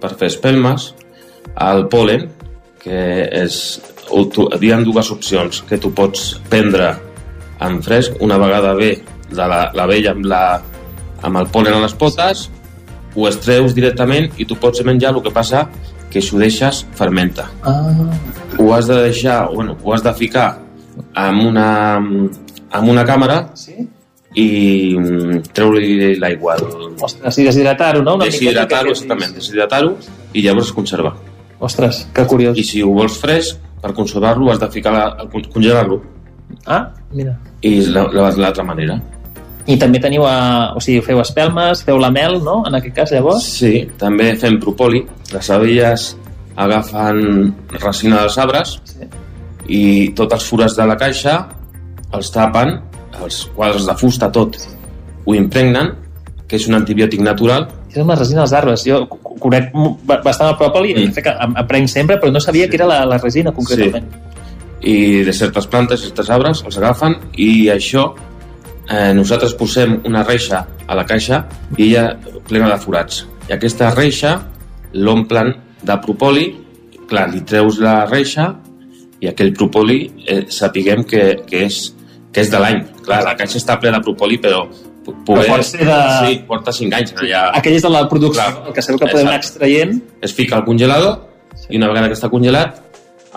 per 0.00 0.14
fer 0.16 0.32
espelmes, 0.32 0.92
el 1.60 1.86
polen, 1.92 2.28
que 2.82 2.98
és... 3.44 3.62
tu, 4.08 4.48
hi 4.48 4.72
ha 4.72 4.80
dues 4.84 5.12
opcions, 5.12 5.62
que 5.68 5.78
tu 5.78 5.92
pots 5.94 6.32
prendre 6.50 6.94
en 7.62 7.80
fresc, 7.84 8.16
una 8.24 8.40
vegada 8.40 8.72
bé 8.74 8.96
de 9.30 9.46
la, 9.48 9.66
la 9.76 9.86
vella 9.86 10.16
amb, 10.16 10.26
la, 10.28 10.42
amb 11.22 11.36
el 11.38 11.46
polen 11.54 11.74
a 11.74 11.80
les 11.84 11.94
potes, 11.94 12.48
ho 13.14 13.26
extreus 13.28 13.74
directament 13.76 14.30
i 14.40 14.44
tu 14.48 14.56
pots 14.56 14.82
menjar, 14.84 15.14
el 15.14 15.22
que 15.22 15.30
passa 15.30 15.66
que 16.10 16.20
si 16.20 16.34
ho 16.36 16.38
deixes 16.38 16.84
fermenta. 16.98 17.48
Ah, 17.64 17.92
Ho 18.58 18.74
has 18.74 18.86
de 18.86 18.98
deixar, 19.02 19.48
bueno, 19.54 19.76
ho 19.82 19.94
has 19.94 20.02
de 20.04 20.12
ficar 20.14 20.58
amb 21.14 21.46
una, 21.46 21.96
amb 21.96 22.88
una 22.88 23.04
càmera 23.08 23.46
sí? 23.56 23.74
i 24.34 24.94
mm, 24.98 25.42
treure-li 25.56 26.16
l'aigua. 26.20 26.56
Ostres, 27.00 27.38
i 27.38 27.44
deshidratar-ho, 27.48 28.02
no? 28.04 28.14
Una 28.20 28.26
Deshidratar-ho, 28.28 28.90
exactament, 28.92 29.34
deshidratar-ho 29.36 29.94
i 30.34 30.42
llavors 30.44 30.66
es 30.68 30.72
conserva. 30.76 31.14
Ostres, 31.60 32.06
que 32.12 32.26
curiós. 32.26 32.58
I 32.58 32.64
si 32.64 32.82
ho 32.82 32.92
vols 32.92 33.16
fresc, 33.20 33.58
per 33.82 33.92
conservar-lo 33.96 34.50
has 34.52 34.60
de 34.60 34.68
ficar 34.70 34.92
la, 34.92 35.04
el 35.22 35.28
con- 35.32 35.44
congelar-lo. 35.52 36.00
Ah, 36.66 36.90
mira. 37.12 37.38
I 37.62 37.78
és 37.78 37.88
la- 37.88 38.08
la- 38.12 38.30
l'altra 38.36 38.64
manera. 38.64 39.00
I 39.66 39.76
també 39.78 40.00
teniu, 40.02 40.24
a, 40.26 40.72
o 40.74 40.80
sigui, 40.82 41.00
feu 41.06 41.20
espelmes, 41.22 41.84
feu 41.86 41.98
la 42.02 42.10
mel, 42.10 42.40
no? 42.42 42.64
En 42.66 42.74
aquest 42.74 42.94
cas, 42.96 43.12
llavors? 43.14 43.44
Sí, 43.60 43.88
també 43.98 44.32
fem 44.40 44.58
propoli. 44.60 45.04
Les 45.32 45.50
abelles 45.54 46.08
agafen 46.56 47.54
resina 47.80 48.20
dels 48.22 48.38
arbres 48.38 48.74
Sí. 48.84 49.06
i 49.68 49.82
tots 50.18 50.34
els 50.34 50.44
forats 50.50 50.74
de 50.76 50.86
la 50.86 50.96
caixa 51.00 51.36
els 52.12 52.30
tapen, 52.34 52.74
els 53.22 53.44
quadres 53.54 53.86
de 53.86 53.94
fusta, 53.96 54.28
tot, 54.32 54.56
ho 55.24 55.34
impregnen, 55.34 55.92
que 56.48 56.56
és 56.58 56.66
un 56.68 56.74
antibiòtic 56.76 57.20
natural, 57.24 57.68
És 57.92 58.00
la 58.06 58.14
resina 58.16 58.40
dels 58.40 58.52
arbres. 58.56 58.82
Jo 58.88 59.06
co- 59.08 59.18
co- 59.22 59.34
conec 59.38 59.70
bastant 60.24 60.48
el 60.50 60.56
pròpoli, 60.56 60.94
mm. 60.96 61.12
que 61.22 61.28
em- 61.30 61.56
aprenc 61.60 61.88
sempre, 61.88 62.16
però 62.18 62.32
no 62.32 62.40
sabia 62.40 62.64
sí. 62.64 62.70
que 62.70 62.76
era 62.76 62.86
la, 62.86 63.04
la 63.06 63.18
resina, 63.18 63.52
concretament. 63.52 64.06
i 64.80 65.22
de 65.22 65.32
certes 65.32 65.66
plantes, 65.68 66.00
certes 66.00 66.28
arbres, 66.30 66.62
els 66.66 66.76
agafen 66.78 67.14
i 67.36 67.68
això 67.70 68.14
eh, 68.90 69.12
nosaltres 69.14 69.54
posem 69.58 69.98
una 70.08 70.22
reixa 70.26 70.64
a 70.86 70.94
la 70.98 71.04
caixa 71.06 71.44
i 71.76 71.90
ella 71.90 72.16
plena 72.48 72.68
de 72.72 72.78
forats. 72.82 73.24
I 73.48 73.54
aquesta 73.56 73.90
reixa 73.94 74.36
l'omplen 74.94 75.52
de 75.82 75.96
propoli, 76.04 76.46
clar, 77.08 77.28
li 77.32 77.40
treus 77.48 77.78
la 77.82 78.02
reixa 78.06 78.52
i 79.22 79.28
aquell 79.30 79.52
propoli 79.54 79.98
eh, 80.26 80.44
sapiguem 80.50 81.04
que, 81.08 81.22
que, 81.48 81.64
és, 81.66 81.92
que 82.32 82.42
és 82.44 82.50
de 82.50 82.58
l'any. 82.62 82.80
Clar, 83.06 83.22
la 83.26 83.36
caixa 83.38 83.58
està 83.60 83.78
plena 83.80 83.98
de 84.00 84.06
propoli, 84.06 84.38
però 84.42 84.64
poder... 85.02 85.46
Però 85.48 85.56
pot 85.56 85.66
ser 85.66 85.84
de- 85.86 85.98
Sí, 86.26 86.38
porta 86.46 86.72
5 86.74 86.94
anys. 86.98 87.14
Ja... 87.28 87.48
Aquell 87.58 87.74
és 87.78 87.82
de 87.86 87.90
la 87.90 88.04
producció, 88.10 88.44
el 88.66 88.74
que 88.76 88.82
sabeu 88.84 89.00
que 89.02 89.10
podem 89.10 89.26
anar 89.30 89.38
extraient. 89.40 89.96
Es 90.22 90.34
fica 90.34 90.56
al 90.60 90.64
congelador 90.66 91.20
i 91.70 91.78
una 91.78 91.88
vegada 91.90 92.08
que 92.10 92.16
està 92.18 92.30
congelat 92.30 92.80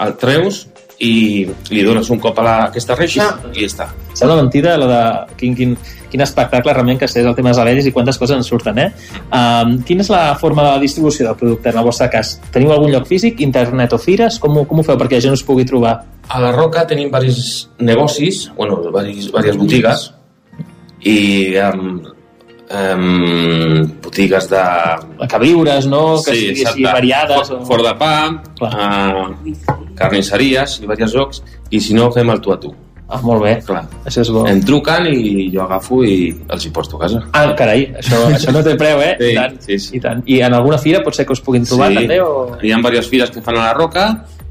el 0.01 0.15
treus 0.21 0.65
i 0.99 1.43
li 1.71 1.81
dones 1.83 2.07
un 2.09 2.19
cop 2.23 2.37
a 2.39 2.43
la, 2.45 2.55
aquesta 2.69 2.95
reixa 2.95 3.25
i 3.53 3.59
ja 3.65 3.67
està. 3.67 3.87
Sembla 4.15 4.37
mentida 4.39 4.77
la 4.79 4.87
de 4.87 5.35
quin, 5.35 5.55
quin, 5.57 5.73
quin 6.11 6.21
espectacle 6.23 6.71
realment 6.73 6.97
que 7.01 7.05
és 7.09 7.15
el 7.19 7.35
tema 7.35 7.49
de 7.49 7.55
les 7.55 7.59
abelles 7.65 7.85
i 7.89 7.91
quantes 7.91 8.17
coses 8.17 8.37
en 8.37 8.43
surten, 8.47 8.79
eh? 8.79 8.87
Um, 9.27 9.73
quina 9.83 10.05
és 10.05 10.09
la 10.13 10.37
forma 10.39 10.63
de 10.71 10.79
distribució 10.85 11.27
del 11.27 11.35
producte 11.35 11.69
en 11.73 11.77
el 11.81 11.83
vostre 11.83 12.07
cas? 12.13 12.37
Teniu 12.53 12.71
algun 12.71 12.93
lloc 12.93 13.07
físic, 13.11 13.41
internet 13.43 13.91
o 13.93 13.99
fires? 13.99 14.39
Com, 14.39 14.55
ho- 14.61 14.65
com 14.69 14.79
ho 14.79 14.83
feu 14.87 14.95
perquè 15.01 15.19
la 15.19 15.25
gent 15.27 15.35
us 15.35 15.43
pugui 15.43 15.65
trobar? 15.67 15.97
A 16.31 16.39
la 16.39 16.53
Roca 16.55 16.85
tenim 16.87 17.09
diversos 17.11 17.69
negocis, 17.79 18.45
bueno, 18.55 18.79
diverses, 18.87 19.27
diverses 19.27 19.57
botigues 19.59 20.07
i 21.05 21.17
um, 21.59 21.99
um, 22.71 23.91
botigues 24.01 24.47
de... 24.49 24.63
Queviures, 25.29 25.85
no? 25.91 26.21
Que 26.25 26.33
sigui 26.39 26.63
així 26.65 26.87
variades 26.87 27.51
For, 27.51 27.59
o- 27.59 27.65
Fort 27.67 27.83
de 27.85 27.93
pa, 27.99 28.13
uh, 28.63 29.84
carnisseries 29.97 30.79
i 30.79 30.85
diversos 30.85 31.15
llocs, 31.15 31.45
i 31.71 31.81
si 31.81 31.95
no 31.97 32.11
fem 32.15 32.33
el 32.33 32.43
tu 32.43 32.53
a 32.53 32.59
tu. 32.59 32.73
Ah, 33.05 33.19
molt 33.21 33.43
bé. 33.43 33.53
Clar. 33.65 33.83
Això 34.09 34.23
és 34.23 34.31
bo. 34.33 34.45
Em 34.49 34.61
truquen 34.65 35.05
i 35.11 35.49
jo 35.53 35.61
agafo 35.65 36.01
i 36.03 36.31
els 36.49 36.65
hi 36.65 36.71
porto 36.73 36.97
a 36.97 37.03
casa. 37.03 37.21
Ah, 37.37 37.51
carai, 37.57 37.85
això, 38.01 38.23
això 38.37 38.53
no 38.55 38.63
té 38.65 38.73
preu, 38.79 39.01
eh? 39.05 39.11
Sí, 39.19 39.27
I, 39.29 39.35
tant, 39.37 39.59
sí, 39.61 39.77
sí. 39.81 39.91
I, 39.97 40.01
tant. 40.01 40.23
I 40.25 40.39
en 40.47 40.55
alguna 40.57 40.79
fira 40.81 41.03
pot 41.05 41.17
ser 41.17 41.27
que 41.27 41.35
us 41.37 41.43
puguin 41.45 41.67
trobar, 41.69 41.91
sí, 41.93 42.01
també? 42.01 42.17
O... 42.23 42.47
hi 42.61 42.73
ha 42.73 42.79
diverses 42.81 43.11
fires 43.11 43.33
que 43.33 43.45
fan 43.45 43.59
a 43.59 43.67
la 43.67 43.75
Roca 43.77 44.07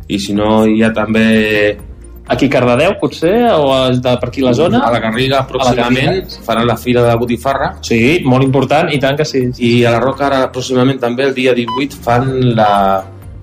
i 0.07 0.21
si 0.23 0.37
no 0.37 0.63
hi 0.69 0.85
ha 0.85 0.93
també... 0.95 1.27
Aquí 2.31 2.47
a 2.49 2.53
Cardedeu, 2.55 2.95
potser? 3.03 3.35
O 3.53 3.75
de 3.93 4.15
per 4.21 4.29
aquí 4.31 4.41
la 4.41 4.55
zona? 4.57 4.79
A 4.87 4.93
la 4.95 5.01
Garriga, 5.03 5.43
pròximament, 5.45 6.39
faran 6.47 6.65
la 6.71 6.79
fira 6.81 7.03
de 7.05 7.11
la 7.11 7.19
Botifarra. 7.21 7.75
Sí, 7.85 8.23
molt 8.25 8.47
important, 8.47 8.89
i 8.89 9.01
tant 9.03 9.19
que 9.19 9.27
sí. 9.29 9.43
I 9.59 9.75
a 9.85 9.93
la 9.93 10.01
Roca, 10.01 10.31
ara, 10.31 10.47
pròximament, 10.55 11.03
també, 11.03 11.27
el 11.29 11.35
dia 11.37 11.53
18, 11.59 12.01
fan 12.07 12.31
la... 12.57 12.71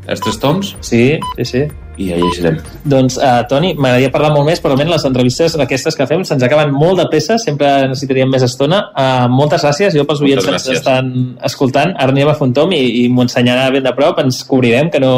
els 0.08 0.24
tres 0.24 0.42
tons. 0.42 0.74
Sí, 0.82 1.04
sí, 1.36 1.46
sí. 1.46 1.64
I 2.02 2.14
allà 2.16 2.28
hi 2.28 2.36
serem. 2.38 2.58
Doncs, 2.94 3.18
uh, 3.22 3.42
Toni, 3.50 3.74
m'agradaria 3.78 4.12
parlar 4.14 4.32
molt 4.34 4.48
més, 4.50 4.62
però 4.64 4.76
almenys 4.76 4.96
les 4.96 5.08
entrevistes 5.10 5.58
aquestes 5.66 5.98
que 5.98 6.08
fem 6.10 6.24
se'ns 6.28 6.46
acaben 6.48 6.74
molt 6.74 7.02
de 7.02 7.08
pressa, 7.12 7.38
sempre 7.42 7.70
necessitaríem 7.92 8.32
més 8.32 8.46
estona. 8.48 8.84
Uh, 8.92 9.28
moltes 9.32 9.66
gràcies, 9.68 9.98
jo 9.98 10.08
pels 10.10 10.24
oients 10.26 10.48
que 10.48 10.56
ens 10.58 10.70
estan 10.78 11.12
escoltant. 11.52 11.96
Ara 11.98 12.16
anirem 12.16 12.34
a 12.34 12.38
Fontom 12.40 12.74
i, 12.78 12.82
i 13.04 13.06
m'ho 13.12 13.28
ensenyarà 13.28 13.70
ben 13.76 13.86
de 13.86 13.94
prop, 13.98 14.24
ens 14.24 14.42
cobrirem, 14.48 14.90
que 14.94 15.04
no, 15.04 15.14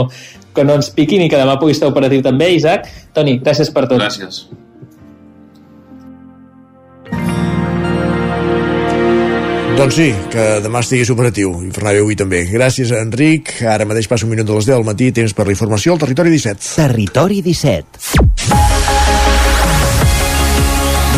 que 0.53 0.67
no 0.67 0.77
ens 0.79 0.91
piquin 0.95 1.23
i 1.25 1.31
que 1.31 1.39
demà 1.39 1.57
pugui 1.61 1.77
estar 1.77 1.91
operatiu 1.91 2.25
també, 2.25 2.53
Isaac. 2.57 2.89
Toni, 3.15 3.39
gràcies 3.43 3.73
per 3.73 3.87
tot. 3.87 3.99
Gràcies. 4.01 4.45
Doncs 9.73 9.95
sí, 9.97 10.11
que 10.29 10.43
demà 10.61 10.83
estigués 10.83 11.09
operatiu 11.09 11.55
i 11.65 11.71
per 11.73 11.81
anar 11.81 11.95
bé 11.95 12.03
avui 12.03 12.17
també. 12.19 12.43
Gràcies, 12.51 12.93
Enric. 12.93 13.55
Ara 13.65 13.87
mateix 13.89 14.07
passa 14.11 14.27
un 14.27 14.33
minut 14.35 14.45
de 14.45 14.53
les 14.59 14.69
10 14.69 14.77
del 14.77 14.85
matí, 14.85 15.09
temps 15.17 15.33
per 15.33 15.47
la 15.49 15.55
informació 15.55 15.95
al 15.95 16.03
Territori 16.05 16.35
17. 16.35 16.75
Territori 16.77 17.41
17. 17.41 18.72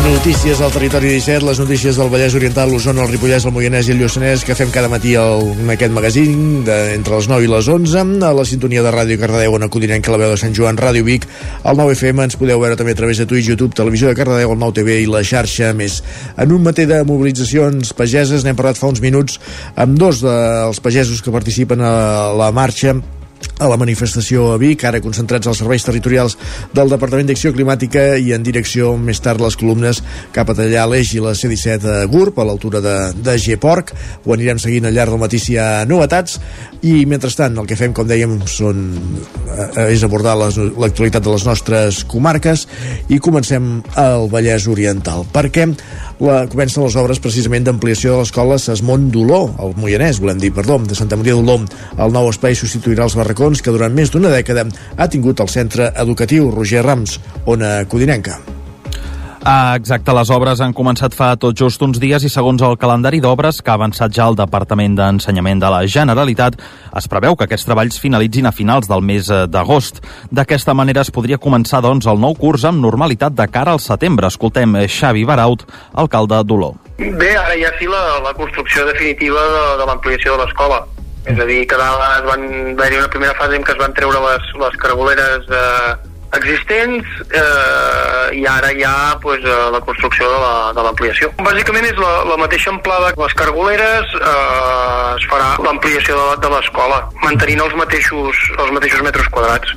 Notícies 0.06 0.60
al 0.60 0.70
Territori 0.70 1.08
17, 1.08 1.42
les 1.42 1.58
notícies 1.58 1.96
del 1.98 2.10
Vallès 2.12 2.34
Oriental, 2.38 2.70
l'Osona, 2.70 3.02
el 3.02 3.10
Ripollès, 3.10 3.42
el 3.42 3.52
Moianès 3.54 3.88
i 3.88 3.92
el 3.94 3.98
Lluçanès 3.98 4.44
que 4.46 4.54
fem 4.54 4.70
cada 4.70 4.86
matí 4.86 5.16
al, 5.18 5.42
en 5.50 5.72
aquest 5.74 5.90
magazín 5.94 6.62
de, 6.66 6.76
entre 6.94 7.16
les 7.18 7.26
9 7.26 7.42
i 7.42 7.50
les 7.50 7.70
11 7.74 8.22
a 8.22 8.30
la 8.38 8.44
sintonia 8.46 8.84
de 8.86 8.92
Ràdio 8.94 9.18
Cardedeu 9.18 9.56
on 9.58 9.66
acudinem 9.66 10.04
que 10.04 10.14
la 10.14 10.20
veu 10.22 10.30
de 10.30 10.38
Sant 10.38 10.54
Joan, 10.54 10.78
Ràdio 10.78 11.02
Vic 11.08 11.26
el 11.26 11.82
9 11.82 11.98
FM, 11.98 12.28
ens 12.28 12.38
podeu 12.38 12.62
veure 12.62 12.78
també 12.78 12.94
a 12.94 13.00
través 13.02 13.18
de 13.18 13.26
Twitch, 13.26 13.50
YouTube, 13.50 13.74
Televisió 13.74 14.12
de 14.12 14.14
Cardedeu, 14.18 14.54
el 14.54 14.62
9 14.62 14.78
TV 14.78 15.00
i 15.02 15.10
la 15.10 15.24
xarxa 15.26 15.72
més. 15.74 15.98
En 16.38 16.54
un 16.54 16.62
matí 16.62 16.86
de 16.86 17.02
mobilitzacions 17.02 17.90
pageses 17.98 18.46
n'hem 18.46 18.58
parlat 18.58 18.78
fa 18.78 18.92
uns 18.94 19.02
minuts 19.02 19.40
amb 19.74 19.98
dos 19.98 20.22
dels 20.22 20.82
pagesos 20.86 21.18
que 21.18 21.34
participen 21.34 21.82
a 21.82 22.30
la 22.30 22.52
marxa 22.54 22.94
a 23.58 23.68
la 23.70 23.78
manifestació 23.80 24.50
a 24.52 24.58
Vic, 24.60 24.82
ara 24.84 25.00
concentrats 25.00 25.48
als 25.48 25.62
serveis 25.62 25.84
territorials 25.86 26.36
del 26.76 26.90
Departament 26.92 27.30
d'Acció 27.30 27.54
Climàtica 27.56 28.04
i 28.20 28.34
en 28.36 28.44
direcció 28.44 28.92
més 29.00 29.22
tard 29.24 29.40
les 29.40 29.56
columnes 29.56 30.02
cap 30.34 30.50
a 30.52 30.56
tallar 30.58 30.84
l'eix 30.90 31.14
i 31.16 31.22
la 31.24 31.32
C-17 31.36 31.88
a 32.02 32.04
Gurb, 32.10 32.36
a 32.36 32.44
l'altura 32.44 32.82
de, 32.84 32.96
de 33.16 33.36
G-Porc. 33.40 33.94
Ho 34.26 34.34
anirem 34.36 34.60
seguint 34.60 34.88
al 34.88 34.96
llarg 34.96 35.14
del 35.14 35.22
matí 35.22 35.40
si 35.40 35.54
hi 35.54 35.60
ha 35.62 35.86
novetats. 35.88 36.36
I 36.86 37.06
mentrestant 37.08 37.56
el 37.56 37.66
que 37.66 37.78
fem, 37.80 37.94
com 37.96 38.08
dèiem, 38.08 38.36
són, 38.50 38.84
eh, 39.56 39.88
és 39.88 40.04
abordar 40.04 40.36
l'actualitat 40.36 41.24
de 41.24 41.32
les 41.32 41.46
nostres 41.48 42.02
comarques 42.04 42.66
i 43.08 43.18
comencem 43.24 43.78
al 43.96 44.28
Vallès 44.32 44.68
Oriental, 44.68 45.24
perquè 45.32 45.70
la, 46.20 46.46
comencen 46.50 46.84
les 46.84 46.96
obres 46.96 47.20
precisament 47.22 47.66
d'ampliació 47.66 48.14
de 48.14 48.24
l'escola 48.24 48.58
Sesmont 48.62 49.08
d'Oló, 49.12 49.42
al 49.60 49.76
Moianès, 49.80 50.20
volem 50.22 50.40
dir, 50.42 50.52
perdó, 50.56 50.78
de 50.82 50.98
Santa 50.98 51.18
Maria 51.20 51.36
d'Oló. 51.36 51.60
El 52.00 52.16
nou 52.16 52.30
espai 52.32 52.56
substituirà 52.58 53.06
els 53.08 53.16
barracons 53.18 53.62
que 53.62 53.74
durant 53.74 53.94
més 53.94 54.12
d'una 54.14 54.32
dècada 54.32 54.66
ha 54.96 55.10
tingut 55.12 55.44
el 55.44 55.52
centre 55.52 55.92
educatiu 55.94 56.50
Roger 56.50 56.84
Rams, 56.86 57.20
ona 57.46 57.78
Codinenca. 57.90 58.55
Ah, 59.46 59.76
exacte, 59.78 60.10
les 60.10 60.30
obres 60.34 60.58
han 60.58 60.72
començat 60.74 61.14
fa 61.14 61.28
tot 61.38 61.54
just 61.54 61.78
uns 61.84 62.00
dies 62.02 62.24
i 62.26 62.28
segons 62.32 62.64
el 62.66 62.72
calendari 62.82 63.20
d'obres 63.22 63.60
que 63.62 63.70
ha 63.70 63.76
avançat 63.78 64.10
ja 64.16 64.24
el 64.26 64.34
Departament 64.34 64.96
d'Ensenyament 64.98 65.60
de 65.62 65.68
la 65.70 65.84
Generalitat, 65.86 66.56
es 66.98 67.06
preveu 67.06 67.36
que 67.38 67.46
aquests 67.46 67.68
treballs 67.68 68.00
finalitzin 68.02 68.50
a 68.50 68.52
finals 68.56 68.90
del 68.90 69.04
mes 69.06 69.30
eh, 69.30 69.44
d'agost. 69.46 70.00
D'aquesta 70.34 70.74
manera 70.74 71.04
es 71.06 71.12
podria 71.14 71.38
començar, 71.38 71.78
doncs, 71.86 72.08
el 72.10 72.18
nou 72.18 72.34
curs 72.34 72.64
amb 72.66 72.82
normalitat 72.82 73.36
de 73.38 73.46
cara 73.46 73.76
al 73.76 73.78
setembre. 73.84 74.32
Escoltem 74.34 74.74
eh, 74.80 74.88
Xavi 74.90 75.22
Baraut, 75.30 75.62
alcalde 75.94 76.42
d'Oló. 76.42 76.72
Bé, 76.98 77.30
ara 77.38 77.54
ja 77.62 77.70
sí 77.78 77.86
la, 77.86 78.02
la 78.26 78.34
construcció 78.34 78.82
definitiva 78.90 79.46
de, 79.54 79.64
de 79.78 79.88
l'ampliació 79.92 80.34
de 80.34 80.42
l'escola. 80.42 80.82
És 81.22 81.38
a 81.38 81.46
dir, 81.46 81.62
que 81.70 81.78
es 81.78 82.26
van 82.26 82.50
haver-hi 82.74 82.98
una 82.98 83.14
primera 83.14 83.38
fase 83.38 83.54
en 83.54 83.62
què 83.62 83.78
es 83.78 83.78
van 83.78 83.94
treure 83.94 84.26
les, 84.26 84.52
les 84.66 84.82
cargoleres 84.82 85.46
eh, 85.54 85.96
existents 86.36 87.06
eh, 87.32 88.36
i 88.40 88.44
ara 88.46 88.72
ja 88.78 88.94
pues, 89.22 89.40
eh, 89.44 89.56
la 89.72 89.80
construcció 89.80 90.28
de 90.32 90.38
la- 90.42 90.72
de 90.76 90.82
l'ampliació. 90.82 91.30
Bàsicament 91.38 91.86
és 91.88 91.96
la, 92.00 92.12
la 92.28 92.36
mateixa 92.40 92.70
amplada 92.70 93.12
que 93.14 93.22
les 93.22 93.34
cargoleres, 93.34 94.14
eh, 94.20 95.16
es 95.16 95.26
farà 95.30 95.54
l'ampliació 95.64 96.14
de, 96.20 96.28
de 96.46 96.54
l'escola, 96.54 97.02
mantenint 97.24 97.60
els 97.66 97.74
mateixos, 97.78 98.36
els 98.58 98.72
mateixos 98.72 99.02
metres 99.02 99.28
quadrats. 99.32 99.74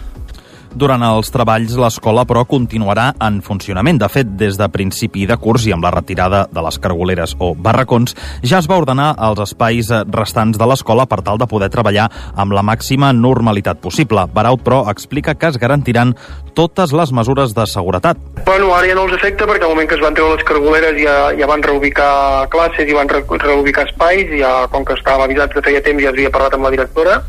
Durant 0.70 1.02
els 1.02 1.32
treballs, 1.34 1.72
l'escola, 1.82 2.28
però, 2.30 2.44
continuarà 2.46 3.08
en 3.26 3.40
funcionament. 3.42 3.98
De 3.98 4.08
fet, 4.08 4.28
des 4.38 4.54
de 4.56 4.68
principi 4.70 5.26
de 5.26 5.36
curs 5.42 5.66
i 5.66 5.72
amb 5.74 5.82
la 5.84 5.90
retirada 5.96 6.44
de 6.54 6.62
les 6.62 6.78
cargoleres 6.78 7.34
o 7.42 7.56
barracons, 7.58 8.14
ja 8.46 8.60
es 8.62 8.68
va 8.70 8.78
ordenar 8.78 9.16
els 9.18 9.42
espais 9.48 9.90
restants 10.14 10.60
de 10.62 10.68
l'escola 10.70 11.08
per 11.10 11.24
tal 11.26 11.42
de 11.42 11.48
poder 11.50 11.72
treballar 11.74 12.06
amb 12.38 12.54
la 12.54 12.62
màxima 12.62 13.10
normalitat 13.18 13.82
possible. 13.82 14.28
Baraut, 14.32 14.62
però, 14.62 14.84
explica 14.94 15.34
que 15.34 15.50
es 15.50 15.58
garantiran 15.58 16.14
totes 16.56 16.94
les 16.96 17.12
mesures 17.16 17.54
de 17.56 17.66
seguretat. 17.70 18.20
Bueno, 18.46 18.72
ara 18.76 18.90
ja 18.90 18.98
no 18.98 19.08
els 19.08 19.16
afecta 19.18 19.48
perquè 19.50 19.68
al 19.68 19.74
moment 19.76 19.90
que 19.90 19.98
es 19.98 20.04
van 20.04 20.16
treure 20.18 20.38
les 20.38 20.46
cargoleres 20.48 21.00
ja, 21.02 21.18
ja 21.38 21.50
van 21.50 21.64
reubicar 21.66 22.48
classes 22.54 22.90
i 22.90 22.96
van 22.98 23.10
re 23.12 23.24
reubicar 23.46 23.88
espais, 23.88 24.32
ja 24.40 24.54
com 24.74 24.86
que 24.86 24.98
estava 24.98 25.28
avisat 25.28 25.54
de 25.56 25.66
feia 25.66 25.84
temps 25.86 26.04
ja 26.04 26.14
havia 26.14 26.34
parlat 26.34 26.58
amb 26.58 26.68
la 26.70 26.74
directora. 26.78 27.20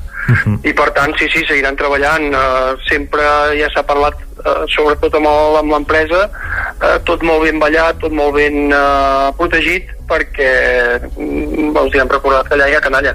I 0.62 0.72
per 0.76 0.90
tant 0.94 1.14
sí, 1.18 1.26
sí, 1.32 1.42
seguiran 1.48 1.78
treballant. 1.78 2.28
Uh, 2.30 2.76
sempre 2.86 3.24
ja 3.58 3.70
s'ha 3.72 3.82
parlat 3.86 4.18
uh, 4.44 4.66
sobretot 4.70 5.16
amb 5.18 5.72
l'empresa 5.72 6.26
uh, 6.28 6.98
tot 7.08 7.24
molt 7.26 7.46
ben 7.46 7.58
ballat, 7.62 7.98
tot 8.02 8.14
molt 8.14 8.36
ben 8.38 8.70
uh, 8.70 9.32
protegit 9.38 9.90
perquè 10.10 10.52
mm, 11.00 11.74
els 11.76 11.94
hi 11.94 12.02
hem 12.02 12.10
recordat 12.10 12.48
que 12.48 12.58
allà 12.58 12.70
hi 12.70 12.78
ha 12.78 12.84
canalla 12.84 13.14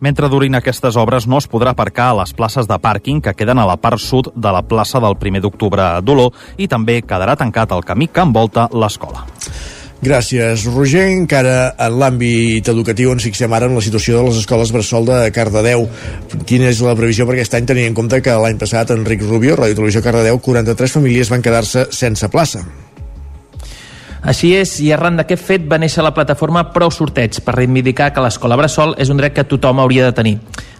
Mentre 0.00 0.28
durin 0.28 0.54
aquestes 0.58 0.96
obres 0.96 1.26
no 1.26 1.38
es 1.38 1.48
podrà 1.48 1.72
aparcar 1.72 2.10
a 2.10 2.18
les 2.22 2.34
places 2.36 2.68
de 2.68 2.78
pàrquing 2.82 3.22
que 3.22 3.34
queden 3.34 3.58
a 3.58 3.66
la 3.68 3.78
part 3.80 4.02
sud 4.02 4.32
de 4.34 4.52
la 4.52 4.62
plaça 4.62 5.00
del 5.00 5.16
1 5.16 5.40
d'octubre 5.40 5.88
d'Oló 6.02 6.30
i 6.58 6.68
també 6.68 7.00
quedarà 7.02 7.36
tancat 7.36 7.72
el 7.72 7.84
camí 7.84 8.08
que 8.08 8.24
envolta 8.24 8.68
l'escola. 8.72 9.26
Gràcies, 10.04 10.66
Roger. 10.68 11.06
Encara 11.16 11.74
en 11.80 11.96
l'àmbit 12.00 12.68
educatiu 12.68 13.14
ens 13.14 13.24
fixem 13.24 13.52
ara 13.56 13.66
en 13.70 13.76
la 13.78 13.84
situació 13.84 14.18
de 14.18 14.26
les 14.28 14.40
escoles 14.42 14.72
Bressol 14.74 15.08
de 15.08 15.20
Cardedeu. 15.32 15.86
Quina 16.46 16.68
és 16.68 16.82
la 16.84 16.96
previsió 16.98 17.26
per 17.26 17.38
aquest 17.38 17.56
any, 17.56 17.66
tenint 17.66 17.90
en 17.90 17.96
compte 17.96 18.20
que 18.22 18.40
l'any 18.42 18.60
passat 18.60 18.92
Enric 18.94 19.24
Rubio, 19.24 19.56
Ràdio 19.56 19.80
Televisió 19.80 20.04
Cardedeu, 20.04 20.42
43 20.44 20.98
famílies 20.98 21.32
van 21.32 21.42
quedar-se 21.42 21.88
sense 21.96 22.28
plaça. 22.28 22.66
Així 24.26 24.48
és, 24.58 24.72
i 24.82 24.88
arran 24.90 25.20
d'aquest 25.20 25.44
fet 25.46 25.66
va 25.70 25.78
néixer 25.78 26.02
la 26.02 26.10
plataforma 26.10 26.64
Prou 26.74 26.90
Sorteig 26.90 27.36
per 27.46 27.52
reivindicar 27.54 28.08
que 28.10 28.24
l'escola 28.24 28.56
Bressol 28.58 28.96
és 28.98 29.12
un 29.12 29.20
dret 29.20 29.36
que 29.36 29.44
tothom 29.46 29.78
hauria 29.78 30.08
de 30.08 30.16
tenir. 30.16 30.32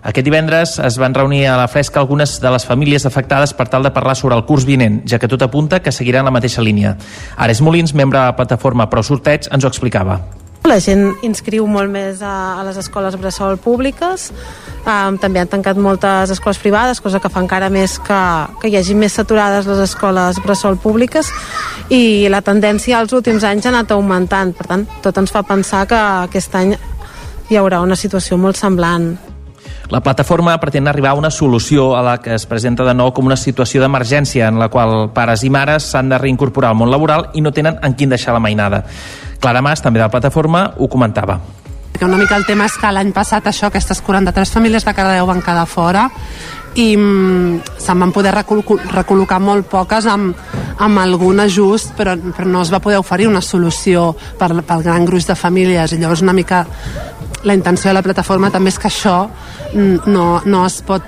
Aquest 0.03 0.27
divendres 0.27 0.73
es 0.83 0.97
van 0.99 1.15
reunir 1.15 1.45
a 1.47 1.55
la 1.61 1.69
fresca 1.71 2.01
algunes 2.03 2.41
de 2.43 2.51
les 2.51 2.67
famílies 2.67 3.07
afectades 3.07 3.55
per 3.55 3.69
tal 3.71 3.87
de 3.87 3.93
parlar 3.95 4.17
sobre 4.19 4.35
el 4.35 4.43
curs 4.51 4.67
vinent, 4.67 5.05
ja 5.07 5.21
que 5.23 5.31
tot 5.31 5.47
apunta 5.47 5.79
que 5.79 5.95
seguiran 5.95 6.27
la 6.27 6.35
mateixa 6.35 6.65
línia. 6.65 6.97
Ares 7.37 7.63
Molins, 7.63 7.95
membre 7.95 8.19
de 8.19 8.33
la 8.33 8.35
plataforma 8.35 8.91
Pro 8.91 9.07
Sorteig, 9.07 9.47
ens 9.55 9.63
ho 9.63 9.71
explicava. 9.71 10.19
La 10.67 10.81
gent 10.83 11.13
inscriu 11.23 11.63
molt 11.71 11.93
més 11.95 12.19
a, 12.27 12.59
a 12.59 12.63
les 12.67 12.79
escoles 12.81 13.15
bressol 13.21 13.55
públiques, 13.63 14.33
um, 14.83 15.15
també 15.23 15.39
han 15.39 15.51
tancat 15.53 15.79
moltes 15.79 16.33
escoles 16.35 16.59
privades, 16.59 16.99
cosa 17.05 17.21
que 17.23 17.31
fa 17.31 17.45
encara 17.45 17.69
més 17.71 17.95
que, 18.03 18.19
que 18.59 18.73
hi 18.73 18.75
hagi 18.81 18.97
més 18.99 19.15
saturades 19.15 19.69
les 19.71 19.85
escoles 19.85 20.41
bressol 20.43 20.75
públiques. 20.83 21.31
I 21.95 22.27
la 22.35 22.43
tendència 22.43 22.99
als 22.99 23.15
últims 23.15 23.47
anys 23.47 23.69
ha 23.69 23.75
anat 23.77 23.95
augmentant, 23.95 24.51
per 24.59 24.67
tant, 24.73 24.85
tot 25.07 25.23
ens 25.23 25.31
fa 25.31 25.47
pensar 25.47 25.87
que 25.87 26.03
aquest 26.27 26.59
any 26.59 26.75
hi 26.75 27.63
haurà 27.63 27.79
una 27.87 27.95
situació 27.95 28.35
molt 28.35 28.59
semblant. 28.59 29.13
La 29.89 30.01
plataforma 30.03 30.57
pretén 30.59 30.89
arribar 30.91 31.13
a 31.13 31.19
una 31.19 31.31
solució 31.31 31.95
a 31.97 32.03
la 32.03 32.17
que 32.19 32.35
es 32.35 32.47
presenta 32.51 32.83
de 32.83 32.95
nou 32.95 33.13
com 33.15 33.29
una 33.29 33.39
situació 33.39 33.85
d'emergència 33.85 34.49
en 34.51 34.59
la 34.59 34.67
qual 34.69 35.13
pares 35.15 35.45
i 35.47 35.51
mares 35.51 35.87
s'han 35.93 36.11
de 36.11 36.19
reincorporar 36.19 36.73
al 36.73 36.81
món 36.81 36.91
laboral 36.91 37.29
i 37.39 37.45
no 37.45 37.55
tenen 37.55 37.79
en 37.83 37.95
quin 37.95 38.11
deixar 38.11 38.35
la 38.35 38.43
mainada. 38.43 38.83
Clara 39.39 39.63
Mas, 39.63 39.83
també 39.83 40.01
de 40.01 40.09
la 40.09 40.11
plataforma, 40.11 40.73
ho 40.77 40.89
comentava. 40.89 41.39
Que 41.97 42.05
una 42.05 42.19
mica 42.19 42.37
el 42.37 42.45
tema 42.45 42.67
és 42.67 42.75
que 42.77 42.91
l'any 42.93 43.13
passat 43.15 43.47
això, 43.47 43.71
aquestes 43.71 44.03
43 44.03 44.51
famílies 44.59 44.85
de 44.85 44.93
Cardedeu 44.93 45.31
van 45.31 45.41
quedar 45.41 45.69
fora 45.71 46.11
i 46.77 46.91
mm, 46.97 47.79
se'n 47.81 48.03
van 48.03 48.13
poder 48.13 48.35
recol 48.35 48.61
recol·locar 48.93 49.39
molt 49.41 49.69
poques 49.71 50.05
amb, 50.11 50.37
amb 50.83 51.01
algun 51.01 51.41
ajust 51.41 51.95
però, 51.97 52.17
però 52.37 52.49
no 52.51 52.61
es 52.61 52.73
va 52.73 52.83
poder 52.85 52.99
oferir 53.01 53.31
una 53.31 53.41
solució 53.41 54.11
per, 54.39 54.51
pel 54.61 54.85
gran 54.85 55.07
gruix 55.09 55.25
de 55.31 55.39
famílies 55.39 55.95
i 55.95 56.01
llavors 56.03 56.25
una 56.27 56.37
mica 56.37 56.67
la 57.45 57.55
intenció 57.55 57.91
de 57.91 57.95
la 57.95 58.03
plataforma 58.03 58.51
també 58.51 58.73
és 58.73 58.79
que 58.79 58.89
això 58.91 59.29
mm, 59.73 60.07
no, 60.11 60.43
no 60.45 60.65
es 60.67 60.81
pot 60.87 61.03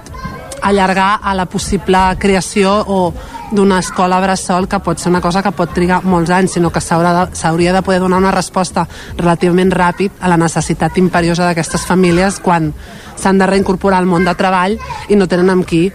allargar 0.62 1.20
a 1.22 1.34
la 1.34 1.46
possible 1.46 1.98
creació 2.18 2.72
o 2.86 3.12
d'una 3.52 3.78
escola 3.80 4.20
bressol 4.20 4.68
que 4.68 4.80
pot 4.84 4.98
ser 4.98 5.10
una 5.10 5.22
cosa 5.24 5.42
que 5.42 5.52
pot 5.56 5.72
trigar 5.72 6.02
molts 6.04 6.30
anys, 6.34 6.56
sinó 6.58 6.70
que 6.70 6.82
s'hauria 6.84 7.72
de, 7.72 7.78
de 7.78 7.82
poder 7.82 8.00
donar 8.00 8.18
una 8.18 8.34
resposta 8.34 8.86
relativament 9.16 9.72
ràpid 9.72 10.18
a 10.20 10.28
la 10.28 10.36
necessitat 10.36 10.98
imperiosa 10.98 11.46
d'aquestes 11.46 11.86
famílies 11.88 12.40
quan 12.44 12.72
s'han 13.16 13.38
de 13.38 13.46
reincorporar 13.46 14.02
al 14.02 14.10
món 14.10 14.26
de 14.26 14.34
treball 14.34 14.78
i 15.08 15.16
no 15.16 15.28
tenen 15.28 15.50
amb 15.50 15.66
qui 15.66 15.88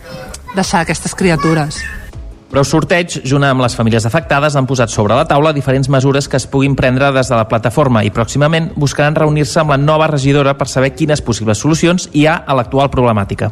deixar 0.56 0.82
aquestes 0.82 1.14
criatures. 1.16 1.84
Però 2.54 2.62
el 2.62 2.68
sorteig, 2.70 3.16
junt 3.26 3.42
amb 3.48 3.64
les 3.64 3.74
famílies 3.74 4.06
afectades, 4.06 4.54
han 4.54 4.68
posat 4.70 4.92
sobre 4.94 5.16
la 5.18 5.24
taula 5.26 5.56
diferents 5.56 5.88
mesures 5.90 6.28
que 6.30 6.38
es 6.38 6.46
puguin 6.46 6.76
prendre 6.78 7.08
des 7.16 7.32
de 7.32 7.40
la 7.40 7.48
plataforma 7.50 8.04
i 8.06 8.12
pròximament 8.14 8.68
buscaran 8.78 9.18
reunir-se 9.18 9.58
amb 9.64 9.74
la 9.74 9.80
nova 9.82 10.06
regidora 10.12 10.54
per 10.54 10.68
saber 10.70 10.92
quines 10.94 11.26
possibles 11.26 11.64
solucions 11.66 12.12
hi 12.14 12.28
ha 12.30 12.36
a 12.46 12.54
l'actual 12.54 12.92
problemàtica. 12.94 13.50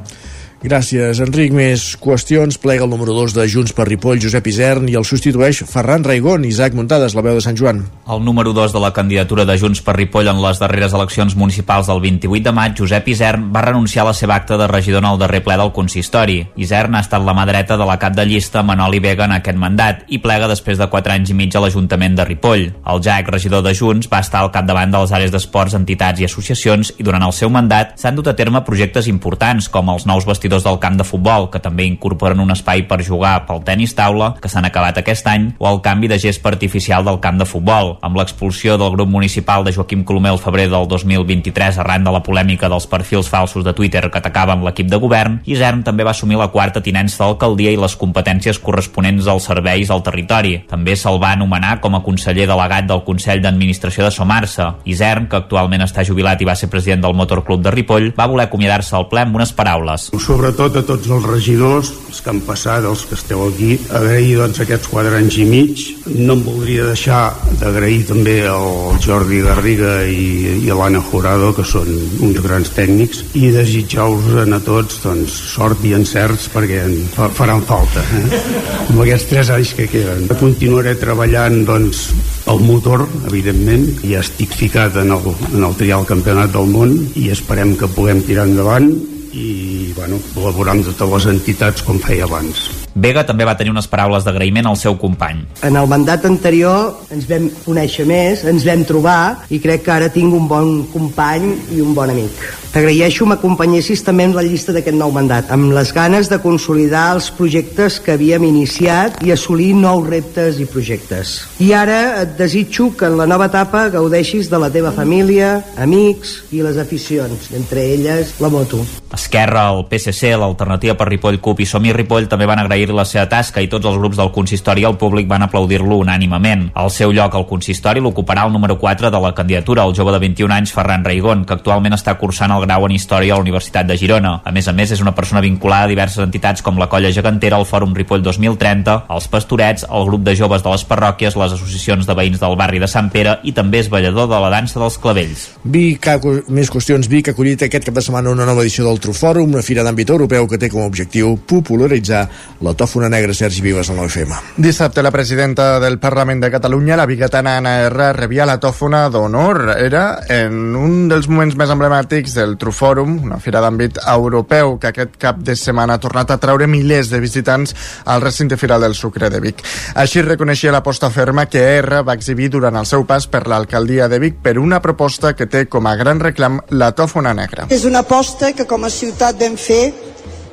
Gràcies, 0.61 1.17
Enric. 1.17 1.55
Més 1.57 1.95
qüestions. 1.97 2.59
Plega 2.61 2.85
el 2.85 2.91
número 2.91 3.15
2 3.17 3.33
de 3.33 3.47
Junts 3.49 3.73
per 3.73 3.87
Ripoll, 3.87 4.19
Josep 4.21 4.45
Isern, 4.45 4.85
i 4.91 4.97
el 4.99 5.05
substitueix 5.09 5.63
Ferran 5.65 6.03
Raigón. 6.05 6.45
Isaac 6.45 6.75
Muntades, 6.77 7.15
la 7.17 7.23
veu 7.25 7.39
de 7.39 7.41
Sant 7.41 7.57
Joan. 7.57 7.79
El 8.05 8.21
número 8.21 8.53
2 8.53 8.75
de 8.75 8.81
la 8.83 8.91
candidatura 8.93 9.45
de 9.49 9.55
Junts 9.57 9.81
per 9.81 9.95
Ripoll 9.97 10.29
en 10.29 10.41
les 10.43 10.61
darreres 10.61 10.93
eleccions 10.93 11.33
municipals 11.35 11.89
del 11.89 12.01
28 12.03 12.45
de 12.45 12.53
maig, 12.53 12.75
Josep 12.77 13.09
Isern, 13.09 13.47
va 13.49 13.63
renunciar 13.65 14.03
a 14.05 14.11
la 14.11 14.13
seva 14.13 14.35
acta 14.35 14.59
de 14.59 14.67
regidor 14.69 15.01
en 15.01 15.09
el 15.09 15.17
darrer 15.17 15.41
ple 15.41 15.57
del 15.57 15.73
consistori. 15.73 16.37
Isern 16.61 16.93
ha 16.93 17.01
estat 17.01 17.25
la 17.25 17.33
mà 17.33 17.47
dreta 17.49 17.79
de 17.79 17.89
la 17.89 17.97
cap 17.97 18.13
de 18.13 18.27
llista 18.29 18.61
Manoli 18.61 19.01
Vega 19.01 19.25
en 19.25 19.33
aquest 19.39 19.57
mandat 19.57 20.05
i 20.13 20.21
plega 20.21 20.51
després 20.51 20.77
de 20.77 20.89
4 20.93 21.15
anys 21.15 21.33
i 21.33 21.39
mig 21.41 21.57
a 21.57 21.65
l'Ajuntament 21.65 22.19
de 22.19 22.27
Ripoll. 22.29 22.67
El 22.85 23.01
ja 23.01 23.17
regidor 23.25 23.65
de 23.65 23.73
Junts 23.73 24.11
va 24.13 24.21
estar 24.21 24.45
al 24.45 24.53
capdavant 24.53 24.93
de 24.93 25.01
les 25.01 25.15
àrees 25.17 25.33
d'esports, 25.33 25.73
entitats 25.73 26.21
i 26.21 26.29
associacions 26.29 26.93
i 26.99 27.07
durant 27.07 27.25
el 27.25 27.33
seu 27.33 27.49
mandat 27.49 27.97
s'han 27.97 28.21
dut 28.21 28.29
a 28.29 28.37
terme 28.37 28.61
projectes 28.67 29.09
importants 29.09 29.65
com 29.73 29.89
els 29.89 30.05
nous 30.05 30.29
vestidors 30.29 30.50
vestidors 30.51 30.63
del 30.63 30.79
camp 30.79 30.97
de 30.97 31.03
futbol, 31.03 31.49
que 31.49 31.59
també 31.59 31.85
incorporen 31.87 32.39
un 32.39 32.51
espai 32.51 32.83
per 32.87 33.01
jugar 33.03 33.45
pel 33.47 33.61
tennis 33.63 33.93
taula, 33.95 34.35
que 34.41 34.49
s'han 34.49 34.65
acabat 34.67 34.97
aquest 34.99 35.27
any, 35.27 35.51
o 35.59 35.67
el 35.69 35.81
canvi 35.81 36.09
de 36.11 36.19
gest 36.19 36.45
artificial 36.45 37.05
del 37.05 37.19
camp 37.19 37.39
de 37.39 37.45
futbol. 37.45 37.97
Amb 38.01 38.17
l'expulsió 38.17 38.77
del 38.77 38.91
grup 38.91 39.09
municipal 39.09 39.63
de 39.63 39.71
Joaquim 39.71 40.03
Colomer 40.03 40.33
el 40.33 40.39
febrer 40.39 40.67
del 40.69 40.87
2023 40.87 41.79
arran 41.79 42.03
de 42.03 42.11
la 42.11 42.23
polèmica 42.23 42.69
dels 42.69 42.87
perfils 42.87 43.29
falsos 43.29 43.63
de 43.63 43.73
Twitter 43.73 44.09
que 44.09 44.19
atacaven 44.19 44.65
l'equip 44.65 44.89
de 44.89 44.97
govern, 44.97 45.39
Isern 45.45 45.83
també 45.83 46.03
va 46.03 46.11
assumir 46.11 46.37
la 46.37 46.49
quarta 46.51 46.81
tinença 46.81 47.23
d'alcaldia 47.23 47.71
i 47.71 47.79
les 47.79 47.95
competències 47.95 48.59
corresponents 48.59 49.27
als 49.27 49.47
serveis 49.47 49.89
al 49.89 50.03
territori. 50.03 50.57
També 50.67 50.95
se'l 50.95 51.21
va 51.21 51.33
anomenar 51.37 51.79
com 51.81 51.95
a 51.95 52.03
conseller 52.03 52.47
delegat 52.49 52.89
del 52.89 53.05
Consell 53.07 53.41
d'Administració 53.41 54.03
de 54.03 54.11
Somarsa. 54.11 54.75
Isern, 54.85 55.29
que 55.29 55.39
actualment 55.39 55.85
està 55.85 56.03
jubilat 56.07 56.41
i 56.41 56.49
va 56.49 56.57
ser 56.57 56.69
president 56.69 57.05
del 57.05 57.15
Motor 57.15 57.45
Club 57.45 57.63
de 57.63 57.71
Ripoll, 57.71 58.11
va 58.17 58.27
voler 58.27 58.49
acomiadar-se 58.49 58.95
al 58.97 59.07
ple 59.11 59.23
amb 59.23 59.37
unes 59.39 59.53
paraules. 59.55 60.09
Sobretot 60.41 60.79
a 60.79 60.81
tots 60.81 61.09
els 61.13 61.25
regidors, 61.29 61.89
els 62.09 62.19
que 62.25 62.31
han 62.31 62.39
passat, 62.41 62.81
els 62.89 63.03
que 63.05 63.13
esteu 63.13 63.43
aquí, 63.45 63.75
agrair 63.93 64.39
doncs, 64.39 64.57
aquests 64.63 64.89
quatre 64.89 65.19
anys 65.19 65.35
i 65.37 65.45
mig. 65.45 65.83
No 66.15 66.33
em 66.33 66.41
voldria 66.41 66.87
deixar 66.87 67.19
d'agrair 67.59 67.99
també 68.07 68.39
al 68.49 68.97
Jordi 69.05 69.43
Garriga 69.45 69.99
i, 70.09 70.55
i 70.65 70.71
a 70.73 70.79
l'Anna 70.79 71.03
Jurado, 71.11 71.51
que 71.53 71.61
són 71.61 71.93
uns 72.25 72.41
grans 72.41 72.73
tècnics, 72.73 73.21
i 73.37 73.51
desitjar-vos 73.53 74.41
a 74.41 74.59
tots 74.65 75.03
doncs, 75.05 75.37
sort 75.51 75.85
i 75.85 75.93
encerts 75.99 76.49
perquè 76.55 76.81
en 76.87 76.97
fa, 77.13 77.29
faran 77.37 77.61
falta. 77.69 78.01
Eh? 78.01 78.41
Amb 78.87 79.05
aquests 79.05 79.29
tres 79.35 79.53
anys 79.53 79.77
que 79.77 79.85
queden. 79.93 80.25
Continuaré 80.41 80.97
treballant 80.97 81.61
doncs, 81.69 82.07
el 82.49 82.65
motor, 82.65 83.05
evidentment, 83.29 83.91
ja 84.01 84.25
estic 84.25 84.57
ficat 84.57 84.97
en 85.05 85.13
el, 85.13 85.33
en 85.53 85.69
el 85.69 85.77
trial 85.77 86.09
campionat 86.09 86.57
del 86.57 86.73
món 86.73 86.97
i 87.13 87.29
esperem 87.29 87.77
que 87.77 87.93
puguem 87.93 88.25
tirar 88.25 88.49
endavant 88.49 88.89
i 89.33 89.91
bueno, 89.95 90.19
col·laborar 90.33 90.75
amb 90.75 90.87
totes 90.87 91.11
les 91.15 91.29
entitats 91.35 91.85
com 91.87 91.99
feia 92.03 92.27
abans. 92.27 92.67
Vega 92.95 93.23
també 93.27 93.45
va 93.47 93.55
tenir 93.59 93.71
unes 93.71 93.87
paraules 93.87 94.25
d'agraïment 94.27 94.67
al 94.67 94.79
seu 94.79 94.97
company. 94.99 95.45
En 95.63 95.77
el 95.79 95.87
mandat 95.91 96.25
anterior 96.27 97.05
ens 97.13 97.27
vam 97.29 97.47
conèixer 97.65 98.07
més, 98.09 98.43
ens 98.43 98.65
vam 98.67 98.83
trobar 98.87 99.21
i 99.49 99.61
crec 99.63 99.85
que 99.85 99.93
ara 99.93 100.09
tinc 100.11 100.33
un 100.35 100.49
bon 100.49 100.81
company 100.91 101.53
i 101.71 101.79
un 101.81 101.95
bon 101.95 102.11
amic. 102.11 102.49
T'agraeixo 102.71 103.25
m'acompanyessis 103.27 103.99
també 104.07 104.23
en 104.29 104.31
la 104.31 104.45
llista 104.45 104.71
d'aquest 104.71 104.95
nou 104.95 105.11
mandat, 105.11 105.49
amb 105.51 105.73
les 105.75 105.89
ganes 105.91 106.29
de 106.31 106.37
consolidar 106.39 107.09
els 107.17 107.27
projectes 107.35 107.97
que 107.99 108.13
havíem 108.15 108.45
iniciat 108.47 109.17
i 109.27 109.33
assolir 109.35 109.73
nous 109.75 110.07
reptes 110.07 110.59
i 110.63 110.67
projectes. 110.71 111.33
I 111.59 111.73
ara 111.75 111.99
et 112.21 112.37
desitjo 112.39 112.93
que 112.95 113.09
en 113.11 113.17
la 113.19 113.27
nova 113.27 113.49
etapa 113.51 113.89
gaudeixis 113.91 114.47
de 114.47 114.61
la 114.63 114.71
teva 114.71 114.93
família, 114.95 115.57
amics 115.83 116.37
i 116.55 116.63
les 116.63 116.79
aficions, 116.79 117.51
entre 117.59 117.83
elles 117.91 118.37
la 118.39 118.47
moto. 118.47 118.79
Esquerra, 119.11 119.67
el 119.75 119.83
PSC, 119.91 120.31
l'Alternativa 120.39 120.95
per 120.95 121.09
Ripoll, 121.11 121.41
CUP 121.43 121.65
i 121.65 121.67
Som-hi 121.67 121.91
Ripoll 121.91 122.31
també 122.31 122.47
van 122.47 122.63
agrair 122.63 122.80
la 122.89 123.05
seva 123.05 123.27
tasca 123.29 123.61
i 123.61 123.69
tots 123.69 123.85
els 123.85 123.99
grups 124.01 124.17
del 124.17 124.31
consistori 124.33 124.81
i 124.81 124.87
el 124.89 124.97
públic 124.97 125.27
van 125.29 125.45
aplaudir-lo 125.45 125.99
unànimament. 126.01 126.71
El 126.81 126.89
seu 126.89 127.13
lloc 127.13 127.35
al 127.37 127.45
consistori 127.45 128.01
l'ocuparà 128.01 128.47
el 128.47 128.53
número 128.55 128.79
4 128.81 129.11
de 129.13 129.21
la 129.21 129.33
candidatura, 129.37 129.85
el 129.85 129.93
jove 129.93 130.15
de 130.15 130.19
21 130.25 130.55
anys 130.55 130.73
Ferran 130.73 131.05
Raigón, 131.05 131.45
que 131.45 131.53
actualment 131.53 131.93
està 131.93 132.17
cursant 132.17 132.51
el 132.55 132.65
grau 132.65 132.87
en 132.87 132.95
Història 132.97 133.35
a 133.35 133.37
la 133.37 133.45
Universitat 133.45 133.85
de 133.85 133.97
Girona. 133.97 134.39
A 134.43 134.51
més 134.51 134.67
a 134.67 134.73
més, 134.73 134.91
és 134.91 135.01
una 135.05 135.13
persona 135.13 135.43
vinculada 135.45 135.85
a 135.85 135.91
diverses 135.91 136.23
entitats 136.23 136.65
com 136.65 136.79
la 136.81 136.89
Colla 136.89 137.11
Gegantera, 137.13 137.59
el 137.61 137.67
Fòrum 137.69 137.93
Ripoll 137.95 138.23
2030, 138.25 138.97
els 139.13 139.27
Pastorets, 139.31 139.85
el 139.85 140.07
grup 140.09 140.25
de 140.25 140.35
joves 140.35 140.63
de 140.63 140.73
les 140.73 140.85
parròquies, 140.87 141.37
les 141.37 141.55
associacions 141.57 142.07
de 142.07 142.17
veïns 142.17 142.41
del 142.41 142.57
barri 142.57 142.81
de 142.81 142.89
Sant 142.89 143.11
Pere 143.13 143.37
i 143.43 143.53
també 143.53 143.83
és 143.83 143.91
ballador 143.91 144.29
de 144.31 144.39
la 144.41 144.49
dansa 144.53 144.79
dels 144.81 144.97
clavells. 145.01 145.47
Vic, 145.63 146.07
més 146.49 146.71
qüestions. 146.71 147.09
Vic 147.11 147.29
ha 147.29 147.35
acollit 147.35 147.65
aquest 147.67 147.85
cap 147.87 147.97
de 147.97 148.03
setmana 148.05 148.33
una 148.33 148.47
nova 148.47 148.63
edició 148.65 148.87
del 148.87 149.01
Trufòrum, 149.03 149.53
una 149.53 149.65
fira 149.65 149.85
d'àmbit 149.85 150.09
europeu 150.13 150.47
que 150.47 150.59
té 150.61 150.69
com 150.71 150.83
a 150.83 150.89
objectiu 150.89 151.35
popularitzar 151.47 152.25
la 152.65 152.70
tòfona 152.77 153.09
negra 153.09 153.33
Sergi 153.33 153.61
Vives 153.61 153.89
al 153.89 153.97
9FM. 153.97 154.57
Dissabte 154.57 155.01
la 155.01 155.11
presidenta 155.11 155.79
del 155.79 155.99
Parlament 155.99 156.41
de 156.43 156.51
Catalunya, 156.51 156.97
la 156.97 157.05
bigatana 157.05 157.57
Anna 157.57 157.75
R, 157.87 158.11
rebia 158.13 158.45
la 158.45 158.59
tòfona 158.59 159.07
d'honor. 159.09 159.75
Era 159.77 160.21
en 160.29 160.75
un 160.75 161.07
dels 161.11 161.27
moments 161.31 161.57
més 161.59 161.71
emblemàtics 161.73 162.35
del 162.37 162.57
Trufòrum, 162.61 163.17
una 163.25 163.39
fira 163.39 163.61
d'àmbit 163.63 164.01
europeu 164.05 164.77
que 164.79 164.91
aquest 164.91 165.17
cap 165.21 165.41
de 165.41 165.55
setmana 165.55 165.95
ha 165.97 166.03
tornat 166.03 166.31
a 166.31 166.39
treure 166.41 166.67
milers 166.67 167.09
de 167.11 167.19
visitants 167.23 167.75
al 168.05 168.21
recinte 168.21 168.57
firal 168.57 168.81
del 168.81 168.95
Sucre 168.95 169.29
de 169.29 169.41
Vic. 169.43 169.63
Així 169.95 170.21
reconeixia 170.25 170.73
l'aposta 170.73 171.09
ferma 171.09 171.47
que 171.47 171.63
R 171.79 172.01
va 172.07 172.15
exhibir 172.17 172.49
durant 172.53 172.77
el 172.77 172.87
seu 172.89 173.05
pas 173.05 173.27
per 173.27 173.47
l'alcaldia 173.47 174.07
de 174.11 174.19
Vic 174.19 174.41
per 174.43 174.57
una 174.59 174.81
proposta 174.81 175.35
que 175.35 175.47
té 175.47 175.65
com 175.67 175.87
a 175.87 175.95
gran 175.95 176.19
reclam 176.19 176.61
la 176.69 176.91
tòfona 176.95 177.33
negra. 177.33 177.67
És 177.69 177.85
una 177.85 178.05
aposta 178.05 178.53
que 178.53 178.67
com 178.67 178.85
a 178.85 178.93
ciutat 178.93 179.39
vam 179.41 179.57
fer 179.57 180.10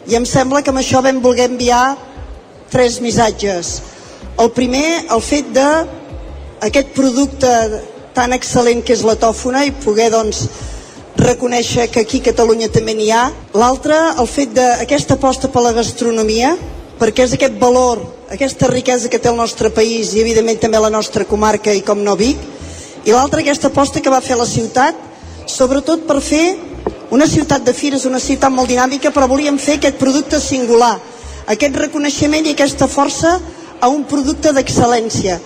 i 0.09 0.17
em 0.17 0.25
sembla 0.25 0.63
que 0.65 0.73
amb 0.73 0.81
això 0.81 1.03
vam 1.05 1.21
voler 1.21 1.51
enviar 1.51 1.97
tres 2.73 2.99
missatges. 3.05 3.79
El 4.41 4.51
primer, 4.57 5.05
el 5.13 5.21
fet 5.21 5.53
de 5.53 5.69
aquest 6.65 6.95
producte 6.97 7.53
tan 8.17 8.33
excel·lent 8.33 8.81
que 8.83 8.97
és 8.97 9.05
la 9.07 9.19
tòfona 9.21 9.67
i 9.69 9.75
poder 9.85 10.09
doncs 10.15 10.47
reconèixer 11.19 11.89
que 11.93 12.01
aquí 12.01 12.23
a 12.23 12.29
Catalunya 12.31 12.71
també 12.73 12.95
n'hi 12.95 13.11
ha. 13.13 13.29
L'altre, 13.59 13.99
el 14.19 14.29
fet 14.31 14.55
d'aquesta 14.57 15.19
aposta 15.19 15.51
per 15.53 15.65
la 15.65 15.75
gastronomia, 15.77 16.55
perquè 16.99 17.27
és 17.27 17.35
aquest 17.35 17.59
valor, 17.61 18.01
aquesta 18.33 18.71
riquesa 18.71 19.11
que 19.11 19.19
té 19.19 19.29
el 19.31 19.37
nostre 19.37 19.71
país 19.75 20.15
i 20.15 20.23
evidentment 20.23 20.63
també 20.63 20.81
la 20.81 20.93
nostra 20.95 21.27
comarca 21.29 21.75
i 21.75 21.83
com 21.83 22.01
no 22.05 22.17
Vic. 22.17 22.41
I 23.05 23.13
l'altre, 23.15 23.43
aquesta 23.43 23.69
aposta 23.69 24.01
que 24.01 24.13
va 24.13 24.23
fer 24.25 24.39
la 24.39 24.47
ciutat, 24.49 24.97
sobretot 25.47 26.07
per 26.07 26.21
fer 26.23 26.57
Una 27.11 27.27
ciutat 27.27 27.65
de 27.65 27.73
fires, 27.73 28.05
una 28.05 28.21
ciutat 28.21 28.53
molt 28.53 28.69
dinàmica, 28.69 29.09
però 29.15 29.25
volíem 29.31 29.57
fer 29.57 29.79
aquest 29.79 29.97
producte 29.97 30.37
singular, 30.45 30.99
aquest 31.49 31.77
reconeixement 31.81 32.45
i 32.45 32.53
aquesta 32.53 32.85
força 32.87 33.39
a 33.81 33.89
un 33.89 34.03
producte 34.05 34.53
d'excel·lència. 34.53 35.39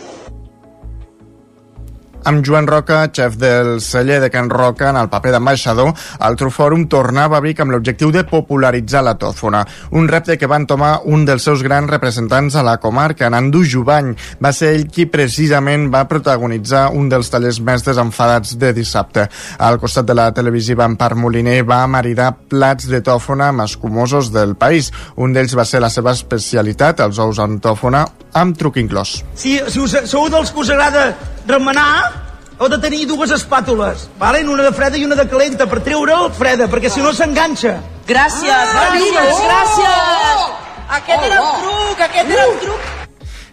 Amb 2.24 2.44
Joan 2.47 2.69
Roca, 2.70 3.09
xef 3.11 3.35
del 3.35 3.81
celler 3.82 4.20
de 4.23 4.31
Can 4.31 4.49
Roca, 4.51 4.90
en 4.90 4.97
el 5.01 5.09
paper 5.11 5.32
d'ambaixador, 5.35 5.90
el 6.23 6.36
Trufòrum 6.39 6.85
tornava 6.86 7.39
a 7.39 7.43
Vic 7.43 7.59
amb 7.61 7.74
l'objectiu 7.74 8.12
de 8.15 8.23
popularitzar 8.28 9.03
la 9.03 9.16
tòfona. 9.19 9.65
Un 9.99 10.07
repte 10.09 10.36
que 10.39 10.47
van 10.47 10.66
tomar 10.70 11.01
un 11.11 11.24
dels 11.27 11.43
seus 11.43 11.65
grans 11.66 11.90
representants 11.90 12.55
a 12.55 12.62
la 12.62 12.77
comarca, 12.78 13.31
Nandu 13.31 13.65
Jubany. 13.66 14.12
Va 14.39 14.53
ser 14.55 14.70
ell 14.77 14.86
qui 14.86 15.09
precisament 15.11 15.89
va 15.90 16.05
protagonitzar 16.07 16.85
un 16.94 17.11
dels 17.11 17.32
tallers 17.32 17.59
més 17.59 17.82
desenfadats 17.82 18.55
de 18.59 18.70
dissabte. 18.77 19.27
Al 19.59 19.81
costat 19.82 20.07
de 20.07 20.15
la 20.15 20.31
televisiva 20.31 20.86
Empar 20.86 21.16
Moliner 21.19 21.61
va 21.66 21.82
maridar 21.90 22.31
plats 22.49 22.86
de 22.86 23.03
tòfona 23.03 23.51
amb 23.51 23.66
escumosos 23.66 24.31
del 24.31 24.55
país. 24.55 24.93
Un 25.16 25.35
d'ells 25.35 25.59
va 25.59 25.66
ser 25.66 25.82
la 25.82 25.90
seva 25.90 26.15
especialitat, 26.15 27.03
els 27.03 27.19
ous 27.19 27.43
amb 27.43 27.59
tòfona, 27.62 28.07
amb 28.39 28.57
truc 28.57 28.78
inclòs. 28.78 29.19
Si, 29.35 29.59
si 29.69 29.82
us, 29.82 29.99
sou 30.07 30.31
dels 30.31 30.55
que 30.55 30.62
us 30.62 30.70
agrada 30.70 31.11
remenar, 31.47 32.12
heu 32.59 32.69
de 32.69 32.78
tenir 32.78 33.06
dues 33.06 33.31
espàtules, 33.31 34.09
vale? 34.19 34.44
una 34.48 34.62
de 34.62 34.73
freda 34.73 34.97
i 34.97 35.05
una 35.05 35.16
de 35.19 35.28
calenta, 35.28 35.66
per 35.66 35.81
treure'l 35.82 36.31
freda, 36.32 36.69
perquè 36.69 36.89
si 36.90 37.01
no 37.02 37.12
s'enganxa. 37.12 37.81
Gràcies, 38.06 38.51
Ah, 38.51 38.90
gràcies, 38.90 39.32
oh! 39.32 39.47
gràcies. 39.47 40.51
Aquest 40.98 41.24
era 41.24 41.39
el 41.39 41.62
truc, 41.62 42.01
aquest 42.01 42.31
era 42.31 42.44
el 42.44 42.59
truc. 42.60 43.02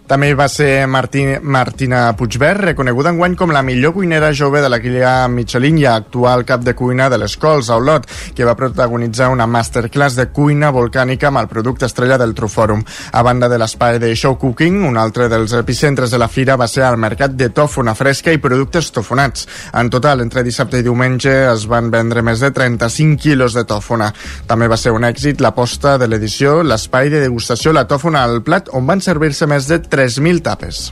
També 0.10 0.32
va 0.34 0.48
ser 0.50 0.88
Martí, 0.90 1.22
Martina 1.44 2.16
Puigvert, 2.18 2.64
reconeguda 2.72 3.12
enguany 3.14 3.36
com 3.38 3.52
la 3.54 3.62
millor 3.62 3.92
cuinera 3.94 4.32
jove 4.34 4.58
de 4.64 4.70
la 4.74 4.80
guia 4.82 5.28
Michelin 5.30 5.78
i 5.78 5.84
actual 5.86 6.42
cap 6.50 6.64
de 6.66 6.74
cuina 6.74 7.12
de 7.14 7.20
les 7.22 7.36
Cols, 7.38 7.68
a 7.70 7.76
Olot, 7.78 8.08
que 8.34 8.48
va 8.48 8.56
protagonitzar 8.58 9.28
una 9.30 9.46
masterclass 9.46 10.18
de 10.18 10.26
cuina 10.34 10.72
volcànica 10.74 11.28
amb 11.30 11.44
el 11.44 11.50
producte 11.52 11.86
estrella 11.86 12.18
del 12.18 12.34
Trufòrum. 12.34 12.82
A 13.14 13.22
banda 13.22 13.52
de 13.52 13.60
l'espai 13.62 14.00
de 14.02 14.10
Show 14.16 14.40
Cooking, 14.42 14.80
un 14.88 14.98
altre 14.98 15.28
dels 15.30 15.54
epicentres 15.54 16.10
de 16.10 16.18
la 16.18 16.28
fira 16.28 16.58
va 16.58 16.66
ser 16.68 16.88
el 16.88 16.98
mercat 16.98 17.38
de 17.38 17.52
tòfona 17.54 17.94
fresca 17.94 18.34
i 18.34 18.42
productes 18.42 18.90
tofonats. 18.90 19.46
En 19.78 19.94
total, 19.94 20.26
entre 20.26 20.42
dissabte 20.42 20.82
i 20.82 20.88
diumenge 20.90 21.36
es 21.52 21.68
van 21.70 21.94
vendre 21.94 22.26
més 22.26 22.42
de 22.42 22.50
35 22.50 23.22
quilos 23.28 23.54
de 23.54 23.62
tòfona. 23.62 24.10
També 24.50 24.66
va 24.74 24.82
ser 24.82 24.90
un 24.98 25.06
èxit 25.06 25.46
l'aposta 25.46 26.00
de 26.02 26.10
l'edició, 26.10 26.64
l'espai 26.66 27.14
de 27.14 27.22
degustació 27.28 27.78
La 27.78 27.86
Tòfona 27.86 28.26
al 28.26 28.42
Plat, 28.42 28.74
on 28.74 28.90
van 28.90 29.06
servir-se 29.06 29.46
més 29.46 29.70
de 29.70 29.78
3.000 30.00 30.40
tapes. 30.42 30.90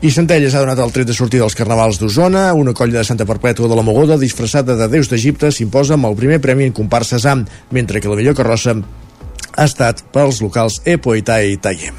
I 0.00 0.10
Centelles 0.10 0.54
ha 0.56 0.62
donat 0.64 0.80
el 0.80 0.90
tret 0.94 1.06
de 1.06 1.14
sortir 1.14 1.42
dels 1.42 1.54
carnavals 1.54 2.00
d'Osona. 2.00 2.48
Una 2.56 2.72
colla 2.74 2.98
de 2.98 3.04
Santa 3.06 3.26
Perpètua 3.28 3.68
de 3.68 3.76
la 3.76 3.84
Mogoda, 3.86 4.16
disfressada 4.18 4.74
de 4.78 4.88
déus 4.88 5.10
d'Egipte, 5.12 5.50
s'imposa 5.52 5.94
amb 5.94 6.08
el 6.08 6.16
primer 6.18 6.40
premi 6.42 6.66
en 6.66 6.74
comparses 6.74 7.26
amb, 7.28 7.50
mentre 7.70 8.00
que 8.00 8.08
la 8.10 8.16
millor 8.18 8.34
carrossa 8.38 8.74
ha 8.80 9.66
estat 9.68 10.02
pels 10.14 10.40
locals 10.42 10.80
Epo 10.88 11.14
i 11.14 11.22
Taie. 11.22 11.92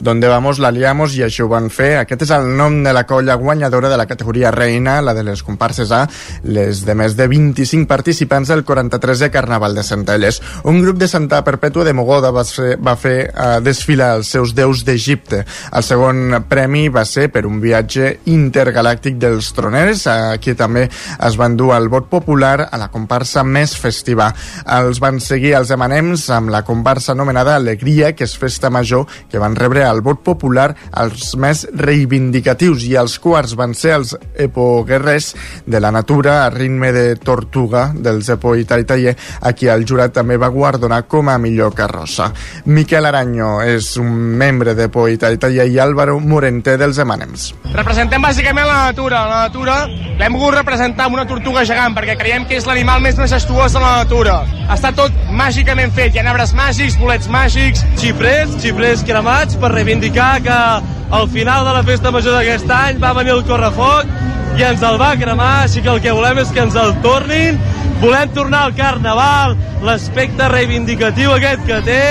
Donde 0.00 0.28
vamos, 0.28 0.58
la 0.58 0.70
liamos 0.72 1.12
i 1.12 1.20
això 1.26 1.44
ho 1.44 1.50
van 1.52 1.68
fer. 1.68 1.98
Aquest 2.00 2.24
és 2.24 2.30
el 2.32 2.46
nom 2.56 2.78
de 2.84 2.92
la 2.96 3.04
colla 3.04 3.34
guanyadora 3.36 3.90
de 3.92 3.98
la 4.00 4.06
categoria 4.08 4.50
reina, 4.50 5.00
la 5.04 5.12
de 5.12 5.24
les 5.26 5.42
comparses 5.44 5.92
A, 5.92 6.06
les 6.42 6.80
de 6.86 6.94
més 6.96 7.16
de 7.18 7.26
25 7.28 7.84
participants 7.88 8.48
del 8.48 8.64
43è 8.64 9.28
Carnaval 9.30 9.76
de 9.76 9.84
Centelles. 9.84 10.40
Un 10.64 10.80
grup 10.80 10.96
de 10.96 11.08
Santa 11.08 11.42
Perpètua 11.44 11.84
de 11.84 11.92
Mogoda 11.92 12.30
va 12.32 12.46
fer, 12.48 12.78
va 12.80 12.94
fer 12.96 13.28
uh, 13.28 13.58
desfilar 13.60 14.14
els 14.16 14.32
seus 14.32 14.54
déus 14.56 14.86
d'Egipte. 14.88 15.42
El 15.76 15.84
segon 15.84 16.40
premi 16.48 16.86
va 16.88 17.04
ser 17.04 17.28
per 17.28 17.44
un 17.44 17.60
viatge 17.60 18.14
intergalàctic 18.32 19.20
dels 19.20 19.52
troners, 19.52 20.06
aquí 20.08 20.56
també 20.56 20.86
es 20.88 21.36
van 21.36 21.58
dur 21.60 21.74
el 21.76 21.90
vot 21.92 22.08
popular 22.08 22.70
a 22.70 22.80
la 22.80 22.88
comparsa 22.88 23.44
més 23.44 23.76
festiva. 23.76 24.30
Els 24.80 25.02
van 25.02 25.20
seguir 25.20 25.52
els 25.60 25.74
emanems 25.76 26.30
amb 26.32 26.48
la 26.54 26.64
comparsa 26.64 27.12
anomenada 27.12 27.58
Alegria, 27.60 28.14
que 28.16 28.24
és 28.24 28.38
festa 28.40 28.72
major, 28.72 29.04
que 29.28 29.42
van 29.42 29.58
rebre 29.58 29.89
el 29.90 30.02
vot 30.06 30.22
popular 30.24 30.70
els 31.02 31.34
més 31.40 31.66
reivindicatius 31.74 32.86
i 32.88 32.96
els 33.00 33.18
quarts 33.22 33.56
van 33.58 33.74
ser 33.74 33.94
els 33.98 34.14
epoguerrers 34.38 35.34
de 35.66 35.80
la 35.80 35.92
natura 35.94 36.44
a 36.44 36.50
ritme 36.50 36.92
de 36.92 37.16
tortuga 37.16 37.90
dels 37.94 38.28
Epo 38.30 38.54
i 38.56 38.64
Taitaie, 38.64 39.14
a 39.16 39.52
qui 39.52 39.68
el 39.70 39.86
jurat 39.88 40.14
també 40.14 40.38
va 40.40 40.50
guardonar 40.52 41.02
com 41.10 41.28
a 41.28 41.38
millor 41.38 41.74
carrossa. 41.76 42.30
Miquel 42.66 43.06
Aranyo 43.06 43.60
és 43.66 43.92
un 44.00 44.10
membre 44.40 44.74
d'Epo 44.78 45.06
i 45.08 45.18
Taitaie 45.20 45.66
i 45.70 45.78
Álvaro 45.82 46.18
Morenter 46.20 46.76
dels 46.80 46.98
Emanems. 47.02 47.50
Representem 47.74 48.22
bàsicament 48.22 48.68
la 48.68 48.86
natura. 48.90 49.24
La 49.30 49.42
natura 49.48 49.76
l'hem 49.88 50.36
volgut 50.36 50.58
representar 50.60 51.08
amb 51.08 51.18
una 51.18 51.26
tortuga 51.28 51.64
gegant 51.68 51.96
perquè 51.96 52.16
creiem 52.20 52.46
que 52.48 52.58
és 52.60 52.66
l'animal 52.68 53.02
més 53.04 53.18
majestuós 53.20 53.76
de 53.76 53.82
la 53.82 53.92
natura. 54.04 54.40
Està 54.70 54.92
tot 54.94 55.14
màgicament 55.34 55.92
fet. 55.96 56.14
Hi 56.14 56.22
ha 56.22 56.28
arbres 56.30 56.54
màgics, 56.56 56.98
bolets 57.00 57.30
màgics... 57.30 57.84
Xiprers, 58.00 58.54
xiprers 58.62 59.02
cremats 59.04 59.58
per 59.60 59.72
reivindicar 59.80 60.42
que 60.42 60.50
al 61.10 61.28
final 61.30 61.64
de 61.64 61.72
la 61.72 61.82
festa 61.82 62.10
major 62.12 62.34
d'aquest 62.36 62.68
any 62.70 62.98
va 63.00 63.14
venir 63.16 63.32
el 63.32 63.46
correfoc 63.48 64.58
i 64.58 64.64
ens 64.66 64.82
el 64.84 64.98
va 65.00 65.14
cremar, 65.16 65.62
així 65.62 65.80
que 65.80 65.88
el 65.88 66.02
que 66.04 66.12
volem 66.12 66.40
és 66.42 66.50
que 66.52 66.60
ens 66.66 66.76
el 66.76 66.92
tornin. 67.00 67.56
Volem 68.02 68.28
tornar 68.36 68.66
al 68.66 68.74
carnaval, 68.76 69.56
l'aspecte 69.84 70.48
reivindicatiu 70.52 71.32
aquest 71.32 71.64
que 71.68 71.80
té, 71.86 72.04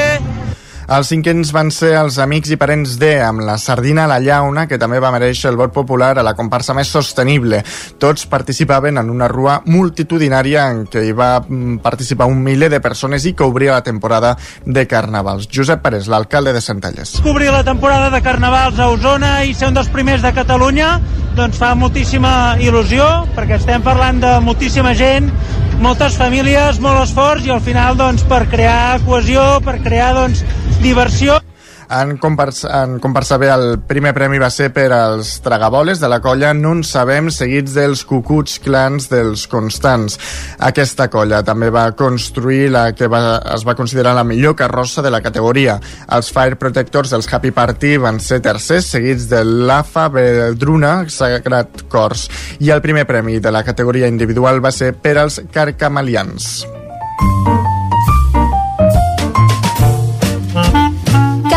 Els 0.89 1.11
cinquens 1.11 1.51
van 1.53 1.67
ser 1.69 1.91
els 1.99 2.15
amics 2.17 2.49
i 2.49 2.57
parents 2.57 2.95
de, 2.97 3.11
amb 3.21 3.43
la 3.45 3.59
sardina 3.61 4.07
a 4.07 4.09
la 4.09 4.17
llauna, 4.23 4.63
que 4.65 4.79
també 4.81 4.97
va 4.97 5.11
mereixer 5.13 5.51
el 5.51 5.57
vot 5.59 5.69
popular 5.69 6.15
a 6.17 6.23
la 6.25 6.33
comparsa 6.33 6.73
més 6.73 6.89
sostenible. 6.89 7.59
Tots 8.01 8.25
participaven 8.31 8.97
en 8.97 9.11
una 9.13 9.27
rua 9.29 9.59
multitudinària 9.69 10.65
en 10.73 10.87
què 10.89 11.03
hi 11.05 11.13
va 11.13 11.35
mm, 11.43 11.77
participar 11.85 12.25
un 12.33 12.41
miler 12.41 12.71
de 12.73 12.81
persones 12.81 13.29
i 13.29 13.35
que 13.37 13.45
obria 13.45 13.77
la 13.77 13.85
temporada 13.85 14.33
de 14.65 14.87
carnavals. 14.89 15.45
Josep 15.53 15.85
Parés, 15.85 16.09
l'alcalde 16.09 16.55
de 16.57 16.65
Centelles. 16.65 17.19
Cobrir 17.21 17.53
la 17.53 17.63
temporada 17.63 18.09
de 18.09 18.23
carnavals 18.25 18.81
a 18.81 18.89
Osona 18.89 19.43
i 19.45 19.53
ser 19.53 19.69
un 19.69 19.77
dels 19.77 19.93
primers 19.93 20.25
de 20.25 20.33
Catalunya 20.33 20.95
doncs 21.37 21.61
fa 21.61 21.75
moltíssima 21.77 22.57
il·lusió 22.57 23.05
perquè 23.37 23.61
estem 23.61 23.85
parlant 23.85 24.25
de 24.25 24.39
moltíssima 24.41 24.97
gent 24.97 25.29
moltes 25.79 26.17
famílies, 26.19 26.79
molt 26.83 27.03
esforç 27.05 27.47
i 27.47 27.53
al 27.53 27.61
final 27.63 27.97
doncs 27.99 28.25
per 28.27 28.43
crear 28.51 28.99
cohesió, 29.05 29.43
per 29.63 29.77
crear 29.83 30.11
doncs 30.17 30.43
diversió 30.83 31.39
En 31.89 32.17
comparsa, 32.17 32.83
en 32.83 32.99
comparsa 32.99 33.37
bé, 33.41 33.47
el 33.49 33.79
primer 33.81 34.11
premi 34.13 34.37
va 34.37 34.51
ser 34.53 34.67
per 34.69 34.91
als 34.93 35.31
tragaboles 35.41 35.97
de 35.97 36.09
la 36.11 36.19
colla 36.21 36.51
No 36.53 36.75
en 36.77 36.83
sabem, 36.85 37.31
seguits 37.33 37.73
dels 37.73 38.03
cucuts 38.05 38.59
clans 38.61 39.07
dels 39.09 39.47
constants. 39.49 40.19
Aquesta 40.69 41.07
colla 41.09 41.41
també 41.41 41.71
va 41.73 41.87
construir 41.97 42.69
la 42.75 42.91
que 42.93 43.09
va, 43.09 43.39
es 43.55 43.65
va 43.65 43.73
considerar 43.73 44.13
la 44.13 44.23
millor 44.23 44.53
carrossa 44.59 45.01
de 45.01 45.09
la 45.09 45.23
categoria. 45.25 45.79
Els 46.13 46.29
Fire 46.29 46.59
Protectors 46.61 47.09
dels 47.15 47.29
Happy 47.33 47.49
Party 47.49 47.95
van 47.97 48.21
ser 48.21 48.37
tercers, 48.45 48.91
seguits 48.93 49.25
de 49.31 49.41
l'AFA 49.43 50.11
Vedruna 50.13 50.93
Sagrat 51.09 51.87
Cors. 51.89 52.27
I 52.61 52.69
el 52.69 52.85
primer 52.85 53.07
premi 53.09 53.39
de 53.41 53.49
la 53.49 53.65
categoria 53.65 54.07
individual 54.07 54.61
va 54.61 54.69
ser 54.69 54.93
per 54.93 55.17
als 55.23 55.41
Carcamalians. 55.49 56.67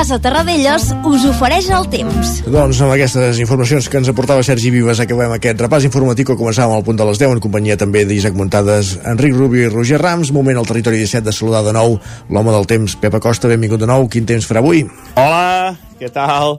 Casa 0.02 0.16
Terradellos 0.18 0.88
us 1.06 1.22
ofereix 1.30 1.68
el 1.70 1.84
temps. 1.86 2.30
Doncs 2.50 2.80
amb 2.82 2.90
aquestes 2.90 3.38
informacions 3.38 3.86
que 3.86 4.00
ens 4.00 4.08
aportava 4.10 4.42
Sergi 4.42 4.72
Vives 4.74 4.98
acabem 4.98 5.30
aquest 5.36 5.60
repàs 5.62 5.84
informatiu 5.86 6.26
que 6.26 6.34
començàvem 6.40 6.74
al 6.74 6.82
punt 6.82 6.98
de 6.98 7.06
les 7.06 7.20
10 7.20 7.36
en 7.36 7.42
companyia 7.44 7.76
també 7.78 8.02
d'Isaac 8.10 8.34
Montades, 8.34 8.96
Enric 9.12 9.36
Rubio 9.38 9.68
i 9.68 9.70
Roger 9.70 10.00
Rams. 10.02 10.32
Moment 10.34 10.58
al 10.58 10.66
territori 10.66 10.98
17 10.98 11.22
de 11.28 11.36
saludar 11.36 11.62
de 11.62 11.76
nou 11.76 11.94
l'home 12.34 12.50
del 12.50 12.66
temps, 12.66 12.98
Pep 12.98 13.14
Acosta. 13.14 13.46
Benvingut 13.46 13.84
de 13.84 13.86
nou. 13.92 14.08
Quin 14.10 14.26
temps 14.26 14.50
farà 14.50 14.58
avui? 14.64 14.82
Hola, 15.14 15.78
què 16.02 16.10
tal? 16.10 16.58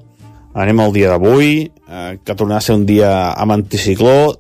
Anem 0.56 0.80
al 0.80 0.96
dia 0.96 1.12
d'avui, 1.12 1.52
eh, 1.68 2.08
que 2.24 2.40
tornarà 2.40 2.64
a 2.64 2.68
ser 2.70 2.80
un 2.80 2.88
dia 2.88 3.12
amb 3.34 3.58
anticicló, 3.60 4.38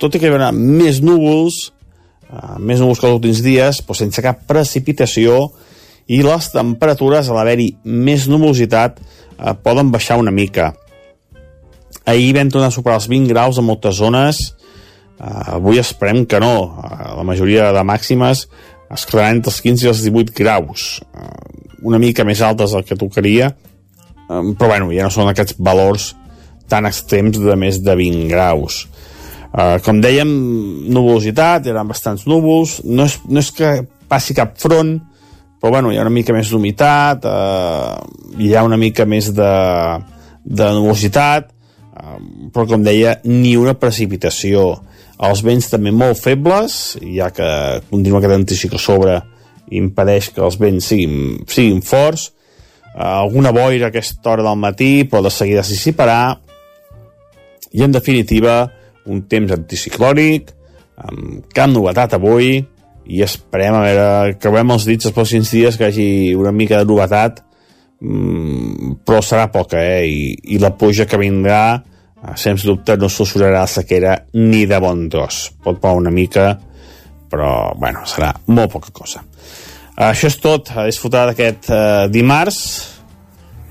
tot 0.00 0.16
i 0.16 0.22
que 0.22 0.30
hi 0.30 0.32
haurà 0.32 0.48
més 0.56 1.04
núvols, 1.04 1.60
eh, 2.32 2.56
més 2.56 2.80
núvols 2.80 3.04
que 3.04 3.10
els 3.12 3.20
últims 3.20 3.44
dies, 3.44 3.84
però 3.84 4.00
sense 4.00 4.24
cap 4.24 4.46
precipitació, 4.48 5.42
i 6.06 6.22
les 6.22 6.50
temperatures, 6.52 7.28
a 7.28 7.36
l'haver-hi 7.36 7.70
més 7.84 8.26
nubositat, 8.30 9.00
eh, 9.00 9.54
poden 9.62 9.90
baixar 9.90 10.18
una 10.20 10.30
mica. 10.30 10.72
Ahir 12.06 12.34
vam 12.36 12.50
tornar 12.50 12.68
a 12.68 12.76
superar 12.76 13.00
els 13.00 13.08
20 13.10 13.28
graus 13.32 13.58
a 13.58 13.62
moltes 13.62 13.96
zones, 13.98 14.54
eh, 15.18 15.54
avui 15.56 15.78
esperem 15.78 16.24
que 16.26 16.40
no. 16.40 16.78
Eh, 16.84 17.16
la 17.16 17.24
majoria 17.24 17.72
de 17.72 17.82
màximes 17.82 18.46
es 18.90 19.06
quedaran 19.06 19.36
entre 19.36 19.50
els 19.50 19.60
15 19.60 19.84
i 19.84 19.88
els 19.88 20.02
18 20.04 20.32
graus, 20.36 21.00
eh, 21.14 21.78
una 21.82 21.98
mica 21.98 22.24
més 22.24 22.40
altes 22.40 22.72
del 22.72 22.84
que 22.84 22.96
tocaria, 22.96 23.48
eh, 23.50 24.54
però 24.58 24.68
bueno, 24.68 24.92
ja 24.92 25.02
no 25.02 25.10
són 25.10 25.28
aquests 25.28 25.58
valors 25.58 26.14
tan 26.68 26.86
extrems 26.86 27.38
de 27.38 27.56
més 27.56 27.82
de 27.82 27.94
20 27.94 28.28
graus. 28.30 28.86
Uh, 29.56 29.78
com 29.80 30.02
dèiem, 30.02 30.28
nuvolositat, 30.92 31.64
eren 31.70 31.88
bastants 31.88 32.26
núvols, 32.28 32.80
no 32.84 33.06
és, 33.08 33.14
no 33.24 33.40
és 33.40 33.48
que 33.56 33.70
passi 34.10 34.34
cap 34.36 34.58
front, 34.60 34.98
però 35.60 35.72
bueno, 35.72 35.92
hi 35.92 35.98
ha 35.98 36.04
una 36.04 36.12
mica 36.12 36.34
més 36.36 36.50
d'humitat, 36.52 37.26
eh, 37.26 38.40
hi 38.44 38.54
ha 38.54 38.64
una 38.66 38.78
mica 38.80 39.06
més 39.08 39.32
de, 39.34 39.52
de 40.44 40.72
nuvolositat, 40.76 41.52
però 42.52 42.66
com 42.68 42.84
deia, 42.84 43.16
ni 43.24 43.56
una 43.58 43.74
precipitació. 43.78 44.68
Els 45.26 45.42
vents 45.44 45.70
també 45.72 45.92
molt 45.94 46.18
febles, 46.20 46.96
ja 47.00 47.30
que 47.32 47.48
continua 47.90 48.20
aquest 48.20 48.36
anticiclo 48.36 48.80
sobre 48.80 49.20
impedeix 49.72 50.30
que 50.34 50.44
els 50.44 50.58
vents 50.60 50.90
siguin, 50.92 51.40
siguin 51.50 51.80
forts, 51.82 52.28
uh, 52.92 53.16
alguna 53.24 53.52
boira 53.56 53.88
a 53.88 53.94
aquesta 53.94 54.34
hora 54.34 54.44
del 54.46 54.60
matí, 54.60 54.90
però 55.08 55.24
de 55.24 55.32
seguida 55.32 55.64
s'hi 55.64 55.78
dissiparà, 55.78 56.20
i 57.72 57.82
en 57.82 57.96
definitiva, 57.96 58.60
un 59.10 59.24
temps 59.30 59.56
anticiclònic, 59.56 60.52
amb 61.02 61.48
cap 61.54 61.72
novetat 61.72 62.14
avui, 62.16 62.60
i 63.06 63.22
esperem 63.22 63.74
a 63.74 63.82
veure, 63.84 64.36
que 64.40 64.52
veiem 64.52 64.72
els 64.74 64.86
dits 64.88 65.08
els 65.08 65.14
pròxims 65.14 65.52
dies 65.54 65.76
que 65.78 65.86
hi 65.86 65.92
hagi 65.92 66.08
una 66.38 66.52
mica 66.54 66.80
de 66.80 66.88
novetat. 66.88 67.42
Mm, 68.00 68.98
però 69.06 69.22
serà 69.24 69.46
poca 69.48 69.80
eh? 69.80 70.04
I, 70.04 70.24
i 70.52 70.58
la 70.60 70.74
pluja 70.76 71.06
que 71.08 71.16
vindrà 71.16 71.60
eh, 71.78 72.34
sens 72.36 72.66
dubte 72.68 72.92
no 73.00 73.08
solucionarà 73.08 73.62
la 73.62 73.70
sequera 73.70 74.18
ni 74.36 74.66
de 74.68 74.80
bon 74.82 75.06
tros. 75.12 75.46
Pot 75.64 75.80
parar 75.80 76.02
una 76.02 76.12
mica 76.12 76.50
però 77.30 77.72
bueno, 77.80 78.04
serà 78.06 78.34
molt 78.52 78.74
poca 78.74 78.92
cosa. 78.92 79.24
Això 79.96 80.28
és 80.28 80.36
tot, 80.42 80.70
a 80.76 80.84
disfrutar 80.86 81.24
d'aquest 81.30 81.70
eh, 81.72 82.04
dimarts. 82.12 82.60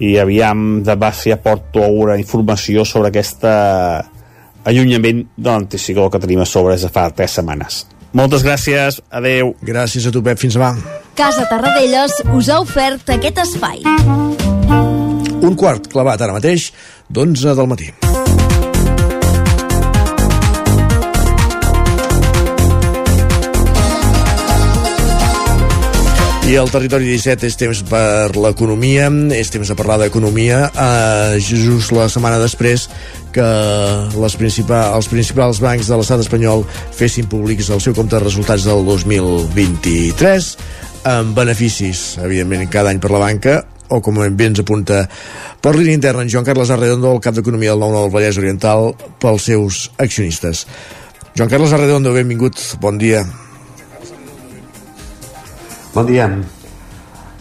I 0.02 0.18
aviam 0.20 0.82
de 0.84 0.96
base 1.00 1.30
ja 1.30 1.38
porto 1.40 1.86
alguna 1.86 2.18
informació 2.20 2.84
sobre 2.84 3.14
aquesta 3.14 3.54
allunyament 4.66 5.22
de 5.38 5.52
l'anticicló 5.52 6.10
que 6.10 6.20
tenim 6.20 6.42
a 6.42 6.50
sobre 6.50 6.74
des 6.74 6.84
de 6.84 6.92
fa 6.92 7.06
3 7.14 7.38
setmanes 7.40 7.86
moltes 8.16 8.46
gràcies, 8.46 9.02
adeu. 9.12 9.54
Gràcies 9.66 10.08
a 10.08 10.14
tu, 10.16 10.24
Pep, 10.26 10.40
fins 10.42 10.58
demà. 10.58 10.74
Casa 11.16 11.46
Tarradellas 11.52 12.18
us 12.36 12.50
ha 12.50 12.60
ofert 12.64 13.14
aquest 13.16 13.44
espai. 13.46 13.86
Un 15.46 15.56
quart 15.60 15.92
clavat 15.92 16.26
ara 16.26 16.36
mateix, 16.40 16.72
d'11 17.12 17.56
del 17.60 17.72
matí. 17.72 17.94
I 26.46 26.60
el 26.62 26.68
territori 26.70 27.08
17 27.10 27.48
és 27.50 27.56
temps 27.58 27.80
per 27.90 28.36
l'economia, 28.38 29.08
és 29.34 29.50
temps 29.50 29.66
de 29.66 29.76
parlar 29.78 29.96
d'economia, 29.98 30.60
eh, 30.70 31.40
just 31.42 31.90
la 31.90 32.06
setmana 32.06 32.38
després 32.38 32.84
que 33.34 33.46
les 34.14 34.36
principals, 34.38 34.92
els 34.94 35.08
principals 35.10 35.58
bancs 35.64 35.90
de 35.90 35.98
l'estat 35.98 36.22
espanyol 36.22 36.62
fessin 36.94 37.26
públics 37.26 37.72
el 37.74 37.82
seu 37.82 37.96
compte 37.98 38.14
de 38.14 38.22
resultats 38.22 38.68
del 38.70 38.86
2023 38.86 40.50
amb 41.16 41.34
beneficis, 41.34 42.20
evidentment, 42.22 42.70
cada 42.70 42.94
any 42.94 43.02
per 43.02 43.10
la 43.10 43.24
banca, 43.24 43.56
o 43.90 43.98
com 44.06 44.22
bé 44.22 44.46
ens 44.46 44.62
apunta 44.62 45.08
per 45.62 45.74
línia 45.74 45.98
interna 45.98 46.22
en 46.22 46.30
Joan 46.30 46.46
Carles 46.46 46.70
Arredondo, 46.70 47.16
el 47.16 47.24
cap 47.26 47.34
d'Economia 47.34 47.74
del 47.74 47.82
nou 47.82 47.96
del 47.98 48.14
Vallès 48.14 48.38
Oriental, 48.38 48.94
pels 49.18 49.50
seus 49.50 49.90
accionistes. 49.98 50.68
Joan 51.34 51.50
Carles 51.50 51.74
Arredondo, 51.74 52.14
benvingut, 52.14 52.62
bon 52.80 53.02
dia. 53.02 53.26
Bon 55.96 56.04
dia. 56.04 56.26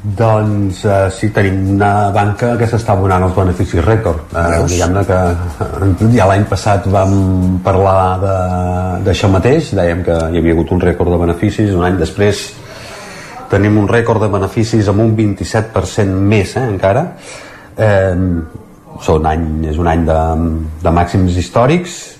Doncs 0.04 0.84
eh, 0.86 1.08
sí, 1.10 1.30
tenim 1.34 1.72
una 1.72 2.12
banca 2.14 2.52
que 2.60 2.68
s'està 2.70 2.94
abonant 2.94 3.24
els 3.26 3.34
beneficis 3.34 3.82
rècord. 3.82 4.30
Eh, 4.30 4.60
Diguem-ne 4.70 5.02
que 5.08 5.18
ja 6.14 6.28
l'any 6.30 6.44
passat 6.46 6.86
vam 6.92 7.16
parlar 7.64 9.00
d'això 9.02 9.32
mateix, 9.32 9.72
dèiem 9.74 10.04
que 10.06 10.20
hi 10.30 10.38
havia 10.38 10.54
hagut 10.54 10.70
un 10.76 10.84
rècord 10.84 11.10
de 11.10 11.18
beneficis, 11.24 11.74
un 11.74 11.82
any 11.88 11.98
després 11.98 12.44
tenim 13.50 13.80
un 13.80 13.90
rècord 13.90 14.22
de 14.22 14.30
beneficis 14.30 14.86
amb 14.92 15.02
un 15.02 15.16
27% 15.18 16.22
més 16.30 16.54
eh, 16.54 16.66
encara. 16.76 17.08
Eh, 17.74 18.14
són 19.02 19.26
any, 19.26 19.48
és 19.72 19.82
un 19.82 19.90
any 19.90 20.06
de, 20.06 20.20
de 20.84 20.94
màxims 20.94 21.42
històrics 21.42 22.13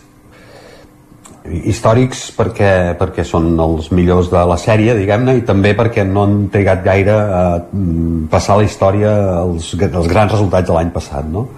històrics 1.45 2.31
perquè, 2.33 2.97
perquè 2.97 3.25
són 3.27 3.53
els 3.61 3.91
millors 3.93 4.31
de 4.33 4.41
la 4.49 4.57
sèrie, 4.61 4.95
diguem-ne, 4.97 5.37
i 5.39 5.45
també 5.45 5.75
perquè 5.77 6.05
no 6.09 6.25
han 6.25 6.37
trigat 6.53 6.81
gaire 6.85 7.15
a 7.15 7.43
mm, 7.61 8.27
passar 8.33 8.57
la 8.59 8.65
història 8.65 9.13
els, 9.43 9.75
els 9.77 10.09
grans 10.09 10.33
resultats 10.33 10.69
de 10.71 10.77
l'any 10.77 10.93
passat, 10.95 11.29
no? 11.29 11.49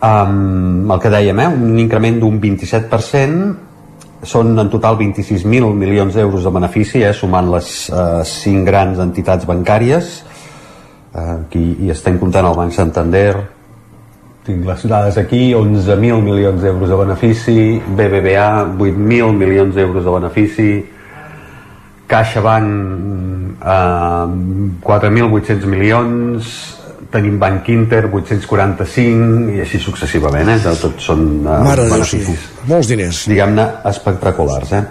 Um, 0.00 0.88
el 0.92 1.00
que 1.00 1.12
dèiem, 1.12 1.40
eh? 1.40 1.48
un 1.48 1.78
increment 1.80 2.20
d'un 2.20 2.38
27%, 2.40 3.50
són 4.24 4.52
en 4.60 4.68
total 4.72 4.98
26.000 5.00 5.72
milions 5.76 6.16
d'euros 6.16 6.44
de 6.44 6.52
benefici, 6.52 7.00
eh? 7.04 7.14
sumant 7.16 7.48
les 7.52 7.70
uh, 7.88 8.20
cinc 8.28 8.68
grans 8.68 9.00
entitats 9.00 9.48
bancàries, 9.48 10.12
uh, 11.14 11.40
aquí 11.46 11.64
hi 11.84 11.92
estem 11.92 12.20
comptant 12.20 12.48
el 12.48 12.56
Banc 12.56 12.76
Santander, 12.76 13.59
tinc 14.46 14.64
les 14.66 14.86
dades 14.88 15.18
aquí, 15.20 15.52
11.000 15.54 16.22
milions 16.24 16.62
d'euros 16.62 16.88
de 16.88 16.96
benefici, 17.02 17.60
BBVA 17.86 18.64
8.000 18.78 19.36
milions 19.36 19.74
d'euros 19.74 20.04
de 20.04 20.16
benefici, 20.16 20.70
CaixaBank 22.10 23.62
eh, 23.62 24.26
4.800 24.86 25.66
milions, 25.70 26.54
tenim 27.10 27.38
Banc 27.42 27.68
Inter 27.68 28.06
845 28.06 29.56
i 29.56 29.60
així 29.64 29.80
successivament, 29.82 30.54
eh? 30.54 30.58
tots 30.80 31.10
són 31.10 31.26
eh, 31.42 31.60
Mare 31.66 31.86
beneficis. 31.90 32.26
Déu, 32.26 32.40
sí. 32.64 32.70
Molts 32.70 32.90
diners. 32.90 33.22
Diguem-ne 33.30 33.66
espectaculars, 33.90 34.74
eh? 34.78 34.84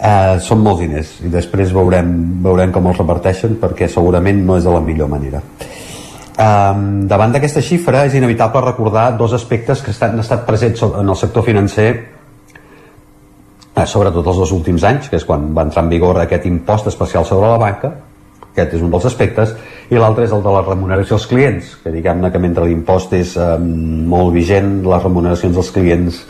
Eh, 0.00 0.38
són 0.40 0.62
molts 0.64 0.80
diners 0.80 1.10
i 1.26 1.30
després 1.32 1.74
veurem, 1.76 2.12
veurem 2.44 2.70
com 2.72 2.86
els 2.88 3.00
reparteixen 3.02 3.58
perquè 3.60 3.88
segurament 3.90 4.38
no 4.46 4.56
és 4.56 4.64
de 4.64 4.72
la 4.72 4.80
millor 4.84 5.10
manera. 5.12 5.42
Um, 6.30 7.08
davant 7.10 7.34
d'aquesta 7.34 7.60
xifra 7.60 8.04
és 8.06 8.14
inevitable 8.16 8.62
recordar 8.62 9.10
dos 9.18 9.34
aspectes 9.36 9.82
que 9.82 9.90
estan, 9.90 10.14
han 10.14 10.22
estat 10.22 10.46
presents 10.46 10.82
en 10.86 11.08
el 11.08 11.18
sector 11.18 11.42
financer 11.44 11.90
eh, 13.74 13.86
sobretot 13.86 14.26
els 14.26 14.38
dos 14.44 14.52
últims 14.54 14.84
anys, 14.86 15.08
que 15.10 15.18
és 15.18 15.26
quan 15.26 15.50
va 15.56 15.66
entrar 15.66 15.84
en 15.84 15.90
vigor 15.90 16.20
aquest 16.22 16.46
impost 16.48 16.88
especial 16.90 17.26
sobre 17.28 17.50
la 17.50 17.60
banca, 17.60 17.92
aquest 18.50 18.76
és 18.78 18.84
un 18.84 18.92
dels 18.92 19.06
aspectes, 19.10 19.54
i 19.90 19.98
l'altre 19.98 20.26
és 20.26 20.34
el 20.34 20.42
de 20.44 20.54
la 20.54 20.62
remuneració 20.66 21.18
als 21.18 21.26
clients, 21.30 21.74
que 21.82 21.92
diguem-ne 21.94 22.30
que 22.30 22.42
mentre 22.42 22.66
l'impost 22.66 23.14
és 23.18 23.36
eh, 23.36 23.56
molt 23.60 24.34
vigent, 24.36 24.80
les 24.86 25.02
remuneracions 25.02 25.58
dels 25.58 25.72
clients 25.74 26.22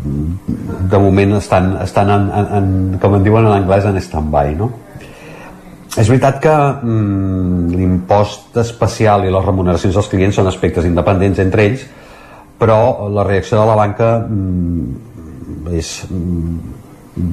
de 0.00 0.98
moment 0.98 1.36
estan, 1.36 1.74
estan 1.82 2.10
en, 2.10 2.30
en, 2.34 2.46
en, 2.56 2.70
com 3.02 3.18
en 3.18 3.26
diuen 3.26 3.46
en 3.46 3.58
anglès, 3.58 3.86
en 3.86 3.98
stand-by, 4.00 4.54
no? 4.58 4.70
És 5.98 6.06
veritat 6.06 6.38
que 6.42 6.52
mm, 6.54 7.70
l'impost 7.74 8.58
especial 8.62 9.24
i 9.26 9.32
les 9.34 9.46
remuneracions 9.46 9.96
dels 9.96 10.10
clients 10.12 10.36
són 10.38 10.46
aspectes 10.46 10.86
independents 10.86 11.40
entre 11.42 11.66
ells, 11.66 11.82
però 12.60 13.08
la 13.10 13.24
reacció 13.26 13.58
de 13.58 13.66
la 13.66 13.78
banca 13.78 14.10
mm, 14.22 15.72
és, 15.74 15.90
mm, 16.06 17.24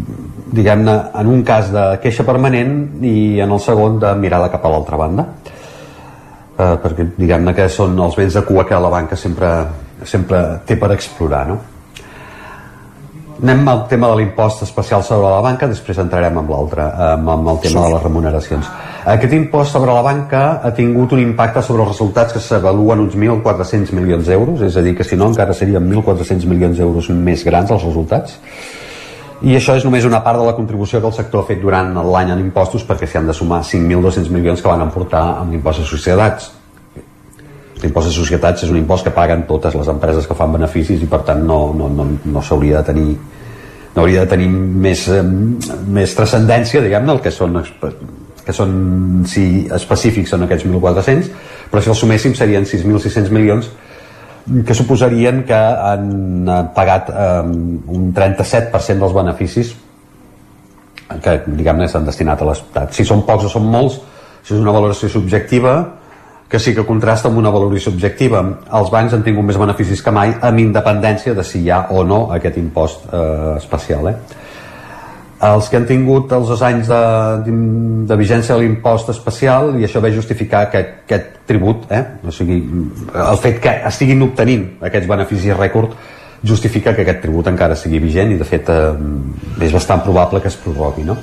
diguem-ne, 0.58 0.98
en 1.22 1.30
un 1.30 1.46
cas 1.46 1.70
de 1.74 1.86
queixa 2.02 2.26
permanent 2.26 3.04
i 3.06 3.38
en 3.44 3.54
el 3.54 3.62
segon 3.62 4.02
de 4.02 4.16
mirada 4.18 4.50
cap 4.50 4.66
a 4.66 4.74
l'altra 4.74 4.98
banda. 4.98 5.28
Eh, 6.58 6.76
perquè 6.82 7.12
diguem-ne 7.14 7.54
que 7.54 7.70
són 7.70 8.00
els 8.02 8.16
béns 8.18 8.34
de 8.34 8.42
cua 8.48 8.66
que 8.66 8.80
la 8.82 8.90
banca 8.90 9.16
sempre, 9.16 9.52
sempre 10.02 10.40
té 10.66 10.80
per 10.82 10.96
explorar, 10.96 11.46
no? 11.52 11.60
Anem 13.38 13.68
al 13.70 13.84
tema 13.86 14.08
de 14.10 14.16
l'impost 14.18 14.64
especial 14.66 15.04
sobre 15.06 15.30
la 15.30 15.42
banca, 15.46 15.68
després 15.70 16.00
entrarem 16.02 16.40
amb 16.40 16.50
l'altre, 16.50 16.88
amb, 17.06 17.30
el 17.52 17.60
tema 17.62 17.84
de 17.86 17.92
les 17.94 18.02
remuneracions. 18.02 18.72
Aquest 19.14 19.36
impost 19.38 19.76
sobre 19.76 19.94
la 19.94 20.02
banca 20.02 20.42
ha 20.66 20.72
tingut 20.74 21.14
un 21.14 21.22
impacte 21.22 21.62
sobre 21.62 21.86
els 21.86 21.92
resultats 21.92 22.34
que 22.34 22.42
s'avaluen 22.42 23.06
uns 23.06 23.14
1.400 23.14 23.94
milions 23.94 24.26
d'euros, 24.26 24.66
és 24.66 24.74
a 24.74 24.82
dir, 24.82 24.96
que 24.98 25.06
si 25.06 25.16
no 25.16 25.30
encara 25.30 25.54
serien 25.54 25.86
1.400 25.86 26.50
milions 26.50 26.82
d'euros 26.82 27.12
més 27.14 27.46
grans 27.46 27.78
els 27.78 27.86
resultats. 27.86 28.40
I 29.46 29.54
això 29.54 29.78
és 29.78 29.86
només 29.86 30.10
una 30.10 30.24
part 30.26 30.42
de 30.42 30.48
la 30.50 30.58
contribució 30.58 30.98
que 30.98 31.12
el 31.12 31.14
sector 31.14 31.44
ha 31.44 31.48
fet 31.52 31.62
durant 31.62 31.94
l'any 31.94 32.34
en 32.34 32.42
impostos 32.42 32.90
perquè 32.90 33.06
s'hi 33.06 33.22
han 33.22 33.30
de 33.30 33.38
sumar 33.38 33.62
5.200 33.62 34.34
milions 34.34 34.66
que 34.66 34.72
van 34.72 34.82
emportar 34.82 35.28
amb 35.44 35.54
l'impost 35.54 35.86
de 35.86 35.92
societats. 35.94 36.57
L'impost 37.84 38.10
de 38.10 38.14
societats 38.14 38.64
és 38.66 38.72
un 38.74 38.80
impost 38.80 39.06
que 39.06 39.14
paguen 39.14 39.44
totes 39.50 39.76
les 39.78 39.90
empreses 39.92 40.26
que 40.28 40.38
fan 40.38 40.56
beneficis 40.56 41.04
i 41.04 41.10
per 41.10 41.22
tant 41.28 41.44
no, 41.46 41.60
no, 41.78 41.90
no, 41.94 42.08
no 42.26 42.42
s'hauria 42.42 42.82
de 42.82 42.92
tenir 42.92 43.10
no 43.98 44.04
hauria 44.04 44.24
de 44.26 44.30
tenir 44.30 44.48
més, 44.50 45.08
eh, 45.10 45.24
més 45.24 46.14
transcendència, 46.14 46.82
diguem-ne, 46.86 47.14
el 47.16 47.22
que 47.22 47.34
són 47.34 47.58
que 48.48 48.56
són, 48.56 48.72
si 49.28 49.68
específics 49.76 50.32
són 50.32 50.46
aquests 50.46 50.64
1.400, 50.70 51.32
però 51.68 51.82
si 51.84 51.92
els 51.92 52.00
suméssim 52.00 52.36
serien 52.38 52.64
6.600 52.64 53.34
milions 53.36 53.68
que 54.64 54.76
suposarien 54.78 55.42
que 55.44 55.58
han 55.58 56.48
pagat 56.76 57.10
eh, 57.12 57.42
un 57.44 58.14
37% 58.16 59.04
dels 59.04 59.16
beneficis 59.18 59.74
que 61.24 61.34
diguem-ne 61.48 61.88
s'han 61.92 62.08
destinat 62.08 62.42
a 62.42 62.48
l'estat. 62.48 62.96
Si 62.96 63.04
són 63.08 63.26
pocs 63.28 63.50
o 63.50 63.52
són 63.52 63.68
molts, 63.72 64.00
això 64.40 64.56
és 64.56 64.64
una 64.64 64.76
valoració 64.76 65.10
subjectiva, 65.12 65.76
que 66.48 66.60
sí 66.60 66.74
que 66.76 66.86
contrasta 66.88 67.28
amb 67.28 67.42
una 67.42 67.52
valoració 67.52 67.92
objectiva. 67.92 68.42
Els 68.80 68.92
bancs 68.92 69.14
han 69.14 69.24
tingut 69.24 69.46
més 69.50 69.60
beneficis 69.60 70.02
que 70.04 70.14
mai 70.16 70.34
amb 70.42 70.64
independència 70.64 71.36
de 71.36 71.44
si 71.44 71.66
hi 71.66 71.72
ha 71.72 71.88
o 71.92 72.04
no 72.08 72.28
aquest 72.36 72.60
impost 72.62 73.08
eh, 73.12 73.56
especial. 73.58 74.12
Eh? 74.14 74.46
els 75.38 75.68
que 75.70 75.78
han 75.78 75.86
tingut 75.86 76.32
els 76.34 76.48
dos 76.50 76.62
anys 76.66 76.88
de, 76.90 77.02
de, 78.10 78.16
vigència 78.18 78.56
de 78.56 78.64
l'impost 78.64 79.12
especial 79.14 79.76
i 79.78 79.86
això 79.86 80.02
ve 80.02 80.10
justificar 80.16 80.64
aquest, 80.66 81.04
aquest 81.06 81.36
tribut 81.46 81.86
eh? 81.94 82.02
o 82.26 82.34
sigui, 82.34 82.58
el 83.14 83.42
fet 83.44 83.60
que 83.62 83.74
estiguin 83.86 84.26
obtenint 84.26 84.66
aquests 84.90 85.10
beneficis 85.10 85.58
rècord 85.60 85.94
justifica 86.42 86.96
que 86.96 87.06
aquest 87.06 87.22
tribut 87.22 87.52
encara 87.54 87.78
sigui 87.78 88.02
vigent 88.02 88.34
i 88.34 88.40
de 88.40 88.48
fet 88.50 88.70
eh, 88.74 88.96
és 89.62 89.74
bastant 89.74 90.02
probable 90.06 90.42
que 90.42 90.50
es 90.50 90.58
prorrogui 90.64 91.06
no? 91.06 91.20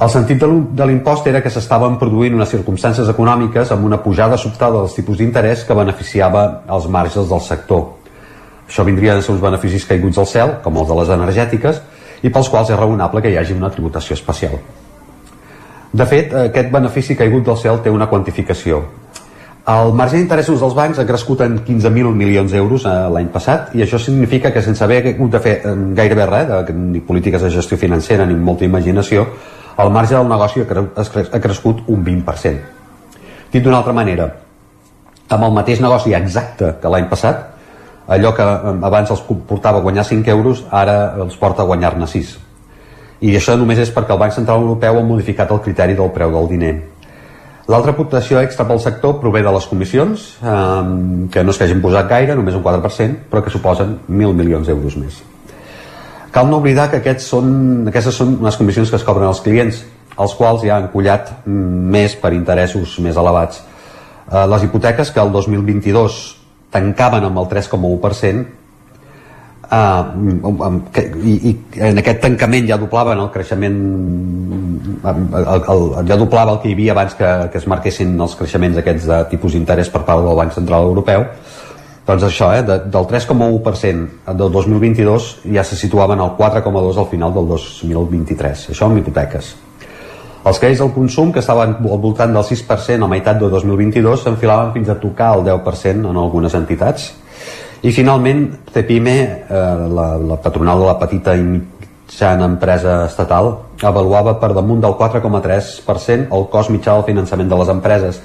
El 0.00 0.10
sentit 0.10 0.40
de 0.40 0.86
l'impost 0.86 1.26
era 1.26 1.42
que 1.44 1.50
s'estaven 1.50 1.98
produint 2.00 2.34
unes 2.34 2.48
circumstàncies 2.48 3.10
econòmiques 3.12 3.72
amb 3.72 3.84
una 3.84 4.00
pujada 4.02 4.38
sobtada 4.40 4.80
dels 4.80 4.94
tipus 4.96 5.18
d'interès 5.18 5.66
que 5.68 5.76
beneficiava 5.76 6.62
els 6.68 6.88
marges 6.88 7.28
del 7.28 7.44
sector 7.44 7.90
això 8.72 8.86
vindria 8.88 9.14
de 9.14 9.20
ser 9.20 9.34
uns 9.34 9.42
beneficis 9.42 9.84
caiguts 9.84 10.16
al 10.16 10.28
cel 10.30 10.54
com 10.64 10.78
els 10.80 10.88
de 10.88 10.96
les 10.96 11.10
energètiques 11.12 11.82
i 12.24 12.30
pels 12.32 12.48
quals 12.48 12.70
és 12.72 12.78
raonable 12.78 13.20
que 13.20 13.28
hi 13.28 13.36
hagi 13.36 13.52
una 13.52 13.68
tributació 13.68 14.16
especial. 14.16 14.56
De 15.92 16.06
fet, 16.08 16.32
aquest 16.46 16.70
benefici 16.72 17.16
caigut 17.18 17.44
del 17.44 17.58
cel 17.60 17.82
té 17.84 17.92
una 17.92 18.08
quantificació. 18.08 18.80
El 19.68 19.92
marge 19.94 20.16
d'interessos 20.16 20.62
dels 20.62 20.74
bancs 20.74 20.98
ha 20.98 21.04
crescut 21.06 21.44
en 21.44 21.58
15.000 21.66 22.14
milions 22.16 22.50
d'euros 22.50 22.86
eh, 22.88 22.94
l'any 23.14 23.28
passat 23.34 23.76
i 23.76 23.84
això 23.84 24.00
significa 24.00 24.50
que 24.50 24.62
sense 24.64 24.82
haver 24.82 25.02
hagut 25.12 25.36
de 25.36 25.40
fer 25.44 25.52
eh, 25.60 25.74
gairebé 25.98 26.26
res, 26.30 26.48
de, 26.48 26.74
ni 26.74 27.02
polítiques 27.04 27.44
de 27.44 27.50
gestió 27.52 27.78
financera 27.78 28.26
ni 28.26 28.34
molta 28.34 28.64
imaginació, 28.64 29.28
el 29.78 29.90
marge 29.90 30.14
del 30.14 30.28
negoci 30.28 30.62
ha 30.64 31.40
crescut 31.40 31.82
un 31.88 32.04
20%. 32.04 32.60
Dit 33.52 33.62
d'una 33.62 33.78
altra 33.78 33.92
manera, 33.92 34.28
amb 35.28 35.44
el 35.44 35.56
mateix 35.56 35.80
negoci 35.80 36.14
exacte 36.16 36.74
que 36.80 36.92
l'any 36.92 37.08
passat, 37.08 37.52
allò 38.06 38.32
que 38.34 38.42
eh, 38.42 38.78
abans 38.88 39.10
els 39.10 39.22
portava 39.48 39.78
a 39.78 39.84
guanyar 39.84 40.04
5 40.04 40.30
euros 40.30 40.64
ara 40.70 41.14
els 41.22 41.36
porta 41.38 41.62
a 41.62 41.68
guanyar-ne 41.68 42.06
6 42.06 42.32
i 43.22 43.36
això 43.38 43.54
només 43.56 43.78
és 43.78 43.92
perquè 43.94 44.10
el 44.14 44.18
Banc 44.18 44.34
Central 44.34 44.64
Europeu 44.64 44.98
ha 44.98 45.04
modificat 45.06 45.50
el 45.54 45.62
criteri 45.62 45.94
del 45.94 46.10
preu 46.10 46.32
del 46.34 46.50
diner 46.50 46.72
L'altra 47.70 47.92
aportació 47.94 48.40
extra 48.42 48.66
pel 48.66 48.80
sector 48.82 49.20
prové 49.20 49.40
de 49.46 49.50
les 49.54 49.66
comissions, 49.70 50.24
eh, 50.42 51.28
que 51.30 51.44
no 51.44 51.52
es 51.52 51.58
que 51.58 51.64
hagin 51.64 51.80
posat 51.80 52.08
gaire, 52.10 52.34
només 52.34 52.56
un 52.58 52.64
4%, 52.64 53.28
però 53.30 53.42
que 53.44 53.52
suposen 53.54 54.00
1.000 54.08 54.34
milions 54.34 54.66
d'euros 54.66 54.96
més. 54.98 55.20
Cal 56.32 56.48
no 56.48 56.62
oblidar 56.62 56.88
que 56.90 57.02
aquests 57.02 57.26
són, 57.34 57.50
aquestes 57.90 58.16
són 58.16 58.38
unes 58.40 58.56
comissions 58.56 58.90
que 58.90 58.96
es 58.96 59.04
cobren 59.04 59.28
als 59.28 59.42
clients, 59.44 59.82
els 60.22 60.34
quals 60.38 60.64
ja 60.64 60.78
han 60.78 60.88
collat 60.92 61.34
més 61.46 62.16
per 62.20 62.32
interessos 62.36 62.96
més 63.04 63.18
elevats. 63.20 63.60
Eh, 64.30 64.46
les 64.48 64.64
hipoteques 64.64 65.12
que 65.12 65.20
el 65.20 65.32
2022 65.32 66.18
tancaven 66.72 67.28
amb 67.28 67.42
el 67.42 67.48
3,1%, 67.50 68.44
uh, 69.72 70.04
i, 71.24 71.34
i 71.50 71.52
en 71.88 72.00
aquest 72.00 72.20
tancament 72.24 72.68
ja 72.68 72.78
doblaven 72.80 73.20
el 73.22 73.30
creixement 73.34 73.78
el, 75.12 75.62
el, 75.74 75.84
ja 76.08 76.18
doblava 76.20 76.56
el 76.56 76.60
que 76.62 76.70
hi 76.70 76.76
havia 76.76 76.94
abans 76.96 77.16
que, 77.18 77.30
que 77.52 77.60
es 77.60 77.68
marquessin 77.70 78.14
els 78.20 78.36
creixements 78.38 78.80
aquests 78.80 79.08
de 79.10 79.20
tipus 79.32 79.56
d'interès 79.56 79.92
per 79.92 80.04
part 80.08 80.24
del 80.24 80.38
Banc 80.38 80.56
Central 80.56 80.88
Europeu 80.90 81.26
doncs 82.06 82.28
això, 82.28 82.52
eh, 82.56 82.62
de, 82.66 82.78
del 82.92 83.10
3,1% 83.10 84.36
del 84.38 84.52
2022 84.52 85.32
ja 85.54 85.64
se 85.64 85.76
situaven 85.76 86.20
al 86.20 86.36
4,2 86.38 86.98
al 86.98 87.10
final 87.10 87.34
del 87.34 87.52
2023 87.54 88.70
això 88.74 88.88
amb 88.88 88.98
hipoteques 88.98 89.54
els 90.42 90.58
crèdits 90.58 90.80
al 90.82 90.90
consum, 90.90 91.30
que 91.30 91.38
estaven 91.38 91.76
al 91.86 92.00
voltant 92.02 92.32
del 92.34 92.42
6% 92.42 93.06
a 93.06 93.08
meitat 93.10 93.38
de 93.38 93.46
2022, 93.50 94.24
s'enfilaven 94.24 94.72
fins 94.74 94.88
a 94.90 94.96
tocar 94.98 95.36
el 95.36 95.44
10% 95.46 96.08
en 96.10 96.18
algunes 96.18 96.56
entitats. 96.58 97.12
I 97.82 97.92
finalment, 97.94 98.48
CEPIME, 98.74 99.14
eh, 99.22 99.62
la, 99.94 100.08
la 100.18 100.40
patronal 100.42 100.82
de 100.82 100.88
la 100.88 100.96
petita 100.98 101.36
i 101.38 101.46
mitjana 101.46 102.50
empresa 102.50 103.04
estatal, 103.06 103.52
avaluava 103.82 104.34
per 104.42 104.50
damunt 104.58 104.82
del 104.82 104.98
4,3% 104.98 106.34
el 106.34 106.50
cost 106.50 106.74
mitjà 106.74 106.98
del 106.98 107.06
finançament 107.06 107.54
de 107.54 107.62
les 107.62 107.72
empreses. 107.78 108.20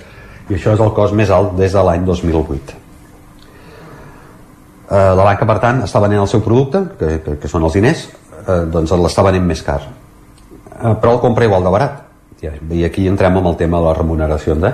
I 0.49 0.57
això 0.57 0.73
és 0.73 0.81
el 0.81 0.93
cost 0.97 1.13
més 1.13 1.29
alt 1.29 1.53
des 1.59 1.73
de 1.73 1.85
l'any 1.85 2.05
2008. 2.05 2.86
Eh, 4.87 5.13
la 5.19 5.23
banca, 5.27 5.45
per 5.45 5.59
tant, 5.63 5.83
està 5.83 5.99
venent 6.03 6.23
el 6.23 6.31
seu 6.31 6.43
producte, 6.45 6.83
que, 6.99 7.13
que, 7.23 7.37
que 7.41 7.51
són 7.51 7.67
els 7.67 7.75
diners, 7.75 8.07
eh, 8.39 8.61
doncs 8.71 8.95
l'està 8.95 9.25
venent 9.27 9.47
més 9.47 9.63
car. 9.65 9.81
Eh, 9.83 10.93
però 11.01 11.17
el 11.17 11.23
compra 11.23 11.47
igual 11.47 11.65
de 11.65 11.73
barat 11.73 12.03
i 12.37 12.83
aquí 12.85 13.07
entrem 13.09 13.39
amb 13.39 13.47
el 13.49 13.55
tema 13.57 13.79
de 13.79 13.87
les 13.87 13.97
remuneracions 13.97 14.65
eh? 14.67 14.73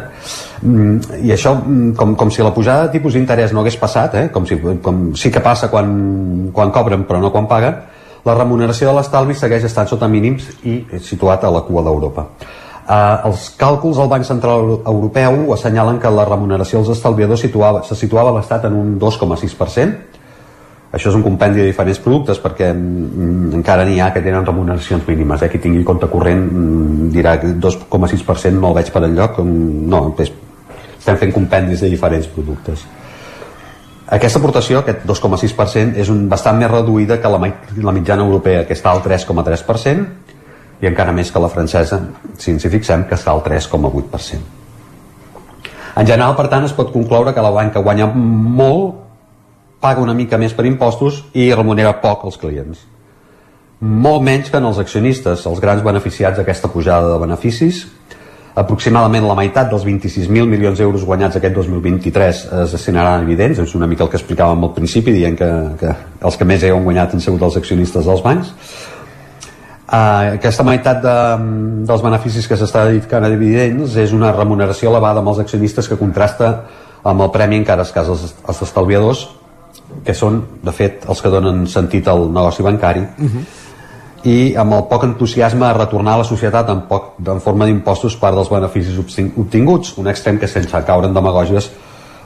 Mm, 0.68 1.20
i 1.24 1.32
això 1.32 1.54
mm, 1.56 1.94
com, 1.96 2.16
com 2.20 2.32
si 2.32 2.44
la 2.44 2.52
pujada 2.52 2.88
de 2.88 2.98
tipus 2.98 3.16
d'interès 3.16 3.54
no 3.56 3.62
hagués 3.62 3.78
passat 3.80 4.18
eh? 4.20 4.26
com, 4.34 4.44
si, 4.46 4.58
com 4.84 5.14
sí 5.16 5.32
que 5.32 5.40
passa 5.40 5.70
quan, 5.72 6.50
quan 6.52 6.74
cobren 6.76 7.06
però 7.08 7.22
no 7.24 7.32
quan 7.32 7.48
paguen 7.48 7.80
la 8.26 8.36
remuneració 8.36 8.90
de 8.90 8.98
l'estalvi 8.98 9.36
segueix 9.40 9.64
estant 9.70 9.88
sota 9.88 10.12
mínims 10.12 10.50
i 10.68 10.82
situat 11.00 11.44
a 11.44 11.54
la 11.56 11.64
cua 11.64 11.86
d'Europa 11.88 12.28
Uh, 12.84 13.30
els 13.30 13.46
càlculs 13.56 13.96
del 13.96 14.10
Banc 14.12 14.26
Central 14.28 14.82
Europeu 14.84 15.54
assenyalen 15.56 16.02
que 16.04 16.10
la 16.12 16.26
remuneració 16.28 16.82
dels 16.82 16.98
estalviadors 16.98 17.46
situava, 17.46 17.84
se 17.88 17.96
situava 17.96 18.34
a 18.34 18.36
l'estat 18.36 18.68
en 18.68 18.76
un 18.76 18.98
2,6% 19.00 20.14
això 20.94 21.10
és 21.10 21.16
un 21.18 21.24
compendi 21.26 21.58
de 21.58 21.72
diferents 21.72 21.98
productes 21.98 22.38
perquè 22.38 22.68
mm, 22.70 23.54
encara 23.58 23.86
n'hi 23.88 23.98
ha 23.98 24.12
que 24.14 24.22
tenen 24.22 24.46
remuneracions 24.46 25.08
mínimes. 25.08 25.42
Eh? 25.42 25.50
Qui 25.50 25.62
tingui 25.64 25.82
compte 25.88 26.06
corrent 26.12 26.44
mm, 26.46 27.08
dirà 27.16 27.40
que 27.42 27.50
2,6% 27.58 28.60
no 28.60 28.70
el 28.70 28.78
veig 28.78 28.92
per 28.94 29.02
enlloc. 29.08 29.40
Mm, 29.42 29.88
no, 29.90 30.04
és, 30.22 30.30
estem 31.00 31.18
fent 31.24 31.34
compendis 31.34 31.82
de 31.82 31.90
diferents 31.90 32.30
productes. 32.36 32.86
Aquesta 34.14 34.38
aportació, 34.38 34.84
aquest 34.84 35.08
2,6%, 35.10 35.98
és 35.98 36.14
un, 36.14 36.28
bastant 36.30 36.62
més 36.62 36.70
reduïda 36.70 37.18
que 37.24 37.32
la, 37.32 37.40
la 37.88 37.96
mitjana 37.96 38.28
europea, 38.28 38.62
que 38.70 38.78
està 38.78 38.94
al 38.94 39.02
3,3%, 39.02 40.06
i 40.84 40.90
encara 40.90 41.16
més 41.16 41.32
que 41.32 41.40
la 41.40 41.50
francesa, 41.52 42.02
si 42.36 42.52
ens 42.52 42.66
hi 42.66 42.72
fixem, 42.74 43.06
que 43.08 43.16
està 43.16 43.32
al 43.32 43.44
3,8%. 43.46 44.60
En 45.94 46.08
general, 46.10 46.36
per 46.36 46.50
tant, 46.52 46.66
es 46.68 46.74
pot 46.76 46.92
concloure 46.92 47.32
que 47.34 47.46
la 47.46 47.54
banca 47.54 47.84
guanya 47.86 48.10
molt 48.12 49.00
paga 49.84 50.02
una 50.04 50.16
mica 50.18 50.40
més 50.42 50.56
per 50.56 50.66
impostos 50.68 51.22
i 51.38 51.52
remunera 51.54 51.94
poc 52.04 52.24
els 52.28 52.40
clients. 52.42 52.82
Molt 53.84 54.24
menys 54.24 54.50
que 54.50 54.60
en 54.60 54.68
els 54.70 54.80
accionistes, 54.80 55.44
els 55.48 55.60
grans 55.60 55.84
beneficiats 55.84 56.40
d'aquesta 56.40 56.72
pujada 56.72 57.12
de 57.12 57.20
beneficis. 57.20 57.84
Aproximadament 58.60 59.26
la 59.28 59.36
meitat 59.36 59.70
dels 59.72 59.84
26.000 59.86 60.48
milions 60.48 60.80
d'euros 60.80 61.04
guanyats 61.08 61.40
aquest 61.40 61.56
2023 61.58 62.42
es 62.64 62.76
destinaran 62.76 63.26
evidents, 63.26 63.60
és 63.60 63.76
una 63.76 63.90
mica 63.90 64.06
el 64.06 64.12
que 64.12 64.20
explicàvem 64.20 64.64
al 64.64 64.74
principi, 64.76 65.16
dient 65.16 65.36
que, 65.40 65.52
que 65.80 65.96
els 66.22 66.38
que 66.38 66.48
més 66.48 66.64
han 66.68 66.86
guanyat 66.86 67.16
han 67.16 67.24
sigut 67.24 67.44
els 67.50 67.60
accionistes 67.60 68.08
dels 68.08 68.24
bancs. 68.24 68.54
Uh, 69.94 70.40
aquesta 70.40 70.64
meitat 70.66 71.04
de, 71.04 71.16
dels 71.86 72.02
beneficis 72.02 72.48
que 72.50 72.58
s'està 72.58 72.88
dedicant 72.88 73.28
a 73.28 73.30
dividends 73.30 73.94
és 74.02 74.14
una 74.18 74.32
remuneració 74.34 74.90
elevada 74.90 75.22
amb 75.22 75.30
els 75.30 75.44
accionistes 75.44 75.86
que 75.86 76.00
contrasta 76.00 76.48
amb 77.06 77.22
el 77.22 77.30
premi 77.36 77.60
encara 77.60 77.86
escàs 77.86 78.10
als, 78.10 78.32
als 78.42 78.64
estalviadors 78.66 79.28
que 80.02 80.16
són, 80.18 80.40
de 80.66 80.74
fet, 80.74 81.06
els 81.06 81.22
que 81.22 81.30
donen 81.30 81.68
sentit 81.70 82.10
al 82.10 82.26
negoci 82.34 82.66
bancari, 82.66 83.04
uh 83.04 83.30
-huh. 83.30 83.44
i 84.24 84.56
amb 84.58 84.74
el 84.74 84.84
poc 84.90 85.04
entusiasme 85.04 85.66
a 85.66 85.74
retornar 85.78 86.14
a 86.16 86.18
la 86.18 86.24
societat 86.24 86.70
en, 86.70 86.82
poc, 86.90 87.14
en 87.28 87.40
forma 87.40 87.66
d'impostos 87.66 88.16
part 88.18 88.36
dels 88.36 88.50
beneficis 88.50 88.98
obtinguts, 89.38 89.98
un 89.98 90.08
extrem 90.08 90.40
que 90.40 90.48
sense 90.48 90.84
caure 90.86 91.08
en 91.08 91.14
demagògies 91.14 91.70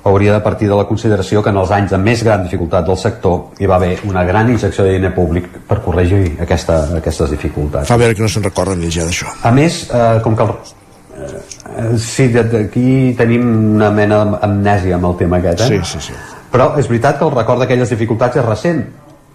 hauria 0.03 0.33
de 0.33 0.41
partir 0.45 0.69
de 0.69 0.75
la 0.75 0.85
consideració 0.85 1.43
que 1.43 1.49
en 1.49 1.57
els 1.57 1.71
anys 1.71 1.91
de 1.91 1.97
més 1.97 2.23
gran 2.23 2.43
dificultat 2.43 2.85
del 2.85 2.97
sector 2.97 3.59
hi 3.59 3.69
va 3.69 3.75
haver 3.75 3.97
una 4.07 4.23
gran 4.23 4.49
injecció 4.51 4.85
de 4.85 4.95
diner 4.97 5.13
públic 5.15 5.49
per 5.67 5.81
corregir 5.85 6.37
aquesta, 6.41 6.79
aquestes 6.97 7.31
dificultats. 7.35 7.89
Fa 7.89 7.99
veure 7.99 8.15
que 8.15 8.25
no 8.25 8.31
se'n 8.31 8.45
recorden 8.47 8.79
ni 8.81 8.91
ja 8.93 9.05
d'això. 9.07 9.33
A 9.43 9.51
més, 9.51 9.83
eh, 9.91 10.21
com 10.23 10.35
que 10.35 10.47
el, 10.47 10.55
eh, 11.17 11.97
sí, 11.97 12.29
d'aquí 12.33 13.13
tenim 13.17 13.45
una 13.75 13.91
mena 13.91 14.23
d'amnèsia 14.25 14.95
amb 14.95 15.11
el 15.11 15.21
tema 15.25 15.41
aquest, 15.43 15.67
eh? 15.67 15.77
Sí, 15.77 15.97
sí, 15.97 16.09
sí 16.11 16.35
però 16.51 16.71
és 16.79 16.87
veritat 16.89 17.19
que 17.19 17.27
el 17.27 17.35
record 17.35 17.61
d'aquelles 17.61 17.91
dificultats 17.91 18.39
és 18.39 18.45
recent 18.45 18.85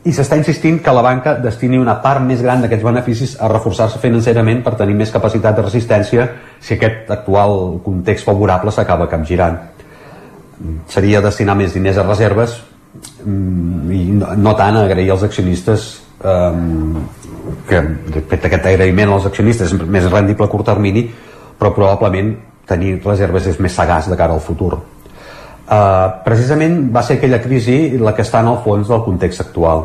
i 0.02 0.10
s'està 0.10 0.34
insistint 0.34 0.80
que 0.82 0.94
la 0.94 1.02
banca 1.04 1.36
destini 1.38 1.78
una 1.78 1.94
part 2.02 2.24
més 2.26 2.40
gran 2.42 2.64
d'aquests 2.64 2.82
beneficis 2.82 3.34
a 3.38 3.50
reforçar-se 3.52 4.00
financerament 4.02 4.64
per 4.64 4.72
tenir 4.80 4.96
més 4.98 5.12
capacitat 5.14 5.54
de 5.54 5.62
resistència 5.62 6.26
si 6.58 6.74
aquest 6.74 7.12
actual 7.14 7.78
context 7.84 8.26
favorable 8.26 8.74
s'acaba 8.74 9.06
capgirant. 9.12 9.60
Seria 10.92 11.22
destinar 11.24 11.56
més 11.58 11.74
diners 11.74 11.98
a 11.98 12.06
reserves 12.06 12.58
mm, 13.24 13.90
i 13.92 14.04
no, 14.20 14.32
no 14.38 14.54
tant 14.58 14.78
agrair 14.82 15.10
als 15.14 15.26
accionistes 15.26 15.88
um, 16.22 17.02
que 17.68 17.82
fet 18.30 18.48
aquest 18.48 18.70
agraïment 18.74 19.12
als 19.16 19.26
accionistes 19.30 19.72
és 19.72 19.84
més 19.86 20.08
rendible 20.10 20.46
a 20.46 20.52
curt 20.52 20.68
termini 20.70 21.08
però 21.58 21.74
probablement 21.74 22.34
tenir 22.68 22.98
reserves 23.02 23.50
és 23.50 23.60
més 23.60 23.74
sagàs 23.74 24.10
de 24.10 24.18
cara 24.18 24.36
al 24.36 24.44
futur 24.44 24.76
Uh, 25.62 26.20
precisament 26.26 26.88
va 26.92 27.00
ser 27.06 27.16
aquella 27.16 27.38
crisi 27.40 27.96
la 27.96 28.12
que 28.16 28.24
està 28.26 28.40
en 28.42 28.50
el 28.50 28.58
fons 28.64 28.88
del 28.90 29.04
context 29.06 29.44
actual. 29.44 29.84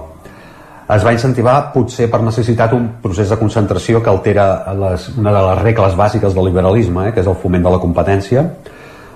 Es 0.96 1.04
va 1.06 1.14
incentivar, 1.14 1.70
potser 1.74 2.08
per 2.12 2.20
necessitat, 2.24 2.74
un 2.74 2.88
procés 3.04 3.30
de 3.30 3.38
concentració 3.40 4.02
que 4.04 4.10
altera 4.10 4.48
les, 4.80 5.06
una 5.20 5.32
de 5.36 5.44
les 5.46 5.62
regles 5.62 5.96
bàsiques 6.00 6.34
del 6.34 6.50
liberalisme, 6.50 7.08
eh, 7.08 7.14
que 7.14 7.22
és 7.22 7.30
el 7.30 7.38
foment 7.40 7.68
de 7.68 7.74
la 7.76 7.80
competència. 7.84 8.44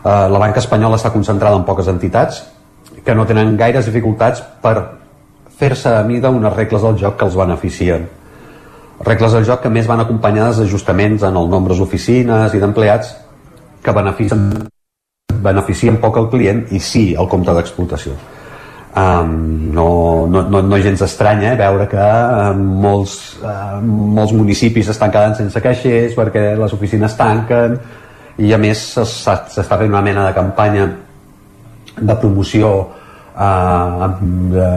Uh, 0.01 0.25
la 0.33 0.39
banca 0.41 0.57
espanyola 0.57 0.97
està 0.97 1.11
concentrada 1.13 1.59
en 1.59 1.65
poques 1.67 1.87
entitats 1.91 2.41
que 3.05 3.13
no 3.13 3.25
tenen 3.29 3.53
gaires 3.57 3.85
dificultats 3.85 4.41
per 4.61 4.75
fer-se 5.61 5.93
a 5.93 6.01
mida 6.03 6.31
unes 6.33 6.53
regles 6.55 6.81
del 6.81 6.97
joc 6.97 7.19
que 7.19 7.27
els 7.29 7.37
beneficien. 7.37 8.09
regles 9.01 9.31
del 9.33 9.45
joc 9.45 9.63
que 9.63 9.69
més 9.69 9.87
van 9.89 9.99
acompanyades 9.99 10.57
d'ajustaments 10.57 11.23
en 11.23 11.37
el 11.37 11.47
nombre 11.49 11.75
d'oficines 11.75 12.53
i 12.53 12.59
d'empleats 12.61 13.15
que 13.81 13.91
beneficien, 13.91 14.67
beneficien 15.41 15.97
poc 15.97 16.17
el 16.17 16.29
client 16.29 16.67
i 16.69 16.79
sí 16.79 17.15
el 17.17 17.27
compte 17.27 17.53
d'explotació. 17.53 18.13
Um, 18.91 19.71
no, 19.73 20.27
no, 20.27 20.41
no, 20.43 20.61
no 20.61 20.77
gens 20.83 21.01
estranya 21.01 21.53
eh, 21.53 21.57
veure 21.57 21.87
que 21.87 22.07
molts, 22.59 23.37
uh, 23.39 23.79
molts 23.81 24.33
municipis 24.35 24.89
estan 24.91 25.13
quedant 25.13 25.37
sense 25.37 25.61
caixers 25.63 26.17
perquè 26.17 26.57
les 26.59 26.73
oficines 26.75 27.15
tanquen 27.15 27.77
i 28.39 28.53
a 28.53 28.59
més 28.61 28.81
s'està 28.95 29.77
fent 29.77 29.89
una 29.89 30.03
mena 30.05 30.27
de 30.29 30.33
campanya 30.35 30.87
de 31.97 32.15
promoció 32.15 32.71
eh, 33.35 34.07
de 34.53 34.69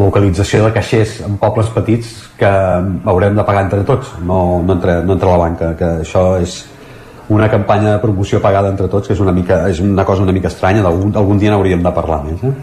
localització 0.00 0.66
de 0.66 0.74
caixers 0.74 1.20
en 1.26 1.38
pobles 1.40 1.70
petits 1.74 2.12
que 2.40 2.50
haurem 2.50 3.36
de 3.36 3.46
pagar 3.46 3.64
entre 3.68 3.84
tots 3.88 4.12
no, 4.20 4.60
no, 4.64 4.76
entre, 4.76 5.00
no 5.04 5.16
entre 5.16 5.30
la 5.30 5.40
banca 5.40 5.72
que 5.78 5.94
això 6.04 6.26
és 6.42 6.60
una 7.30 7.48
campanya 7.48 7.94
de 7.94 8.02
promoció 8.02 8.40
pagada 8.42 8.72
entre 8.72 8.88
tots 8.90 9.08
que 9.08 9.14
és 9.14 9.20
una, 9.22 9.32
mica, 9.32 9.62
és 9.70 9.80
una 9.80 10.04
cosa 10.04 10.24
una 10.26 10.34
mica 10.34 10.50
estranya 10.50 10.82
algun, 10.86 11.14
algun 11.16 11.38
dia 11.38 11.52
n'hauríem 11.54 11.82
de 11.82 11.92
parlar 11.94 12.22
més 12.26 12.42
eh? 12.44 12.54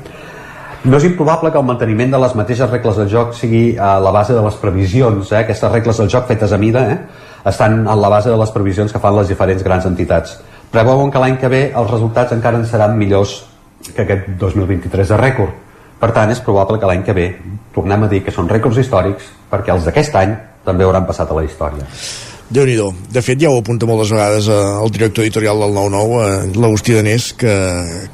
no 0.88 0.98
és 1.00 1.08
improbable 1.08 1.52
que 1.52 1.60
el 1.60 1.66
manteniment 1.68 2.12
de 2.14 2.20
les 2.22 2.36
mateixes 2.38 2.70
regles 2.70 3.00
del 3.02 3.10
joc 3.12 3.34
sigui 3.36 3.64
a 3.80 3.98
la 4.04 4.12
base 4.12 4.36
de 4.36 4.44
les 4.44 4.60
previsions 4.62 5.32
eh? 5.32 5.42
aquestes 5.42 5.72
regles 5.72 6.04
del 6.04 6.12
joc 6.14 6.28
fetes 6.30 6.54
a 6.54 6.60
mida 6.62 6.84
eh? 6.92 7.00
Estan 7.50 7.88
a 7.88 7.96
la 7.96 8.10
base 8.10 8.30
de 8.30 8.38
les 8.38 8.52
previsions 8.52 8.92
que 8.92 9.00
fan 9.00 9.16
les 9.16 9.30
diferents 9.32 9.64
grans 9.64 9.86
entitats 9.90 10.38
preveuen 10.72 11.12
que 11.12 11.20
l'any 11.22 11.38
que 11.40 11.50
ve 11.52 11.62
els 11.72 11.92
resultats 11.92 12.34
encara 12.36 12.60
en 12.60 12.66
seran 12.68 12.98
millors 12.98 13.40
que 13.94 14.04
aquest 14.04 14.28
2023 14.40 15.14
de 15.14 15.18
rècord. 15.18 15.54
Per 15.98 16.12
tant, 16.14 16.30
és 16.30 16.42
probable 16.44 16.80
que 16.80 16.90
l'any 16.90 17.04
que 17.06 17.16
ve 17.16 17.28
tornem 17.74 18.04
a 18.04 18.10
dir 18.12 18.24
que 18.26 18.34
són 18.34 18.50
rècords 18.50 18.78
històrics 18.78 19.32
perquè 19.50 19.74
els 19.74 19.88
d'aquest 19.88 20.16
any 20.20 20.36
també 20.66 20.86
hauran 20.86 21.08
passat 21.08 21.32
a 21.32 21.38
la 21.38 21.46
història. 21.48 21.88
Déu 22.50 22.66
nhi 22.66 22.78
De 23.12 23.22
fet, 23.22 23.40
ja 23.42 23.50
ho 23.50 23.60
apunta 23.60 23.86
moltes 23.86 24.12
vegades 24.12 24.48
eh, 24.48 24.84
el 24.84 24.92
director 24.92 25.24
editorial 25.24 25.60
del 25.60 25.74
9-9, 25.76 26.20
eh, 26.28 26.60
l'Agustí 26.60 26.94
Danés, 26.94 27.34
que, 27.34 27.56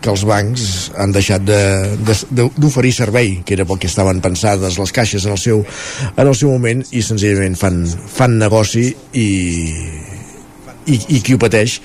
que 0.01 0.09
els 0.09 0.23
bancs 0.25 0.91
han 0.97 1.11
deixat 1.11 1.43
d'oferir 1.43 2.31
de, 2.31 2.95
de, 2.95 2.97
servei, 2.97 3.35
que 3.45 3.53
era 3.53 3.65
pel 3.65 3.79
que 3.79 3.87
estaven 3.87 4.21
pensades 4.21 4.79
les 4.79 4.91
caixes 4.91 5.25
en 5.25 5.35
el 5.35 5.41
seu, 5.41 5.65
en 6.15 6.27
el 6.27 6.35
seu 6.35 6.49
moment, 6.49 6.83
i 6.91 7.03
senzillament 7.05 7.57
fan, 7.59 7.83
fan 7.85 8.39
negoci 8.39 8.87
i, 9.13 9.27
i, 10.87 10.97
i 11.17 11.21
qui 11.23 11.35
ho 11.35 11.41
pateix 11.41 11.77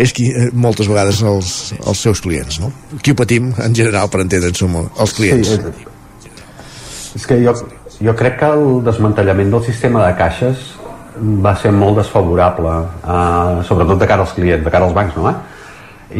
és 0.00 0.12
qui 0.14 0.28
eh, 0.30 0.50
moltes 0.52 0.90
vegades 0.90 1.22
els, 1.26 1.54
els 1.80 2.04
seus 2.06 2.22
clients 2.24 2.60
no? 2.62 2.70
qui 3.00 3.14
ho 3.14 3.18
patim 3.18 3.52
en 3.64 3.74
general 3.76 4.10
per 4.12 4.22
entendre'ns 4.24 4.60
som 4.60 4.76
els 4.78 5.16
clients 5.16 5.54
sí, 5.54 5.58
és, 5.58 7.18
és 7.20 7.26
que 7.30 7.40
jo, 7.42 7.54
jo 7.98 8.16
crec 8.18 8.38
que 8.42 8.52
el 8.56 8.80
desmantellament 8.86 9.52
del 9.54 9.64
sistema 9.66 10.06
de 10.06 10.14
caixes 10.20 10.73
va 11.16 11.54
ser 11.56 11.72
molt 11.74 12.00
desfavorable 12.00 12.72
eh, 13.02 13.62
sobretot 13.66 14.00
de 14.00 14.08
cara 14.10 14.24
als 14.24 14.32
clients, 14.34 14.64
de 14.64 14.72
cara 14.72 14.88
als 14.88 14.94
bancs 14.96 15.16
no? 15.18 15.28
Eh? 15.30 15.34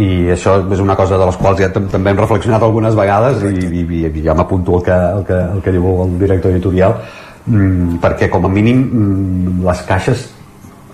i 0.05 0.07
això 0.35 0.57
és 0.73 0.81
una 0.83 0.97
cosa 0.97 1.19
de 1.19 1.27
les 1.27 1.37
quals 1.39 1.61
ja 1.61 1.71
també 1.73 2.11
hem 2.11 2.23
reflexionat 2.23 2.63
algunes 2.63 2.95
vegades 2.99 3.43
i, 3.47 3.83
i, 3.83 4.05
i 4.09 4.23
ja 4.25 4.35
m'apunto 4.35 4.79
el, 4.79 4.87
que, 4.87 4.95
el, 5.19 5.27
que, 5.29 5.41
el 5.57 5.61
que 5.63 5.75
diu 5.75 5.91
el 6.05 6.17
director 6.19 6.55
editorial 6.55 6.97
mm, 7.47 8.01
perquè 8.03 8.31
com 8.33 8.47
a 8.47 8.53
mínim 8.53 8.81
mm, 8.87 9.61
les 9.67 9.85
caixes 9.89 10.25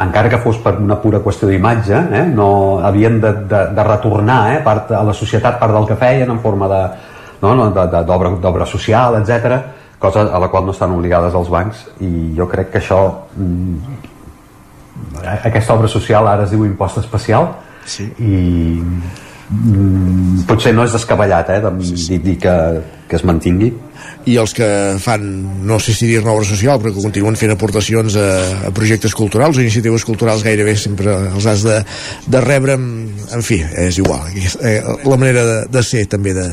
encara 0.00 0.30
que 0.32 0.40
fos 0.40 0.56
per 0.64 0.78
una 0.80 0.96
pura 0.96 1.18
qüestió 1.20 1.48
d'imatge, 1.48 1.98
eh, 2.16 2.22
no 2.32 2.80
havien 2.80 3.18
de, 3.20 3.34
de, 3.50 3.58
de 3.76 3.84
retornar 3.84 4.38
eh, 4.54 4.62
part, 4.64 4.94
a 4.96 5.02
la 5.04 5.12
societat 5.12 5.58
part 5.60 5.76
del 5.76 5.88
que 5.90 5.98
feien 6.00 6.30
en 6.32 6.40
forma 6.40 6.68
de 6.72 6.80
no, 7.42 7.68
d'obra 7.68 8.66
social, 8.68 9.20
etc 9.20 9.79
cosa 10.00 10.24
a 10.32 10.38
la 10.40 10.48
qual 10.48 10.64
no 10.64 10.72
estan 10.72 10.94
obligades 10.96 11.34
els 11.36 11.50
bancs 11.52 11.84
i 12.00 12.10
jo 12.36 12.48
crec 12.48 12.72
que 12.72 12.80
això 12.80 13.00
mm, 13.36 13.98
aquesta 15.44 15.76
obra 15.76 15.90
social 15.92 16.26
ara 16.26 16.46
es 16.48 16.54
diu 16.54 16.64
impost 16.64 16.98
especial 17.02 17.52
sí. 17.84 18.08
i 18.18 18.80
mm, 19.50 20.46
potser 20.48 20.72
no 20.74 20.86
és 20.86 20.94
descabellat 20.94 21.50
eh, 21.52 21.60
de, 21.64 21.70
dir, 21.82 22.18
dir 22.24 22.36
que, 22.42 22.56
que 23.10 23.18
es 23.18 23.24
mantingui. 23.26 23.70
I 24.28 24.36
els 24.40 24.52
que 24.56 24.66
fan, 25.00 25.22
no 25.66 25.78
sé 25.80 25.94
si 25.96 26.08
dir-ne 26.08 26.28
obra 26.32 26.44
social, 26.48 26.80
però 26.80 26.92
que 26.92 27.02
continuen 27.02 27.38
fent 27.40 27.52
aportacions 27.54 28.16
a, 28.20 28.26
a 28.68 28.72
projectes 28.76 29.14
culturals 29.16 29.56
o 29.56 29.64
iniciatives 29.64 30.04
culturals 30.08 30.44
gairebé 30.44 30.74
sempre 30.80 31.14
els 31.30 31.48
has 31.48 31.64
de, 31.64 31.78
de 32.28 32.42
rebre 32.44 32.76
en 32.76 33.44
fi, 33.46 33.62
és 33.86 34.00
igual. 34.00 34.28
Eh, 34.36 34.76
la 35.04 35.16
manera 35.20 35.46
de, 35.48 35.56
de 35.72 35.84
ser 35.86 36.04
també 36.12 36.34
de, 36.36 36.50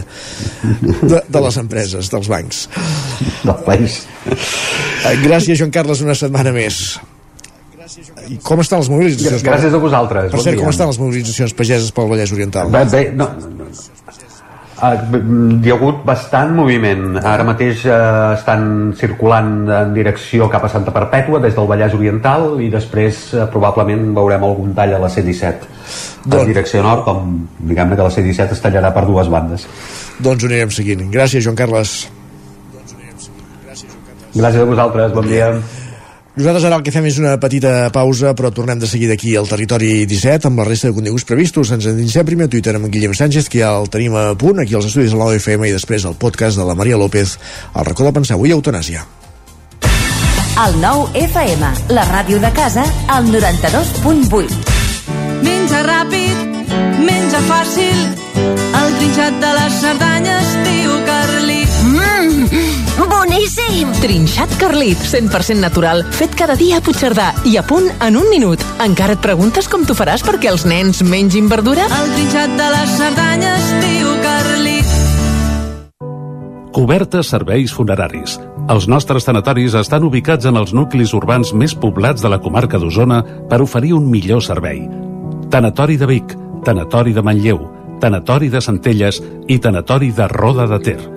de, 1.03 1.21
de 1.27 1.43
les 1.43 1.59
empreses, 1.59 2.11
dels 2.13 2.31
bancs. 2.31 2.63
Del 3.43 3.61
país. 3.67 4.01
Eh, 4.31 5.15
Gràcies 5.23 5.59
Joan 5.59 5.75
Carles 5.75 6.03
una 6.03 6.15
setmana 6.17 6.55
més 6.55 6.97
i 8.27 8.39
com 8.43 8.63
estan 8.63 8.83
les 8.83 8.89
mobilitzacions? 8.91 9.45
Gràcies 9.45 9.73
a 9.73 9.81
vosaltres. 9.81 10.31
Per 10.33 10.43
cert, 10.43 10.59
com 10.59 10.71
estan 10.73 10.91
les 10.91 10.99
mobilitzacions 11.01 11.55
pageses 11.57 11.93
pel 11.95 12.09
Vallès 12.11 12.33
Oriental? 12.35 12.71
Bé, 12.73 12.83
bé 12.91 13.03
no, 13.15 13.29
no, 13.55 13.69
Uh, 14.77 14.93
hi 15.65 15.71
ha 15.71 15.73
hagut 15.73 16.03
bastant 16.05 16.51
moviment. 16.53 17.15
Ara 17.25 17.41
mateix 17.47 17.81
uh, 17.89 18.35
estan 18.35 18.91
circulant 18.99 19.65
en 19.73 19.95
direcció 19.95 20.45
cap 20.53 20.67
a 20.67 20.69
Santa 20.69 20.93
Perpètua 20.93 21.39
des 21.41 21.55
del 21.57 21.65
Vallès 21.71 21.95
Oriental 21.97 22.59
i 22.61 22.67
després 22.69 23.23
uh, 23.33 23.47
probablement 23.49 24.03
veurem 24.13 24.45
algun 24.45 24.75
tall 24.77 24.93
a 24.93 24.99
la 25.01 25.09
C-17 25.09 25.65
doncs... 26.27 26.43
en 26.43 26.51
direcció 26.51 26.83
nord, 26.85 27.01
com 27.07 27.33
diguem-ne 27.71 27.97
que 27.97 28.05
la 28.05 28.13
C-17 28.13 28.53
es 28.53 28.61
tallarà 28.61 28.93
per 28.93 29.07
dues 29.09 29.33
bandes. 29.33 29.65
Doncs 30.21 30.45
ho 30.45 30.51
anirem 30.51 30.77
seguint. 30.77 31.07
Gràcies, 31.09 31.41
Joan 31.47 31.57
Carles. 31.57 31.97
Gràcies 34.37 34.61
a 34.61 34.69
vosaltres, 34.75 35.17
bon 35.17 35.25
dia. 35.25 35.49
Nosaltres 36.37 36.67
ara 36.67 36.77
el 36.77 36.83
que 36.85 36.91
fem 36.93 37.07
és 37.09 37.15
una 37.17 37.31
petita 37.41 37.87
pausa, 37.89 38.35
però 38.37 38.51
tornem 38.53 38.77
de 38.77 38.85
seguida 38.85 39.15
aquí 39.17 39.31
al 39.35 39.47
territori 39.49 40.05
17 40.05 40.45
amb 40.51 40.61
la 40.61 40.67
resta 40.67 40.91
de 40.91 40.93
continguts 40.93 41.25
previstos. 41.25 41.71
Ens 41.73 41.87
endinsem 41.89 42.27
primer 42.27 42.45
a 42.45 42.51
Twitter 42.53 42.75
amb 42.77 42.91
Guillem 42.93 43.15
Sánchez, 43.17 43.47
que 43.49 43.63
ja 43.63 43.71
el 43.73 43.89
tenim 43.89 44.13
a 44.13 44.35
punt, 44.37 44.61
aquí 44.61 44.77
als 44.77 44.85
estudis 44.91 45.15
de 45.15 45.17
l'OFM 45.17 45.65
i 45.65 45.73
després 45.73 46.05
el 46.05 46.13
podcast 46.13 46.61
de 46.61 46.67
la 46.67 46.77
Maria 46.77 46.99
López, 47.01 47.39
al 47.73 47.89
racó 47.89 48.05
de 48.05 48.13
pensar 48.19 48.37
avui 48.37 48.53
eutanàsia. 48.53 49.07
El 50.61 50.77
nou 50.81 51.07
FM, 51.17 51.73
la 51.97 52.05
ràdio 52.05 52.37
de 52.45 52.53
casa, 52.53 52.85
al 53.09 53.33
92.8. 53.33 54.61
Menja 55.41 55.81
ràpid, 55.89 56.69
menja 57.01 57.41
fàcil, 57.49 58.07
el 58.45 58.95
trinxat 59.01 59.41
de 59.41 59.57
les 59.57 59.81
Cerdanyes, 59.81 60.57
tio 60.69 61.01
Carlit. 61.09 61.46
Boníssim! 62.97 63.91
Trinxat 64.01 64.57
Carlit, 64.57 64.97
100% 64.97 65.61
natural, 65.61 66.01
fet 66.17 66.33
cada 66.37 66.55
dia 66.57 66.79
a 66.79 66.81
Puigcerdà 66.81 67.29
i 67.45 67.57
a 67.57 67.63
punt 67.65 67.85
en 68.01 68.17
un 68.17 68.25
minut. 68.31 68.63
Encara 68.81 69.13
et 69.13 69.21
preguntes 69.21 69.69
com 69.69 69.85
t'ho 69.85 69.93
faràs 69.97 70.25
perquè 70.25 70.49
els 70.49 70.65
nens 70.65 71.03
mengin 71.05 71.49
verdura? 71.51 71.85
El 71.85 72.13
trinxat 72.15 72.55
de 72.57 72.69
les 72.73 72.95
Cerdanyes, 72.97 73.69
tio 73.83 74.15
Carlit. 74.25 74.95
Cobertes 76.77 77.29
serveis 77.33 77.73
funeraris. 77.73 78.37
Els 78.69 78.85
nostres 78.91 79.25
tanatoris 79.25 79.77
estan 79.79 80.03
ubicats 80.05 80.45
en 80.45 80.57
els 80.59 80.73
nuclis 80.75 81.13
urbans 81.17 81.53
més 81.53 81.73
poblats 81.73 82.21
de 82.21 82.29
la 82.29 82.41
comarca 82.43 82.77
d'Osona 82.81 83.21
per 83.49 83.61
oferir 83.63 83.93
un 83.97 84.09
millor 84.11 84.43
servei. 84.45 84.83
Tanatori 85.49 85.97
de 85.97 86.09
Vic, 86.09 86.35
Tanatori 86.65 87.13
de 87.15 87.23
Manlleu, 87.23 87.61
Tanatori 88.01 88.49
de 88.53 88.61
Centelles 88.61 89.21
i 89.47 89.57
Tanatori 89.63 90.11
de 90.11 90.27
Roda 90.27 90.67
de 90.67 90.81
Ter. 90.83 91.16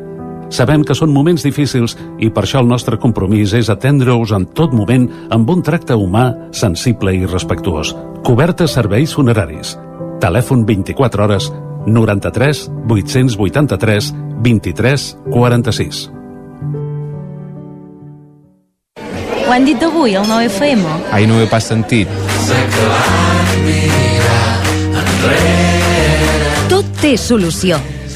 Sabem 0.51 0.83
que 0.83 0.97
són 0.99 1.13
moments 1.15 1.45
difícils 1.47 1.95
i 2.19 2.29
per 2.35 2.43
això 2.45 2.61
el 2.61 2.69
nostre 2.69 2.99
compromís 2.99 3.55
és 3.55 3.71
atendre-us 3.71 4.35
en 4.35 4.49
tot 4.59 4.75
moment 4.75 5.07
amb 5.31 5.51
un 5.51 5.63
tracte 5.63 5.95
humà, 5.95 6.51
sensible 6.51 7.15
i 7.15 7.27
respectuós. 7.27 7.95
Cobertes 8.27 8.75
serveis 8.75 9.15
funeraris. 9.15 9.77
Telèfon 10.21 10.67
24 10.67 11.25
hores 11.25 11.51
93 11.87 12.67
883 12.89 14.15
23 14.43 15.07
46. 15.31 16.09
Ho 19.47 19.53
han 19.53 19.65
dit 19.67 19.83
avui, 19.83 20.15
al 20.15 20.27
9FM? 20.27 20.83
Ai, 21.11 21.25
no 21.27 21.39
ho 21.39 21.41
he 21.43 21.47
pas 21.51 21.65
sentit. 21.67 22.11
Tot 26.71 26.93
té 27.01 27.17
solució. 27.19 27.81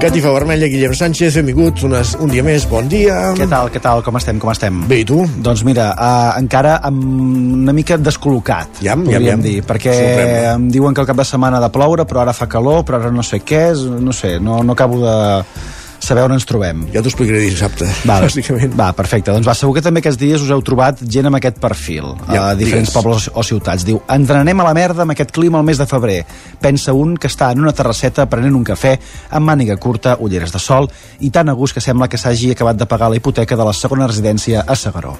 Catifa 0.00 0.30
Vermella, 0.30 0.68
Guillem 0.70 0.92
Sánchez, 0.94 1.34
benvinguts 1.40 1.82
unes, 1.82 2.12
un 2.22 2.30
dia 2.30 2.42
més, 2.46 2.62
bon 2.70 2.86
dia. 2.86 3.16
Què 3.34 3.48
tal, 3.50 3.66
què 3.74 3.80
tal, 3.82 3.98
com 4.06 4.14
estem, 4.20 4.38
com 4.38 4.52
estem? 4.52 4.76
Bé, 4.86 5.00
i 5.02 5.06
tu? 5.08 5.24
Doncs 5.42 5.64
mira, 5.66 5.88
uh, 5.98 6.36
encara 6.38 6.76
amb 6.86 7.02
una 7.56 7.74
mica 7.74 7.98
descol·locat, 7.98 8.78
Iam, 8.86 9.02
podríem 9.08 9.26
iam, 9.26 9.32
iam. 9.32 9.42
dir, 9.42 9.56
perquè 9.66 9.96
Sorprèn-me. 9.98 10.44
em 10.52 10.68
diuen 10.70 10.94
que 10.94 11.02
el 11.02 11.08
cap 11.10 11.18
de 11.18 11.26
setmana 11.26 11.58
ha 11.58 11.64
de 11.66 11.70
ploure, 11.74 12.06
però 12.06 12.22
ara 12.22 12.32
fa 12.36 12.46
calor, 12.46 12.84
però 12.86 13.00
ara 13.02 13.10
no 13.10 13.26
sé 13.26 13.40
què, 13.42 13.64
és, 13.72 13.82
no 13.90 14.14
sé, 14.14 14.36
no, 14.38 14.60
no 14.62 14.78
acabo 14.78 15.02
de 15.02 15.16
saber 15.98 16.22
on 16.24 16.32
ens 16.36 16.46
trobem. 16.48 16.86
Ja 16.94 17.02
t'ho 17.02 17.10
explicaré 17.10 17.40
dissabte, 17.44 17.86
Val. 18.08 18.22
bàsicament. 18.26 18.72
Va, 18.78 18.90
perfecte. 18.96 19.32
Doncs 19.34 19.46
va, 19.48 19.54
segur 19.58 19.74
que 19.76 19.82
també 19.84 20.00
aquests 20.02 20.20
dies 20.20 20.42
us 20.44 20.50
heu 20.54 20.62
trobat 20.64 21.00
gent 21.02 21.26
amb 21.28 21.36
aquest 21.40 21.58
perfil 21.62 22.14
Ja, 22.28 22.48
a 22.50 22.54
diferents 22.58 22.88
digues. 22.88 22.94
pobles 22.94 23.28
o 23.34 23.42
ciutats. 23.46 23.84
Diu, 23.88 24.00
ens 24.14 24.28
n'anem 24.30 24.60
a 24.60 24.68
la 24.68 24.74
merda 24.78 25.02
amb 25.04 25.12
aquest 25.16 25.32
clima 25.34 25.58
al 25.58 25.66
mes 25.68 25.78
de 25.80 25.86
febrer. 25.90 26.20
Pensa 26.60 26.94
un 26.96 27.16
que 27.16 27.28
està 27.28 27.50
en 27.52 27.60
una 27.64 27.72
terrasseta 27.76 28.28
prenent 28.30 28.54
un 28.56 28.64
cafè 28.64 28.94
amb 29.30 29.46
màniga 29.50 29.76
curta, 29.76 30.16
ulleres 30.20 30.52
de 30.54 30.58
sol 30.62 30.88
i 31.20 31.30
tan 31.34 31.48
a 31.48 31.56
gust 31.58 31.74
que 31.76 31.84
sembla 31.84 32.08
que 32.08 32.18
s'hagi 32.18 32.52
acabat 32.54 32.76
de 32.78 32.86
pagar 32.86 33.10
la 33.10 33.16
hipoteca 33.20 33.56
de 33.56 33.64
la 33.68 33.72
segona 33.76 34.06
residència 34.06 34.64
a 34.66 34.76
Segaró. 34.76 35.16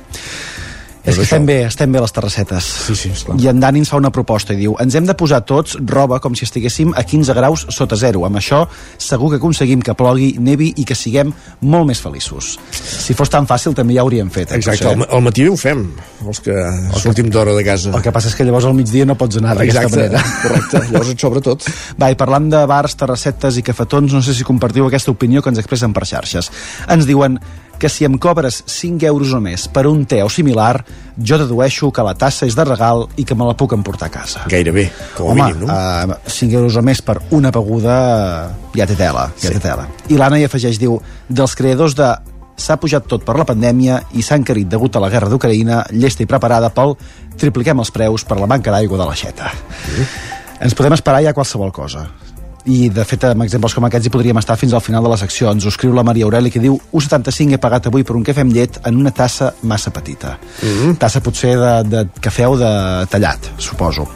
És 1.09 1.17
que 1.17 1.25
estem 1.25 1.47
bé, 1.49 1.57
estem 1.67 1.93
bé 1.93 2.01
les 2.03 2.13
terrassetes. 2.13 2.65
Sí, 2.87 2.95
sí, 2.97 3.11
esclar. 3.15 3.39
I 3.41 3.49
en 3.51 3.61
Dani 3.61 3.81
ens 3.83 3.91
fa 3.91 3.97
una 4.01 4.11
proposta 4.15 4.53
i 4.55 4.59
diu 4.61 4.77
ens 4.83 4.95
hem 4.99 5.07
de 5.09 5.15
posar 5.19 5.41
tots 5.49 5.77
roba 5.89 6.21
com 6.21 6.35
si 6.37 6.45
estiguéssim 6.47 6.93
a 6.97 7.03
15 7.07 7.35
graus 7.39 7.67
sota 7.75 7.97
zero. 7.97 8.25
Amb 8.29 8.37
això 8.41 8.65
segur 8.99 9.31
que 9.33 9.41
aconseguim 9.41 9.81
que 9.85 9.95
plogui, 9.99 10.35
nevi 10.39 10.73
i 10.77 10.85
que 10.85 10.95
siguem 10.99 11.33
molt 11.61 11.89
més 11.89 12.01
feliços. 12.05 12.59
Si 12.73 13.15
fos 13.19 13.31
tan 13.33 13.47
fàcil 13.49 13.75
també 13.75 13.95
ja 13.97 14.03
ho 14.05 14.09
hauríem 14.09 14.31
fet. 14.31 14.53
eh, 14.53 14.57
Exacte, 14.61 14.87
al, 14.89 15.07
al 15.09 15.23
matí 15.25 15.47
ho 15.49 15.57
fem, 15.57 15.87
els 16.27 16.41
que 16.45 16.55
sortim 17.01 17.31
d'hora 17.31 17.55
de 17.57 17.65
casa. 17.65 17.93
El 17.95 18.03
que 18.03 18.13
passa 18.13 18.29
és 18.29 18.35
que 18.39 18.45
llavors 18.45 18.65
al 18.69 18.75
migdia 18.77 19.07
no 19.09 19.17
pots 19.19 19.39
anar 19.41 19.57
d'aquesta 19.59 19.89
manera. 19.89 20.23
correcte, 20.43 20.83
llavors 20.93 21.15
et 21.15 21.21
sobra 21.21 21.41
tot. 21.45 21.65
Va, 22.01 22.11
i 22.13 22.19
parlant 22.21 22.51
de 22.53 22.65
bars, 22.69 22.95
terrassetes 22.99 23.57
i 23.57 23.63
cafetons, 23.67 24.13
no 24.13 24.23
sé 24.23 24.35
si 24.35 24.45
compartiu 24.45 24.87
aquesta 24.89 25.11
opinió 25.15 25.43
que 25.43 25.49
ens 25.53 25.59
expressen 25.63 25.93
per 25.97 26.05
xarxes. 26.09 26.51
Ens 26.89 27.07
diuen 27.09 27.39
que 27.79 27.89
si 27.89 28.05
em 28.05 28.17
cobres 28.19 28.63
5 28.67 29.07
euros 29.07 29.33
o 29.33 29.41
més 29.41 29.69
per 29.71 29.87
un 29.87 30.05
te 30.09 30.19
o 30.25 30.29
similar, 30.29 30.83
jo 31.19 31.39
dedueixo 31.39 31.91
que 31.95 32.03
la 32.05 32.15
tassa 32.19 32.47
és 32.47 32.57
de 32.59 32.65
regal 32.67 33.07
i 33.17 33.25
que 33.25 33.37
me 33.39 33.47
la 33.47 33.55
puc 33.59 33.73
emportar 33.77 34.09
a 34.11 34.15
casa. 34.19 34.43
Gairebé, 34.51 34.89
com 35.17 35.31
a 35.31 35.33
Home, 35.33 35.45
mínim, 35.45 35.67
no? 35.67 36.15
uh, 36.15 36.19
5 36.27 36.59
euros 36.59 36.77
o 36.77 36.83
més 36.83 37.03
per 37.03 37.21
una 37.31 37.53
beguda 37.55 37.95
uh, 38.51 38.73
ja 38.77 38.87
té 38.91 38.97
tela, 38.99 39.29
ja 39.39 39.49
Sí. 39.49 39.55
té 39.55 39.63
tela. 39.69 39.87
I 40.11 40.19
l'Anna 40.19 40.41
hi 40.43 40.49
afegeix, 40.49 40.79
diu, 40.83 40.99
dels 41.29 41.55
creadors 41.55 41.95
de 41.99 42.11
s'ha 42.59 42.77
pujat 42.83 43.07
tot 43.07 43.23
per 43.23 43.37
la 43.39 43.47
pandèmia 43.47 44.01
i 44.19 44.23
s'ha 44.27 44.35
encarit 44.41 44.67
degut 44.69 44.97
a 44.99 45.03
la 45.05 45.11
guerra 45.13 45.31
d'Ucraïna, 45.31 45.85
llesta 45.95 46.25
i 46.25 46.27
preparada 46.27 46.73
pel 46.75 46.97
tripliquem 47.39 47.79
els 47.79 47.93
preus 47.95 48.25
per 48.27 48.41
la 48.41 48.49
manca 48.51 48.75
d'aigua 48.75 48.99
de 48.99 49.07
l'aixeta. 49.07 49.53
Ens 50.59 50.75
podem 50.75 50.97
esperar 50.99 51.23
ja 51.23 51.33
qualsevol 51.37 51.71
cosa 51.71 52.09
i 52.67 52.89
de 52.91 53.05
fet 53.07 53.25
amb 53.29 53.45
exemples 53.45 53.75
com 53.77 53.87
aquests 53.87 54.09
hi 54.09 54.13
podríem 54.13 54.39
estar 54.41 54.57
fins 54.59 54.75
al 54.75 54.83
final 54.85 55.05
de 55.05 55.13
la 55.13 55.19
secció 55.21 55.53
ens 55.53 55.65
ho 55.65 55.73
escriu 55.73 55.93
la 55.95 56.05
Maria 56.07 56.27
Aureli 56.27 56.51
que 56.51 56.63
diu 56.63 56.79
1,75 56.91 57.55
he 57.55 57.61
pagat 57.63 57.87
avui 57.91 58.05
per 58.05 58.17
un 58.19 58.25
cafè 58.27 58.43
amb 58.45 58.55
llet 58.57 58.81
en 58.89 58.99
una 58.99 59.13
tassa 59.15 59.53
massa 59.63 59.91
petita 59.95 60.39
mm 60.39 60.67
-hmm. 60.69 60.99
tassa 60.99 61.21
potser 61.21 61.57
de, 61.57 61.83
de 61.89 62.09
cafè 62.21 62.49
o 62.49 62.57
de 62.57 63.07
tallat 63.11 63.51
suposo 63.59 64.09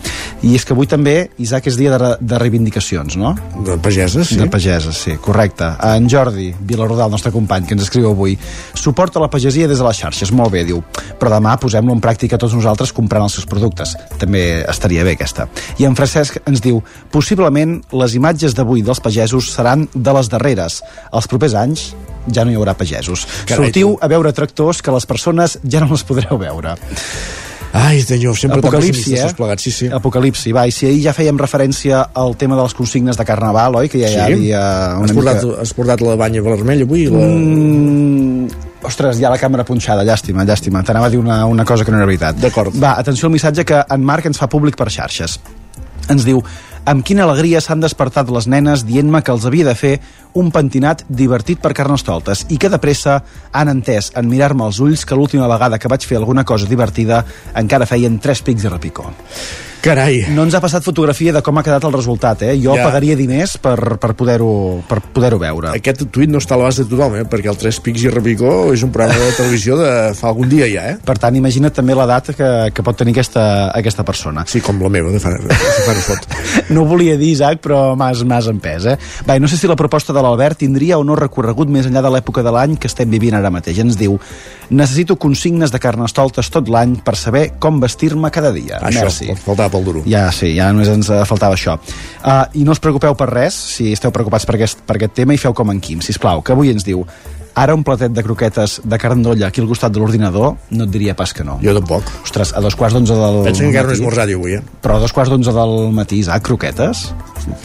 i 0.43 0.55
és 0.55 0.65
que 0.65 0.73
avui 0.75 0.87
també 0.87 1.31
Isaac 1.39 1.67
és 1.67 1.77
dia 1.77 1.97
de, 1.99 2.17
de 2.21 2.39
reivindicacions 2.39 3.17
no? 3.17 3.35
De 3.65 3.77
pageses, 3.79 4.29
sí. 4.29 4.37
de 4.37 4.47
pageses, 4.47 4.97
sí, 4.97 5.17
correcte 5.17 5.65
en 5.83 6.09
Jordi 6.09 6.55
Vilarrodà, 6.61 7.05
el 7.05 7.11
nostre 7.11 7.31
company 7.31 7.67
que 7.67 7.75
ens 7.75 7.85
escriu 7.85 8.11
avui 8.11 8.37
suporta 8.75 9.21
la 9.21 9.31
pagesia 9.31 9.69
des 9.69 9.79
de 9.79 9.85
les 9.85 9.97
xarxes 9.97 10.33
molt 10.33 10.51
bé, 10.51 10.65
diu, 10.65 10.83
però 11.19 11.31
demà 11.31 11.57
posem-lo 11.57 11.93
en 11.93 12.01
pràctica 12.01 12.39
tots 12.39 12.55
nosaltres 12.55 12.93
comprant 12.93 13.23
els 13.23 13.33
seus 13.33 13.47
productes 13.47 13.97
també 14.19 14.65
estaria 14.69 15.05
bé 15.05 15.13
aquesta 15.13 15.47
i 15.79 15.85
en 15.85 15.95
Francesc 15.95 16.41
ens 16.45 16.61
diu 16.61 16.83
possiblement 17.11 17.81
les 17.93 18.15
imatges 18.15 18.42
d'avui 18.51 18.83
dels 18.83 18.99
pagesos 19.01 19.53
seran 19.55 19.87
de 19.95 20.13
les 20.19 20.29
darreres 20.33 20.81
els 21.15 21.31
propers 21.31 21.55
anys 21.55 21.93
ja 22.35 22.43
no 22.45 22.51
hi 22.51 22.59
haurà 22.59 22.75
pagesos 22.75 23.23
Carai, 23.47 23.69
sortiu 23.71 23.95
a 24.03 24.11
veure 24.11 24.35
tractors 24.35 24.83
que 24.83 24.91
les 24.95 25.07
persones 25.07 25.57
ja 25.63 25.81
no 25.81 25.93
les 25.95 26.03
podreu 26.03 26.39
veure 26.43 26.75
Ai, 27.73 28.03
senyor, 28.05 28.37
sempre 28.37 28.59
Apocalipsi, 28.61 29.15
eh? 29.17 29.31
plegats, 29.33 29.63
sí, 29.65 29.71
sí. 29.73 29.87
Apocalipsi, 29.89 30.51
va, 30.53 30.67
i 30.69 30.73
si 30.77 30.85
ahir 30.91 30.99
ja 31.07 31.15
fèiem 31.17 31.39
referència 31.41 32.03
al 32.21 32.35
tema 32.37 32.59
de 32.59 32.67
les 32.67 32.75
consignes 32.77 33.17
de 33.17 33.25
Carnaval, 33.25 33.79
oi? 33.81 33.89
Que 33.89 34.03
ja 34.03 34.11
hi 34.11 34.13
Sí? 34.13 34.21
havia 34.21 34.61
una 35.01 35.07
Has 35.09 35.15
mica... 35.17 35.33
portat, 35.33 35.61
has 35.63 35.73
portat 35.79 36.05
la 36.05 36.17
banya 36.21 36.43
vermella 36.45 36.85
avui? 36.85 37.07
La... 37.09 37.23
Mm, 37.25 38.51
ostres, 38.85 39.17
hi 39.17 39.25
ha 39.25 39.31
la 39.33 39.39
càmera 39.41 39.65
punxada, 39.65 40.05
llàstima, 40.05 40.45
llàstima. 40.45 40.83
T'anava 40.85 41.09
a 41.09 41.15
dir 41.15 41.23
una, 41.23 41.47
una 41.49 41.65
cosa 41.65 41.87
que 41.89 41.95
no 41.95 41.97
era 42.03 42.11
veritat. 42.11 42.37
D'acord. 42.45 42.77
Va, 42.77 42.93
atenció 43.01 43.31
al 43.31 43.33
missatge 43.39 43.65
que 43.65 43.81
en 43.89 44.05
Marc 44.05 44.29
ens 44.29 44.37
fa 44.43 44.51
públic 44.53 44.77
per 44.77 44.91
xarxes. 44.93 45.39
Ens 46.13 46.29
diu, 46.29 46.45
amb 46.85 47.05
quina 47.07 47.25
alegria 47.25 47.61
s'han 47.63 47.83
despertat 47.83 48.31
les 48.35 48.49
nenes 48.51 48.85
dient-me 48.89 49.23
que 49.23 49.33
els 49.35 49.47
havia 49.47 49.67
de 49.69 49.75
fer 49.79 49.93
un 50.39 50.51
pentinat 50.51 51.05
divertit 51.09 51.61
per 51.63 51.75
carnestoltes 51.77 52.47
i 52.51 52.59
que 52.59 52.71
de 52.73 52.81
pressa 52.83 53.19
han 53.53 53.71
entès 53.73 54.11
en 54.19 54.31
mirar-me 54.31 54.65
als 54.67 54.81
ulls 54.83 55.05
que 55.07 55.19
l'última 55.19 55.51
vegada 55.51 55.79
que 55.79 55.91
vaig 55.93 56.07
fer 56.09 56.19
alguna 56.19 56.45
cosa 56.49 56.67
divertida 56.71 57.25
encara 57.55 57.87
feien 57.87 58.19
tres 58.19 58.43
pics 58.43 58.65
i 58.65 58.73
repicó. 58.73 59.11
Carai. 59.83 60.21
No 60.31 60.45
ens 60.47 60.55
ha 60.55 60.61
passat 60.63 60.85
fotografia 60.87 61.33
de 61.35 61.41
com 61.43 61.57
ha 61.59 61.63
quedat 61.67 61.83
el 61.89 61.91
resultat, 61.93 62.45
eh? 62.47 62.53
Jo 62.63 62.77
Ja. 62.77 62.85
pagaria 62.87 63.17
diners 63.19 63.57
per, 63.59 63.99
per 63.99 64.13
poder-ho 64.15 64.79
per 64.87 65.01
poder 65.03 65.33
veure. 65.43 65.73
Aquest 65.75 66.05
tuit 66.15 66.31
no 66.31 66.39
està 66.39 66.55
a 66.55 66.59
l'abast 66.61 66.79
de 66.79 66.85
tothom, 66.87 67.17
eh? 67.19 67.25
perquè 67.27 67.51
el 67.51 67.59
Tres 67.59 67.81
Pics 67.83 68.05
i 68.05 68.13
Repicó 68.15 68.73
és 68.73 68.85
un 68.87 68.93
programa 68.95 69.19
de 69.27 69.33
televisió 69.35 69.77
de 69.77 70.15
fa 70.15 70.29
algun 70.31 70.49
dia 70.49 70.69
ja, 70.71 70.85
eh? 70.93 70.99
Per 71.05 71.17
tant, 71.19 71.35
imagina't 71.35 71.75
també 71.75 71.97
l'edat 71.99 72.31
que, 72.31 72.51
que 72.71 72.83
pot 72.87 72.97
tenir 72.97 73.11
aquesta, 73.17 73.73
aquesta 73.75 74.05
persona. 74.07 74.45
Sí, 74.47 74.61
com 74.63 74.79
la 74.81 74.89
meva, 74.89 75.11
de 75.11 75.19
fa, 75.19 75.35
de 75.35 75.51
fa 75.51 75.97
no 75.99 76.07
fot. 76.07 76.31
No 76.73 76.85
volia 76.89 77.17
dir, 77.21 77.33
Isaac, 77.37 77.61
però 77.65 77.95
m'has 77.99 78.49
empès, 78.51 78.87
eh? 78.89 78.97
Va, 79.29 79.39
no 79.43 79.51
sé 79.51 79.59
si 79.61 79.71
la 79.71 79.77
proposta 79.79 80.15
de 80.15 80.23
l'Albert 80.25 80.63
tindria 80.63 80.99
o 80.99 81.05
no 81.07 81.17
recorregut 81.19 81.71
més 81.73 81.89
enllà 81.89 82.03
de 82.05 82.13
l'època 82.15 82.45
de 82.45 82.53
l'any 82.55 82.77
que 82.81 82.91
estem 82.91 83.11
vivint 83.13 83.37
ara 83.39 83.51
mateix. 83.53 83.79
Ens 83.83 83.99
diu, 84.01 84.19
necessito 84.71 85.19
consignes 85.21 85.73
de 85.73 85.81
carnestoltes 85.83 86.51
tot 86.53 86.71
l'any 86.73 86.97
per 87.05 87.17
saber 87.21 87.45
com 87.63 87.81
vestir-me 87.83 88.31
cada 88.35 88.53
dia. 88.55 88.81
Això, 88.81 89.07
Merci. 89.07 89.31
faltava 89.45 89.73
pel 89.77 89.85
duro. 89.89 90.05
Ja, 90.09 90.27
sí, 90.33 90.55
ja 90.57 90.71
només 90.73 90.91
ens 90.93 91.13
eh, 91.13 91.23
faltava 91.29 91.59
això. 91.59 91.77
Uh, 92.23 92.47
I 92.59 92.65
no 92.67 92.73
us 92.75 92.83
preocupeu 92.83 93.17
per 93.19 93.29
res, 93.33 93.59
si 93.77 93.93
esteu 93.93 94.15
preocupats 94.15 94.49
per 94.49 94.57
aquest, 94.59 94.85
per 94.87 94.99
aquest 94.99 95.17
tema, 95.21 95.37
i 95.37 95.41
feu 95.41 95.55
com 95.57 95.71
en 95.73 95.81
Quim, 95.83 96.03
sisplau, 96.05 96.43
que 96.43 96.57
avui 96.57 96.73
ens 96.73 96.87
diu 96.89 97.05
ara 97.55 97.75
un 97.75 97.83
platet 97.85 98.13
de 98.17 98.23
croquetes 98.25 98.81
de 98.85 98.99
carn 98.99 99.23
d'olla 99.23 99.49
aquí 99.49 99.61
al 99.61 99.69
costat 99.69 99.93
de 99.93 100.01
l'ordinador, 100.01 100.55
no 100.71 100.85
et 100.85 100.91
diria 100.91 101.15
pas 101.17 101.33
que 101.35 101.45
no. 101.45 101.59
Jo 101.63 101.75
tampoc. 101.77 102.05
Ostres, 102.25 102.55
a 102.57 102.61
dos 102.65 102.77
quarts 102.77 102.95
d'onze 102.97 103.15
del 103.15 103.43
Pensa 103.45 103.61
que 103.63 103.69
encara 103.69 103.85
no 103.85 103.91
matí- 103.91 103.99
és 103.99 104.01
esmorzar 104.01 104.27
avui, 104.31 104.55
eh? 104.55 104.63
Però 104.83 104.97
a 104.97 105.03
dos 105.03 105.13
quarts 105.13 105.31
d'onze 105.31 105.53
del 105.53 105.75
matí, 105.93 106.19
Isaac, 106.23 106.43
croquetes? 106.49 107.13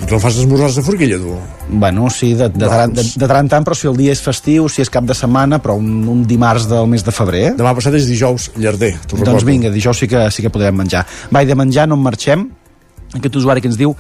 No 0.10 0.20
fas 0.20 0.38
esmorzars 0.42 0.76
de 0.76 0.82
forquilla, 0.84 1.18
tu? 1.22 1.36
Bueno, 1.70 2.10
sí, 2.10 2.34
de, 2.34 2.50
de, 2.50 2.66
de, 2.68 2.88
de, 2.98 3.04
de 3.16 3.28
tant 3.28 3.40
en 3.46 3.50
tant, 3.50 3.64
però 3.68 3.76
si 3.78 3.88
el 3.88 3.96
dia 3.98 4.12
és 4.12 4.22
festiu, 4.24 4.68
si 4.70 4.82
és 4.82 4.90
cap 4.90 5.06
de 5.06 5.14
setmana, 5.14 5.60
però 5.62 5.76
un, 5.78 6.04
un 6.10 6.24
dimarts 6.28 6.66
del 6.68 6.88
mes 6.90 7.04
de 7.06 7.12
febrer... 7.14 7.44
Demà 7.60 7.76
passat 7.78 7.94
és 7.94 8.08
dijous, 8.10 8.52
llarder, 8.58 8.96
t'ho 9.08 9.20
Doncs 9.24 9.46
vinga, 9.48 9.70
dijous 9.70 9.98
sí 10.02 10.08
que, 10.10 10.26
sí 10.32 10.42
que 10.42 10.50
podrem 10.50 10.76
menjar. 10.76 11.06
Va, 11.34 11.44
i 11.44 11.50
de 11.50 11.56
menjar 11.56 11.88
no 11.88 11.96
en 11.96 12.02
marxem. 12.08 12.48
Aquest 13.16 13.36
usuari 13.40 13.62
que 13.64 13.70
ens 13.70 13.78
diu 13.80 13.94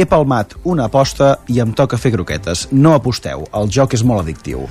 he 0.00 0.06
palmat 0.08 0.54
una 0.64 0.86
aposta 0.90 1.34
i 1.52 1.60
em 1.62 1.72
toca 1.76 1.98
fer 2.00 2.12
croquetes. 2.14 2.66
No 2.72 2.94
aposteu, 2.96 3.44
el 3.60 3.70
joc 3.72 3.94
és 3.98 4.02
molt 4.06 4.24
addictiu. 4.24 4.66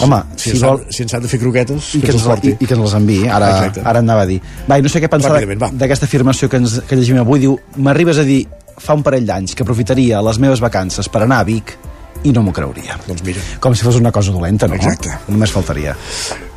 Home, 0.00 0.22
Si, 0.36 0.50
si, 0.50 0.50
ens, 0.56 0.62
vol... 0.64 0.80
han, 0.80 0.92
si 0.94 1.02
ens 1.04 1.14
han 1.14 1.22
de 1.24 1.28
fer 1.32 1.40
croquetes, 1.42 1.90
I 1.94 2.00
que, 2.00 2.12
ens, 2.12 2.20
ens 2.20 2.26
porti. 2.30 2.54
i, 2.54 2.56
i 2.64 2.66
que 2.70 2.74
ens 2.78 2.84
les 2.86 2.94
enviï, 3.00 3.28
ara, 3.28 3.50
Exacte. 3.58 3.84
ara 3.84 3.98
anava 4.04 4.24
a 4.24 4.30
dir. 4.30 4.40
Va, 4.68 4.78
i 4.78 4.82
no 4.86 4.88
sé 4.92 5.02
què 5.02 5.10
pensar 5.12 5.34
d'aquesta 5.36 6.06
afirmació 6.08 6.48
que, 6.48 6.56
ens, 6.62 6.80
que 6.88 6.96
llegim 6.98 7.18
avui. 7.20 7.40
Diu, 7.44 7.58
m'arribes 7.76 8.18
a 8.22 8.26
dir 8.26 8.42
fa 8.80 8.94
un 8.96 9.02
parell 9.04 9.26
d'anys 9.28 9.54
que 9.54 9.62
aprofitaria 9.66 10.22
les 10.24 10.38
meves 10.40 10.60
vacances 10.64 11.08
per 11.12 11.22
anar 11.26 11.42
a 11.42 11.44
Vic 11.48 11.76
i 12.24 12.32
no 12.36 12.42
m'ho 12.44 12.52
creuria. 12.52 12.98
Doncs 13.06 13.22
mira. 13.24 13.40
Com 13.60 13.74
si 13.76 13.84
fos 13.84 13.96
una 14.00 14.12
cosa 14.12 14.32
dolenta, 14.32 14.68
no? 14.68 14.74
Exacte. 14.76 15.12
Només 15.28 15.52
faltaria. 15.52 15.94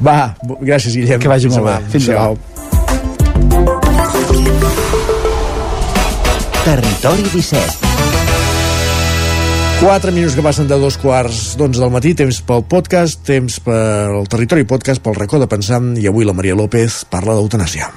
Va, 0.03 0.33
gràcies, 0.59 0.95
Guillem. 0.95 1.19
Que 1.23 1.31
vagi 1.31 1.47
Fins 1.47 1.59
molt 1.59 1.71
bé. 1.71 1.77
Fins 1.95 2.11
demà. 2.11 2.33
Territori 6.63 7.23
17. 7.33 7.92
4 9.83 10.13
minuts 10.15 10.31
que 10.31 10.41
passen 10.41 10.63
de 10.69 10.77
dos 10.79 10.95
quarts 10.95 11.57
d'onze 11.59 11.81
del 11.81 11.91
matí, 11.91 12.13
temps 12.15 12.37
pel 12.47 12.63
podcast, 12.71 13.19
temps 13.27 13.57
pel 13.65 14.29
territori 14.31 14.63
podcast, 14.63 15.03
pel 15.03 15.17
racó 15.17 15.41
de 15.41 15.49
pensar, 15.51 15.81
i 15.99 16.07
avui 16.07 16.23
la 16.23 16.37
Maria 16.37 16.55
López 16.55 17.01
parla 17.11 17.35
d'eutanàsia. 17.35 17.91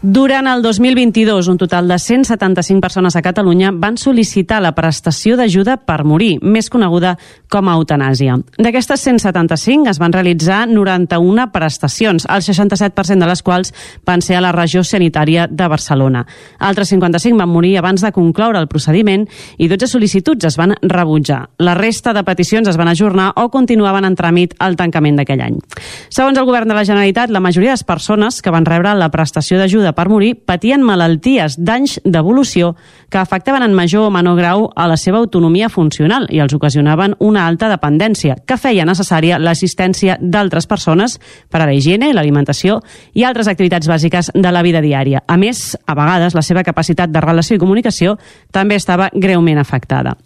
Durant 0.00 0.46
el 0.46 0.62
2022, 0.62 1.48
un 1.48 1.58
total 1.58 1.88
de 1.88 1.98
175 1.98 2.80
persones 2.80 3.16
a 3.16 3.22
Catalunya 3.22 3.72
van 3.74 3.96
sol·licitar 3.98 4.60
la 4.62 4.70
prestació 4.70 5.34
d'ajuda 5.34 5.74
per 5.82 6.04
morir, 6.06 6.36
més 6.38 6.68
coneguda 6.70 7.16
com 7.50 7.66
a 7.66 7.74
eutanàsia. 7.74 8.36
D'aquestes 8.62 9.02
175 9.02 9.90
es 9.90 9.98
van 9.98 10.14
realitzar 10.14 10.68
91 10.70 11.48
prestacions, 11.50 12.28
el 12.30 12.44
67% 12.46 13.18
de 13.18 13.26
les 13.26 13.42
quals 13.42 13.74
van 14.06 14.22
ser 14.22 14.36
a 14.38 14.42
la 14.44 14.52
regió 14.54 14.84
sanitària 14.86 15.48
de 15.50 15.66
Barcelona. 15.66 16.22
Altres 16.60 16.94
55 16.94 17.34
van 17.34 17.50
morir 17.50 17.74
abans 17.82 18.06
de 18.06 18.12
concloure 18.14 18.62
el 18.62 18.70
procediment 18.70 19.26
i 19.58 19.66
12 19.66 19.90
sol·licituds 19.90 20.46
es 20.46 20.60
van 20.62 20.76
rebutjar. 20.78 21.48
La 21.58 21.74
resta 21.74 22.14
de 22.14 22.22
peticions 22.22 22.70
es 22.70 22.78
van 22.78 22.92
ajornar 22.94 23.32
o 23.34 23.48
continuaven 23.50 24.06
en 24.06 24.14
tràmit 24.14 24.54
al 24.62 24.78
tancament 24.78 25.18
d'aquell 25.18 25.42
any. 25.42 25.58
Segons 26.06 26.38
el 26.38 26.46
govern 26.46 26.70
de 26.70 26.78
la 26.78 26.86
Generalitat, 26.86 27.34
la 27.34 27.42
majoria 27.42 27.74
de 27.74 27.80
les 27.80 27.84
persones 27.84 28.40
que 28.42 28.54
van 28.54 28.64
rebre 28.68 28.94
la 28.94 29.10
prestació 29.10 29.58
d'ajuda 29.58 29.87
per 29.96 30.08
morir 30.10 30.34
patien 30.46 30.82
malalties, 30.84 31.56
danys 31.58 31.98
d'evolució 32.04 32.74
que 33.08 33.18
afectaven 33.20 33.64
en 33.64 33.74
major 33.74 34.08
o 34.08 34.12
menor 34.12 34.36
grau 34.38 34.68
a 34.76 34.86
la 34.88 34.96
seva 34.96 35.18
autonomia 35.18 35.68
funcional 35.68 36.28
i 36.30 36.40
els 36.44 36.54
ocasionaven 36.54 37.16
una 37.24 37.46
alta 37.46 37.70
dependència 37.72 38.36
que 38.46 38.58
feia 38.60 38.86
necessària 38.88 39.38
l'assistència 39.38 40.18
d'altres 40.20 40.66
persones 40.66 41.18
per 41.50 41.62
a 41.62 41.66
la 41.66 41.74
higiene, 41.74 42.12
l'alimentació 42.12 42.80
i 43.14 43.24
altres 43.24 43.48
activitats 43.48 43.88
bàsiques 43.88 44.32
de 44.34 44.52
la 44.52 44.62
vida 44.62 44.82
diària. 44.84 45.24
A 45.26 45.36
més, 45.36 45.76
a 45.86 45.96
vegades 45.98 46.36
la 46.36 46.44
seva 46.44 46.64
capacitat 46.64 47.10
de 47.10 47.24
relació 47.24 47.56
i 47.56 47.62
comunicació 47.62 48.18
també 48.52 48.76
estava 48.76 49.10
greument 49.14 49.58
afectada. 49.58 50.16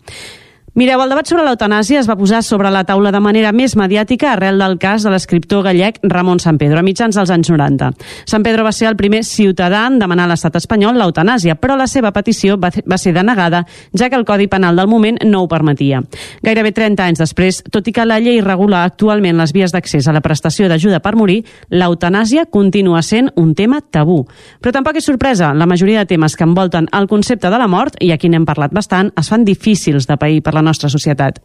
Mireu, 0.72 1.02
el 1.04 1.10
debat 1.12 1.28
sobre 1.28 1.42
l'eutanàsia 1.44 1.98
es 2.00 2.06
va 2.08 2.14
posar 2.16 2.38
sobre 2.40 2.70
la 2.72 2.80
taula 2.88 3.10
de 3.12 3.18
manera 3.20 3.50
més 3.52 3.74
mediàtica 3.76 4.30
arrel 4.30 4.56
del 4.56 4.78
cas 4.80 5.02
de 5.04 5.10
l'escriptor 5.12 5.66
gallec 5.66 5.98
Ramon 6.00 6.38
San 6.40 6.56
Pedro, 6.56 6.78
a 6.80 6.84
mitjans 6.86 7.18
dels 7.18 7.28
anys 7.28 7.50
90. 7.52 7.90
San 8.24 8.40
Pedro 8.40 8.64
va 8.64 8.72
ser 8.72 8.86
el 8.88 8.96
primer 8.96 9.20
ciutadà 9.28 9.82
en 9.90 9.98
demanar 10.00 10.24
a 10.24 10.30
l'estat 10.30 10.56
espanyol 10.56 10.96
l'eutanàsia, 10.96 11.58
però 11.60 11.76
la 11.76 11.84
seva 11.92 12.08
petició 12.16 12.56
va, 12.56 12.70
ser 12.72 13.12
denegada, 13.12 13.66
ja 13.92 14.08
que 14.08 14.16
el 14.16 14.24
Codi 14.24 14.46
Penal 14.48 14.80
del 14.80 14.88
moment 14.88 15.18
no 15.28 15.42
ho 15.42 15.50
permetia. 15.50 16.00
Gairebé 16.40 16.72
30 16.72 17.04
anys 17.04 17.20
després, 17.20 17.60
tot 17.68 17.92
i 17.92 17.92
que 17.92 18.08
la 18.08 18.16
llei 18.24 18.40
regula 18.40 18.86
actualment 18.88 19.36
les 19.44 19.52
vies 19.52 19.76
d'accés 19.76 20.08
a 20.08 20.16
la 20.16 20.24
prestació 20.24 20.72
d'ajuda 20.72 21.02
per 21.04 21.12
morir, 21.20 21.42
l'eutanàsia 21.68 22.46
continua 22.48 23.04
sent 23.04 23.28
un 23.36 23.52
tema 23.52 23.82
tabú. 23.84 24.22
Però 24.64 24.72
tampoc 24.72 24.96
és 24.96 25.04
sorpresa, 25.04 25.52
la 25.52 25.68
majoria 25.68 26.00
de 26.00 26.14
temes 26.16 26.32
que 26.32 26.48
envolten 26.48 26.88
el 26.96 27.12
concepte 27.12 27.52
de 27.52 27.60
la 27.60 27.68
mort, 27.68 28.00
i 28.00 28.08
aquí 28.16 28.32
n'hem 28.32 28.48
parlat 28.48 28.72
bastant, 28.72 29.12
es 29.20 29.28
fan 29.28 29.44
difícils 29.44 30.08
de 30.08 30.16
pair 30.16 30.40
per 30.40 30.56
la 30.56 30.61
nostra 30.62 30.90
societat. 30.93 31.40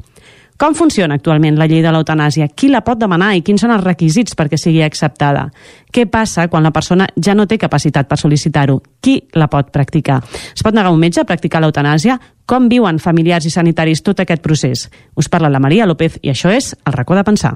Com 0.57 0.73
funciona 0.73 1.13
actualment 1.13 1.53
la 1.59 1.67
llei 1.69 1.83
de 1.85 1.91
l'eutanàsia? 1.93 2.47
Qui 2.49 2.71
la 2.73 2.81
pot 2.81 2.97
demanar 2.97 3.35
i 3.37 3.43
quins 3.45 3.61
són 3.61 3.75
els 3.75 3.83
requisits 3.83 4.33
perquè 4.33 4.57
sigui 4.57 4.81
acceptada? 4.81 5.43
Què 5.93 6.07
passa 6.09 6.47
quan 6.49 6.65
la 6.65 6.71
persona 6.73 7.05
ja 7.13 7.35
no 7.37 7.45
té 7.45 7.59
capacitat 7.61 8.09
per 8.09 8.17
sol·licitar-ho? 8.17 8.79
Qui 8.99 9.19
la 9.37 9.51
pot 9.53 9.69
practicar? 9.69 10.17
Es 10.55 10.65
pot 10.65 10.73
negar 10.73 10.89
un 10.89 10.99
metge 10.99 11.21
a 11.21 11.29
practicar 11.29 11.61
l'eutanàsia? 11.61 12.17
Com 12.49 12.71
viuen 12.73 12.97
familiars 12.97 13.45
i 13.45 13.53
sanitaris 13.53 14.01
tot 14.01 14.25
aquest 14.25 14.41
procés? 14.41 14.87
Us 15.13 15.29
parla 15.29 15.53
la 15.53 15.61
Maria 15.61 15.85
López 15.85 16.17
i 16.23 16.33
això 16.33 16.49
és 16.49 16.73
El 16.85 16.97
racó 16.97 17.13
de 17.13 17.23
pensar. 17.27 17.53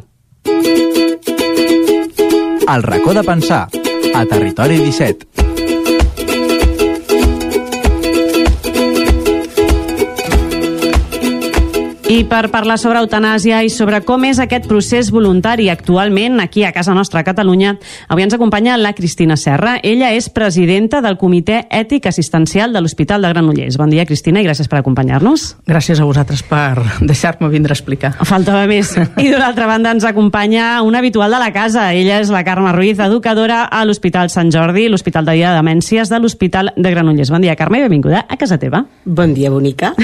El 2.72 2.84
racó 2.84 3.14
de 3.18 3.24
pensar, 3.24 3.68
a 4.14 4.26
Territori 4.26 4.78
17. 4.78 5.31
I 12.12 12.26
per 12.28 12.50
parlar 12.52 12.76
sobre 12.76 13.00
eutanàsia 13.00 13.62
i 13.64 13.70
sobre 13.72 14.02
com 14.04 14.26
és 14.28 14.40
aquest 14.44 14.66
procés 14.68 15.14
voluntari 15.16 15.70
actualment 15.72 16.42
aquí 16.44 16.66
a 16.68 16.74
casa 16.76 16.92
nostra 16.92 17.22
a 17.22 17.24
Catalunya, 17.24 17.78
avui 18.12 18.26
ens 18.26 18.34
acompanya 18.36 18.74
la 18.76 18.92
Cristina 18.92 19.38
Serra. 19.40 19.78
Ella 19.80 20.10
és 20.12 20.28
presidenta 20.28 21.00
del 21.00 21.16
Comitè 21.16 21.62
Ètic 21.72 22.10
Assistencial 22.12 22.76
de 22.76 22.82
l'Hospital 22.84 23.24
de 23.24 23.30
Granollers. 23.32 23.78
Bon 23.80 23.88
dia, 23.88 24.04
Cristina, 24.04 24.42
i 24.42 24.44
gràcies 24.44 24.68
per 24.68 24.82
acompanyar-nos. 24.82 25.46
Gràcies 25.72 26.02
a 26.02 26.08
vosaltres 26.10 26.44
per 26.44 26.84
deixar-me 27.00 27.48
vindre 27.48 27.72
a 27.72 27.80
explicar. 27.80 28.12
Faltava 28.28 28.66
més. 28.68 28.92
I 29.24 29.32
d'una 29.32 29.48
altra 29.48 29.70
banda 29.72 29.96
ens 29.96 30.04
acompanya 30.04 30.82
una 30.84 31.00
habitual 31.00 31.32
de 31.32 31.40
la 31.40 31.54
casa. 31.56 31.94
Ella 31.96 32.20
és 32.20 32.34
la 32.36 32.44
Carme 32.44 32.76
Ruiz, 32.76 33.00
educadora 33.00 33.62
a 33.72 33.86
l'Hospital 33.88 34.28
Sant 34.36 34.52
Jordi, 34.52 34.90
l'Hospital 34.92 35.32
de 35.32 35.38
Dia 35.40 35.56
de 35.56 35.62
Demències 35.64 36.12
de 36.12 36.20
l'Hospital 36.20 36.74
de 36.76 36.92
Granollers. 36.92 37.32
Bon 37.32 37.40
dia, 37.40 37.56
Carme, 37.56 37.80
i 37.80 37.88
benvinguda 37.88 38.26
a 38.28 38.36
casa 38.36 38.60
teva. 38.60 38.84
Bon 39.06 39.32
dia, 39.32 39.48
bonica. 39.50 39.96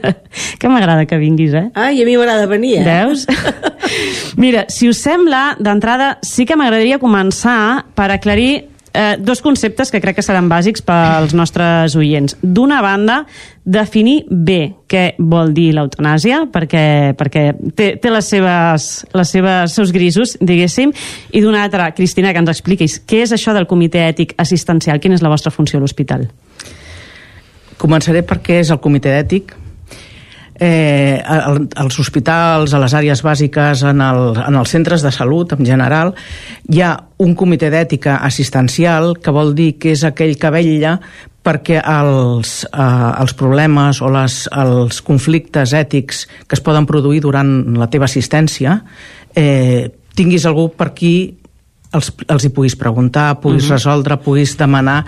que 0.60 0.72
m'agrada 0.72 1.04
que 1.04 1.20
vinguis, 1.20 1.49
eh? 1.54 1.66
Ai, 1.74 2.02
a 2.02 2.06
mi 2.08 2.16
m'agrada 2.16 2.48
venir, 2.50 2.80
eh? 2.80 2.84
Veus? 2.86 3.26
Mira, 4.40 4.66
si 4.68 4.88
us 4.88 5.00
sembla, 5.02 5.56
d'entrada 5.60 6.16
sí 6.26 6.46
que 6.46 6.58
m'agradaria 6.58 7.00
començar 7.02 7.86
per 7.96 8.10
aclarir 8.14 8.70
eh, 8.92 9.16
dos 9.18 9.40
conceptes 9.42 9.90
que 9.90 10.00
crec 10.00 10.18
que 10.18 10.24
seran 10.24 10.48
bàsics 10.50 10.82
pels 10.86 11.34
nostres 11.36 11.94
oients. 11.98 12.36
D'una 12.42 12.80
banda, 12.82 13.20
definir 13.64 14.24
bé 14.30 14.74
què 14.90 15.14
vol 15.18 15.54
dir 15.54 15.70
l'eutanàsia, 15.76 16.44
perquè, 16.52 17.14
perquè 17.18 17.44
té, 17.76 17.92
té 18.02 18.12
les 18.12 18.30
seves, 18.34 18.90
les 19.14 19.34
seves 19.36 19.76
seus 19.76 19.94
grisos, 19.94 20.36
diguéssim, 20.40 20.92
i 21.32 21.44
d'una 21.44 21.64
altra, 21.64 21.90
Cristina, 21.96 22.34
que 22.34 22.42
ens 22.42 22.52
expliquis 22.52 23.00
què 23.06 23.24
és 23.26 23.34
això 23.36 23.54
del 23.56 23.68
comitè 23.70 24.08
ètic 24.10 24.34
assistencial, 24.40 25.00
quina 25.00 25.18
és 25.18 25.24
la 25.24 25.32
vostra 25.32 25.54
funció 25.54 25.78
a 25.78 25.84
l'hospital? 25.84 26.26
Començaré 27.80 28.20
perquè 28.26 28.60
és 28.60 28.70
el 28.74 28.80
comitè 28.82 29.14
ètic. 29.22 29.54
Eh, 30.60 31.16
al- 31.24 31.68
als 31.80 31.96
hospitals, 31.98 32.74
a 32.74 32.78
les 32.82 32.92
àrees 32.92 33.22
bàsiques, 33.24 33.80
en, 33.88 34.00
el, 34.04 34.34
en 34.44 34.58
els 34.60 34.68
centres 34.68 35.00
de 35.00 35.08
salut 35.10 35.54
en 35.56 35.64
general, 35.64 36.12
hi 36.68 36.82
ha 36.84 36.90
un 37.24 37.32
comitè 37.34 37.70
d'ètica 37.72 38.18
assistencial 38.26 39.14
que 39.24 39.32
vol 39.32 39.54
dir 39.56 39.78
que 39.80 39.94
és 39.96 40.04
aquell 40.04 40.36
que 40.36 40.50
vetlla 40.52 40.98
perquè 41.40 41.80
els, 41.80 42.66
eh, 42.68 43.10
els 43.22 43.32
problemes 43.40 44.02
o 44.04 44.10
les, 44.12 44.42
els 44.52 45.00
conflictes 45.00 45.72
ètics 45.72 46.26
que 46.46 46.58
es 46.58 46.60
poden 46.60 46.84
produir 46.84 47.22
durant 47.24 47.54
la 47.80 47.88
teva 47.88 48.04
assistència 48.04 48.82
eh, 49.34 49.88
tinguis 50.14 50.44
algú 50.44 50.68
per 50.76 50.90
qui 50.92 51.14
els, 51.92 52.12
els 52.28 52.44
hi 52.44 52.48
puguis 52.54 52.76
preguntar, 52.76 53.40
puguis 53.40 53.64
Mhm. 53.64 53.72
resoldre, 53.72 54.16
puguis 54.16 54.56
demanar 54.56 55.04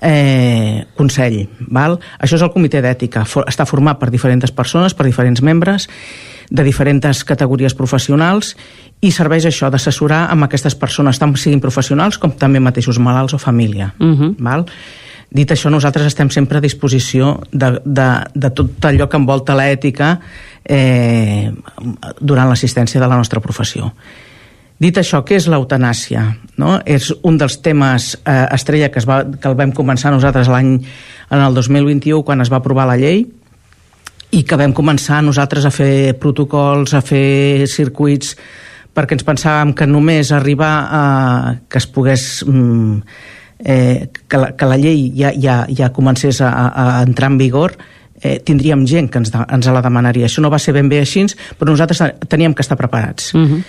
eh, 0.00 0.84
consell. 0.94 1.48
Val? 1.72 1.98
Això 2.20 2.36
és 2.36 2.42
el 2.42 2.52
comitè 2.52 2.82
d'ètica. 2.82 3.24
For, 3.24 3.44
està 3.48 3.64
format 3.64 3.98
per 3.98 4.10
diferents 4.10 4.50
persones, 4.52 4.92
per 4.94 5.06
diferents 5.06 5.40
membres, 5.42 5.88
de 6.50 6.62
diferents 6.62 7.24
categories 7.24 7.74
professionals 7.74 8.56
i 9.00 9.10
serveix 9.10 9.46
això 9.46 9.70
d'assessorar 9.70 10.30
amb 10.30 10.44
aquestes 10.44 10.74
persones, 10.74 11.18
tant 11.18 11.34
siguin 11.36 11.60
professionals 11.60 12.18
com 12.18 12.30
també 12.32 12.60
mateixos 12.60 12.98
malalts 12.98 13.34
o 13.34 13.38
família. 13.38 13.94
Uh 13.98 14.06
-huh. 14.06 14.34
Val? 14.38 14.66
Dit 15.30 15.50
això, 15.50 15.70
nosaltres 15.70 16.06
estem 16.06 16.30
sempre 16.30 16.58
a 16.58 16.60
disposició 16.60 17.40
de, 17.50 17.80
de, 17.84 18.08
de 18.34 18.50
tot 18.50 18.84
allò 18.84 19.08
que 19.08 19.16
envolta 19.16 19.54
l'ètica 19.56 20.20
eh, 20.64 21.50
durant 22.20 22.48
l'assistència 22.48 23.00
de 23.00 23.08
la 23.08 23.16
nostra 23.16 23.40
professió. 23.40 23.92
Dit 24.82 24.98
això, 25.00 25.22
què 25.24 25.38
és 25.38 25.46
l'eutanàsia? 25.48 26.26
No? 26.60 26.76
És 26.84 27.08
un 27.24 27.38
dels 27.40 27.58
temes 27.64 28.10
eh, 28.18 28.44
estrella 28.52 28.90
que, 28.92 29.00
es 29.00 29.08
va, 29.08 29.22
que 29.24 29.48
el 29.48 29.56
vam 29.56 29.72
començar 29.76 30.12
nosaltres 30.12 30.50
l'any 30.52 30.76
en 30.76 31.40
el 31.40 31.56
2021 31.56 32.22
quan 32.26 32.44
es 32.44 32.52
va 32.52 32.60
aprovar 32.60 32.84
la 32.90 32.98
llei 33.00 33.24
i 34.36 34.42
que 34.44 34.58
vam 34.60 34.74
començar 34.76 35.22
nosaltres 35.24 35.64
a 35.64 35.72
fer 35.72 36.16
protocols, 36.20 36.92
a 36.92 37.00
fer 37.00 37.64
circuits 37.72 38.34
perquè 38.96 39.16
ens 39.16 39.24
pensàvem 39.24 39.72
que 39.76 39.88
només 39.88 40.32
arribar 40.32 40.74
a 40.84 41.02
que 41.68 41.80
es 41.80 41.88
pogués 41.92 42.44
mm, 42.44 43.00
eh, 43.64 44.08
que, 44.28 44.40
la, 44.40 44.52
que 44.56 44.68
la 44.68 44.78
llei 44.80 45.10
ja, 45.16 45.32
ja, 45.32 45.62
ja 45.68 45.92
comencés 45.92 46.40
a, 46.44 46.52
a 46.68 46.86
entrar 47.04 47.30
en 47.32 47.38
vigor, 47.40 47.76
eh, 48.20 48.38
tindríem 48.44 48.86
gent 48.88 49.10
que 49.12 49.20
ens, 49.20 49.32
de, 49.32 49.42
ens 49.52 49.68
la 49.72 49.84
demanaria. 49.84 50.28
Això 50.28 50.44
no 50.44 50.52
va 50.52 50.60
ser 50.62 50.74
ben 50.76 50.88
bé 50.92 51.02
així, 51.04 51.26
però 51.58 51.72
nosaltres 51.72 52.02
teníem 52.28 52.56
que 52.56 52.64
estar 52.64 52.76
preparats. 52.76 53.34
Uh 53.34 53.44
-huh. 53.44 53.62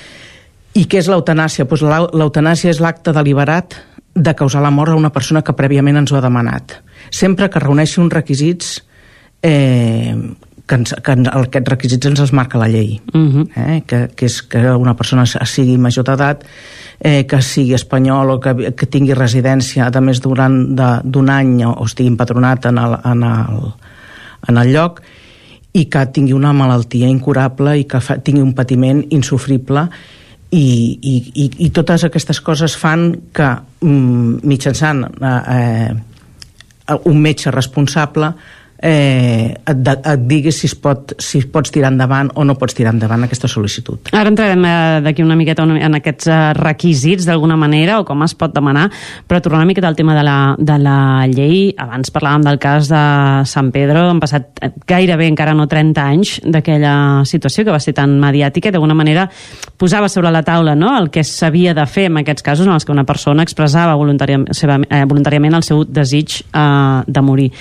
I 0.77 0.85
què 0.85 1.01
és 1.01 1.07
l'eutanàsia? 1.09 1.65
Pues 1.65 1.81
l'eutanàsia 1.81 2.69
és 2.73 2.81
l'acte 2.83 3.13
deliberat 3.15 3.77
de 4.17 4.33
causar 4.37 4.61
la 4.61 4.73
mort 4.73 4.93
a 4.93 4.97
una 4.97 5.13
persona 5.13 5.43
que 5.45 5.55
prèviament 5.57 5.97
ens 5.97 6.11
ho 6.11 6.17
ha 6.17 6.25
demanat. 6.25 6.79
Sempre 7.13 7.49
que 7.49 7.61
reuneixi 7.61 7.99
uns 8.01 8.13
requisits 8.13 8.75
eh, 9.45 10.13
que, 10.67 10.75
ens, 10.75 10.93
que 11.01 11.15
aquests 11.31 11.71
requisits 11.71 12.09
ens 12.09 12.21
els 12.25 12.33
marca 12.35 12.59
la 12.61 12.67
llei. 12.69 12.99
Uh 13.13 13.21
-huh. 13.21 13.47
eh, 13.55 13.83
que, 13.87 14.09
que 14.15 14.25
és 14.25 14.41
que 14.41 14.71
una 14.75 14.95
persona 14.95 15.25
sigui 15.25 15.77
major 15.77 16.03
d'edat, 16.05 16.43
eh, 16.99 17.25
que 17.25 17.41
sigui 17.41 17.73
espanyol 17.73 18.29
o 18.31 18.39
que, 18.39 18.73
que 18.73 18.85
tingui 18.85 19.13
residència 19.13 19.85
a 19.85 20.01
més 20.01 20.21
d'un 20.21 21.29
any 21.29 21.63
o 21.65 21.85
estigui 21.85 22.09
empadronat 22.09 22.65
en 22.65 22.77
el, 22.77 22.97
en 23.03 23.23
el, 23.23 23.73
en 24.47 24.57
el 24.57 24.73
lloc 24.73 25.01
i 25.73 25.85
que 25.85 26.05
tingui 26.05 26.33
una 26.33 26.53
malaltia 26.53 27.07
incurable 27.07 27.77
i 27.79 27.85
que 27.85 27.99
fa, 27.99 28.17
tingui 28.17 28.41
un 28.41 28.53
patiment 28.53 29.05
insufrible 29.09 29.89
i, 30.51 30.99
i, 31.01 31.15
i, 31.43 31.47
i 31.65 31.69
totes 31.75 32.05
aquestes 32.07 32.39
coses 32.41 32.75
fan 32.79 33.09
que 33.35 33.47
mm, 33.83 34.45
mitjançant 34.47 35.03
eh, 35.03 35.33
eh, 35.57 36.99
un 37.11 37.19
metge 37.19 37.51
responsable 37.51 38.31
eh, 38.83 39.55
et, 39.57 39.89
et 39.95 40.25
digui 40.27 40.51
si, 40.53 40.67
es 40.69 40.75
pot, 40.77 41.15
si 41.21 41.41
pots 41.51 41.73
tirar 41.73 41.91
endavant 41.93 42.29
o 42.35 42.45
no 42.45 42.57
pots 42.59 42.77
tirar 42.77 42.93
endavant 42.93 43.25
aquesta 43.25 43.49
sol·licitud. 43.49 44.11
Ara 44.13 44.31
entrarem 44.31 44.65
eh, 44.67 44.75
d'aquí 45.05 45.25
una 45.25 45.37
miqueta 45.39 45.65
en 45.67 45.99
aquests 45.99 46.29
eh, 46.29 46.39
requisits 46.57 47.27
d'alguna 47.27 47.57
manera 47.59 47.99
o 48.01 48.05
com 48.07 48.23
es 48.25 48.35
pot 48.37 48.53
demanar, 48.53 48.87
però 49.27 49.41
tornant 49.41 49.65
una 49.65 49.71
miqueta 49.71 49.89
al 49.89 49.97
tema 49.97 50.15
de 50.17 50.25
la, 50.25 50.37
de 50.57 50.77
la 50.81 50.99
llei, 51.31 51.71
abans 51.77 52.13
parlàvem 52.13 52.45
del 52.45 52.61
cas 52.61 52.91
de 52.91 53.03
Sant 53.49 53.71
Pedro, 53.73 54.07
han 54.11 54.21
passat 54.21 54.61
gairebé 54.87 55.27
encara 55.31 55.55
no 55.57 55.67
30 55.69 56.05
anys 56.05 56.35
d'aquella 56.45 57.25
situació 57.27 57.65
que 57.65 57.73
va 57.73 57.81
ser 57.83 57.95
tan 57.97 58.17
mediàtica 58.21 58.69
i 58.69 58.75
d'alguna 58.75 58.97
manera 58.97 59.27
posava 59.77 60.09
sobre 60.09 60.31
la 60.33 60.43
taula 60.45 60.75
no? 60.75 60.93
el 60.97 61.09
que 61.13 61.23
s'havia 61.25 61.73
de 61.77 61.85
fer 61.89 62.07
en 62.11 62.21
aquests 62.21 62.45
casos 62.45 62.67
en 62.67 62.75
els 62.75 62.85
que 62.85 62.93
una 62.93 63.05
persona 63.07 63.45
expressava 63.45 63.97
voluntàriament, 63.97 64.53
eh, 64.89 65.03
voluntàriament 65.09 65.57
el 65.57 65.65
seu 65.65 65.83
desig 65.85 66.41
eh, 66.53 67.03
de 67.07 67.21
morir. 67.25 67.51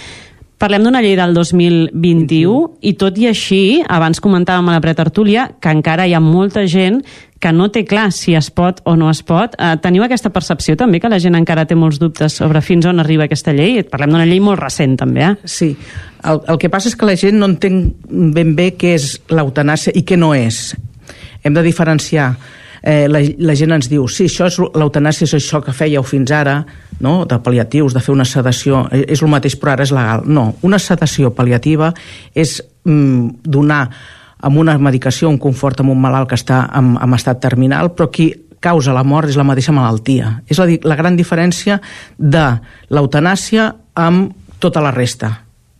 Parlem 0.57 0.87
d'una 0.87 1.03
llei 1.05 1.19
del 1.19 1.35
2021 1.37 2.79
i 2.89 2.95
tot 2.97 3.19
i 3.21 3.27
així, 3.29 3.83
abans 3.93 4.23
comentàvem 4.25 4.71
a 4.71 4.77
la 4.79 4.81
pretertúlia 4.81 5.51
que 5.61 5.69
encara 5.69 6.07
hi 6.09 6.15
ha 6.17 6.21
molta 6.25 6.65
gent 6.65 7.03
que 7.45 7.53
no 7.53 7.67
té 7.69 7.83
clar 7.85 8.07
si 8.17 8.33
es 8.39 8.49
pot 8.49 8.81
o 8.89 8.95
no 8.97 9.11
es 9.13 9.21
pot. 9.21 9.53
Eh, 9.61 9.75
teniu 9.85 10.07
aquesta 10.07 10.33
percepció 10.33 10.73
també 10.81 10.97
que 11.03 11.11
la 11.13 11.21
gent 11.21 11.37
encara 11.37 11.67
té 11.69 11.77
molts 11.77 12.01
dubtes 12.01 12.39
sobre 12.41 12.65
fins 12.65 12.89
on 12.89 13.05
arriba 13.05 13.29
aquesta 13.29 13.53
llei? 13.53 13.83
Parlem 13.85 14.15
d'una 14.15 14.25
llei 14.25 14.41
molt 14.41 14.63
recent 14.63 14.97
també, 14.97 15.27
eh? 15.29 15.35
Sí. 15.45 15.75
El, 16.25 16.41
el 16.49 16.59
que 16.63 16.73
passa 16.73 16.89
és 16.89 16.97
que 16.97 17.09
la 17.09 17.19
gent 17.21 17.37
no 17.37 17.51
entén 17.53 17.83
ben 18.09 18.57
bé 18.57 18.71
què 18.81 18.97
és 18.97 19.13
l'eutanàsia 19.29 19.93
i 19.93 20.07
què 20.09 20.17
no 20.17 20.33
és. 20.33 20.71
Hem 21.45 21.53
de 21.53 21.69
diferenciar 21.69 22.33
eh, 22.87 23.09
la, 23.11 23.21
la 23.39 23.55
gent 23.59 23.75
ens 23.75 23.89
diu 23.91 24.07
sí, 24.09 24.29
això 24.31 24.47
és 24.47 24.57
l'eutanàsia 24.63 25.27
és 25.27 25.35
això 25.41 25.61
que 25.65 25.75
fèieu 25.75 26.05
fins 26.07 26.31
ara 26.31 26.61
no? 27.03 27.25
de 27.27 27.39
pal·liatius, 27.43 27.97
de 27.97 28.03
fer 28.05 28.15
una 28.15 28.27
sedació 28.29 28.85
és, 28.95 29.03
és 29.17 29.25
el 29.25 29.33
mateix 29.33 29.59
però 29.59 29.75
ara 29.75 29.87
és 29.87 29.93
legal 29.95 30.23
no, 30.31 30.53
una 30.67 30.79
sedació 30.83 31.33
pal·liativa 31.35 31.91
és 32.35 32.61
mm, 32.87 33.43
donar 33.43 33.83
amb 34.47 34.63
una 34.63 34.77
medicació 34.79 35.33
un 35.33 35.41
confort 35.43 35.83
amb 35.83 35.91
un 35.97 36.01
malalt 36.01 36.31
que 36.31 36.39
està 36.39 36.63
en, 36.79 36.95
en 37.03 37.17
estat 37.19 37.43
terminal 37.43 37.91
però 37.97 38.07
qui 38.13 38.31
causa 38.63 38.95
la 38.95 39.05
mort 39.05 39.29
és 39.29 39.39
la 39.39 39.47
mateixa 39.47 39.75
malaltia 39.75 40.37
és 40.47 40.63
la, 40.63 40.69
la 40.87 40.99
gran 40.99 41.19
diferència 41.19 41.81
de 42.17 42.47
l'eutanàsia 42.95 43.73
amb 43.99 44.31
tota 44.63 44.85
la 44.85 44.95
resta 44.95 45.35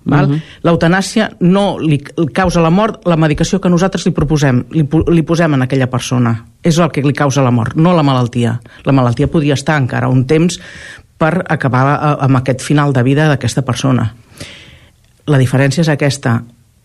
Val? 0.07 0.25
Uh 0.31 0.37
-huh. 0.37 0.41
L'eutanàsia 0.63 1.31
no 1.41 1.79
li 1.79 1.99
causa 2.33 2.61
la 2.61 2.71
mort 2.71 3.07
la 3.07 3.17
medicació 3.17 3.61
que 3.61 3.69
nosaltres 3.69 4.07
li 4.07 4.13
proposem, 4.13 4.65
li, 4.71 4.89
li 5.11 5.23
posem 5.23 5.55
en 5.55 5.63
aquella 5.63 5.91
persona. 5.91 6.45
És 6.67 6.81
el 6.83 6.91
que 6.91 7.05
li 7.05 7.15
causa 7.15 7.45
la 7.47 7.55
mort, 7.55 7.77
no 7.79 7.95
la 7.95 8.03
malaltia. 8.07 8.57
La 8.87 8.95
malaltia 8.97 9.31
podria 9.31 9.55
estar 9.55 9.79
encara 9.79 10.11
un 10.11 10.25
temps 10.27 10.59
per 11.19 11.45
acabar 11.47 11.85
eh, 11.95 12.13
amb 12.27 12.41
aquest 12.41 12.65
final 12.65 12.93
de 12.97 13.05
vida 13.07 13.29
d'aquesta 13.31 13.63
persona. 13.67 14.11
La 15.27 15.39
diferència 15.39 15.85
és 15.85 15.91
aquesta. 15.93 16.41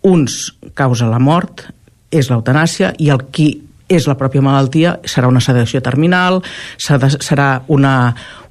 Uns 0.08 0.53
causa 0.78 1.10
la 1.10 1.20
mort, 1.22 1.68
és 2.12 2.30
l'eutanàsia, 2.30 2.94
i 2.99 3.10
el 3.14 3.28
qui 3.32 3.49
és 3.91 4.08
la 4.08 4.16
pròpia 4.20 4.44
malaltia 4.44 4.95
serà 5.08 5.28
una 5.28 5.41
sedació 5.44 5.82
terminal, 5.84 6.40
serà 6.80 7.49
una, 7.68 7.94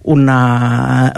una, 0.04 0.38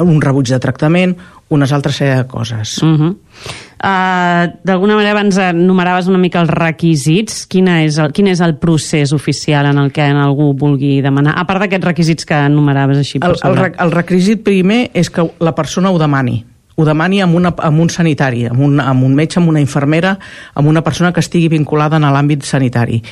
un 0.03 0.21
rebuig 0.23 0.53
de 0.53 0.61
tractament, 0.63 1.17
unes 1.53 1.73
altres 1.73 1.99
sèrie 2.01 2.17
de 2.17 2.27
coses. 2.27 2.79
Uh 2.83 2.89
-huh. 2.89 3.11
uh, 3.13 4.53
D'alguna 4.65 4.97
manera 4.97 5.13
abans 5.13 5.39
enumeraves 5.39 6.09
una 6.09 6.19
mica 6.19 6.41
els 6.41 6.51
requisits. 6.51 7.47
Quina 7.47 7.83
és 7.85 7.99
el, 7.99 8.13
quin 8.13 8.27
és 8.27 8.41
el 8.41 8.57
procés 8.57 9.13
oficial 9.13 9.67
en 9.67 9.79
el 9.79 9.93
que 9.93 10.05
en 10.05 10.17
algú 10.17 10.55
vulgui 10.55 11.01
demanar? 11.03 11.35
A 11.37 11.45
part 11.45 11.61
d'aquests 11.61 11.85
requisits 11.85 12.25
que 12.25 12.35
enumeraves 12.35 12.99
així 12.99 13.19
el, 13.23 13.37
el, 13.43 13.73
el 13.79 13.91
requisit 13.91 14.43
primer 14.43 14.91
és 14.95 15.11
que 15.11 15.31
la 15.41 15.55
persona 15.55 15.91
ho 15.91 15.99
demani 15.99 16.45
ho 16.77 16.85
demani 16.85 17.21
amb, 17.23 17.35
una, 17.37 17.53
amb 17.59 17.81
un 17.83 17.91
sanitari, 17.93 18.47
amb 18.49 18.61
un, 18.65 18.81
amb 18.81 19.05
un 19.05 19.15
metge, 19.15 19.39
amb 19.41 19.51
una 19.53 19.61
infermera, 19.61 20.15
amb 20.55 20.69
una 20.69 20.83
persona 20.83 21.13
que 21.13 21.21
estigui 21.21 21.51
vinculada 21.53 21.99
en 22.01 22.07
l'àmbit 22.09 22.47
sanitari. 22.49 23.03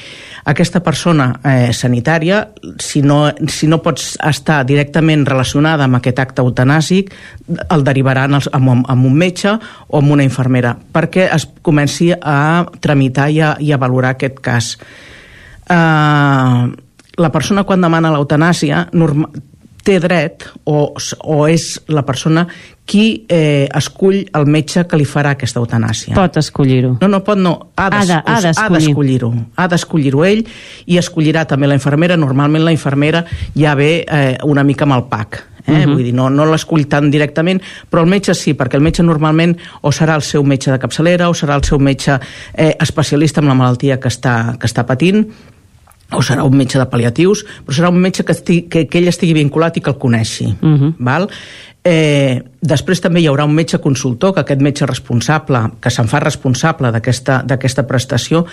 Aquesta 0.50 0.80
persona 0.80 1.28
eh, 1.44 1.70
sanitària, 1.76 2.40
si 2.80 3.02
no, 3.04 3.22
si 3.48 3.68
no 3.68 3.80
pots 3.84 4.14
estar 4.30 4.62
directament 4.68 5.26
relacionada 5.28 5.84
amb 5.84 6.00
aquest 6.00 6.22
acte 6.22 6.44
eutanàsic, 6.44 7.12
el 7.68 7.84
derivaran 7.84 8.40
els, 8.40 8.48
amb, 8.56 8.72
amb 8.88 9.06
un 9.06 9.16
metge 9.16 9.52
o 9.52 10.00
amb 10.00 10.16
una 10.16 10.24
infermera, 10.24 10.74
perquè 10.92 11.28
es 11.28 11.48
comenci 11.62 12.10
a 12.14 12.64
tramitar 12.80 13.28
i 13.30 13.42
a, 13.44 13.54
i 13.60 13.72
a 13.72 13.80
valorar 13.80 14.16
aquest 14.16 14.40
cas. 14.40 14.76
Eh, 15.68 16.88
la 17.20 17.28
persona 17.34 17.66
quan 17.68 17.82
demana 17.84 18.12
l'eutanàsia 18.14 18.86
té 19.84 19.98
dret 20.02 20.46
o, 20.64 20.90
o 20.94 21.38
és 21.48 21.72
la 21.88 22.04
persona 22.06 22.46
qui 22.90 23.24
eh, 23.30 23.68
escull 23.76 24.24
el 24.34 24.48
metge 24.50 24.82
que 24.90 24.98
li 24.98 25.06
farà 25.06 25.36
aquesta 25.36 25.60
eutanàsia. 25.62 26.16
Pot 26.16 26.40
escollir-ho. 26.40 26.96
No, 27.02 27.10
no 27.12 27.20
pot, 27.26 27.38
no. 27.38 27.52
Ha 27.78 27.86
d'escollir-ho. 27.92 29.30
Ha 29.54 29.68
d'escollir-ho 29.70 30.24
ell 30.26 30.42
i 30.90 30.98
escollirà 30.98 31.44
també 31.46 31.70
la 31.70 31.78
infermera. 31.78 32.18
Normalment 32.18 32.66
la 32.66 32.74
infermera 32.74 33.22
ja 33.54 33.76
ve 33.78 33.92
eh, 34.02 34.34
una 34.42 34.66
mica 34.66 34.88
amb 34.88 34.98
el 34.98 35.06
PAC. 35.12 35.38
Eh? 35.66 35.70
Uh 35.70 35.76
-huh. 35.76 35.94
Vull 35.94 36.04
dir, 36.04 36.14
no, 36.14 36.28
no 36.30 36.46
l'escull 36.46 36.88
tan 36.88 37.10
directament, 37.10 37.62
però 37.90 38.02
el 38.02 38.10
metge 38.10 38.34
sí, 38.34 38.54
perquè 38.54 38.74
el 38.74 38.82
metge 38.82 39.02
normalment 39.02 39.56
o 39.82 39.90
serà 39.90 40.16
el 40.16 40.22
seu 40.22 40.42
metge 40.42 40.72
de 40.72 40.78
capçalera 40.78 41.28
o 41.28 41.34
serà 41.34 41.54
el 41.54 41.64
seu 41.64 41.78
metge 41.78 42.18
eh, 42.54 42.76
especialista 42.80 43.40
en 43.40 43.46
la 43.46 43.54
malaltia 43.54 44.00
que 44.00 44.08
està, 44.08 44.56
que 44.58 44.66
està 44.66 44.84
patint 44.84 45.26
o 46.12 46.22
serà 46.22 46.42
un 46.44 46.56
metge 46.56 46.78
de 46.78 46.86
pal·liatius, 46.90 47.44
però 47.66 47.76
serà 47.76 47.88
un 47.90 48.00
metge 48.00 48.24
que, 48.24 48.32
estigui, 48.32 48.68
que, 48.68 48.86
que 48.90 48.98
ell 48.98 49.08
estigui 49.08 49.34
vinculat 49.34 49.76
i 49.76 49.80
que 49.80 49.90
el 49.90 49.98
coneixi. 49.98 50.46
Uh 50.60 50.66
Mhm. 50.66 50.82
-huh. 50.82 50.94
val? 50.98 51.28
Eh, 51.82 52.42
després 52.60 53.00
també 53.00 53.20
hi 53.20 53.26
haurà 53.28 53.44
un 53.44 53.54
metge 53.54 53.78
consultor, 53.78 54.34
que 54.34 54.40
aquest 54.40 54.60
metge 54.60 54.86
responsable, 54.86 55.58
que 55.80 55.90
se'n 55.90 56.08
fa 56.08 56.20
responsable 56.20 56.90
d'aquesta 56.92 57.86
prestació, 57.86 58.44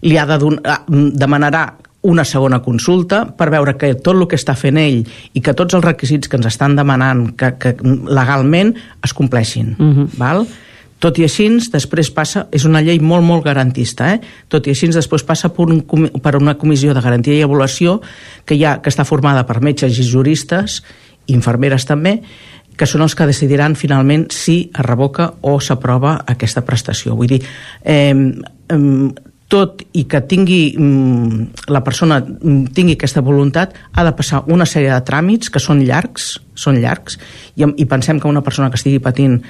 li 0.00 0.16
ha 0.16 0.24
de 0.26 0.38
don, 0.38 0.60
ah, 0.64 0.82
demanarà 0.88 1.74
una 2.02 2.24
segona 2.24 2.60
consulta 2.62 3.26
per 3.36 3.50
veure 3.50 3.76
que 3.76 3.94
tot 3.94 4.16
el 4.16 4.26
que 4.26 4.36
està 4.36 4.54
fent 4.56 4.78
ell 4.78 5.06
i 5.34 5.40
que 5.40 5.52
tots 5.52 5.74
els 5.74 5.84
requisits 5.84 6.28
que 6.28 6.36
ens 6.36 6.46
estan 6.46 6.74
demanant 6.76 7.36
que, 7.36 7.52
que 7.58 7.74
legalment 7.82 8.74
es 9.04 9.12
compleixin. 9.12 9.76
Uh 9.78 9.84
-huh. 9.84 10.08
val? 10.16 10.46
Tot 11.00 11.16
i 11.16 11.24
així, 11.24 11.48
després 11.72 12.10
passa, 12.12 12.44
és 12.52 12.66
una 12.68 12.82
llei 12.84 13.00
molt, 13.00 13.24
molt 13.24 13.44
garantista, 13.46 14.12
eh? 14.14 14.20
tot 14.52 14.66
i 14.68 14.74
així 14.74 14.90
després 14.92 15.24
passa 15.24 15.48
per, 15.56 15.66
un, 15.72 15.80
per 16.20 16.34
una 16.36 16.58
comissió 16.60 16.92
de 16.94 17.00
garantia 17.00 17.38
i 17.38 17.44
avaluació 17.46 18.00
que, 18.44 18.58
ha, 18.66 18.76
que 18.84 18.92
està 18.92 19.06
formada 19.08 19.46
per 19.48 19.62
metges 19.64 19.96
i 19.96 20.04
juristes, 20.04 20.82
infermeres 21.32 21.88
també, 21.88 22.18
que 22.76 22.88
són 22.88 23.04
els 23.04 23.16
que 23.16 23.28
decidiran 23.28 23.76
finalment 23.76 24.28
si 24.32 24.62
es 24.68 24.84
revoca 24.84 25.30
o 25.40 25.58
s'aprova 25.60 26.18
aquesta 26.28 26.62
prestació. 26.68 27.16
Vull 27.16 27.32
dir, 27.32 27.42
eh, 27.84 28.12
eh, 28.12 28.78
tot 29.50 29.82
i 29.98 30.04
que 30.06 30.20
tingui 30.30 30.60
la 31.74 31.82
persona 31.82 32.20
tingui 32.22 32.94
aquesta 32.94 33.22
voluntat, 33.26 33.74
ha 33.92 34.04
de 34.06 34.12
passar 34.16 34.44
una 34.46 34.68
sèrie 34.68 34.92
de 34.92 35.00
tràmits 35.04 35.50
que 35.50 35.62
són 35.62 35.82
llargs, 35.82 36.36
són 36.54 36.78
llargs, 36.78 37.18
i, 37.58 37.66
i 37.66 37.88
pensem 37.90 38.20
que 38.22 38.30
una 38.30 38.44
persona 38.46 38.70
que 38.70 38.78
estigui 38.78 39.02
patint 39.02 39.40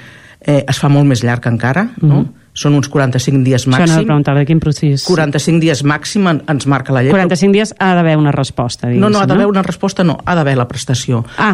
eh, 0.45 0.63
es 0.67 0.79
fa 0.81 0.89
molt 0.89 1.07
més 1.09 1.23
llarg 1.25 1.47
encara, 1.49 1.87
no? 2.01 2.21
Mm. 2.21 2.37
Són 2.61 2.73
uns 2.75 2.89
45 2.91 3.45
dies 3.45 3.63
màxim. 3.63 3.85
Això 3.85 4.03
no 4.03 4.35
de 4.35 4.41
quin 4.45 4.59
procés? 4.59 5.05
45 5.07 5.61
dies 5.63 5.85
màxim 5.87 6.25
en, 6.27 6.41
ens 6.51 6.67
marca 6.67 6.91
la 6.91 7.05
llei. 7.05 7.13
45 7.13 7.55
dies 7.55 7.71
ha 7.79 7.93
d'haver 7.95 8.17
una 8.19 8.33
resposta, 8.35 8.89
No, 8.91 9.09
no, 9.09 9.21
ha 9.21 9.25
d'haver 9.29 9.45
no? 9.45 9.53
una 9.53 9.63
resposta, 9.63 10.03
no, 10.03 10.17
ha 10.25 10.35
d'haver 10.35 10.57
la 10.59 10.67
prestació. 10.67 11.23
Ah, 11.37 11.53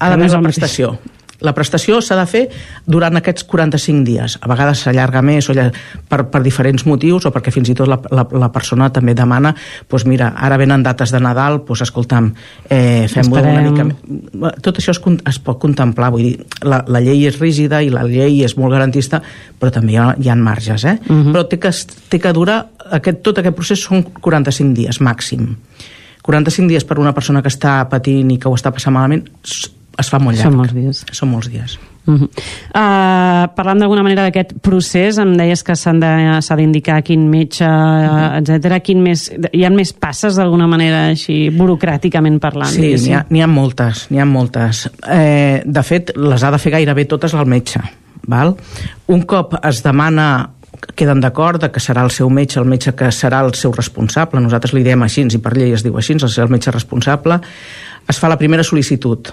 ha 0.00 0.10
d'haver 0.10 0.32
la 0.32 0.42
prestació. 0.42 0.96
La 1.40 1.54
prestació 1.56 2.00
s'ha 2.04 2.16
de 2.18 2.26
fer 2.28 2.42
durant 2.86 3.16
aquests 3.16 3.44
45 3.48 4.04
dies. 4.04 4.38
A 4.40 4.48
vegades 4.50 4.82
s'allarga 4.84 5.22
més 5.24 5.48
o 5.48 5.54
lla- 5.56 5.70
per, 6.08 6.24
per 6.30 6.42
diferents 6.44 6.84
motius 6.86 7.26
o 7.26 7.32
perquè 7.32 7.52
fins 7.54 7.70
i 7.72 7.74
tot 7.78 7.88
la, 7.88 7.96
la, 8.10 8.26
la 8.44 8.50
persona 8.52 8.90
també 8.92 9.14
demana 9.14 9.54
doncs 9.88 10.04
mira, 10.06 10.32
ara 10.36 10.58
venen 10.60 10.82
dates 10.82 11.10
de 11.14 11.20
Nadal, 11.20 11.62
doncs 11.66 11.82
escolta'm, 11.86 12.30
eh, 12.68 13.06
fem-ho 13.08 13.36
una 13.40 13.62
mica... 13.70 14.52
Tot 14.62 14.78
això 14.78 14.92
es, 14.92 15.00
es 15.30 15.38
pot 15.44 15.58
contemplar, 15.62 16.10
vull 16.12 16.22
dir, 16.26 16.34
la, 16.62 16.82
la 16.86 17.00
llei 17.00 17.26
és 17.28 17.38
rígida 17.40 17.80
i 17.82 17.90
la 17.92 18.04
llei 18.08 18.42
és 18.44 18.56
molt 18.58 18.72
garantista, 18.74 19.22
però 19.58 19.72
també 19.72 19.94
hi 19.96 20.00
ha, 20.00 20.10
hi 20.20 20.28
ha 20.28 20.36
marges, 20.36 20.84
eh? 20.84 20.98
Mhm. 21.06 21.32
Però 21.32 21.46
té 21.48 21.58
que, 21.62 21.72
té 22.10 22.20
que 22.20 22.32
durar, 22.36 22.60
aquest, 23.00 23.22
tot 23.26 23.38
aquest 23.40 23.56
procés 23.56 23.82
són 23.86 24.04
45 24.20 24.74
dies 24.76 25.00
màxim. 25.00 25.54
45 26.22 26.68
dies 26.68 26.84
per 26.84 26.98
una 27.00 27.14
persona 27.16 27.40
que 27.42 27.48
està 27.48 27.78
patint 27.88 28.30
i 28.30 28.38
que 28.38 28.48
ho 28.48 28.54
està 28.54 28.72
passant 28.74 28.92
malament 28.94 29.24
es 29.98 30.10
fa 30.10 30.20
molt 30.22 30.38
llarg. 30.38 30.50
Són 30.50 30.58
molts 30.60 30.74
dies. 30.76 31.04
Són 31.16 31.32
molts 31.32 31.50
dies. 31.50 31.78
Uh 32.06 32.14
-huh. 32.14 32.24
uh, 32.24 33.54
parlant 33.54 33.78
d'alguna 33.78 34.02
manera 34.02 34.22
d'aquest 34.22 34.54
procés, 34.60 35.18
em 35.18 35.36
deies 35.36 35.62
que 35.62 35.76
s'ha 35.76 36.56
d'indicar 36.56 37.02
quin 37.02 37.28
metge, 37.28 37.64
uh, 37.64 38.38
etc. 38.38 38.80
Quin 38.82 39.02
més, 39.02 39.30
hi 39.52 39.64
ha 39.64 39.70
més 39.70 39.92
passes 39.92 40.36
d'alguna 40.36 40.66
manera 40.66 41.06
així 41.08 41.50
burocràticament 41.50 42.38
parlant? 42.40 42.70
Sí, 42.70 42.94
n'hi 42.96 43.40
ha, 43.40 43.44
ha 43.44 43.46
moltes, 43.46 44.06
n'hi 44.10 44.18
ha 44.18 44.24
moltes. 44.24 44.90
Eh, 45.08 45.62
de 45.64 45.82
fet, 45.82 46.12
les 46.16 46.42
ha 46.42 46.50
de 46.50 46.58
fer 46.58 46.72
gairebé 46.72 47.04
totes 47.04 47.34
al 47.34 47.46
metge. 47.46 47.80
Val? 48.26 48.56
Un 49.06 49.22
cop 49.22 49.54
es 49.62 49.82
demana 49.82 50.50
queden 50.96 51.20
d'acord 51.20 51.70
que 51.70 51.80
serà 51.80 52.02
el 52.02 52.10
seu 52.10 52.30
metge, 52.30 52.58
el 52.60 52.68
metge 52.68 52.94
que 52.96 53.10
serà 53.12 53.42
el 53.44 53.54
seu 53.54 53.72
responsable, 53.72 54.40
nosaltres 54.40 54.72
li 54.72 54.82
diem 54.82 55.02
així, 55.02 55.22
i 55.22 55.38
per 55.38 55.56
llei 55.56 55.72
es 55.72 55.82
diu 55.82 55.96
així, 55.96 56.14
el 56.14 56.28
seu 56.28 56.48
metge 56.48 56.70
responsable, 56.70 57.40
es 58.08 58.18
fa 58.18 58.28
la 58.28 58.38
primera 58.40 58.62
sol·licitud. 58.62 59.32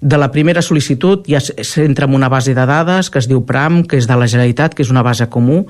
De 0.00 0.18
la 0.20 0.28
primera 0.32 0.62
sol·licitud 0.62 1.24
ja 1.30 1.40
s'entra 1.40 2.06
en 2.06 2.14
una 2.14 2.28
base 2.28 2.54
de 2.54 2.66
dades 2.68 3.08
que 3.10 3.20
es 3.22 3.28
diu 3.30 3.44
PRAM, 3.48 3.84
que 3.88 3.96
és 4.00 4.08
de 4.08 4.16
la 4.16 4.28
Generalitat, 4.28 4.74
que 4.74 4.84
és 4.84 4.92
una 4.92 5.04
base 5.06 5.28
comú, 5.32 5.64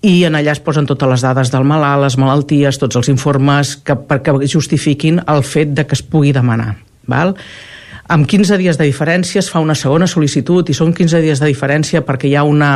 i 0.00 0.22
en 0.24 0.36
allà 0.38 0.54
es 0.54 0.62
posen 0.64 0.86
totes 0.88 1.10
les 1.10 1.24
dades 1.24 1.50
del 1.52 1.66
malalt, 1.68 2.06
les 2.06 2.16
malalties, 2.16 2.78
tots 2.80 2.96
els 2.96 3.10
informes 3.12 3.74
que, 3.84 3.98
perquè 4.08 4.32
justifiquin 4.48 5.20
el 5.28 5.44
fet 5.44 5.74
de 5.76 5.84
que 5.84 5.98
es 5.98 6.02
pugui 6.02 6.32
demanar. 6.32 6.78
Val? 7.10 7.34
Amb 8.10 8.26
15 8.26 8.56
dies 8.58 8.78
de 8.80 8.88
diferència 8.88 9.42
es 9.42 9.50
fa 9.52 9.60
una 9.62 9.76
segona 9.78 10.08
sol·licitud 10.10 10.72
i 10.72 10.74
són 10.74 10.94
15 10.96 11.20
dies 11.22 11.42
de 11.42 11.50
diferència 11.50 12.00
perquè 12.06 12.30
hi 12.30 12.34
ha 12.34 12.46
una, 12.48 12.72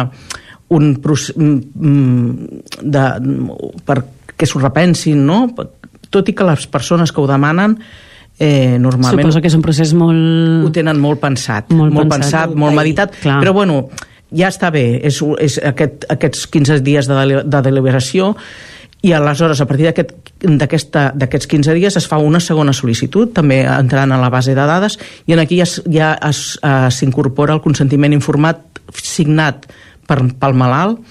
un 0.68 0.92
mm, 0.94 1.54
mm, 1.74 2.60
de, 2.84 3.04
perquè 3.88 4.46
s'ho 4.46 4.60
repensin, 4.62 5.24
no? 5.26 5.48
Tot 6.12 6.28
i 6.28 6.36
que 6.36 6.46
les 6.46 6.68
persones 6.70 7.10
que 7.10 7.24
ho 7.24 7.26
demanen 7.26 7.78
eh, 8.38 8.76
normalment 8.80 9.24
Suposo 9.24 9.42
que 9.42 9.50
és 9.50 9.56
un 9.56 9.62
procés 9.64 9.94
molt... 9.96 10.66
ho 10.66 10.72
tenen 10.74 11.00
molt 11.00 11.22
pensat, 11.22 11.70
Molt 11.70 11.94
molt, 11.94 12.10
pensat. 12.10 12.50
pensat, 12.50 12.58
Molt 12.58 12.76
meditat, 12.76 13.16
clar. 13.22 13.40
però 13.42 13.54
bueno, 13.56 13.88
ja 14.34 14.50
està 14.50 14.70
bé, 14.74 15.00
és, 15.06 15.20
és 15.40 15.58
aquest, 15.62 16.06
aquests 16.10 16.46
15 16.50 16.80
dies 16.84 17.10
de, 17.10 17.42
de 17.44 17.64
deliberació 17.66 18.34
i 19.04 19.12
aleshores 19.12 19.60
a 19.60 19.66
partir 19.68 19.90
d'aquests 19.90 21.48
15 21.50 21.74
dies 21.76 21.96
es 22.00 22.06
fa 22.08 22.16
una 22.18 22.40
segona 22.40 22.72
sol·licitud, 22.72 23.34
també 23.36 23.60
entrant 23.68 24.14
a 24.14 24.20
la 24.20 24.30
base 24.32 24.54
de 24.56 24.64
dades, 24.64 24.96
i 25.28 25.36
en 25.36 25.42
aquí 25.42 25.60
ja, 25.60 25.68
ja 25.92 26.14
eh, 26.16 26.88
s'incorpora 26.88 27.54
el 27.54 27.60
consentiment 27.64 28.16
informat 28.16 28.64
signat 28.96 29.68
per, 30.08 30.22
pel 30.40 30.56
malalt, 30.56 31.04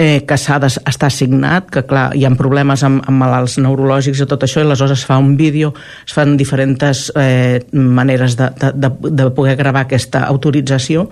eh, 0.00 0.22
que 0.24 0.36
s'ha 0.40 0.56
d'estar 0.62 1.10
signat, 1.12 1.68
que 1.68 1.82
clar, 1.84 2.06
hi 2.16 2.24
ha 2.24 2.30
problemes 2.38 2.80
amb, 2.86 3.02
amb 3.04 3.20
malalts 3.20 3.58
neurològics 3.60 4.22
i 4.22 4.28
tot 4.30 4.46
això, 4.46 4.62
i 4.62 4.64
aleshores 4.64 5.02
es 5.02 5.04
fa 5.04 5.18
un 5.20 5.34
vídeo, 5.36 5.74
es 6.06 6.16
fan 6.16 6.38
diferents 6.40 7.10
eh, 7.20 7.60
maneres 7.72 8.38
de, 8.38 8.48
de, 8.56 8.72
de, 8.86 8.90
de 9.20 9.28
poder 9.36 9.58
gravar 9.60 9.84
aquesta 9.84 10.24
autorització 10.30 11.10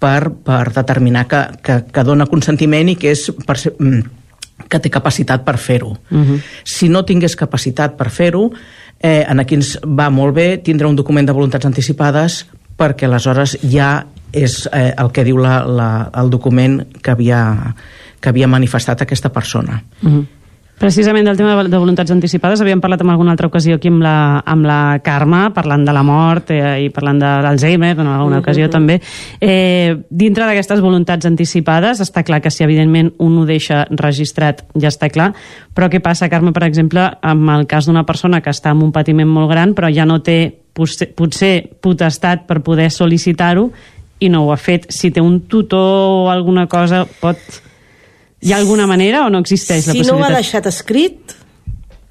per, 0.00 0.32
per 0.46 0.64
determinar 0.72 1.26
que, 1.28 1.42
que, 1.62 1.78
que 1.92 2.06
dona 2.08 2.26
consentiment 2.30 2.94
i 2.94 2.96
que 2.96 3.12
és 3.12 3.28
per 3.44 3.58
ser, 3.60 3.74
mm, 3.76 4.64
que 4.72 4.80
té 4.80 4.88
capacitat 4.92 5.44
per 5.44 5.58
fer-ho. 5.60 5.92
Uh 5.92 6.22
-huh. 6.22 6.40
Si 6.64 6.88
no 6.88 7.04
tingués 7.04 7.36
capacitat 7.36 7.96
per 7.98 8.08
fer-ho, 8.10 8.50
eh, 9.02 9.26
en 9.28 9.40
aquí 9.40 9.54
ens 9.54 9.78
va 9.84 10.08
molt 10.10 10.34
bé 10.34 10.58
tindre 10.58 10.86
un 10.86 10.96
document 10.96 11.26
de 11.26 11.32
voluntats 11.32 11.66
anticipades 11.66 12.46
perquè 12.78 13.04
aleshores 13.04 13.58
ja 13.62 14.06
és 14.32 14.68
eh, 14.72 14.94
el 14.96 15.12
que 15.12 15.24
diu 15.24 15.36
la, 15.36 15.64
la, 15.66 16.10
el 16.14 16.30
document 16.30 16.80
que 17.02 17.10
havia, 17.10 17.74
que 18.22 18.30
havia 18.30 18.46
manifestat 18.48 19.02
aquesta 19.02 19.32
persona. 19.34 19.82
Uh 20.02 20.08
-huh. 20.10 20.24
Precisament 20.78 21.24
del 21.24 21.36
tema 21.36 21.62
de 21.62 21.68
de 21.68 21.78
voluntats 21.78 22.10
anticipades 22.10 22.60
havíem 22.60 22.80
parlat 22.80 23.00
en 23.02 23.10
alguna 23.10 23.30
altra 23.30 23.46
ocasió 23.46 23.76
aquí 23.76 23.86
amb 23.86 24.02
la, 24.02 24.42
amb 24.44 24.64
la 24.66 24.98
Carme, 25.04 25.52
parlant 25.54 25.84
de 25.86 25.92
la 25.92 26.02
mort 26.02 26.50
eh, 26.50 26.86
i 26.86 26.88
parlant 26.90 27.20
de 27.20 27.26
l'Alzheimer 27.44 27.92
en 28.00 28.06
alguna 28.06 28.38
ocasió 28.38 28.64
Mhm. 28.66 28.70
també. 28.70 29.00
Eh, 29.40 29.96
dintre 30.10 30.44
d'aquestes 30.44 30.80
voluntats 30.80 31.24
anticipades 31.24 32.00
està 32.00 32.24
clar 32.24 32.40
que 32.40 32.50
si 32.50 32.64
evidentment 32.64 33.12
un 33.18 33.38
ho 33.38 33.44
deixa 33.44 33.86
registrat 33.90 34.64
ja 34.74 34.88
està 34.88 35.08
clar, 35.08 35.34
però 35.72 35.88
què 35.88 36.00
passa, 36.00 36.28
Carme, 36.28 36.52
per 36.52 36.64
exemple, 36.64 37.12
amb 37.22 37.48
el 37.50 37.66
cas 37.68 37.86
d'una 37.86 38.04
persona 38.04 38.40
que 38.40 38.50
està 38.50 38.70
amb 38.70 38.82
un 38.82 38.90
patiment 38.90 39.28
molt 39.28 39.50
gran 39.50 39.74
però 39.74 39.88
ja 39.94 40.04
no 40.04 40.18
té 40.18 40.58
potser, 40.72 41.14
potser 41.14 41.70
potestat 41.80 42.46
per 42.46 42.60
poder 42.60 42.90
sol·licitar-ho 42.90 43.70
i 44.18 44.28
no 44.28 44.46
ho 44.46 44.52
ha 44.52 44.56
fet. 44.56 44.86
Si 44.90 45.10
té 45.12 45.20
un 45.20 45.42
tutor 45.42 46.24
o 46.24 46.30
alguna 46.30 46.66
cosa, 46.66 47.06
pot... 47.20 47.36
Hi 48.42 48.52
ha 48.52 48.56
alguna 48.58 48.86
manera 48.90 49.24
o 49.26 49.30
no 49.30 49.38
existeix 49.38 49.86
la 49.86 49.92
Si 49.94 50.00
no 50.02 50.16
ho 50.16 50.16
ha 50.16 50.28
possibilitat? 50.28 50.36
deixat 50.42 50.66
escrit, 50.66 51.36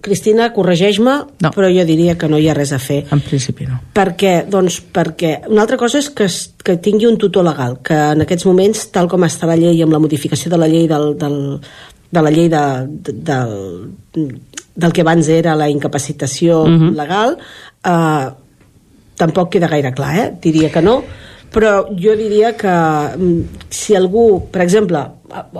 Cristina, 0.02 0.48
corregeix-me, 0.56 1.14
no. 1.44 1.50
però 1.54 1.68
jo 1.70 1.84
diria 1.86 2.16
que 2.18 2.28
no 2.32 2.40
hi 2.42 2.48
ha 2.50 2.56
res 2.58 2.72
a 2.74 2.80
fer. 2.82 3.04
En 3.14 3.20
principi 3.22 3.68
no. 3.70 3.76
Per 3.94 4.08
què? 4.18 4.32
Doncs 4.50 4.80
perquè 4.96 5.44
una 5.52 5.62
altra 5.62 5.78
cosa 5.78 6.00
és 6.02 6.08
que, 6.10 6.26
que 6.66 6.78
tingui 6.82 7.06
un 7.06 7.20
tutor 7.22 7.46
legal, 7.46 7.76
que 7.86 7.94
en 8.16 8.24
aquests 8.26 8.48
moments, 8.50 8.88
tal 8.96 9.08
com 9.12 9.28
està 9.28 9.46
la 9.46 9.60
llei, 9.60 9.78
amb 9.86 9.94
la 9.94 10.00
modificació 10.02 10.50
de 10.50 10.58
la 10.58 10.68
llei 10.72 10.88
del, 10.90 11.12
del, 11.22 11.38
de 12.12 12.24
la 12.26 12.32
llei 12.34 12.50
de, 12.50 12.64
de, 12.90 13.14
del, 13.30 14.32
del 14.74 14.92
que 14.96 15.06
abans 15.06 15.30
era 15.30 15.54
la 15.60 15.70
incapacitació 15.70 16.64
Mhm. 16.66 16.96
legal, 16.98 17.38
eh, 17.86 18.30
tampoc 19.22 19.52
queda 19.54 19.68
gaire 19.70 19.94
clar, 19.94 20.16
eh? 20.18 20.32
diria 20.42 20.72
que 20.72 20.82
no, 20.82 21.04
però 21.52 21.86
jo 22.00 22.16
diria 22.16 22.54
que 22.56 22.72
mm, 22.72 23.68
si 23.70 23.96
algú, 23.96 24.48
per 24.52 24.64
exemple, 24.64 25.02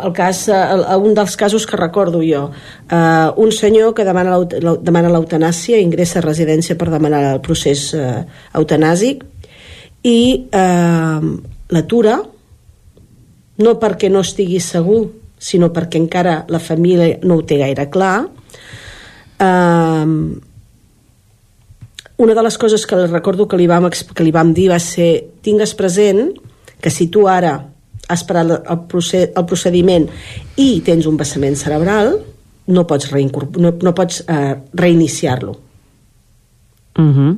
el 0.04 0.14
cas, 0.16 0.46
el, 0.48 0.86
un 1.04 1.16
dels 1.16 1.36
casos 1.40 1.66
que 1.68 1.80
recordo 1.80 2.22
jo, 2.24 2.46
eh, 2.90 3.28
un 3.36 3.52
senyor 3.52 3.94
que 3.96 4.06
demana 4.08 5.12
l'eutanàsia, 5.12 5.82
ingressa 5.84 6.20
a 6.20 6.26
residència 6.26 6.78
per 6.80 6.90
demanar 6.94 7.24
el 7.34 7.42
procés 7.44 7.90
eh, 7.94 8.22
eutanàsic 8.56 9.26
i 10.08 10.22
eh, 10.48 11.32
l'atura 11.76 12.20
no 13.62 13.74
perquè 13.80 14.10
no 14.10 14.24
estigui 14.24 14.62
segur, 14.64 15.04
sinó 15.38 15.72
perquè 15.76 16.00
encara 16.00 16.46
la 16.50 16.60
família 16.60 17.18
no 17.28 17.42
ho 17.42 17.44
té 17.44 17.60
gaire 17.60 17.90
clar. 17.92 18.16
Eh, 19.44 20.08
una 22.22 22.36
de 22.38 22.44
les 22.46 22.58
coses 22.62 22.86
que 22.86 23.00
recordo 23.08 23.48
que 23.50 23.58
li, 23.58 23.68
vam, 23.68 23.90
que 23.90 24.24
li 24.24 24.34
vam 24.34 24.54
dir 24.54 24.70
va 24.72 24.80
ser 24.80 25.12
tingues 25.42 25.74
present 25.78 26.30
que 26.82 26.94
si 26.94 27.10
tu 27.14 27.26
ara 27.30 27.56
has 28.12 28.24
parat 28.28 28.52
el, 28.60 28.84
proced, 28.92 29.34
el 29.38 29.48
procediment 29.50 30.06
i 30.62 30.70
tens 30.86 31.08
un 31.10 31.18
vessament 31.18 31.58
cerebral 31.58 32.14
no 32.72 32.86
pots, 32.88 33.10
no, 33.12 33.74
no 33.74 33.94
pots 33.98 34.24
eh, 34.28 34.56
reiniciar-lo 34.74 35.58
Uh 37.00 37.04
-huh. 37.16 37.38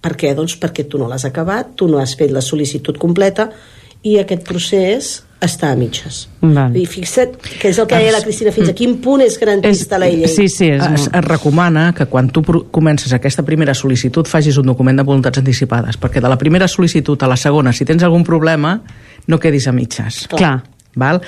per 0.00 0.16
què? 0.16 0.34
Doncs 0.34 0.58
perquè 0.60 0.86
tu 0.86 0.98
no 0.98 1.08
l'has 1.08 1.24
acabat, 1.24 1.74
tu 1.74 1.88
no 1.88 1.98
has 1.98 2.14
fet 2.14 2.30
la 2.30 2.40
sol·licitud 2.40 2.98
completa 2.98 3.50
i 4.02 4.18
aquest 4.18 4.42
procés 4.44 5.24
està 5.42 5.72
a 5.72 5.76
mitges. 5.76 6.26
Val. 6.40 6.74
I 6.78 6.84
fixa't 6.86 7.34
que 7.60 7.70
és 7.72 7.78
el 7.82 7.88
que 7.90 7.98
deia 7.98 8.12
la 8.14 8.22
Cristina, 8.22 8.52
fins 8.54 8.70
a 8.70 8.74
quin 8.78 8.96
punt 9.02 9.24
és 9.24 9.38
garantista 9.40 9.98
la 10.00 10.08
llei. 10.10 10.28
Sí, 10.30 10.48
sí, 10.52 10.70
és 10.76 10.84
es, 10.86 11.08
es 11.10 11.24
recomana 11.26 11.88
que 11.96 12.06
quan 12.10 12.30
tu 12.30 12.44
comences 12.70 13.12
aquesta 13.16 13.44
primera 13.46 13.74
sol·licitud 13.74 14.30
facis 14.30 14.58
un 14.62 14.70
document 14.70 15.02
de 15.02 15.06
voluntats 15.06 15.42
anticipades, 15.42 15.98
perquè 16.00 16.22
de 16.22 16.30
la 16.30 16.38
primera 16.38 16.70
sol·licitud 16.70 17.22
a 17.22 17.30
la 17.30 17.38
segona, 17.40 17.74
si 17.74 17.86
tens 17.88 18.04
algun 18.06 18.24
problema, 18.24 18.76
no 19.26 19.40
quedis 19.42 19.68
a 19.68 19.76
mitges. 19.76 20.26
Clar. 20.30 20.60
Val? 20.94 21.22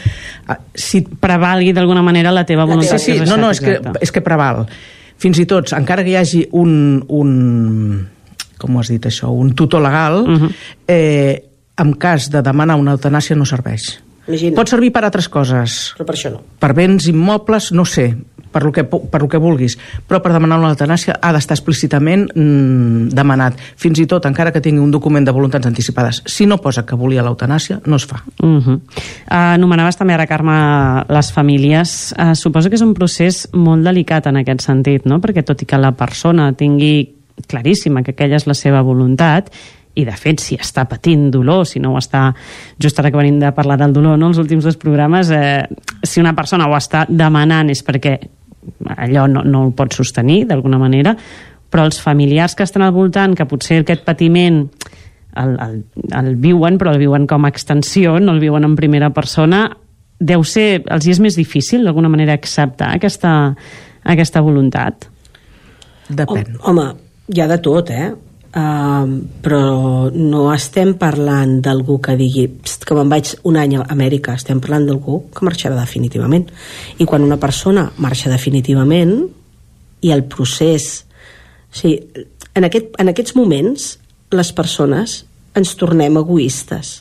Ah, 0.47 0.59
Si 0.75 1.01
prevalgui 1.03 1.73
d'alguna 1.73 2.03
manera 2.05 2.33
la 2.33 2.45
teva 2.45 2.67
voluntat. 2.69 3.01
Sí, 3.01 3.19
sí, 3.19 3.25
no, 3.25 3.39
no, 3.41 3.51
és 3.51 3.63
que, 3.65 3.79
és 4.01 4.13
que 4.13 4.21
preval. 4.21 4.67
Fins 5.19 5.39
i 5.41 5.47
tot, 5.49 5.73
encara 5.73 6.05
que 6.05 6.13
hi 6.13 6.19
hagi 6.21 6.43
un, 6.53 7.01
un 7.09 7.33
com 8.59 8.77
ho 8.77 8.83
has 8.83 8.91
dit 8.93 9.07
això, 9.09 9.31
un 9.33 9.55
tutor 9.55 9.83
legal, 9.83 10.23
uh 10.23 10.39
-huh. 10.39 10.51
eh, 10.89 11.45
en 11.77 11.95
cas 11.95 12.31
de 12.31 12.43
demanar 12.43 12.77
una 12.77 12.93
eutanàsia 12.93 13.37
no 13.37 13.45
serveix. 13.45 14.01
Imagina. 14.27 14.57
Pot 14.57 14.71
servir 14.73 14.93
per 14.93 15.05
altres 15.05 15.29
coses, 15.29 15.93
Però 15.99 16.07
per 16.09 16.15
això 16.17 16.31
no. 16.33 16.41
per 16.59 16.73
béns 16.77 17.09
immobles, 17.11 17.73
no 17.77 17.85
sé, 17.85 18.15
per 18.55 18.63
lo 18.63 18.71
que, 18.71 18.85
per 18.85 19.21
lo 19.21 19.29
que 19.29 19.41
vulguis, 19.43 19.75
però 20.07 20.21
per 20.23 20.31
demanar 20.33 20.61
una 20.61 20.71
eutanàsia 20.71 21.17
ha 21.19 21.33
d'estar 21.35 21.57
explícitament 21.59 22.29
mm, 22.31 23.09
demanat. 23.11 23.59
Fins 23.59 23.99
i 23.99 24.07
tot, 24.07 24.29
encara 24.31 24.53
que 24.55 24.63
tingui 24.63 24.79
un 24.79 24.93
document 24.95 25.27
de 25.27 25.35
voluntats 25.35 25.67
anticipades, 25.67 26.23
si 26.31 26.47
no 26.47 26.61
posa 26.63 26.85
que 26.87 26.95
volia 26.97 27.25
l'eutanàsia, 27.27 27.81
no 27.85 27.99
es 27.99 28.07
fa. 28.07 28.23
Uh 28.39 28.63
-huh. 28.63 28.77
uh, 28.79 29.55
anomenaves 29.59 29.99
també 29.99 30.15
ara, 30.15 30.27
Carme, 30.27 31.05
les 31.09 31.33
famílies. 31.33 32.15
Uh, 32.15 32.35
suposo 32.35 32.71
que 32.71 32.77
és 32.77 32.83
un 32.83 32.95
procés 32.95 33.49
molt 33.53 33.83
delicat 33.83 34.27
en 34.27 34.37
aquest 34.37 34.61
sentit, 34.61 35.05
no? 35.05 35.19
Perquè 35.21 35.43
tot 35.43 35.61
i 35.63 35.67
que 35.67 35.79
la 35.79 35.93
persona 35.93 36.53
tingui 36.53 37.11
claríssima 37.49 38.03
que 38.03 38.13
aquella 38.13 38.37
és 38.37 38.47
la 38.47 38.55
seva 38.55 38.83
voluntat, 38.83 39.51
i 39.95 40.05
de 40.05 40.15
fet 40.19 40.43
si 40.43 40.59
està 40.59 40.85
patint 40.91 41.29
dolor, 41.31 41.65
si 41.67 41.81
no 41.81 41.93
ho 41.95 41.99
està 42.01 42.29
just 42.83 42.99
ara 42.99 43.13
que 43.13 43.21
venim 43.21 43.39
de 43.43 43.53
parlar 43.55 43.79
del 43.81 43.95
dolor 43.95 44.19
no, 44.19 44.33
els 44.33 44.41
últims 44.43 44.67
dos 44.67 44.79
programes, 44.81 45.31
eh, 45.31 45.63
si 46.03 46.23
una 46.23 46.35
persona 46.35 46.69
ho 46.69 46.75
està 46.77 47.05
demanant 47.09 47.71
és 47.71 47.85
perquè 47.87 48.19
allò 48.97 49.29
no, 49.31 49.45
no 49.45 49.67
el 49.69 49.73
pot 49.77 49.95
sostenir 49.95 50.45
d'alguna 50.49 50.81
manera, 50.81 51.15
però 51.71 51.85
els 51.87 52.01
familiars 52.01 52.55
que 52.55 52.65
estan 52.67 52.85
al 52.87 52.95
voltant, 52.95 53.35
que 53.37 53.47
potser 53.51 53.83
aquest 53.83 54.05
patiment 54.07 54.63
el, 55.35 55.57
el, 55.61 55.81
el 56.15 56.35
viuen, 56.41 56.79
però 56.79 56.95
el 56.95 57.01
viuen 57.03 57.27
com 57.31 57.45
a 57.45 57.51
extensió, 57.53 58.19
no 58.23 58.35
el 58.35 58.43
viuen 58.43 58.67
en 58.67 58.77
primera 58.79 59.11
persona, 59.15 59.67
deu 60.19 60.45
ser, 60.47 60.85
els 60.95 61.07
hi 61.07 61.15
és 61.15 61.21
més 61.21 61.39
difícil 61.39 61.85
d'alguna 61.85 62.11
manera 62.13 62.37
acceptar 62.39 62.93
aquesta, 62.95 63.33
aquesta 64.15 64.43
voluntat? 64.45 65.09
Depèn. 66.09 66.59
Home, 66.69 66.87
hi 67.35 67.43
ha 67.43 67.49
de 67.51 67.59
tot, 67.65 67.91
eh? 67.91 68.13
Uh, 68.55 69.25
però 69.43 70.11
no 70.15 70.45
estem 70.55 70.93
parlant 70.95 71.57
d'algú 71.59 71.97
que 71.99 72.13
digui 72.15 72.45
"Pst, 72.47 72.85
que 72.87 72.95
me'n 72.95 73.09
vaig 73.11 73.33
un 73.51 73.57
any 73.59 73.75
a 73.75 73.87
Amèrica 73.91 74.37
estem 74.39 74.61
parlant 74.63 74.87
d'algú 74.87 75.25
que 75.35 75.43
marxarà 75.43 75.75
definitivament 75.75 76.47
i 77.03 77.05
quan 77.05 77.27
una 77.27 77.41
persona 77.43 77.89
marxa 77.99 78.31
definitivament 78.31 79.17
i 80.07 80.13
el 80.15 80.23
procés 80.31 80.87
o 81.03 81.75
sigui, 81.81 81.99
en, 82.55 82.69
aquest, 82.69 82.95
en 83.03 83.11
aquests 83.11 83.35
moments 83.35 83.89
les 84.31 84.53
persones 84.55 85.25
ens 85.59 85.75
tornem 85.75 86.23
egoistes 86.23 87.01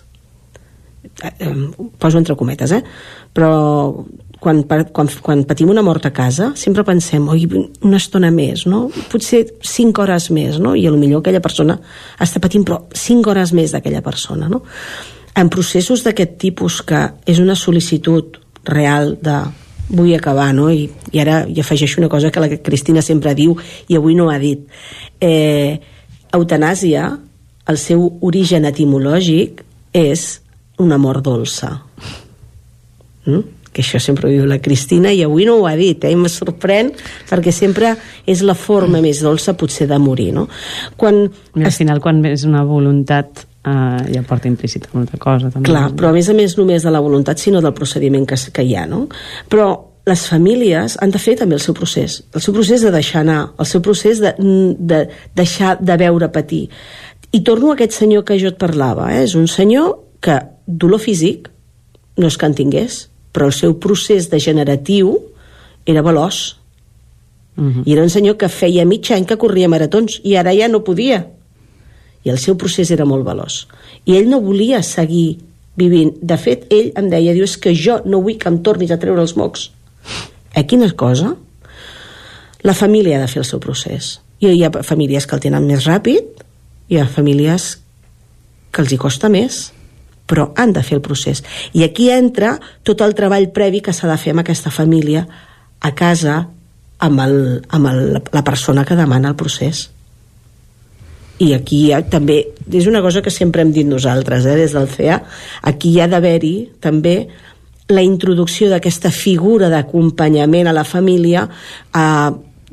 eh, 1.21 1.53
poso 1.99 2.17
entre 2.17 2.35
cometes, 2.35 2.71
eh? 2.71 2.83
però 3.33 4.05
quan, 4.43 4.61
quan, 4.67 5.09
quan 5.23 5.45
patim 5.47 5.71
una 5.71 5.83
mort 5.85 6.05
a 6.05 6.11
casa 6.15 6.51
sempre 6.59 6.83
pensem, 6.83 7.25
oi, 7.31 7.47
una 7.81 7.99
estona 8.01 8.31
més 8.33 8.65
no? 8.67 8.85
potser 9.11 9.45
5 9.63 10.03
hores 10.03 10.29
més 10.35 10.59
no? 10.59 10.75
i 10.75 10.89
millor 10.91 11.23
aquella 11.23 11.41
persona 11.43 11.77
està 12.21 12.41
patint 12.43 12.65
però 12.67 12.81
5 12.91 13.31
hores 13.31 13.55
més 13.55 13.71
d'aquella 13.71 14.03
persona 14.03 14.51
no? 14.51 14.63
en 15.39 15.49
processos 15.49 16.03
d'aquest 16.03 16.37
tipus 16.41 16.81
que 16.85 17.05
és 17.25 17.39
una 17.39 17.55
sol·licitud 17.55 18.39
real 18.67 19.15
de 19.23 19.39
vull 19.93 20.13
acabar, 20.15 20.53
no? 20.55 20.69
I, 20.71 20.87
i 21.11 21.19
ara 21.21 21.43
hi 21.49 21.59
afegeixo 21.59 21.99
una 22.01 22.09
cosa 22.09 22.31
que 22.31 22.41
la 22.41 22.49
Cristina 22.55 23.01
sempre 23.03 23.33
diu 23.35 23.55
i 23.87 23.97
avui 23.99 24.15
no 24.15 24.29
ha 24.31 24.37
dit 24.41 24.63
eh, 25.21 25.79
eutanàsia 26.33 27.09
el 27.69 27.79
seu 27.79 28.05
origen 28.21 28.65
etimològic 28.67 29.63
és 29.93 30.39
una 30.83 30.97
mort 30.97 31.23
dolça 31.25 31.75
mm? 33.25 33.62
Que 33.73 33.83
això 33.83 34.01
sempre 34.01 34.29
ho 34.29 34.31
diu 34.31 34.45
la 34.49 34.59
Cristina 34.63 35.11
i 35.11 35.23
avui 35.25 35.47
no 35.49 35.57
ho 35.59 35.67
ha 35.67 35.75
dit, 35.79 36.05
eh? 36.05 36.13
i 36.13 36.19
me 36.19 36.31
sorprèn 36.31 36.93
perquè 37.29 37.51
sempre 37.51 37.95
és 38.29 38.43
la 38.45 38.55
forma 38.55 39.01
més 39.03 39.23
dolça 39.25 39.57
potser 39.57 39.89
de 39.89 39.97
morir 39.99 40.31
no? 40.35 40.47
quan 40.97 41.25
I 41.57 41.65
al 41.65 41.73
final, 41.73 41.99
quan 42.01 42.21
és 42.25 42.45
una 42.47 42.63
voluntat, 42.65 43.45
eh, 43.65 44.13
ja 44.13 44.23
porta 44.27 44.47
implícita 44.47 44.89
molta 44.93 45.17
cosa. 45.17 45.49
També. 45.49 45.69
Clar, 45.69 45.89
però 45.97 46.11
a 46.11 46.15
més 46.15 46.29
a 46.29 46.35
més 46.37 46.57
només 46.57 46.83
de 46.83 46.93
la 46.93 47.01
voluntat, 47.03 47.39
sinó 47.39 47.61
del 47.61 47.75
procediment 47.77 48.27
que, 48.29 48.37
que 48.53 48.65
hi 48.65 48.75
ha, 48.75 48.85
no? 48.89 49.05
Però 49.49 49.69
les 50.09 50.25
famílies 50.27 50.97
han 51.01 51.13
de 51.13 51.21
fer 51.21 51.37
també 51.39 51.55
el 51.55 51.63
seu 51.63 51.75
procés, 51.77 52.21
el 52.35 52.43
seu 52.43 52.55
procés 52.55 52.83
de 52.83 52.91
deixar 52.91 53.21
anar, 53.23 53.53
el 53.59 53.69
seu 53.69 53.81
procés 53.81 54.19
de, 54.19 54.33
de 54.79 55.05
deixar 55.35 55.77
de 55.79 55.97
veure 56.01 56.31
patir. 56.33 56.65
I 57.33 57.41
torno 57.47 57.71
a 57.71 57.77
aquest 57.77 57.95
senyor 58.01 58.25
que 58.27 58.37
jo 58.41 58.51
et 58.51 58.59
parlava, 58.59 59.13
eh? 59.13 59.23
és 59.23 59.37
un 59.39 59.47
senyor 59.47 59.95
que 60.23 60.41
dolor 60.67 61.01
físic 61.01 61.49
no 62.19 62.29
és 62.29 62.37
que 62.37 62.45
en 62.45 62.57
tingués, 62.57 62.99
però 63.33 63.49
el 63.49 63.55
seu 63.57 63.75
procés 63.81 64.29
degeneratiu 64.31 65.17
era 65.85 66.01
veloç. 66.05 66.55
Uh 67.57 67.63
-huh. 67.63 67.83
I 67.85 67.93
era 67.93 68.03
un 68.03 68.09
senyor 68.09 68.37
que 68.37 68.49
feia 68.49 68.85
mig 68.85 69.11
any 69.11 69.25
que 69.25 69.37
corria 69.37 69.69
maratons 69.69 70.21
i 70.23 70.35
ara 70.35 70.53
ja 70.53 70.67
no 70.67 70.83
podia. 70.83 71.27
I 72.23 72.29
el 72.29 72.37
seu 72.37 72.55
procés 72.55 72.91
era 72.91 73.05
molt 73.05 73.25
veloç. 73.25 73.67
I 74.05 74.15
ell 74.15 74.29
no 74.29 74.41
volia 74.41 74.81
seguir 74.83 75.37
vivint. 75.75 76.13
De 76.21 76.37
fet, 76.37 76.65
ell 76.69 76.91
em 76.95 77.09
deia, 77.09 77.33
diu, 77.33 77.43
és 77.43 77.57
que 77.57 77.73
jo 77.75 78.01
no 78.05 78.21
vull 78.21 78.37
que 78.37 78.49
em 78.49 78.61
tornis 78.63 78.91
a 78.91 78.97
treure 78.97 79.21
els 79.21 79.35
mocs. 79.35 79.71
Eh, 80.55 80.65
quina 80.65 80.91
cosa? 80.91 81.35
La 82.61 82.73
família 82.73 83.17
ha 83.17 83.21
de 83.21 83.27
fer 83.27 83.41
el 83.41 83.45
seu 83.45 83.59
procés. 83.59 84.19
I 84.39 84.47
hi 84.47 84.63
ha 84.63 84.71
famílies 84.83 85.27
que 85.27 85.35
el 85.35 85.41
tenen 85.41 85.65
més 85.67 85.85
ràpid, 85.87 86.23
hi 86.89 86.99
ha 86.99 87.07
famílies 87.07 87.79
que 88.71 88.81
els 88.81 88.91
hi 88.91 88.97
costa 88.97 89.29
més, 89.29 89.71
però 90.33 90.49
han 90.57 90.73
de 90.73 90.81
fer 90.81 90.97
el 90.97 91.05
procés. 91.05 91.43
I 91.77 91.85
aquí 91.85 92.09
entra 92.09 92.55
tot 92.81 93.05
el 93.05 93.13
treball 93.13 93.51
previ 93.53 93.83
que 93.85 93.93
s'ha 93.93 94.09
de 94.09 94.17
fer 94.17 94.33
amb 94.33 94.41
aquesta 94.41 94.73
família 94.73 95.27
a 95.85 95.91
casa 95.93 96.39
amb, 97.05 97.19
el, 97.21 97.35
amb 97.69 97.89
el, 97.91 97.99
la 98.33 98.43
persona 98.47 98.81
que 98.87 98.97
demana 98.97 99.29
el 99.29 99.37
procés. 99.37 99.91
I 101.43 101.51
aquí 101.53 101.83
ha, 101.93 102.01
també 102.09 102.39
és 102.65 102.89
una 102.89 103.03
cosa 103.05 103.21
que 103.21 103.33
sempre 103.33 103.61
hem 103.61 103.73
dit 103.75 103.85
nosaltres 103.85 104.47
eh, 104.49 104.57
des 104.57 104.73
del 104.73 104.89
CEA, 104.89 105.21
aquí 105.69 105.93
hi 105.93 106.01
ha 106.01 106.09
d'haver-hi 106.09 106.55
també 106.81 107.17
la 107.93 108.01
introducció 108.01 108.71
d'aquesta 108.71 109.11
figura 109.13 109.69
d'acompanyament 109.69 110.71
a 110.71 110.73
la 110.73 110.87
família 110.87 111.45
a 111.93 112.05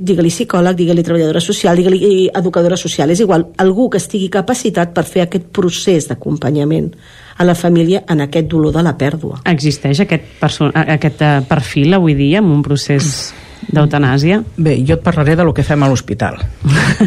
digue-li 0.01 0.31
psicòleg, 0.33 0.79
digue-li 0.79 1.05
treballadora 1.05 1.43
social, 1.45 1.77
digue-li 1.77 2.31
educadora 2.33 2.79
social, 2.81 3.11
és 3.13 3.21
igual, 3.21 3.51
algú 3.61 3.91
que 3.93 4.01
estigui 4.01 4.31
capacitat 4.33 4.95
per 4.97 5.05
fer 5.05 5.27
aquest 5.27 5.51
procés 5.53 6.09
d'acompanyament 6.09 6.95
a 7.37 7.45
la 7.45 7.55
família 7.55 8.03
en 8.09 8.21
aquest 8.21 8.49
dolor 8.49 8.73
de 8.75 8.83
la 8.83 8.97
pèrdua. 8.99 9.41
Existeix 9.49 10.01
aquest, 10.05 10.43
aquest 10.43 11.23
eh, 11.23 11.37
perfil 11.49 11.95
avui 11.97 12.15
dia 12.19 12.39
en 12.43 12.51
un 12.51 12.63
procés 12.63 13.31
d'eutanàsia? 13.71 14.41
Bé, 14.57 14.79
jo 14.87 14.97
et 14.97 15.03
parlaré 15.05 15.37
de 15.37 15.45
lo 15.45 15.53
que 15.55 15.63
fem 15.63 15.83
a 15.85 15.89
l'hospital. 15.89 16.39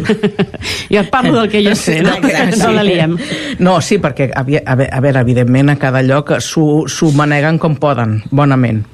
jo 0.92 1.00
et 1.00 1.10
parlo 1.10 1.40
del 1.40 1.50
que 1.50 1.62
jo 1.66 1.74
sé, 1.76 2.00
no? 2.02 2.14
No 2.60 2.72
la 2.72 2.84
liem. 2.86 3.16
No, 3.58 3.80
sí, 3.82 3.98
perquè, 4.02 4.30
a, 4.32 4.40
a, 4.42 4.76
ve- 4.78 4.88
a 4.90 5.00
veure, 5.04 5.20
evidentment, 5.20 5.74
a 5.74 5.78
cada 5.80 6.02
lloc 6.06 6.36
s'ho 6.40 6.84
s'ho 6.88 7.10
maneguen 7.12 7.58
com 7.58 7.76
poden, 7.80 8.20
bonament. 8.30 8.84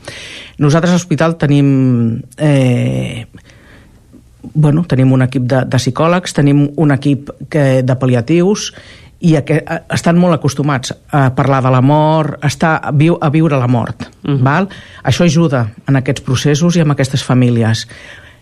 Nosaltres 0.61 0.93
a 0.93 0.99
l'hospital 0.99 1.39
tenim... 1.41 2.21
Eh, 2.37 3.27
bueno, 4.55 4.83
tenim 4.89 5.13
un 5.13 5.23
equip 5.23 5.45
de, 5.45 5.65
de 5.69 5.79
psicòlegs, 5.79 6.33
tenim 6.35 6.65
un 6.81 6.93
equip 6.97 7.29
que, 7.53 7.83
de 7.85 7.97
pal·liatius 8.01 8.71
i 9.21 9.35
a, 9.37 9.43
que, 9.45 9.61
a, 9.61 9.83
estan 9.95 10.19
molt 10.21 10.39
acostumats 10.39 10.95
a 11.13 11.29
parlar 11.37 11.61
de 11.65 11.73
la 11.73 11.83
mort, 11.85 12.39
a, 12.41 12.49
estar, 12.49 12.79
a, 12.83 12.93
viu, 12.97 13.19
a 13.21 13.29
viure 13.33 13.59
la 13.59 13.69
mort. 13.69 14.09
Uh 14.25 14.33
-huh. 14.33 14.43
val? 14.43 14.69
Això 15.05 15.25
ajuda 15.25 15.69
en 15.87 15.97
aquests 15.97 16.23
processos 16.23 16.77
i 16.77 16.81
en 16.81 16.91
aquestes 16.91 17.25
famílies. 17.25 17.87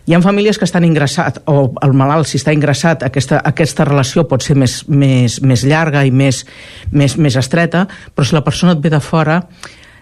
Hi 0.05 0.13
ha 0.13 0.21
famílies 0.21 0.57
que 0.57 0.65
estan 0.65 0.85
ingressat, 0.85 1.41
o 1.45 1.73
el 1.81 1.93
malalt, 1.93 2.27
si 2.27 2.37
està 2.37 2.53
ingressat, 2.53 3.03
aquesta, 3.03 3.41
aquesta 3.43 3.85
relació 3.85 4.27
pot 4.27 4.41
ser 4.41 4.55
més, 4.55 4.87
més, 4.87 5.41
més 5.41 5.63
llarga 5.63 6.05
i 6.05 6.11
més, 6.11 6.45
més, 6.91 7.17
més 7.17 7.35
estreta, 7.35 7.87
però 8.15 8.25
si 8.25 8.33
la 8.33 8.41
persona 8.41 8.71
et 8.71 8.79
ve 8.81 8.89
de 8.89 8.99
fora, 8.99 9.43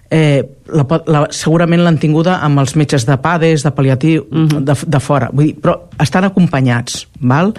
eh, 0.10 0.44
la, 0.72 0.86
la, 1.08 1.26
segurament 1.30 1.84
l'han 1.84 1.98
tinguda 1.98 2.40
amb 2.46 2.60
els 2.60 2.76
metges 2.76 3.06
de 3.06 3.18
PADES, 3.18 3.64
de 3.64 3.72
pal·liatiu, 3.72 4.24
uh 4.32 4.46
-huh. 4.46 4.64
de, 4.64 4.76
de 4.88 5.00
fora. 5.00 5.30
Vull 5.34 5.46
dir, 5.46 5.56
però 5.62 5.76
estan 6.00 6.24
acompanyats, 6.24 7.08
val? 7.20 7.54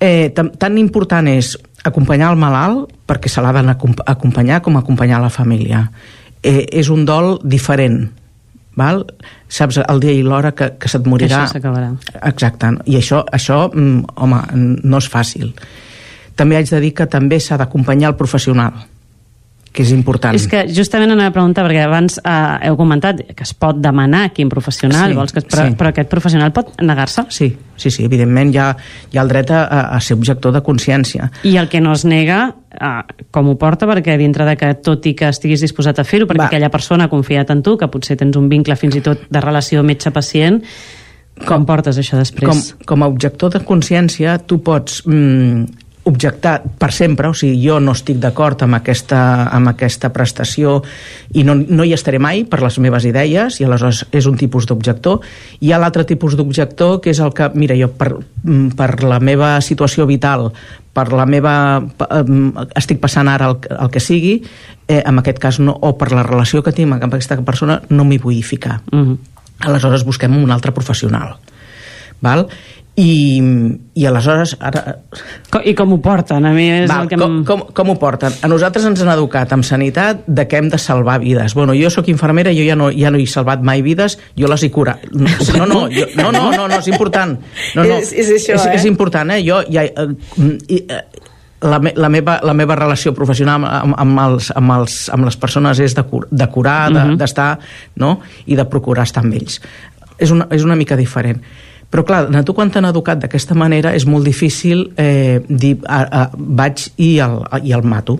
Eh, 0.00 0.32
tan, 0.34 0.50
tan 0.58 0.78
important 0.78 1.28
és 1.28 1.58
acompanyar 1.84 2.32
el 2.32 2.40
malalt, 2.40 2.90
perquè 3.06 3.30
se 3.30 3.44
l'ha 3.44 3.52
d'acompanyar 3.54 4.62
com 4.64 4.76
acompanyar 4.80 5.20
la 5.22 5.30
família. 5.30 5.86
Eh, 6.42 6.66
és 6.72 6.90
un 6.92 7.04
dol 7.04 7.38
diferent, 7.44 8.10
val? 8.76 9.04
saps 9.48 9.78
el 9.78 10.00
dia 10.02 10.12
i 10.12 10.22
l'hora 10.26 10.52
que, 10.56 10.72
que 10.80 10.90
se't 10.90 11.06
morirà 11.06 11.44
Això 11.44 11.58
s'acabarà. 11.58 11.92
exacte, 12.26 12.72
i 12.90 12.96
això, 12.98 13.22
això 13.32 13.68
mm, 13.70 14.16
home, 14.16 14.40
no 14.82 14.98
és 14.98 15.08
fàcil 15.10 15.52
també 16.34 16.58
haig 16.58 16.70
de 16.70 16.80
dir 16.82 16.92
que 16.98 17.06
també 17.06 17.38
s'ha 17.40 17.58
d'acompanyar 17.60 18.10
el 18.12 18.18
professional 18.18 18.84
que 19.74 19.82
és 19.82 19.90
important 19.90 20.36
És 20.38 20.44
que 20.46 20.60
justament 20.70 21.10
anava 21.10 21.32
a 21.32 21.34
preguntar, 21.34 21.64
perquè 21.66 21.80
abans 21.82 22.20
eh, 22.22 22.68
heu 22.68 22.76
comentat 22.78 23.24
que 23.34 23.42
es 23.42 23.50
pot 23.58 23.80
demanar 23.82 24.28
quin 24.32 24.48
professional, 24.52 25.10
Sí, 25.10 25.16
vols 25.18 25.32
que, 25.34 25.40
es- 25.42 25.48
però, 25.50 25.64
sí. 25.66 25.74
però 25.80 25.90
aquest 25.90 26.08
professional 26.12 26.52
pot 26.54 26.70
negar-se? 26.80 27.24
Sí, 27.34 27.48
sí, 27.76 27.90
sí, 27.90 28.04
evidentment 28.06 28.52
hi 28.54 28.60
ha, 28.62 28.68
hi 29.10 29.18
ha 29.18 29.22
el 29.26 29.32
dret 29.32 29.50
a, 29.50 29.64
a 29.96 30.00
ser 30.00 30.14
objector 30.14 30.54
de 30.54 30.62
consciència. 30.62 31.26
I 31.42 31.56
el 31.58 31.66
que 31.68 31.80
no 31.82 31.92
es 31.98 32.04
nega, 32.06 32.54
eh, 32.70 33.26
com 33.34 33.50
ho 33.50 33.56
porta? 33.58 33.88
Perquè 33.90 34.14
dintre 34.16 34.46
de 34.46 34.54
que, 34.60 34.72
tot 34.78 35.04
i 35.10 35.16
que 35.18 35.28
estiguis 35.34 35.60
disposat 35.66 35.98
a 35.98 36.04
fer-ho, 36.06 36.30
perquè 36.30 36.46
Va. 36.46 36.50
aquella 36.52 36.70
persona 36.70 37.08
ha 37.08 37.10
confiat 37.10 37.50
en 37.50 37.62
tu, 37.66 37.74
que 37.76 37.90
potser 37.90 38.16
tens 38.16 38.36
un 38.38 38.46
vincle 38.48 38.76
fins 38.78 38.94
i 38.94 39.02
tot 39.02 39.26
de 39.28 39.40
relació 39.42 39.82
metge-pacient, 39.82 40.62
com 41.48 41.64
portes 41.66 41.98
això 41.98 42.14
després? 42.16 42.46
Com, 42.46 42.84
com 42.86 43.02
a 43.02 43.08
objector 43.10 43.50
de 43.50 43.64
consciència, 43.66 44.36
tu 44.46 44.60
pots 44.62 45.00
mm, 45.04 45.64
objectar 46.04 46.62
per 46.78 46.92
sempre, 46.92 47.28
o 47.28 47.34
sigui, 47.34 47.56
jo 47.64 47.78
no 47.80 47.94
estic 47.96 48.18
d'acord 48.20 48.60
amb, 48.66 48.76
aquesta, 48.76 49.20
amb 49.48 49.72
aquesta 49.72 50.10
prestació 50.12 50.76
i 51.32 51.44
no, 51.48 51.56
no 51.56 51.84
hi 51.84 51.94
estaré 51.96 52.20
mai 52.20 52.44
per 52.48 52.60
les 52.62 52.76
meves 52.84 53.06
idees 53.08 53.58
i 53.60 53.64
aleshores 53.64 54.04
és 54.12 54.28
un 54.28 54.36
tipus 54.40 54.68
d'objector. 54.68 55.24
Hi 55.64 55.72
ha 55.72 55.80
l'altre 55.80 56.04
tipus 56.08 56.36
d'objector 56.36 57.00
que 57.00 57.14
és 57.14 57.20
el 57.24 57.32
que, 57.36 57.48
mira, 57.56 57.76
jo 57.80 57.88
per, 57.88 58.12
mm, 58.42 58.76
per 58.76 58.90
la 59.04 59.20
meva 59.20 59.56
situació 59.64 60.06
vital, 60.06 60.50
per 60.94 61.08
la 61.12 61.24
meva... 61.26 61.54
em, 62.10 62.52
estic 62.76 63.00
passant 63.00 63.28
ara 63.32 63.48
el, 63.50 63.58
el 63.80 63.90
que 63.90 64.04
sigui, 64.04 64.36
eh, 64.86 65.00
en 65.00 65.18
aquest 65.24 65.40
cas 65.40 65.58
no, 65.58 65.72
o 65.72 65.96
per 65.98 66.12
la 66.12 66.26
relació 66.26 66.62
que 66.62 66.76
tinc 66.76 66.92
amb 66.92 67.08
aquesta 67.08 67.40
persona, 67.42 67.80
no 67.88 68.04
m'hi 68.04 68.20
vull 68.20 68.44
ficar. 68.44 68.82
Uh 68.92 69.00
-huh. 69.00 69.18
Aleshores 69.64 70.04
busquem 70.04 70.36
un 70.36 70.50
altre 70.50 70.72
professional 70.72 71.38
val? 72.24 72.48
I, 72.96 73.42
i 73.98 74.04
aleshores 74.06 74.52
ara... 74.62 74.82
I 75.66 75.72
com 75.74 75.92
ho 75.94 75.98
porten? 76.02 76.44
A 76.46 76.52
mi 76.54 76.68
és 76.70 76.88
Val, 76.90 77.04
el 77.04 77.08
que... 77.10 77.16
com, 77.18 77.40
com, 77.46 77.64
com 77.74 77.90
ho 77.90 77.96
porten? 77.98 78.36
A 78.46 78.50
nosaltres 78.50 78.86
ens 78.86 79.02
han 79.02 79.10
educat 79.14 79.50
amb 79.56 79.66
sanitat 79.66 80.22
de 80.26 80.44
que 80.46 80.60
hem 80.60 80.68
de 80.70 80.78
salvar 80.78 81.18
vides. 81.22 81.56
Bueno, 81.58 81.74
jo 81.74 81.90
sóc 81.90 82.06
infermera, 82.12 82.52
jo 82.54 82.62
ja 82.66 82.76
no, 82.78 82.92
ja 82.94 83.10
no 83.10 83.18
he 83.18 83.26
salvat 83.26 83.62
mai 83.66 83.82
vides, 83.82 84.18
jo 84.38 84.46
les 84.50 84.62
he 84.62 84.70
curat. 84.70 85.02
No, 85.10 85.66
no, 85.66 85.84
jo, 85.90 86.06
no, 86.20 86.30
no, 86.30 86.44
no, 86.54 86.68
no, 86.68 86.78
és 86.78 86.88
important. 86.92 87.34
No, 87.74 87.82
no, 87.82 87.98
És- 87.98 88.12
és 88.14 88.30
això, 88.38 88.54
és, 88.60 88.66
eh? 88.70 88.74
és 88.78 88.86
important, 88.90 89.34
eh? 89.34 89.42
Jo 89.46 89.62
ja... 89.70 89.82
Eh, 89.90 90.08
i, 90.68 90.84
eh, 90.86 91.02
la, 91.64 91.78
me, 91.80 91.94
la, 91.96 92.10
meva, 92.12 92.38
la 92.44 92.52
meva 92.52 92.74
relació 92.76 93.14
professional 93.16 93.62
amb, 93.64 93.94
amb, 93.98 94.18
els, 94.28 94.50
amb, 94.54 94.70
els, 94.76 94.96
amb 95.14 95.24
les 95.24 95.36
persones 95.40 95.78
és 95.80 95.94
de, 95.96 96.02
cur, 96.06 96.26
de 96.30 96.46
curar, 96.52 96.90
de- 96.92 97.04
Mhm. 97.08 97.18
d'estar, 97.18 97.58
no? 97.96 98.18
i 98.46 98.54
de 98.58 98.66
procurar 98.70 99.06
estar 99.08 99.22
amb 99.24 99.34
ells. 99.38 99.60
És 100.18 100.30
una, 100.30 100.46
és 100.54 100.62
una 100.62 100.76
mica 100.76 100.94
diferent. 100.94 101.40
Però 101.94 102.02
clar, 102.02 102.24
a 102.34 102.42
tu 102.42 102.56
quan 102.56 102.72
t'han 102.74 102.88
educat 102.88 103.20
d'aquesta 103.22 103.54
manera 103.54 103.92
és 103.94 104.02
molt 104.10 104.26
difícil 104.26 104.88
eh, 104.98 105.38
dir 105.46 105.76
a, 105.86 106.00
a, 106.02 106.22
vaig 106.34 106.88
i 106.98 107.12
el, 107.22 107.36
i 107.62 107.74
el 107.76 107.84
mato. 107.86 108.16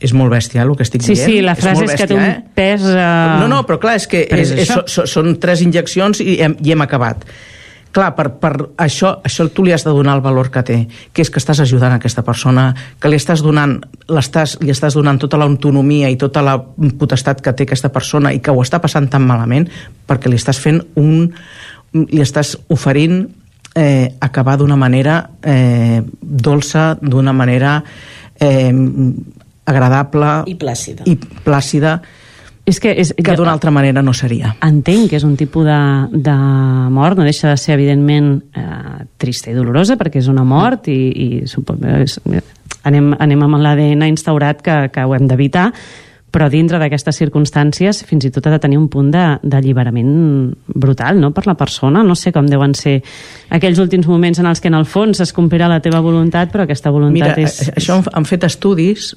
És 0.00 0.14
molt 0.16 0.32
bèstia, 0.32 0.62
el 0.64 0.72
que 0.76 0.84
estic 0.86 1.04
Sí, 1.04 1.12
dient. 1.12 1.28
sí, 1.28 1.42
la 1.44 1.54
frase 1.56 1.82
molt 1.82 1.92
és, 1.92 2.00
que 2.00 2.06
té 2.08 2.16
bèstia, 2.16 2.38
un 2.38 2.54
pes... 2.56 2.86
Uh... 2.88 3.42
no, 3.42 3.50
no, 3.52 3.60
però 3.68 3.76
clar, 3.80 3.98
és 4.00 4.08
que 4.08 4.22
és, 4.24 4.54
és 4.56 4.64
és, 4.64 4.72
so, 4.88 5.04
són 5.08 5.36
tres 5.40 5.60
injeccions 5.64 6.20
i 6.24 6.38
hem, 6.44 6.56
i 6.64 6.72
hem 6.72 6.84
acabat. 6.84 7.28
Clar, 7.96 8.10
per, 8.16 8.26
per 8.40 8.50
això, 8.84 9.14
això 9.24 9.46
tu 9.52 9.64
li 9.64 9.72
has 9.72 9.84
de 9.86 9.92
donar 9.96 10.18
el 10.18 10.24
valor 10.24 10.50
que 10.52 10.60
té, 10.68 10.78
que 11.16 11.24
és 11.24 11.30
que 11.32 11.40
estàs 11.40 11.62
ajudant 11.64 11.94
a 11.94 12.00
aquesta 12.00 12.24
persona, 12.24 12.70
que 13.00 13.08
li 13.08 13.16
estàs 13.16 13.40
donant, 13.44 13.78
l'estàs, 14.12 14.58
li 14.60 14.72
estàs 14.72 14.96
donant 14.96 15.20
tota 15.20 15.40
l'autonomia 15.40 16.10
i 16.12 16.18
tota 16.20 16.44
la 16.44 16.58
potestat 17.00 17.40
que 17.40 17.52
té 17.56 17.64
aquesta 17.64 17.92
persona 17.92 18.32
i 18.36 18.40
que 18.44 18.52
ho 18.52 18.60
està 18.64 18.80
passant 18.84 19.08
tan 19.12 19.24
malament 19.24 19.68
perquè 20.08 20.28
li 20.32 20.40
estàs 20.40 20.60
fent 20.60 20.82
un... 21.00 21.32
li 22.04 22.22
estàs 22.22 22.54
oferint 22.72 23.24
eh, 23.76 24.12
acabar 24.20 24.56
d'una 24.60 24.76
manera 24.76 25.18
eh, 25.42 26.02
dolça, 26.20 26.94
d'una 27.00 27.32
manera 27.32 27.78
eh, 28.40 28.72
agradable 29.66 30.42
I 30.46 30.54
plàcida. 30.60 31.04
i 31.06 31.16
plàcida 31.16 31.98
és 32.66 32.80
que, 32.82 32.90
és, 32.90 33.12
que 33.14 33.34
d'una 33.38 33.52
altra 33.54 33.70
manera 33.70 34.02
no 34.02 34.10
seria. 34.16 34.56
Entenc 34.66 35.12
que 35.12 35.20
és 35.20 35.24
un 35.26 35.36
tipus 35.38 35.68
de, 35.68 35.78
de 36.10 36.34
mort, 36.90 37.14
no 37.14 37.26
deixa 37.26 37.52
de 37.52 37.60
ser, 37.62 37.76
evidentment, 37.76 38.32
eh, 38.58 39.04
trista 39.22 39.52
i 39.52 39.54
dolorosa, 39.54 39.94
perquè 40.00 40.18
és 40.18 40.26
una 40.32 40.42
mort 40.42 40.88
i, 40.90 40.98
i 41.14 41.28
suposo, 41.46 41.86
és, 42.02 42.18
anem, 42.82 43.12
anem 43.22 43.46
amb 43.46 43.60
l'ADN 43.62 44.02
instaurat 44.10 44.64
que, 44.66 44.80
que 44.90 45.06
ho 45.06 45.14
hem 45.14 45.30
d'evitar, 45.30 45.68
però 46.36 46.50
dintre 46.52 46.76
d'aquestes 46.76 47.16
circumstàncies 47.16 48.02
fins 48.04 48.26
i 48.28 48.30
tot 48.34 48.44
ha 48.44 48.52
de 48.52 48.60
tenir 48.60 48.76
un 48.76 48.90
punt 48.92 49.08
de- 49.08 49.38
d'alliberament 49.40 50.52
brutal 50.68 51.16
no? 51.20 51.30
per 51.32 51.46
la 51.48 51.54
persona. 51.56 52.02
No 52.04 52.14
sé 52.14 52.32
com 52.32 52.44
deuen 52.46 52.74
ser 52.76 52.98
aquells 53.48 53.80
últims 53.80 54.06
moments 54.06 54.42
en 54.42 54.50
els 54.50 54.60
que 54.60 54.68
en 54.68 54.76
el 54.76 54.84
fons 54.84 55.22
es 55.24 55.32
complirà 55.32 55.70
la 55.72 55.80
teva 55.80 56.02
voluntat, 56.04 56.52
però 56.52 56.66
aquesta 56.66 56.92
voluntat 56.92 57.38
Mira, 57.38 57.48
és... 57.48 57.70
això 57.72 58.02
han, 58.12 58.28
fet 58.28 58.44
estudis 58.44 59.14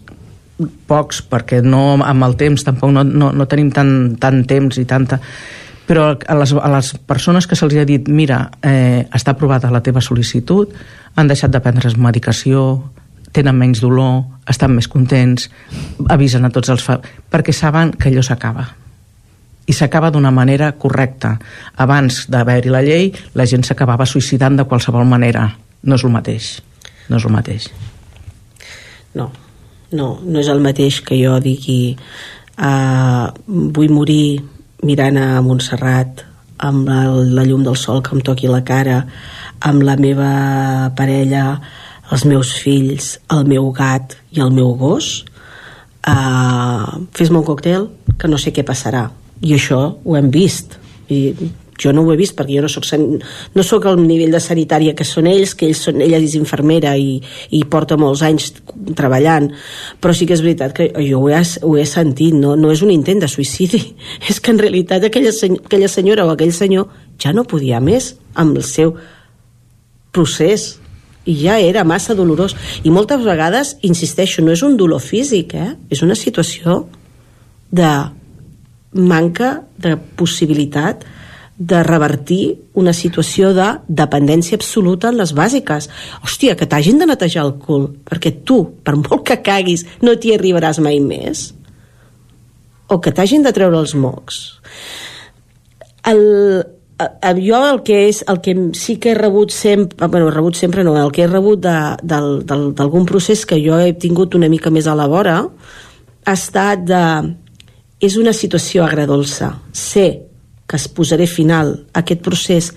pocs, 0.88 1.20
perquè 1.28 1.60
no, 1.64 2.00
amb 2.00 2.24
el 2.24 2.38
temps 2.40 2.64
tampoc 2.64 2.94
no, 2.96 3.04
no, 3.04 3.34
no 3.36 3.48
tenim 3.52 3.74
tant, 3.76 4.16
tant 4.20 4.46
temps 4.48 4.80
i 4.80 4.86
tanta 4.88 5.20
però 5.90 6.12
a 6.14 6.36
les, 6.38 6.52
a 6.54 6.70
les 6.70 6.94
persones 7.10 7.48
que 7.50 7.58
se'ls 7.58 7.74
ha 7.82 7.86
dit 7.88 8.08
mira, 8.08 8.44
eh, 8.62 9.08
està 9.12 9.34
aprovada 9.34 9.72
la 9.74 9.82
teva 9.82 10.04
sol·licitud 10.06 10.76
han 11.18 11.28
deixat 11.28 11.52
de 11.52 11.60
prendre 11.66 11.90
medicació 11.98 12.91
tenen 13.36 13.58
menys 13.58 13.82
dolor, 13.84 14.24
estan 14.50 14.74
més 14.76 14.88
contents 14.90 15.50
avisen 16.10 16.46
a 16.46 16.52
tots 16.54 16.72
els 16.74 16.84
fa... 16.84 17.00
perquè 17.02 17.54
saben 17.54 17.94
que 17.98 18.10
allò 18.10 18.24
s'acaba. 18.26 18.66
I 19.70 19.74
s'acaba 19.78 20.10
d'una 20.10 20.32
manera 20.34 20.72
correcta. 20.82 21.36
Abans 21.78 22.24
d'haver-hi 22.32 22.72
la 22.74 22.82
llei 22.82 23.12
la 23.38 23.46
gent 23.46 23.68
s'acabava 23.68 24.08
suïcidant 24.10 24.58
de 24.58 24.66
qualsevol 24.66 25.06
manera. 25.06 25.46
No 25.86 25.96
és 25.96 26.06
el 26.06 26.14
mateix. 26.16 26.56
No 27.10 27.20
és 27.20 27.26
el 27.26 27.36
mateix. 27.36 27.70
No, 29.14 29.30
no, 29.92 30.08
no 30.26 30.40
és 30.42 30.50
el 30.50 30.62
mateix 30.62 31.02
que 31.06 31.18
jo 31.22 31.38
digui 31.44 31.94
uh, 32.58 33.30
vull 33.46 33.94
morir 33.94 34.40
mirant 34.86 35.18
a 35.22 35.28
Montserrat 35.46 36.26
amb 36.60 36.90
la, 36.90 37.06
la 37.40 37.46
llum 37.48 37.64
del 37.64 37.78
sol 37.80 38.02
que 38.04 38.16
em 38.16 38.24
toqui 38.26 38.50
la 38.52 38.64
cara 38.68 39.04
amb 39.66 39.84
la 39.84 39.96
meva 40.00 40.32
parella 40.96 41.60
els 42.11 42.26
meus 42.26 42.53
fills, 42.57 43.18
el 43.34 43.45
meu 43.49 43.72
gat 43.76 44.18
i 44.34 44.41
el 44.44 44.52
meu 44.53 44.73
gos. 44.80 45.23
Uh, 46.07 47.06
fes-me 47.14 47.41
un 47.41 47.45
còctel 47.45 47.90
que 48.18 48.30
no 48.31 48.40
sé 48.41 48.53
què 48.56 48.65
passarà. 48.65 49.10
I 49.45 49.56
això 49.56 49.81
ho 50.03 50.15
hem 50.18 50.30
vist. 50.34 50.80
I 51.10 51.36
jo 51.80 51.94
no 51.94 52.03
ho 52.03 52.11
he 52.11 52.18
vist 52.19 52.36
perquè 52.36 52.57
jo 52.57 52.61
no 52.65 52.69
san- 52.69 53.22
no 53.56 53.64
soc 53.64 53.86
al 53.86 54.02
nivell 54.06 54.34
de 54.36 54.41
sanitària 54.44 54.95
que 54.95 55.06
són 55.07 55.27
ells, 55.27 55.56
que 55.56 55.65
ells 55.69 55.86
són, 55.88 56.02
ella 56.02 56.19
és 56.19 56.36
infermera 56.36 56.95
i, 56.98 57.22
i 57.56 57.64
porta 57.64 57.98
molts 57.98 58.22
anys 58.22 58.52
treballant, 58.95 59.48
però 60.02 60.14
sí 60.14 60.27
que 60.27 60.36
és 60.36 60.44
veritat 60.44 60.76
que 60.76 60.90
jo 61.07 61.22
ho 61.22 61.30
he, 61.30 61.40
ho 61.64 61.77
he 61.77 61.86
sentit, 61.88 62.36
no, 62.36 62.57
no 62.60 62.72
és 62.72 62.84
un 62.84 62.91
intent 62.91 63.23
de 63.23 63.31
suïcidi, 63.31 63.80
és 64.30 64.41
que 64.44 64.52
en 64.52 64.60
realitat 64.60 65.07
aquella, 65.07 65.31
seny 65.31 65.56
aquella 65.64 65.88
senyora 65.88 66.27
o 66.27 66.36
aquell 66.36 66.53
senyor 66.53 66.91
ja 67.19 67.31
no 67.34 67.48
podia 67.48 67.80
més 67.80 68.18
amb 68.36 68.60
el 68.60 68.68
seu 68.68 68.95
procés 70.11 70.80
i 71.30 71.36
ja 71.44 71.60
era 71.62 71.86
massa 71.86 72.16
dolorós 72.18 72.56
i 72.84 72.92
moltes 72.94 73.22
vegades, 73.26 73.76
insisteixo, 73.86 74.42
no 74.42 74.56
és 74.56 74.64
un 74.66 74.78
dolor 74.80 75.04
físic, 75.04 75.54
eh? 75.54 75.76
és 75.94 76.02
una 76.06 76.18
situació 76.18 76.84
de 77.70 77.92
manca 78.98 79.60
de 79.78 79.96
possibilitat 80.18 81.06
de 81.60 81.84
revertir 81.84 82.56
una 82.80 82.94
situació 82.96 83.52
de 83.54 83.68
dependència 83.92 84.56
absoluta 84.56 85.10
en 85.12 85.20
les 85.20 85.34
bàsiques. 85.36 85.90
Hòstia, 86.24 86.56
que 86.56 86.66
t'hagin 86.72 87.02
de 87.02 87.10
netejar 87.10 87.44
el 87.44 87.58
cul, 87.60 87.90
perquè 88.08 88.32
tu, 88.48 88.62
per 88.82 88.96
molt 88.96 89.26
que 89.28 89.42
caguis, 89.44 89.84
no 90.02 90.16
t'hi 90.16 90.32
arribaràs 90.38 90.80
mai 90.80 91.02
més. 91.04 91.50
O 92.88 93.02
que 93.04 93.12
t'hagin 93.12 93.44
de 93.44 93.52
treure 93.54 93.78
els 93.78 93.94
mocs. 93.94 94.40
El, 96.08 96.24
jo 97.40 97.60
el 97.64 97.82
que 97.88 98.02
és 98.10 98.24
el 98.28 98.42
que 98.44 98.56
sí 98.76 98.98
que 99.00 99.14
he 99.14 99.16
rebut 99.16 99.52
sempre 99.56 100.08
bueno, 100.08 100.28
he 100.28 100.32
rebut 100.32 100.56
sempre 100.56 100.84
no, 100.84 100.98
el 101.00 101.12
que 101.16 101.24
he 101.24 101.28
rebut 101.28 101.62
d'algun 101.64 103.06
procés 103.06 103.46
que 103.46 103.60
jo 103.64 103.80
he 103.80 103.94
tingut 103.94 104.36
una 104.36 104.50
mica 104.52 104.70
més 104.70 104.88
a 104.88 104.96
la 105.00 105.08
vora 105.08 105.40
ha 105.40 106.34
estat 106.34 106.84
de 106.84 107.04
és 108.04 108.16
una 108.20 108.34
situació 108.36 108.84
agradolça 108.84 109.54
sé 109.72 110.08
que 110.68 110.76
es 110.76 110.88
posaré 110.88 111.28
final 111.28 111.86
a 111.94 112.04
aquest 112.04 112.22
procés 112.22 112.74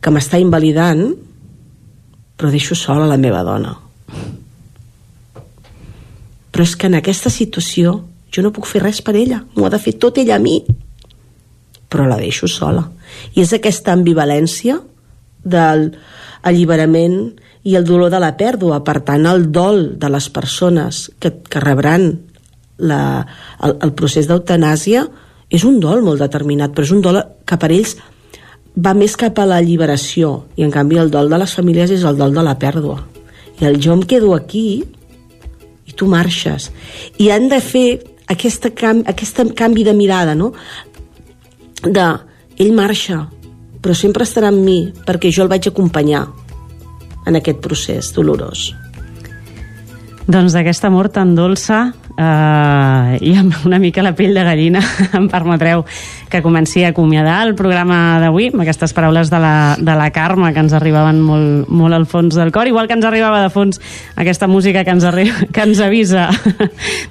que 0.00 0.10
m'està 0.10 0.40
invalidant 0.40 1.12
però 2.38 2.52
deixo 2.54 2.76
sola 2.78 3.08
la 3.10 3.18
meva 3.18 3.42
dona. 3.42 3.72
Però 6.54 6.64
és 6.64 6.74
que 6.78 6.86
en 6.86 6.94
aquesta 6.94 7.32
situació 7.34 7.96
jo 8.30 8.44
no 8.44 8.52
puc 8.54 8.68
fer 8.70 8.84
res 8.84 9.02
per 9.02 9.16
ella. 9.18 9.42
M'ho 9.56 9.66
ha 9.66 9.72
de 9.74 9.80
fer 9.82 9.96
tot 9.98 10.20
ella 10.22 10.36
a 10.38 10.42
mi. 10.42 10.60
Però 11.90 12.06
la 12.06 12.18
deixo 12.20 12.46
sola 12.46 12.84
i 13.34 13.42
és 13.44 13.52
aquesta 13.54 13.94
ambivalència 13.96 14.78
del 15.44 15.92
alliberament 16.42 17.18
i 17.68 17.76
el 17.76 17.86
dolor 17.86 18.10
de 18.10 18.20
la 18.22 18.34
pèrdua. 18.38 18.82
Per 18.84 19.00
tant 19.06 19.26
el 19.28 19.48
dol 19.52 19.98
de 20.00 20.10
les 20.12 20.28
persones 20.32 21.08
que, 21.20 21.32
que 21.42 21.62
rebran 21.62 22.10
la, 22.78 23.26
el, 23.62 23.74
el 23.82 23.94
procés 23.98 24.28
d'eutanàsia 24.28 25.04
és 25.50 25.64
un 25.64 25.80
dol 25.80 26.04
molt 26.04 26.20
determinat 26.22 26.74
però 26.74 26.86
és 26.86 26.94
un 26.94 27.02
dol 27.02 27.18
que 27.48 27.56
per 27.58 27.70
ells 27.72 27.96
va 28.78 28.92
més 28.94 29.16
cap 29.18 29.38
a 29.40 29.46
la 29.48 29.58
lliberació 29.64 30.44
i 30.56 30.62
en 30.66 30.70
canvi 30.70 31.00
el 31.02 31.10
dol 31.10 31.30
de 31.32 31.40
les 31.40 31.54
famílies 31.56 31.90
és 31.90 32.04
el 32.06 32.18
dol 32.20 32.36
de 32.36 32.44
la 32.44 32.54
pèrdua. 32.60 33.00
I 33.58 33.66
el 33.66 33.80
jo 33.82 33.96
em 33.96 34.04
quedo 34.06 34.34
aquí 34.36 34.84
i 35.88 35.96
tu 35.96 36.06
marxes. 36.06 36.70
I 37.18 37.32
han 37.34 37.48
de 37.50 37.58
fer 37.64 37.88
aquesta, 38.30 38.70
cam 38.70 39.02
aquesta 39.08 39.48
canvi 39.56 39.82
de 39.88 39.96
mirada 39.96 40.36
no? 40.38 40.52
de 41.82 42.06
ell 42.58 42.74
marxa 42.76 43.24
però 43.80 43.94
sempre 43.94 44.26
estarà 44.26 44.50
amb 44.50 44.64
mi 44.64 44.80
perquè 45.06 45.30
jo 45.32 45.44
el 45.44 45.50
vaig 45.52 45.70
acompanyar 45.70 46.26
en 47.28 47.38
aquest 47.38 47.60
procés 47.62 48.12
dolorós. 48.16 48.72
Doncs 50.28 50.52
d'aquesta 50.52 50.90
mort 50.92 51.14
tan 51.16 51.34
dolça 51.36 51.86
eh, 52.12 53.12
i 53.24 53.32
amb 53.38 53.54
una 53.64 53.78
mica 53.80 54.04
la 54.04 54.12
pell 54.16 54.34
de 54.36 54.44
gallina 54.44 54.82
em 55.18 55.28
permetreu 55.30 55.84
que 56.28 56.42
comenci 56.42 56.82
a 56.84 56.88
acomiadar 56.90 57.46
el 57.46 57.54
programa 57.54 58.18
d'avui 58.20 58.48
amb 58.50 58.62
aquestes 58.64 58.92
paraules 58.96 59.30
de 59.30 59.38
la, 59.38 59.76
de 59.78 59.94
la 59.94 60.08
Carme 60.10 60.50
que 60.54 60.62
ens 60.64 60.72
arribaven 60.74 61.20
molt, 61.22 61.68
molt 61.68 61.94
al 61.94 62.06
fons 62.10 62.34
del 62.34 62.50
cor 62.52 62.66
igual 62.66 62.88
que 62.88 62.96
ens 62.96 63.04
arribava 63.06 63.42
de 63.44 63.50
fons 63.52 63.80
aquesta 64.16 64.48
música 64.50 64.82
que 64.84 64.90
ens, 64.90 65.04
arriba, 65.04 65.34
que 65.54 65.62
ens 65.62 65.80
avisa 65.84 66.28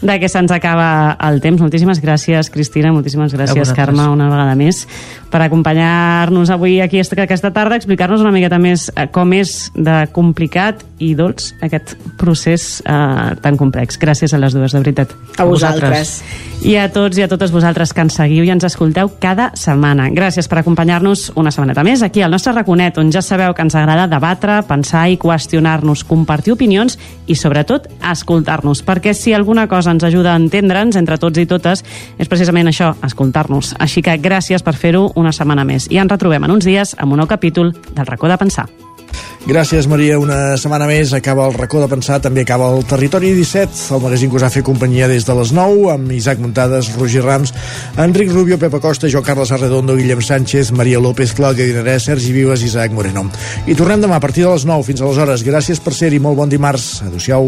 de 0.02 0.20
que 0.20 0.30
se'ns 0.30 0.52
acaba 0.52 1.16
el 1.30 1.40
temps 1.42 1.62
moltíssimes 1.62 2.02
gràcies 2.04 2.52
Cristina, 2.52 2.92
moltíssimes 2.92 3.32
gràcies 3.34 3.58
vosaltres. 3.64 3.78
Carme 3.78 4.10
una 4.12 4.30
vegada 4.30 4.56
més 4.60 4.84
per 5.32 5.42
acompanyar-nos 5.46 6.50
avui 6.50 6.82
aquí 6.82 7.00
esta- 7.00 7.22
aquesta 7.24 7.52
tarda 7.54 7.76
explicar-nos 7.78 8.22
una 8.22 8.32
miqueta 8.36 8.60
més 8.60 8.90
eh, 8.96 9.08
com 9.12 9.32
és 9.38 9.72
de 9.76 10.08
complicat 10.12 10.84
i 11.00 11.14
dolç 11.16 11.54
aquest 11.62 11.96
procés 12.18 12.82
eh, 12.86 13.36
tan 13.42 13.56
complex 13.58 14.00
gràcies 14.02 14.34
a 14.34 14.42
les 14.42 14.54
dues 14.58 14.72
de 14.74 14.80
veritat 14.80 14.88
veritat. 14.88 15.40
A 15.40 15.46
vosaltres. 15.46 16.24
I 16.66 16.78
a 16.80 16.88
tots 16.92 17.18
i 17.20 17.24
a 17.26 17.28
totes 17.30 17.52
vosaltres 17.54 17.94
que 17.94 18.02
ens 18.02 18.16
seguiu 18.18 18.46
i 18.48 18.50
ens 18.54 18.66
escolteu 19.08 19.20
cada 19.20 19.52
setmana. 19.56 20.10
Gràcies 20.12 20.48
per 20.48 20.60
acompanyar-nos 20.60 21.32
una 21.36 21.52
setmaneta 21.52 21.84
més 21.84 22.04
aquí 22.04 22.22
al 22.22 22.32
nostre 22.32 22.54
raconet, 22.54 22.98
on 22.98 23.12
ja 23.12 23.22
sabeu 23.22 23.54
que 23.54 23.62
ens 23.62 23.76
agrada 23.76 24.08
debatre, 24.08 24.62
pensar 24.68 25.10
i 25.10 25.18
qüestionar-nos, 25.18 26.04
compartir 26.08 26.54
opinions 26.54 26.98
i, 27.28 27.36
sobretot, 27.36 27.88
escoltar-nos. 28.02 28.84
Perquè 28.84 29.14
si 29.14 29.34
alguna 29.34 29.68
cosa 29.68 29.92
ens 29.92 30.04
ajuda 30.04 30.34
a 30.34 30.40
entendre'ns 30.40 30.98
entre 30.98 31.18
tots 31.18 31.38
i 31.38 31.46
totes, 31.46 31.84
és 32.18 32.28
precisament 32.28 32.68
això, 32.68 32.96
escoltar-nos. 33.04 33.76
Així 33.80 34.02
que 34.02 34.18
gràcies 34.18 34.64
per 34.64 34.76
fer-ho 34.76 35.12
una 35.16 35.32
setmana 35.32 35.66
més. 35.66 35.88
I 35.92 36.02
ens 36.02 36.12
retrobem 36.12 36.44
en 36.44 36.58
uns 36.58 36.68
dies 36.68 36.96
amb 36.98 37.14
un 37.14 37.24
nou 37.24 37.28
capítol 37.28 37.74
del 37.94 38.06
racó 38.06 38.28
de 38.28 38.38
pensar. 38.38 38.68
Gràcies, 39.48 39.86
Maria. 39.88 40.18
Una 40.20 40.58
setmana 40.60 40.90
més 40.90 41.14
acaba 41.16 41.46
el 41.48 41.54
racó 41.56 41.80
de 41.80 41.88
pensar, 41.88 42.18
també 42.20 42.44
acaba 42.44 42.68
el 42.76 42.84
Territori 42.86 43.32
17, 43.38 43.94
el 43.96 44.02
magazín 44.04 44.32
que 44.32 44.36
us 44.36 44.44
ha 44.44 44.52
fet 44.52 44.66
companyia 44.68 45.08
des 45.08 45.24
de 45.24 45.36
les 45.38 45.54
9, 45.56 45.86
amb 45.94 46.12
Isaac 46.12 46.42
Muntades, 46.44 46.92
Roger 46.98 47.24
Rams, 47.24 47.54
Enric 47.96 48.34
Rubio, 48.34 48.60
Pepa 48.60 48.82
Costa, 48.84 49.08
jo 49.08 49.24
Carles 49.24 49.54
Arredondo, 49.56 49.96
Guillem 49.96 50.22
Sánchez, 50.22 50.74
Maria 50.76 51.00
López, 51.00 51.32
Clàudia 51.38 51.64
Dinarès, 51.64 52.10
Sergi 52.12 52.34
Vives 52.36 52.66
i 52.66 52.68
Isaac 52.68 52.92
Moreno. 52.92 53.30
I 53.68 53.78
tornem 53.80 54.04
demà 54.04 54.20
a 54.20 54.24
partir 54.24 54.44
de 54.44 54.52
les 54.52 54.68
9. 54.68 54.84
Fins 54.92 55.06
aleshores. 55.06 55.48
Gràcies 55.48 55.80
per 55.80 55.96
ser-hi. 55.96 56.20
Molt 56.20 56.44
bon 56.44 56.52
dimarts. 56.52 56.98
Adéu-siau. 57.08 57.48